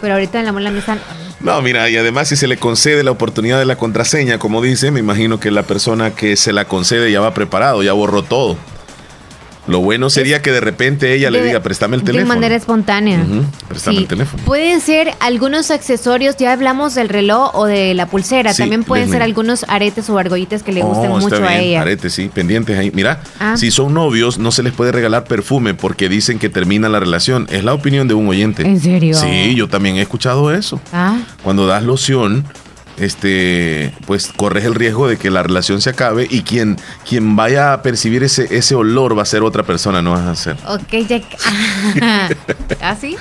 Pero 0.00 0.14
ahorita 0.14 0.40
el 0.40 0.48
amor 0.48 0.62
en 0.62 0.64
la 0.64 0.70
mesa. 0.72 0.98
No, 1.40 1.60
mira, 1.62 1.88
y 1.90 1.96
además 1.96 2.28
si 2.28 2.36
se 2.36 2.48
le 2.48 2.56
concede 2.56 3.04
la 3.04 3.12
oportunidad 3.12 3.58
de 3.58 3.66
la 3.66 3.76
contraseña, 3.76 4.38
como 4.38 4.62
dice, 4.62 4.90
me 4.90 5.00
imagino 5.00 5.38
que 5.38 5.50
la 5.50 5.62
persona 5.62 6.10
que 6.14 6.36
se 6.36 6.52
la 6.52 6.64
concede 6.64 7.12
ya 7.12 7.20
va 7.20 7.34
preparado, 7.34 7.82
ya 7.82 7.92
borró 7.92 8.22
todo. 8.22 8.56
Lo 9.66 9.80
bueno 9.80 10.10
sería 10.10 10.42
que 10.42 10.52
de 10.52 10.60
repente 10.60 11.14
ella 11.14 11.30
le 11.30 11.40
De- 11.40 11.46
diga, 11.46 11.62
préstame 11.62 11.96
el 11.96 12.02
De 12.02 12.06
teléfono. 12.12 12.34
manera 12.34 12.54
espontánea. 12.54 13.24
Préstame 13.68 13.96
Sí. 13.96 14.02
el 14.02 14.08
teléfono. 14.08 14.42
Pueden 14.44 14.80
ser 14.82 15.14
algunos 15.20 15.70
accesorios, 15.70 16.36
ya 16.36 16.52
hablamos 16.52 16.94
del 16.94 17.08
reloj 17.08 17.50
o 17.54 17.64
de 17.64 17.94
la 17.94 18.06
pulsera. 18.06 18.52
Sí, 18.52 18.58
También 18.62 18.84
pueden 18.84 19.08
ser 19.10 19.22
algunos 19.22 19.64
aretes 19.68 20.10
o 20.10 20.18
argollitas 20.18 20.62
que 20.62 20.72
le 20.72 20.82
gusten 20.82 21.10
Oh, 21.12 21.18
está 21.18 21.36
mucho 21.38 21.48
a 21.48 21.56
ella. 21.56 21.80
Arete, 21.80 22.10
sí, 22.10 22.30
pendientes 22.32 22.78
ahí. 22.78 22.90
Mira, 22.94 23.22
Ah. 23.40 23.56
si 23.56 23.70
son 23.70 23.94
novios, 23.94 24.38
no 24.38 24.52
se 24.52 24.62
les 24.62 24.72
puede 24.74 24.92
regalar 24.92 25.24
perfume 25.24 25.72
porque 25.74 26.08
dicen 26.10 26.38
que 26.38 26.50
termina 26.50 26.88
la 26.90 27.00
relación. 27.00 27.46
Es 27.50 27.64
la 27.64 27.72
opinión 27.72 28.06
de 28.06 28.14
un 28.14 28.28
oyente. 28.28 28.62
¿En 28.66 28.80
serio? 28.80 29.16
Sí, 29.16 29.54
yo 29.54 29.68
también 29.68 29.96
he 29.96 30.02
escuchado 30.02 30.52
eso. 30.52 30.80
Ah, 30.92 31.16
Cuando 31.42 31.66
das 31.66 31.82
loción, 31.84 32.44
este, 32.98 33.92
pues 34.06 34.32
corres 34.34 34.64
el 34.64 34.74
riesgo 34.74 35.08
de 35.08 35.16
que 35.16 35.30
la 35.30 35.42
relación 35.42 35.80
se 35.80 35.90
acabe 35.90 36.26
y 36.30 36.42
quien, 36.42 36.76
quien 37.08 37.36
vaya 37.36 37.72
a 37.72 37.82
percibir 37.82 38.22
ese, 38.22 38.56
ese 38.56 38.74
olor 38.74 39.16
va 39.16 39.22
a 39.22 39.26
ser 39.26 39.42
otra 39.42 39.62
persona, 39.62 40.02
no 40.02 40.12
vas 40.12 40.26
a 40.26 40.34
ser. 40.36 40.56
ok, 40.66 41.06
ya. 41.08 41.20
¿Ah, 42.80 42.96
sí? 43.00 43.16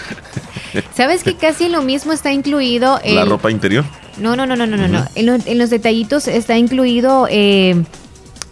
¿Sabes 0.96 1.24
que 1.24 1.36
casi 1.36 1.70
lo 1.70 1.82
mismo 1.82 2.14
está 2.14 2.32
incluido? 2.32 3.00
La 3.06 3.26
ropa 3.26 3.52
interior. 3.52 3.86
No, 4.18 4.36
no, 4.36 4.46
no, 4.46 4.56
no, 4.56 4.68
no, 4.68 4.78
no, 4.78 4.88
no. 4.88 5.06
En, 5.16 5.26
los, 5.26 5.46
en 5.48 5.58
los 5.58 5.70
detallitos 5.70 6.28
está 6.28 6.58
incluido 6.58 7.28
eh, 7.30 7.84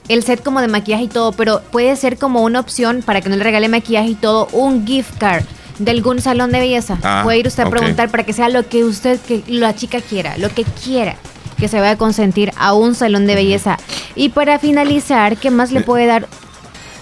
el 0.07 0.23
set 0.23 0.41
como 0.43 0.61
de 0.61 0.67
maquillaje 0.67 1.03
y 1.03 1.07
todo, 1.07 1.31
pero 1.31 1.61
puede 1.71 1.95
ser 1.95 2.17
como 2.17 2.41
una 2.41 2.59
opción 2.59 3.03
para 3.03 3.21
que 3.21 3.29
no 3.29 3.35
le 3.35 3.43
regale 3.43 3.69
maquillaje 3.69 4.09
y 4.09 4.15
todo, 4.15 4.47
un 4.51 4.85
gift 4.85 5.17
card 5.17 5.45
de 5.83 5.91
algún 5.91 6.21
salón 6.21 6.51
de 6.51 6.59
belleza. 6.59 6.97
Ah, 7.03 7.21
puede 7.23 7.39
ir 7.39 7.47
usted 7.47 7.63
a 7.63 7.69
preguntar 7.69 8.09
para 8.09 8.23
que 8.23 8.33
sea 8.33 8.49
lo 8.49 8.67
que 8.67 8.83
usted, 8.83 9.19
que 9.19 9.43
la 9.47 9.75
chica 9.75 9.99
quiera, 10.01 10.37
lo 10.37 10.49
que 10.49 10.63
quiera 10.63 11.15
que 11.59 11.67
se 11.67 11.79
vaya 11.79 11.91
a 11.91 11.97
consentir 11.97 12.51
a 12.57 12.73
un 12.73 12.95
salón 12.95 13.27
de 13.27 13.35
belleza. 13.35 13.77
Y 14.15 14.29
para 14.29 14.57
finalizar, 14.57 15.37
¿qué 15.37 15.51
más 15.51 15.71
le 15.71 15.81
puede 15.81 16.07
dar? 16.07 16.27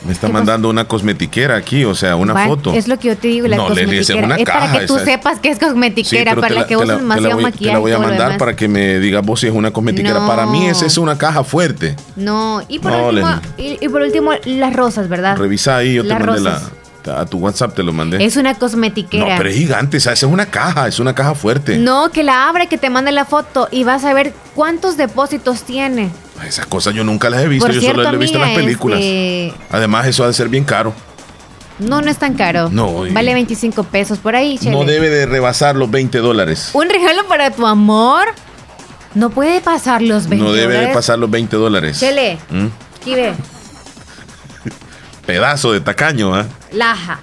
Me 0.06 0.12
está 0.14 0.28
mandando 0.30 0.70
una 0.70 0.86
cosmetiquera 0.86 1.56
aquí, 1.58 1.84
o 1.86 1.94
sea, 1.96 2.16
una 2.18 2.46
foto. 2.46 2.74
Es 2.74 2.88
lo 2.88 2.98
que 3.00 3.10
yo 3.10 3.18
te 3.18 3.28
digo, 3.30 3.48
la 3.48 3.58
No, 3.58 3.68
cosmetiquera. 3.68 4.26
una 4.26 4.36
Es 4.38 4.46
para 4.46 4.60
caja, 4.60 4.80
que 4.80 4.86
tú 4.86 4.96
esa 4.96 5.06
sepas 5.06 5.40
que 5.40 5.50
es 5.50 5.60
cosmetiquera, 5.60 6.36
para 6.36 6.48
te 6.48 6.54
la 6.56 6.68
que 6.68 6.76
te 6.76 6.86
te 6.86 6.92
demasiado 6.94 7.36
voy, 7.36 7.44
te 7.46 7.52
maquillaje. 7.52 7.74
la 7.74 7.80
voy 7.80 7.92
a 7.92 8.00
mandar 8.00 8.38
para 8.38 8.56
que 8.56 8.68
me 8.70 9.00
digas 9.00 9.26
vos 9.26 9.40
si 9.42 9.48
es 9.48 9.54
una 9.54 9.72
cosmetiquera. 9.72 10.20
No. 10.22 10.28
Para 10.28 10.46
mí 10.46 10.68
esa 10.68 10.86
es 10.86 10.98
una 10.98 11.18
caja 11.18 11.44
fuerte. 11.44 11.96
No, 12.16 12.62
y 12.70 12.80
por, 12.80 12.92
No, 12.92 13.10
último, 13.10 13.30
y, 13.58 13.78
y 13.84 13.90
por 13.90 14.02
último, 14.02 14.32
las 14.46 14.74
rosas, 14.74 15.10
¿verdad? 15.10 15.38
Revisa 15.38 15.78
ahí, 15.78 15.94
yo 15.96 16.04
te 16.04 16.10
Las 16.10 16.20
mandé 16.20 16.38
rosas. 16.44 16.64
la. 16.64 16.79
A 17.08 17.26
tu 17.26 17.38
WhatsApp 17.38 17.74
te 17.76 17.82
lo 17.84 17.94
mandé. 17.94 18.24
Es 18.24 18.36
una 18.38 18.54
no, 18.54 18.60
cosmetiquera. 18.60 19.36
pero 19.38 19.50
es 19.50 19.56
gigante, 19.56 19.98
o 19.98 20.00
sea, 20.00 20.14
es 20.14 20.24
una 20.24 20.46
caja, 20.48 20.88
es 20.88 21.00
una 21.00 21.16
caja 21.16 21.34
fuerte. 21.34 21.78
No, 21.78 22.10
que 22.12 22.24
la 22.24 22.48
abra, 22.50 22.66
que 22.68 22.78
te 22.78 22.90
mande 22.90 23.12
la 23.12 23.26
foto 23.26 23.68
y 23.72 23.84
vas 23.84 24.04
a 24.04 24.14
ver 24.14 24.34
cuántos 24.56 24.98
depósitos 24.98 25.64
tiene. 25.64 26.10
Esas 26.46 26.66
cosas 26.68 26.94
yo 26.94 27.04
nunca 27.04 27.30
las 27.30 27.42
he 27.42 27.48
visto, 27.48 27.66
Por 27.66 27.74
yo 27.76 27.82
cierto, 27.82 27.98
solo 28.02 28.04
las 28.04 28.14
he 28.14 28.18
visto 28.18 28.38
en 28.38 28.44
las 28.44 28.52
películas. 28.56 29.00
este, 29.00 29.54
Además, 29.72 30.08
eso 30.08 30.24
ha 30.24 30.28
de 30.28 30.34
ser 30.34 30.50
bien 30.50 30.64
caro. 30.66 30.94
No, 31.80 32.02
no 32.02 32.12
es 32.12 32.18
tan 32.18 32.34
caro. 32.34 32.70
No, 32.70 33.08
y- 33.08 33.12
Vale 33.12 33.34
25 33.34 33.84
pesos 33.86 34.18
por 34.20 34.36
ahí, 34.36 34.58
Chele. 34.58 34.72
No 34.72 34.84
debe 34.84 35.10
de 35.10 35.26
rebasar 35.26 35.76
los 35.78 35.90
20 35.90 36.18
dólares. 36.20 36.72
Un 36.74 36.90
regalo 36.90 37.26
para 37.28 37.52
tu 37.52 37.66
amor. 37.66 38.28
No 39.16 39.30
puede 39.30 39.62
pasar 39.62 40.02
los 40.02 40.28
20 40.28 40.46
No 40.46 40.52
debe 40.54 40.68
de 40.68 40.74
dólares. 40.76 40.96
pasar 40.96 41.18
los 41.18 41.32
20 41.32 41.56
dólares. 41.56 42.00
Chele, 42.00 42.38
¿Mm? 42.50 42.68
ve. 43.06 43.34
Pedazo 45.30 45.74
de 45.74 45.80
tacaño, 45.80 46.34
¿ah? 46.34 46.48
Laja. 46.72 47.20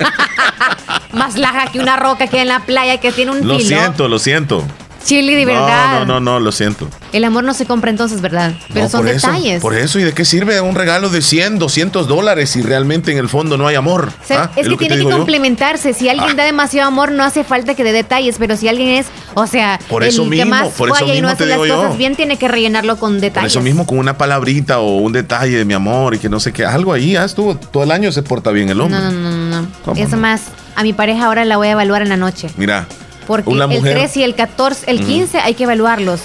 Más 1.12 1.36
laja 1.38 1.70
que 1.70 1.78
una 1.78 1.94
roca 1.94 2.26
que 2.26 2.38
hay 2.38 2.42
en 2.42 2.48
la 2.48 2.58
playa 2.58 2.98
que 2.98 3.12
tiene 3.12 3.30
un 3.30 3.46
Lo 3.46 3.56
filo. 3.56 3.68
siento, 3.68 4.08
lo 4.08 4.18
siento. 4.18 4.64
Chile, 5.04 5.36
de 5.36 5.44
verdad. 5.46 6.00
No, 6.00 6.04
no, 6.06 6.14
no, 6.14 6.20
no, 6.20 6.40
lo 6.40 6.50
siento. 6.52 6.88
El 7.12 7.24
amor 7.24 7.44
no 7.44 7.54
se 7.54 7.66
compra 7.66 7.90
entonces, 7.90 8.20
¿verdad? 8.20 8.54
Pero 8.68 8.84
No, 8.84 8.88
son 8.88 9.00
por 9.02 9.10
eso, 9.10 9.26
detalles. 9.28 9.60
por 9.62 9.74
eso, 9.74 9.98
¿y 9.98 10.02
de 10.04 10.12
qué 10.12 10.24
sirve 10.24 10.60
un 10.60 10.74
regalo 10.74 11.08
de 11.10 11.22
100, 11.22 11.58
200 11.58 12.08
dólares 12.08 12.50
si 12.50 12.62
realmente 12.62 13.12
en 13.12 13.18
el 13.18 13.28
fondo 13.28 13.56
no 13.56 13.66
hay 13.66 13.76
amor? 13.76 14.10
O 14.22 14.26
sea, 14.26 14.44
¿Ah? 14.44 14.50
es, 14.56 14.68
que 14.68 14.76
tiene 14.76 14.96
que 14.96 15.02
yo. 15.04 15.10
complementarse. 15.10 15.92
Si 15.94 16.08
alguien 16.08 16.30
Ah. 16.30 16.34
da 16.34 16.44
demasiado 16.44 16.88
amor, 16.88 17.12
no 17.12 17.22
hace 17.22 17.44
falta 17.44 17.74
que 17.74 17.84
dé 17.84 17.92
detalles. 17.92 18.36
Pero 18.38 18.56
si 18.56 18.66
alguien 18.68 18.88
es, 18.88 19.06
o 19.34 19.46
sea, 19.46 19.78
Por 19.88 20.02
el 20.02 20.08
eso 20.08 20.24
que 20.24 20.30
mismo, 20.30 20.50
más 20.50 20.68
por 20.68 20.88
eso 20.88 20.98
falla 20.98 21.14
y 21.14 21.20
no 21.20 21.28
mismo 21.28 21.34
hace 21.34 21.46
las 21.46 21.68
yo. 21.68 21.76
cosas 21.76 21.98
bien, 21.98 22.16
tiene 22.16 22.36
que 22.38 22.48
rellenarlo 22.48 22.96
con 22.96 23.12
Por 23.14 23.20
detalles. 23.20 23.52
eso 23.52 23.60
mismo 23.60 23.86
con 23.86 23.98
una 23.98 24.16
palabrita 24.18 24.78
o 24.80 24.96
un 24.98 25.12
detalle 25.12 25.58
de 25.58 25.64
mi 25.64 25.74
amor 25.74 26.14
y 26.14 26.18
que 26.18 26.28
no 26.28 26.40
sé 26.40 26.52
qué, 26.52 26.64
algo 26.64 26.92
ahí, 26.92 27.12
ya 27.12 27.24
estuvo, 27.24 27.56
todo 27.56 27.82
el 27.84 27.90
año 27.90 28.10
se 28.12 28.22
porta 28.22 28.50
bien 28.50 28.68
el 28.70 28.78
no, 28.78 28.84
hombre. 28.84 29.00
no, 29.00 29.10
no, 29.12 29.30
no, 29.30 29.62
no. 29.62 29.68
¿Cómo 29.84 30.00
Es 30.00 30.10
no? 30.10 30.16
más, 30.16 30.42
a 30.76 30.82
mi 30.82 30.92
pareja 30.92 31.26
ahora 31.26 31.44
la 31.44 31.56
voy 31.56 31.68
a 31.68 31.72
evaluar 31.72 32.02
en 32.02 32.08
la 32.08 32.16
noche. 32.16 32.48
Mira, 32.56 32.86
Porque 33.26 33.50
una 33.50 33.64
el 33.64 33.70
mujer... 33.70 33.94
13 33.94 34.20
y 34.20 34.22
el 34.22 34.34
14, 34.34 34.90
el 34.90 34.96
Ujú. 34.98 35.06
15 35.06 35.38
hay 35.38 35.54
que 35.54 35.64
evaluarlos. 35.64 36.20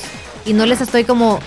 Y 0.46 0.54
no 0.54 0.66
les 0.66 0.82
estoy 0.82 1.04
como 1.04 1.40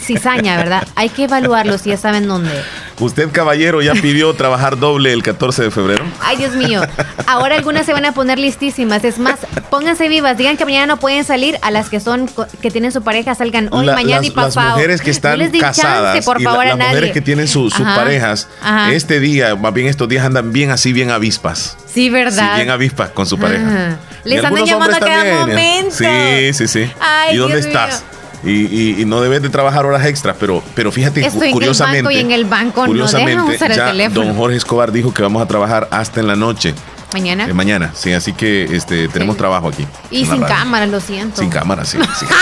cizaña, 0.00 0.56
¿verdad? 0.56 0.86
Hay 0.94 1.08
que 1.08 1.24
evaluarlos 1.24 1.86
y 1.86 1.90
ya 1.90 1.96
saben 1.96 2.26
dónde. 2.26 2.50
Usted, 2.98 3.30
caballero, 3.30 3.82
ya 3.82 3.92
pidió 3.94 4.34
trabajar 4.34 4.78
doble 4.78 5.12
el 5.12 5.22
14 5.22 5.64
de 5.64 5.70
febrero. 5.70 6.04
Ay, 6.20 6.36
Dios 6.36 6.54
mío. 6.54 6.82
Ahora 7.26 7.56
algunas 7.56 7.86
se 7.86 7.92
van 7.92 8.04
a 8.04 8.12
poner 8.12 8.38
listísimas. 8.38 9.04
Es 9.04 9.18
más, 9.18 9.36
pónganse 9.70 10.08
vivas. 10.08 10.36
Digan 10.36 10.56
que 10.56 10.64
mañana 10.64 10.86
no 10.86 10.96
pueden 10.98 11.24
salir. 11.24 11.56
A 11.62 11.70
las 11.70 11.88
que 11.88 12.00
son 12.00 12.28
que 12.60 12.70
tienen 12.70 12.92
su 12.92 13.02
pareja 13.02 13.34
salgan 13.34 13.68
hoy, 13.72 13.86
La- 13.86 13.94
mañana 13.94 14.16
las, 14.22 14.26
y 14.26 14.30
pasado. 14.30 14.66
las 14.66 14.74
mujeres 14.76 15.00
que 15.00 15.06
No 15.08 15.12
están 15.12 15.38
les 15.38 15.50
casadas 15.52 16.14
chance, 16.14 16.26
por 16.26 16.40
y 16.40 16.44
la- 16.44 16.50
favor, 16.50 16.64
a 16.64 16.68
las 16.70 16.78
nadie. 16.78 16.90
mujeres 16.90 17.12
que 17.12 17.20
tienen 17.20 17.48
su- 17.48 17.70
sus 17.70 17.86
Ajá, 17.86 17.96
parejas, 17.96 18.48
ajá. 18.62 18.92
este 18.92 19.20
día, 19.20 19.54
más 19.56 19.72
bien 19.72 19.86
estos 19.88 20.08
días 20.08 20.24
andan 20.24 20.52
bien 20.52 20.70
así, 20.70 20.92
bien 20.92 21.10
avispas. 21.10 21.76
Sí, 21.86 22.10
¿verdad? 22.10 22.50
Sí, 22.50 22.56
bien 22.56 22.70
avispas 22.70 23.10
con 23.10 23.26
su 23.26 23.38
pareja. 23.38 23.66
Ajá. 23.66 23.96
Les 24.26 24.44
andan 24.44 24.64
llamando 24.64 24.96
a 24.96 25.00
cada 25.00 25.14
también, 25.16 25.38
momento. 25.40 25.94
Sí, 25.96 26.52
sí, 26.52 26.68
sí. 26.68 26.90
Ay, 27.00 27.34
¿Y 27.34 27.38
dónde 27.38 27.56
Dios 27.60 27.66
mío. 27.68 27.78
estás? 27.80 28.04
Y, 28.44 28.50
y- 28.50 28.96
y 29.00 29.04
no 29.06 29.20
debes 29.20 29.40
de 29.42 29.48
trabajar 29.48 29.86
horas 29.86 30.04
extras, 30.06 30.36
pero, 30.38 30.62
pero 30.74 30.92
fíjate, 30.92 31.20
cu- 31.22 31.26
Estoy 31.26 31.40
en 31.42 31.46
el 31.48 31.52
curiosamente. 31.52 32.02
banco 32.02 32.10
y 32.12 32.18
en 32.20 32.30
el 32.32 32.44
banco 32.44 32.80
no 32.82 32.86
curiosamente, 32.88 33.30
dejan 33.32 33.48
usar 33.54 33.70
el 33.72 33.76
ya 33.76 33.86
teléfono. 33.86 34.24
don 34.26 34.36
Jorge 34.36 34.56
Escobar 34.56 34.92
dijo 34.92 35.12
que 35.14 35.22
vamos 35.22 35.42
a 35.42 35.46
trabajar 35.46 35.88
hasta 35.90 36.20
en 36.20 36.26
la 36.28 36.36
noche. 36.36 36.74
Mañana. 37.12 37.46
De 37.46 37.54
mañana, 37.54 37.92
sí, 37.94 38.12
así 38.12 38.32
que 38.34 38.64
este, 38.64 39.08
tenemos 39.08 39.36
trabajo 39.36 39.68
aquí. 39.68 39.86
Y 40.10 40.26
sin 40.26 40.42
cámara, 40.42 40.86
lo 40.86 41.00
siento. 41.00 41.40
Sin 41.40 41.48
cámara, 41.50 41.84
sí. 41.84 41.98
sí. 42.20 42.26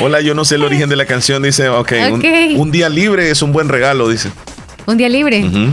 Hola, 0.00 0.20
yo 0.20 0.34
no 0.34 0.44
sé 0.44 0.56
el 0.56 0.64
origen 0.64 0.88
de 0.88 0.96
la 0.96 1.06
canción, 1.06 1.42
dice, 1.42 1.68
ok, 1.68 1.92
un- 2.10 2.18
Ok. 2.18 2.24
Un, 2.56 2.70
día 2.70 2.88
libre 2.88 3.30
es 3.30 3.42
un 3.42 3.52
buen 3.52 3.68
regalo, 3.68 4.08
dice. 4.08 4.30
Un 4.86 4.96
día 4.96 5.08
libre. 5.08 5.44
Ujú. 5.44 5.72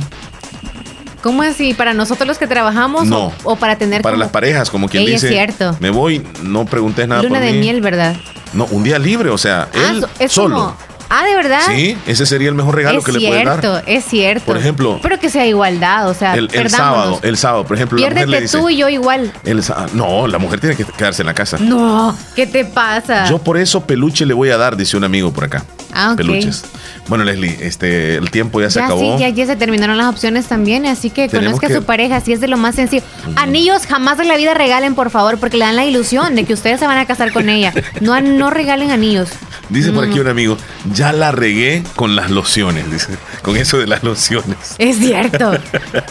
¿Cómo 1.21 1.41
así? 1.43 1.73
¿Para 1.73 1.93
nosotros 1.93 2.27
los 2.27 2.37
que 2.37 2.47
trabajamos? 2.47 3.05
No. 3.05 3.27
O, 3.43 3.53
o 3.53 3.55
para 3.57 3.77
tener 3.77 4.01
Para 4.01 4.13
como- 4.13 4.23
las 4.23 4.31
parejas, 4.31 4.69
como 4.69 4.87
quien 4.87 5.03
Ey, 5.03 5.11
dice. 5.13 5.27
es 5.27 5.33
cierto. 5.33 5.75
Me 5.79 5.89
voy, 5.89 6.25
no 6.43 6.65
preguntes 6.65 7.07
nada 7.07 7.21
Luna 7.23 7.39
por 7.39 7.47
de 7.47 7.53
mí. 7.53 7.59
miel, 7.59 7.81
¿verdad? 7.81 8.15
No, 8.53 8.65
un 8.71 8.83
día 8.83 8.97
libre, 8.97 9.29
o 9.29 9.37
sea, 9.37 9.67
Ah, 9.73 9.91
él 9.91 10.05
es 10.19 10.31
solo. 10.31 10.55
como. 10.55 10.77
Ah, 11.09 11.25
¿de 11.25 11.35
verdad? 11.35 11.61
Sí, 11.67 11.97
ese 12.05 12.25
sería 12.25 12.49
el 12.49 12.55
mejor 12.55 12.75
regalo 12.75 12.99
es 12.99 13.05
que 13.05 13.11
le 13.11 13.27
puedes 13.27 13.43
dar. 13.45 13.59
cierto, 13.61 13.81
es 13.87 14.05
cierto. 14.05 14.45
Por 14.45 14.57
ejemplo, 14.57 14.99
Pero 15.01 15.19
que 15.19 15.29
sea 15.29 15.45
igualdad, 15.47 16.07
o 16.09 16.13
sea, 16.13 16.35
el, 16.35 16.49
sábado, 16.69 17.19
el 17.23 17.35
sábado, 17.37 17.65
por 17.65 17.75
ejemplo, 17.77 17.97
la 17.97 18.03
mujer 18.09 18.15
le 18.17 18.25
Piérdete 18.25 18.41
dice. 18.43 18.57
tú 18.59 18.69
y 18.69 18.77
yo 18.77 18.89
igual. 18.89 19.31
el 19.43 19.63
no, 19.93 20.27
la 20.27 20.37
mujer 20.37 20.59
tiene 20.59 20.75
que 20.75 20.85
quedarse 20.85 21.21
en 21.23 21.25
la 21.27 21.33
casa. 21.33 21.57
No, 21.59 22.15
¿qué 22.35 22.45
te 22.45 22.63
pasa? 22.65 23.27
Yo 23.29 23.39
por 23.39 23.57
eso 23.57 23.81
peluche 23.85 24.25
le 24.25 24.33
voy 24.35 24.49
a 24.51 24.57
dar, 24.57 24.77
dice 24.77 24.97
un 24.97 25.03
amigo 25.03 25.31
por 25.33 25.45
acá. 25.45 25.65
Ah. 25.91 26.13
Peluches. 26.15 26.63
Bueno, 27.07 27.23
Leslie, 27.23 27.57
este, 27.61 28.15
el 28.17 28.29
tiempo 28.29 28.61
ya 28.61 28.69
se 28.69 28.77
ya 28.79 28.85
acabó. 28.85 29.01
sí, 29.17 29.21
ya, 29.23 29.29
ya 29.29 29.47
se 29.47 29.55
terminaron 29.55 29.97
las 29.97 30.05
opciones 30.07 30.45
también, 30.45 30.85
así 30.85 31.09
que 31.09 31.27
Tenemos 31.27 31.53
conozca 31.53 31.67
que- 31.67 31.73
a 31.73 31.77
su 31.77 31.83
pareja, 31.83 32.21
si 32.21 32.31
es 32.33 32.39
de 32.39 32.47
lo 32.47 32.57
más 32.57 32.75
sencillo. 32.75 33.01
Anillos 33.35 33.87
jamás 33.87 34.19
de 34.19 34.25
la 34.25 34.37
vida 34.37 34.53
regalen, 34.53 34.93
por 34.93 35.09
favor, 35.09 35.39
porque 35.39 35.57
le 35.57 35.65
dan 35.65 35.75
la 35.75 35.85
ilusión 35.85 36.35
de 36.35 36.43
que 36.45 36.53
ustedes 36.53 36.79
se 36.79 36.85
van 36.85 36.99
a 36.99 37.07
casar 37.07 37.33
con 37.33 37.49
ella. 37.49 37.73
No, 38.01 38.21
no 38.21 38.51
regalen 38.51 38.91
anillos. 38.91 39.29
Dice 39.69 39.91
por 39.91 40.05
Mm. 40.05 40.09
aquí 40.11 40.19
un 40.19 40.27
amigo, 40.27 40.57
ya 40.99 41.13
la 41.13 41.31
regué 41.31 41.81
con 41.95 42.15
las 42.15 42.29
lociones, 42.29 42.91
dice, 42.91 43.13
con 43.41 43.55
eso 43.55 43.77
de 43.79 43.87
las 43.87 44.03
lociones. 44.03 44.57
Es 44.77 44.97
cierto. 44.97 45.53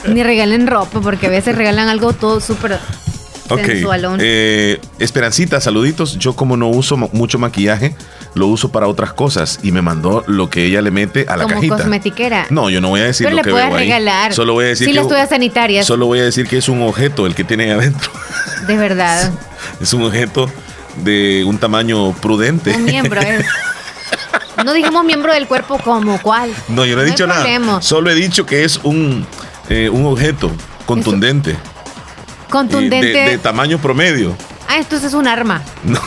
Ni 0.06 0.22
regalen 0.22 0.66
ropa, 0.66 1.00
porque 1.00 1.26
a 1.26 1.30
veces 1.30 1.54
regalan 1.54 1.88
algo 1.88 2.14
todo 2.14 2.40
súper 2.40 2.78
Ok, 3.50 3.60
eh, 4.20 4.78
Esperancita, 4.98 5.60
saluditos. 5.60 6.18
Yo 6.18 6.34
como 6.34 6.56
no 6.56 6.68
uso 6.68 6.96
mucho 6.96 7.38
maquillaje, 7.38 7.94
lo 8.34 8.46
uso 8.46 8.70
para 8.70 8.88
otras 8.88 9.12
cosas 9.12 9.60
y 9.62 9.72
me 9.72 9.80
mandó 9.80 10.22
lo 10.26 10.50
que 10.50 10.64
ella 10.66 10.82
le 10.82 10.90
mete 10.90 11.24
a 11.28 11.36
la 11.36 11.44
como 11.44 11.54
cajita. 11.56 11.76
cosmetiquera. 11.76 12.46
No, 12.50 12.68
yo 12.68 12.80
no 12.80 12.88
voy 12.90 13.00
a 13.00 13.04
decir 13.04 13.24
Pero 13.26 13.36
lo 13.36 13.42
le 13.42 13.44
que 13.44 13.50
puedes 13.50 13.68
veo 13.68 13.76
ahí. 13.76 13.84
regalar. 13.84 14.34
Solo 14.34 14.52
voy 14.52 14.66
a 14.66 14.68
decir 14.68 14.86
Sí, 14.86 14.92
que 14.92 15.00
las 15.14 15.28
sanitarias. 15.30 15.86
Solo 15.86 16.06
voy 16.06 16.18
a 16.18 16.24
decir 16.24 16.46
que 16.46 16.58
es 16.58 16.68
un 16.68 16.82
objeto 16.82 17.26
el 17.26 17.34
que 17.34 17.44
tiene 17.44 17.64
ahí 17.64 17.70
adentro. 17.70 18.10
De 18.66 18.76
verdad. 18.76 19.32
Es 19.80 19.92
un 19.92 20.02
objeto 20.02 20.50
de 21.04 21.44
un 21.46 21.58
tamaño 21.58 22.12
prudente. 22.14 22.72
Un 22.74 22.84
miembro 22.84 23.20
es. 23.20 23.44
No 24.64 24.72
digamos 24.72 25.04
miembro 25.04 25.32
del 25.32 25.46
cuerpo 25.46 25.78
como 25.78 26.20
cuál. 26.20 26.52
No, 26.68 26.84
yo 26.84 26.96
no 26.96 27.02
he 27.02 27.04
dicho 27.06 27.26
nada. 27.26 27.40
problema. 27.40 27.80
Solo 27.82 28.10
he 28.10 28.14
dicho 28.14 28.44
que 28.46 28.64
es 28.64 28.78
un, 28.82 29.26
eh, 29.68 29.88
un 29.88 30.06
objeto 30.06 30.50
contundente. 30.86 31.56
Contundente. 32.50 33.06
De, 33.06 33.30
de 33.30 33.38
tamaño 33.38 33.78
promedio. 33.78 34.36
Ah, 34.68 34.78
esto 34.78 34.96
es 34.96 35.14
un 35.14 35.26
arma. 35.28 35.62
No. 35.84 36.00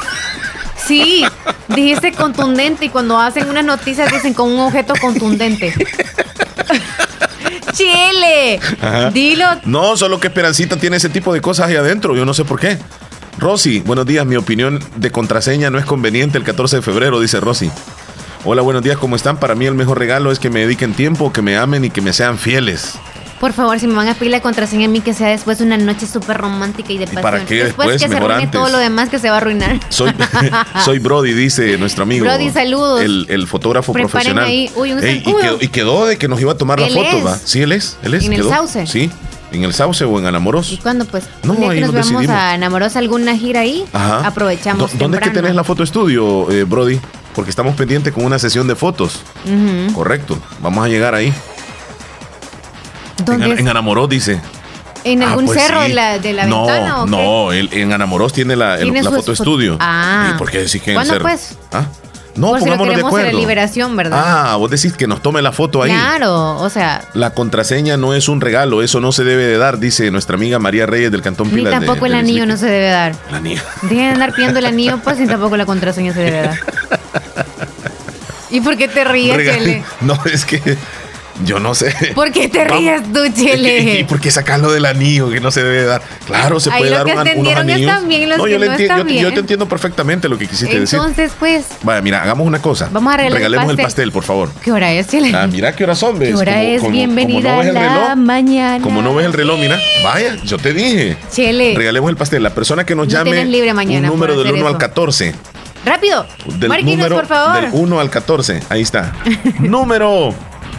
Sí, 0.86 1.23
dijiste 1.69 2.11
contundente 2.11 2.86
y 2.86 2.90
cuando 2.90 3.18
hacen 3.18 3.49
unas 3.49 3.64
noticias 3.64 4.11
dicen 4.11 4.34
con 4.34 4.52
un 4.52 4.60
objeto 4.60 4.94
contundente. 4.99 5.73
Chile, 7.73 8.60
Ajá. 8.82 9.10
dilo. 9.11 9.45
No, 9.65 9.95
solo 9.95 10.19
que 10.19 10.28
Esperancita 10.28 10.78
tiene 10.78 10.98
ese 10.98 11.10
tipo 11.10 11.34
de 11.34 11.41
cosas 11.41 11.68
ahí 11.68 11.76
adentro. 11.76 12.15
Yo 12.15 12.26
no 12.26 12.34
sé 12.34 12.44
por 12.45 12.60
qué. 12.60 12.78
Rosy, 13.38 13.80
buenos 13.80 14.06
días. 14.06 14.26
Mi 14.26 14.36
opinión 14.36 14.84
de 14.98 15.11
contraseña 15.11 15.69
no 15.69 15.80
es 15.80 15.86
conveniente 15.86 16.38
el 16.38 16.44
14 16.44 16.78
de 16.78 16.82
febrero, 16.82 17.19
dice 17.19 17.40
Rosy. 17.40 17.72
Hola, 18.43 18.61
buenos 18.63 18.81
días, 18.84 18.97
¿cómo 18.97 19.15
están? 19.15 19.38
Para 19.38 19.53
mí 19.55 19.65
el 19.65 19.76
mejor 19.76 19.99
regalo 19.99 20.31
es 20.31 20.39
que 20.39 20.49
me 20.49 20.61
dediquen 20.61 20.93
tiempo, 20.93 21.31
que 21.31 21.41
me 21.41 21.57
amen 21.57 21.85
y 21.85 21.89
que 21.91 22.01
me 22.01 22.11
sean 22.11 22.38
fieles. 22.39 22.93
Por 23.39 23.53
favor, 23.53 23.80
si 23.80 23.88
me 23.88 23.95
van 23.95 24.07
a 24.07 24.13
pedir 24.13 24.31
la 24.31 24.39
contraseña 24.41 24.85
a 24.85 24.89
mí, 24.89 25.01
que 25.01 25.13
sea 25.15 25.30
después 25.30 25.57
de 25.59 25.63
una 25.65 25.77
noche 25.77 26.05
súper 26.07 26.38
romántica 26.38 26.91
y 26.93 26.97
de 26.99 27.05
pasión. 27.05 27.22
para 27.23 27.45
qué 27.45 27.63
después, 27.65 27.88
después? 27.88 27.93
que 27.93 27.99
se 28.07 28.07
Mejor 28.09 28.31
arruine 28.31 28.45
antes. 28.45 28.59
todo 28.59 28.69
lo 28.69 28.77
demás 28.77 29.09
que 29.09 29.18
se 29.19 29.30
va 29.30 29.35
a 29.35 29.38
arruinar. 29.38 29.80
Soy, 29.89 30.11
soy 30.85 30.99
Brody, 30.99 31.34
dice 31.34 31.77
nuestro 31.77 32.03
amigo. 32.03 32.26
Brody, 32.26 32.49
saludos. 32.51 33.01
El, 33.01 33.26
el 33.30 33.47
fotógrafo 33.47 33.93
Preparen 33.93 34.11
profesional. 34.11 34.45
ahí. 34.45 34.69
Uy, 34.76 34.93
un 34.93 35.03
Ey, 35.03 35.23
y, 35.26 35.34
quedó, 35.34 35.57
y 35.61 35.68
quedó 35.69 36.05
de 36.05 36.18
que 36.18 36.27
nos 36.27 36.39
iba 36.41 36.51
a 36.51 36.57
tomar 36.57 36.80
la 36.80 36.88
foto, 36.88 37.18
es. 37.18 37.26
¿va? 37.26 37.38
Sí, 37.43 37.61
él 37.61 37.72
es. 37.72 37.97
Él 38.03 38.13
es. 38.15 38.26
En 38.26 38.34
el. 38.34 38.43
Sauce. 38.43 38.85
Sí, 38.85 39.09
en 39.51 39.63
el 39.63 39.73
Sauce 39.73 40.03
o 40.03 40.19
en 40.19 40.26
Anamoros. 40.27 40.72
¿Y 40.72 40.77
cuándo, 40.77 41.05
pues? 41.05 41.23
No, 41.43 41.53
ahí 41.69 41.80
que 41.80 41.81
nos 41.85 41.93
nos 41.93 42.11
vamos 42.11 42.30
a 42.30 42.53
enamoros 42.55 42.95
alguna 42.95 43.35
gira 43.35 43.61
ahí, 43.61 43.85
Ajá. 43.91 44.26
aprovechamos 44.27 44.91
¿Dó- 44.93 44.97
¿Dónde 44.99 45.18
es 45.18 45.23
que 45.23 45.30
tenés 45.31 45.55
la 45.55 45.63
foto 45.63 45.81
estudio, 45.84 46.51
eh, 46.51 46.63
Brody? 46.63 46.99
Porque 47.36 47.49
estamos 47.49 47.76
pendientes 47.76 48.14
con 48.14 48.26
una 48.26 48.38
sesión 48.40 48.68
de 48.68 48.76
fotos. 48.76 49.22
Correcto. 49.94 50.38
Vamos 50.62 50.86
a 50.86 50.90
llegar 50.90 51.16
ahí. 51.16 51.34
¿Dónde 53.24 53.45
en, 53.45 53.60
en 53.60 53.68
Anamoros 53.70 54.10
dice. 54.10 54.41
¿En 55.03 55.24
Ah, 55.24 55.30
algún 55.30 55.45
pues 55.45 55.60
cerro 55.60 55.82
sí. 55.82 55.90
de 55.90 55.94
la, 55.95 56.20
de 56.20 56.34
la 56.34 56.45
no, 56.45 56.66
ventana 56.66 57.02
o? 57.03 57.06
No, 57.08 57.52
él- 57.52 57.70
en 57.72 57.91
Anamoros 57.94 58.34
tiene 58.34 58.56
la, 58.56 58.76
el- 58.76 58.84
Tiene 58.84 59.02
la 59.03 59.10
foto 59.12 59.32
estudio. 59.32 59.78
Ah. 59.80 60.32
¿Y 60.34 60.38
por 60.38 60.49
qué 60.52 60.60
decís 60.60 60.82
que 60.82 60.91
en 60.91 60.98
el 60.99 61.08
¿Cuándo, 61.08 61.14
cerro? 61.14 61.24
pues? 61.26 61.58
¿Ah? 61.72 61.86
No, 62.36 62.52
Por 62.52 62.60
si 62.60 62.66
lo 62.66 62.72
pongámonos 62.72 62.88
de 62.88 62.91
queremos 62.95 63.12
en 63.12 63.18
la 63.18 63.22
acuerdo. 63.28 63.40
liberación, 63.40 63.95
¿verdad? 63.98 64.24
Ah, 64.24 64.56
vos 64.56 64.72
decís 64.72 64.94
que 64.94 65.06
nos 65.06 65.22
tome 65.22 65.41
la 65.41 65.52
foto 65.52 65.84
ahí. 65.84 65.91
Claro, 65.91 66.56
o 66.58 66.70
sea, 66.70 67.03
La 67.14 67.32
contraseña 67.34 67.98
no 67.98 68.14
es 68.14 68.30
un 68.30 68.40
regalo, 68.40 68.82
eso 68.82 69.02
no 69.02 69.12
se 69.12 69.24
debe 69.26 69.45
de 69.45 69.58
dar, 69.58 69.80
dice 69.80 70.10
nuestra 70.12 70.36
amiga 70.38 70.58
María 70.58 70.86
Reyes 70.86 71.12
del 71.12 71.22
Cantón 71.22 71.49
ni 71.49 71.56
Pilas. 71.56 71.80
de- 71.80 71.86
tampoco 71.86 72.06
el 72.06 72.14
de 72.14 72.18
anillo 72.20 72.45
no 72.45 72.56
se 72.56 72.68
debe 72.68 72.88
dar. 72.90 73.14
El 73.30 73.36
anillo. 73.36 73.62
Dejen 73.82 73.98
de 73.98 74.10
andar 74.14 74.34
pidiendo 74.34 74.60
el 74.60 74.66
anillo, 74.66 74.99
pues, 75.03 75.20
y 75.20 75.28
tampoco 75.28 75.58
la 75.58 75.66
contraseña 75.66 76.14
se 76.14 76.22
debe 76.22 76.41
dar. 76.44 76.60
¿Y 78.49 78.60
por 78.62 78.76
qué 78.78 78.88
te 78.88 79.03
ríes, 79.03 79.36
Rega- 79.38 79.53
Chele? 79.56 79.84
No, 80.02 80.18
es 80.26 80.45
que 80.45 80.78
yo 81.45 81.59
no 81.59 81.76
sé. 81.76 81.93
¿Por 82.15 82.31
qué 82.31 82.47
te 82.47 82.63
ríes 82.65 83.01
tú, 83.13 83.23
¿Y 83.26 83.34
Chele? 83.34 84.05
por 84.07 84.19
qué 84.19 84.31
sacarlo 84.31 84.72
del 84.72 84.85
anillo 84.85 85.30
que 85.30 85.39
no 85.39 85.51
se 85.51 85.63
debe 85.63 85.84
dar? 85.85 86.01
Claro, 86.26 86.59
se 86.59 86.72
Ahí 86.72 86.80
puede 86.80 86.91
dar 86.91 87.05
un 87.05 87.11
unos 87.39 87.55
anillos. 87.55 87.91
los 87.91 88.03
no, 88.03 88.09
que 88.09 88.51
yo, 88.51 88.59
no 88.59 88.65
enti- 88.65 88.88
yo 88.97 89.05
te- 89.05 89.19
yo 89.22 89.34
te 89.34 89.39
entiendo 89.41 89.68
perfectamente 89.68 90.27
lo 90.30 90.38
que 90.38 90.47
quisiste 90.47 90.80
decir. 90.80 90.99
Entonces, 90.99 91.31
pues, 91.39 91.65
Vaya, 91.84 92.01
mira, 92.01 92.22
hagamos 92.23 92.45
una 92.47 92.61
cosa. 92.61 92.89
Vamos 92.91 93.13
a 93.13 93.18
regalar 93.18 93.31
el 93.31 93.38
Regalemos 93.43 93.69
el 93.72 93.77
pastel. 93.77 93.85
pastel, 93.85 94.11
por 94.11 94.23
favor. 94.23 94.49
¿qué 94.63 94.72
hora 94.72 94.91
es, 94.91 95.07
Chele? 95.07 95.31
Ah, 95.35 95.47
mira 95.47 95.76
qué 95.76 95.84
horas 95.84 95.97
son, 95.99 96.18
¿ves? 96.19 96.30
¿Qué 96.30 96.35
hora 96.35 96.53
Como- 96.53 96.63
es? 96.68 96.80
como- 96.81 96.91
Bienvenida 96.93 97.49
como 97.51 97.63
no 97.63 97.69
el 97.69 97.77
a 97.77 97.81
la 97.81 97.93
reloj, 98.03 98.15
mañana. 98.18 98.84
Como 98.84 99.01
no 99.01 99.15
ves 99.15 99.26
el 99.26 99.34
reloj, 99.34 99.59
mira. 99.59 99.80
Vaya, 100.03 100.35
yo 100.43 100.57
te 100.57 100.73
dije. 100.73 101.18
Chele, 101.31 101.73
Regalemos 101.76 102.09
el 102.09 102.18
pastel. 102.18 102.43
La 102.43 102.51
persona 102.53 102.85
que 102.85 102.95
nos 102.95 103.07
No 103.07 103.11
llame 103.13 103.45
libre 103.45 103.73
mañana 103.73 104.07
un 104.09 104.13
número 104.15 104.34
del 104.38 104.47
hacer 104.47 104.55
1 104.59 104.68
al 104.68 104.72
eso. 104.73 104.80
14. 104.80 105.35
rápido. 105.85 106.26
Del 106.57 106.85
número 106.85 107.15
por 107.15 107.26
favor. 107.27 107.61
del 107.61 107.69
1 107.73 107.99
al 107.99 108.09
14. 108.09 108.61
Ahí 108.69 108.81
está. 108.81 109.13
número 109.59 110.34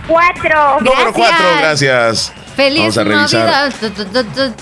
Cuatro. 0.06 0.78
número 0.80 1.12
4, 1.12 1.36
gracias. 1.58 2.32
Feliz 2.56 2.80
Vamos 2.80 2.98
a 2.98 3.04
revisar. 3.04 3.46
Navidad. 3.46 3.72
Tu, 3.80 3.90
tu, 3.90 4.04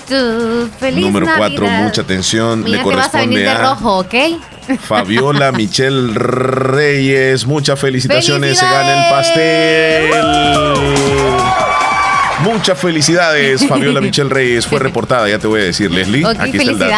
tu. 0.07 0.69
Feliz 0.79 1.01
Número 1.05 1.25
4, 1.25 1.65
Navidad. 1.65 1.83
mucha 1.83 2.01
atención. 2.01 2.63
Le 2.69 2.77
te 2.77 2.83
vas 2.83 3.13
a 3.13 3.19
venir 3.19 3.39
corresponde 3.39 3.39
de 3.41 3.49
a 3.49 3.57
rojo, 3.57 3.97
¿ok? 3.99 4.15
Fabiola 4.79 5.51
Michelle 5.57 6.13
Reyes. 6.13 7.45
Muchas 7.45 7.79
felicitaciones. 7.79 8.57
Se 8.59 8.65
gana 8.65 9.05
el 9.05 9.09
pastel. 9.11 10.11
Muchas 12.43 12.79
felicidades, 12.79 13.67
Fabiola 13.67 14.01
Michelle 14.01 14.29
Reyes. 14.29 14.65
Fue 14.65 14.79
reportada, 14.79 15.29
ya 15.29 15.37
te 15.37 15.45
voy 15.47 15.61
a 15.61 15.65
decir, 15.65 15.91
Leslie. 15.91 16.25
Ok, 16.25 16.35
aquí 16.39 16.57
está 16.57 16.71
el 16.71 16.79
dato. 16.79 16.95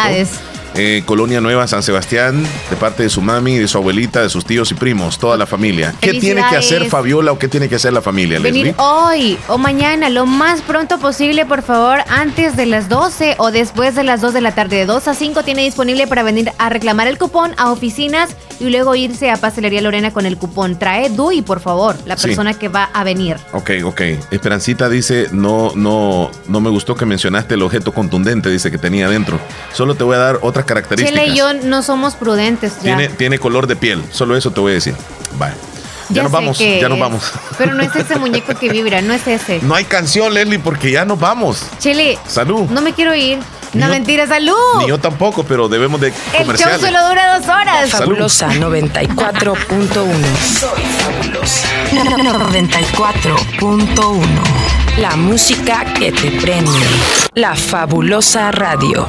Eh, 0.76 1.02
Colonia 1.06 1.40
Nueva, 1.40 1.68
San 1.68 1.84
Sebastián, 1.84 2.44
de 2.68 2.76
parte 2.76 3.04
de 3.04 3.08
su 3.08 3.22
mami, 3.22 3.58
de 3.58 3.68
su 3.68 3.78
abuelita, 3.78 4.22
de 4.22 4.28
sus 4.28 4.44
tíos 4.44 4.72
y 4.72 4.74
primos, 4.74 5.18
toda 5.18 5.36
la 5.36 5.46
familia. 5.46 5.94
¿Qué 6.00 6.14
tiene 6.14 6.42
que 6.50 6.56
hacer. 6.56 6.84
Fabiola 6.90 7.30
o 7.32 7.38
qué 7.38 7.46
tiene 7.48 7.68
que 7.68 7.76
hacer 7.76 7.92
la 7.92 8.02
familia, 8.02 8.40
Venir 8.40 8.66
Leslie? 8.66 8.74
hoy 8.78 9.38
o 9.48 9.56
mañana, 9.56 10.10
lo 10.10 10.26
más 10.26 10.60
pronto 10.62 10.98
posible, 10.98 11.46
por 11.46 11.62
favor, 11.62 12.00
antes 12.08 12.56
de 12.56 12.66
las 12.66 12.88
12 12.88 13.36
o 13.38 13.52
después 13.52 13.94
de 13.94 14.02
las 14.02 14.20
2 14.20 14.34
de 14.34 14.40
la 14.40 14.52
tarde. 14.52 14.76
De 14.76 14.86
2 14.86 15.08
a 15.08 15.14
5 15.14 15.44
tiene 15.44 15.62
disponible 15.62 16.06
para 16.08 16.22
venir 16.24 16.50
a 16.58 16.68
reclamar 16.68 17.06
el 17.06 17.18
cupón 17.18 17.54
a 17.56 17.70
oficinas 17.70 18.30
y 18.60 18.70
luego 18.70 18.94
irse 18.94 19.30
a 19.30 19.36
Pastelería 19.36 19.80
Lorena 19.80 20.12
con 20.12 20.26
el 20.26 20.36
cupón. 20.36 20.78
Trae 20.78 21.10
DUI, 21.10 21.42
por 21.42 21.60
favor, 21.60 21.96
la 22.06 22.16
Sí. 22.16 22.26
persona 22.28 22.54
que 22.54 22.68
va 22.68 22.84
a 22.92 23.04
venir. 23.04 23.36
Ok, 23.52 23.70
ok. 23.84 24.00
Esperancita 24.30 24.88
dice, 24.88 25.28
no, 25.32 25.72
no, 25.74 26.30
no 26.48 26.60
me 26.60 26.70
gustó 26.70 26.94
que 26.94 27.06
mencionaste 27.06 27.54
el 27.54 27.62
objeto 27.62 27.92
contundente, 27.92 28.50
dice 28.50 28.70
que 28.70 28.78
tenía 28.78 29.06
adentro. 29.06 29.38
Solo 29.72 29.94
te 29.94 30.04
voy 30.04 30.16
a 30.16 30.18
dar 30.18 30.38
otras 30.42 30.64
características. 30.64 31.20
Chele 31.22 31.32
y 31.34 31.36
yo 31.36 31.52
no 31.54 31.82
somos 31.82 32.14
prudentes 32.14 32.74
ya. 32.76 32.96
Tiene, 32.96 33.08
tiene 33.08 33.38
color 33.38 33.66
de 33.66 33.76
piel, 33.76 34.02
solo 34.10 34.36
eso 34.36 34.50
te 34.50 34.60
voy 34.60 34.72
a 34.72 34.74
decir. 34.76 34.94
Vale. 35.38 35.54
Ya, 36.10 36.16
Ya 36.16 36.22
nos 36.24 36.32
vamos, 36.32 36.58
ya 36.58 36.88
nos 36.88 36.98
vamos. 36.98 37.32
Pero 37.56 37.72
no 37.72 37.82
es 37.82 37.96
ese 37.96 38.16
muñeco 38.16 38.54
que 38.54 38.68
vibra, 38.68 39.00
no 39.00 39.14
es 39.14 39.26
ese. 39.26 39.58
No 39.62 39.74
hay 39.74 39.84
canción, 39.84 40.34
Leslie, 40.34 40.58
porque 40.58 40.90
ya 40.90 41.04
nos 41.06 41.18
vamos. 41.18 41.64
Chele, 41.78 42.18
Salud. 42.26 42.68
no 42.68 42.82
me 42.82 42.92
quiero 42.92 43.14
ir. 43.14 43.38
No, 43.74 43.86
yo- 43.86 43.92
mentira, 43.92 44.26
salud. 44.26 44.54
Ni 44.78 44.88
yo 44.88 44.98
tampoco, 44.98 45.44
pero 45.44 45.68
debemos 45.68 46.00
de 46.00 46.08
el 46.08 46.14
show 46.14 46.38
comerciales. 46.42 46.80
solo 46.80 47.08
dura 47.08 47.38
dos 47.38 47.48
horas. 47.48 47.90
Fabulosa 47.90 48.48
94.1. 48.48 50.26
Soy 50.60 50.82
fabulosa. 50.98 51.68
94.1. 51.92 54.42
La 54.98 55.16
música 55.16 55.84
que 55.98 56.12
te 56.12 56.30
prende. 56.40 56.70
La 57.34 57.54
fabulosa 57.56 58.50
radio. 58.52 59.06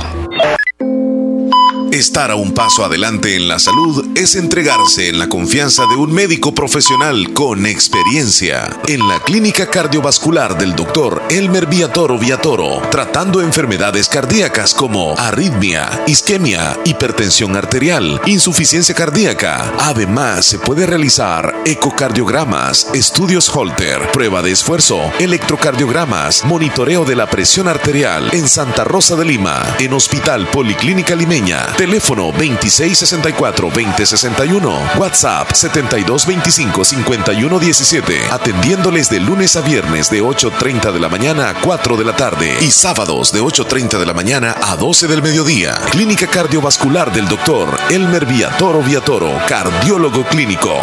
Estar 1.95 2.29
a 2.29 2.35
un 2.35 2.53
paso 2.53 2.83
adelante 2.83 3.37
en 3.37 3.47
la 3.47 3.57
salud 3.57 4.05
es 4.15 4.35
entregarse 4.35 5.07
en 5.07 5.17
la 5.17 5.29
confianza 5.29 5.85
de 5.85 5.95
un 5.95 6.11
médico 6.11 6.53
profesional 6.53 7.31
con 7.31 7.65
experiencia. 7.65 8.67
En 8.85 9.07
la 9.07 9.21
Clínica 9.21 9.69
Cardiovascular 9.69 10.57
del 10.57 10.75
Dr. 10.75 11.23
Elmer 11.29 11.67
Viatoro 11.67 12.19
Viatoro, 12.19 12.81
tratando 12.91 13.41
enfermedades 13.41 14.09
cardíacas 14.09 14.73
como 14.73 15.17
arritmia, 15.17 16.03
isquemia, 16.05 16.77
hipertensión 16.83 17.55
arterial, 17.55 18.19
insuficiencia 18.25 18.93
cardíaca. 18.93 19.71
Además, 19.79 20.47
se 20.47 20.59
puede 20.59 20.85
realizar 20.85 21.61
ecocardiogramas, 21.63 22.89
estudios 22.93 23.47
Holter, 23.55 24.11
prueba 24.11 24.41
de 24.41 24.51
esfuerzo, 24.51 24.99
electrocardiogramas, 25.17 26.43
monitoreo 26.43 27.05
de 27.05 27.15
la 27.15 27.29
presión 27.29 27.69
arterial 27.69 28.31
en 28.33 28.49
Santa 28.49 28.83
Rosa 28.83 29.15
de 29.15 29.23
Lima, 29.23 29.77
en 29.79 29.93
Hospital 29.93 30.45
Policlínica 30.47 31.15
Limeña. 31.15 31.65
Teléfono 31.85 32.33
2664-2061. 32.33 34.97
WhatsApp 34.97 35.51
7225-5117. 35.51 38.31
Atendiéndoles 38.31 39.07
de 39.07 39.19
lunes 39.19 39.55
a 39.55 39.61
viernes 39.61 40.09
de 40.09 40.23
8.30 40.23 40.91
de 40.91 40.99
la 40.99 41.09
mañana 41.09 41.51
a 41.51 41.61
4 41.61 41.95
de 41.95 42.03
la 42.03 42.15
tarde. 42.15 42.57
Y 42.59 42.71
sábados 42.71 43.31
de 43.31 43.43
8.30 43.43 43.99
de 43.99 44.05
la 44.07 44.15
mañana 44.15 44.55
a 44.63 44.75
12 44.77 45.07
del 45.07 45.21
mediodía. 45.21 45.75
Clínica 45.91 46.25
Cardiovascular 46.25 47.13
del 47.13 47.27
Dr. 47.27 47.79
Elmer 47.91 48.25
Viatoro 48.25 48.81
Viatoro, 48.81 49.39
cardiólogo 49.47 50.23
clínico. 50.23 50.81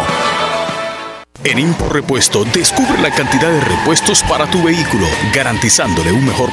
En 1.45 1.59
Impor 1.59 1.91
Repuesto, 1.91 2.45
descubre 2.45 3.01
la 3.01 3.11
cantidad 3.11 3.51
de 3.51 3.59
repuestos 3.59 4.23
para 4.23 4.49
tu 4.49 4.63
vehículo, 4.63 5.05
garantizándole 5.35 6.13
un 6.13 6.25
mejor 6.25 6.49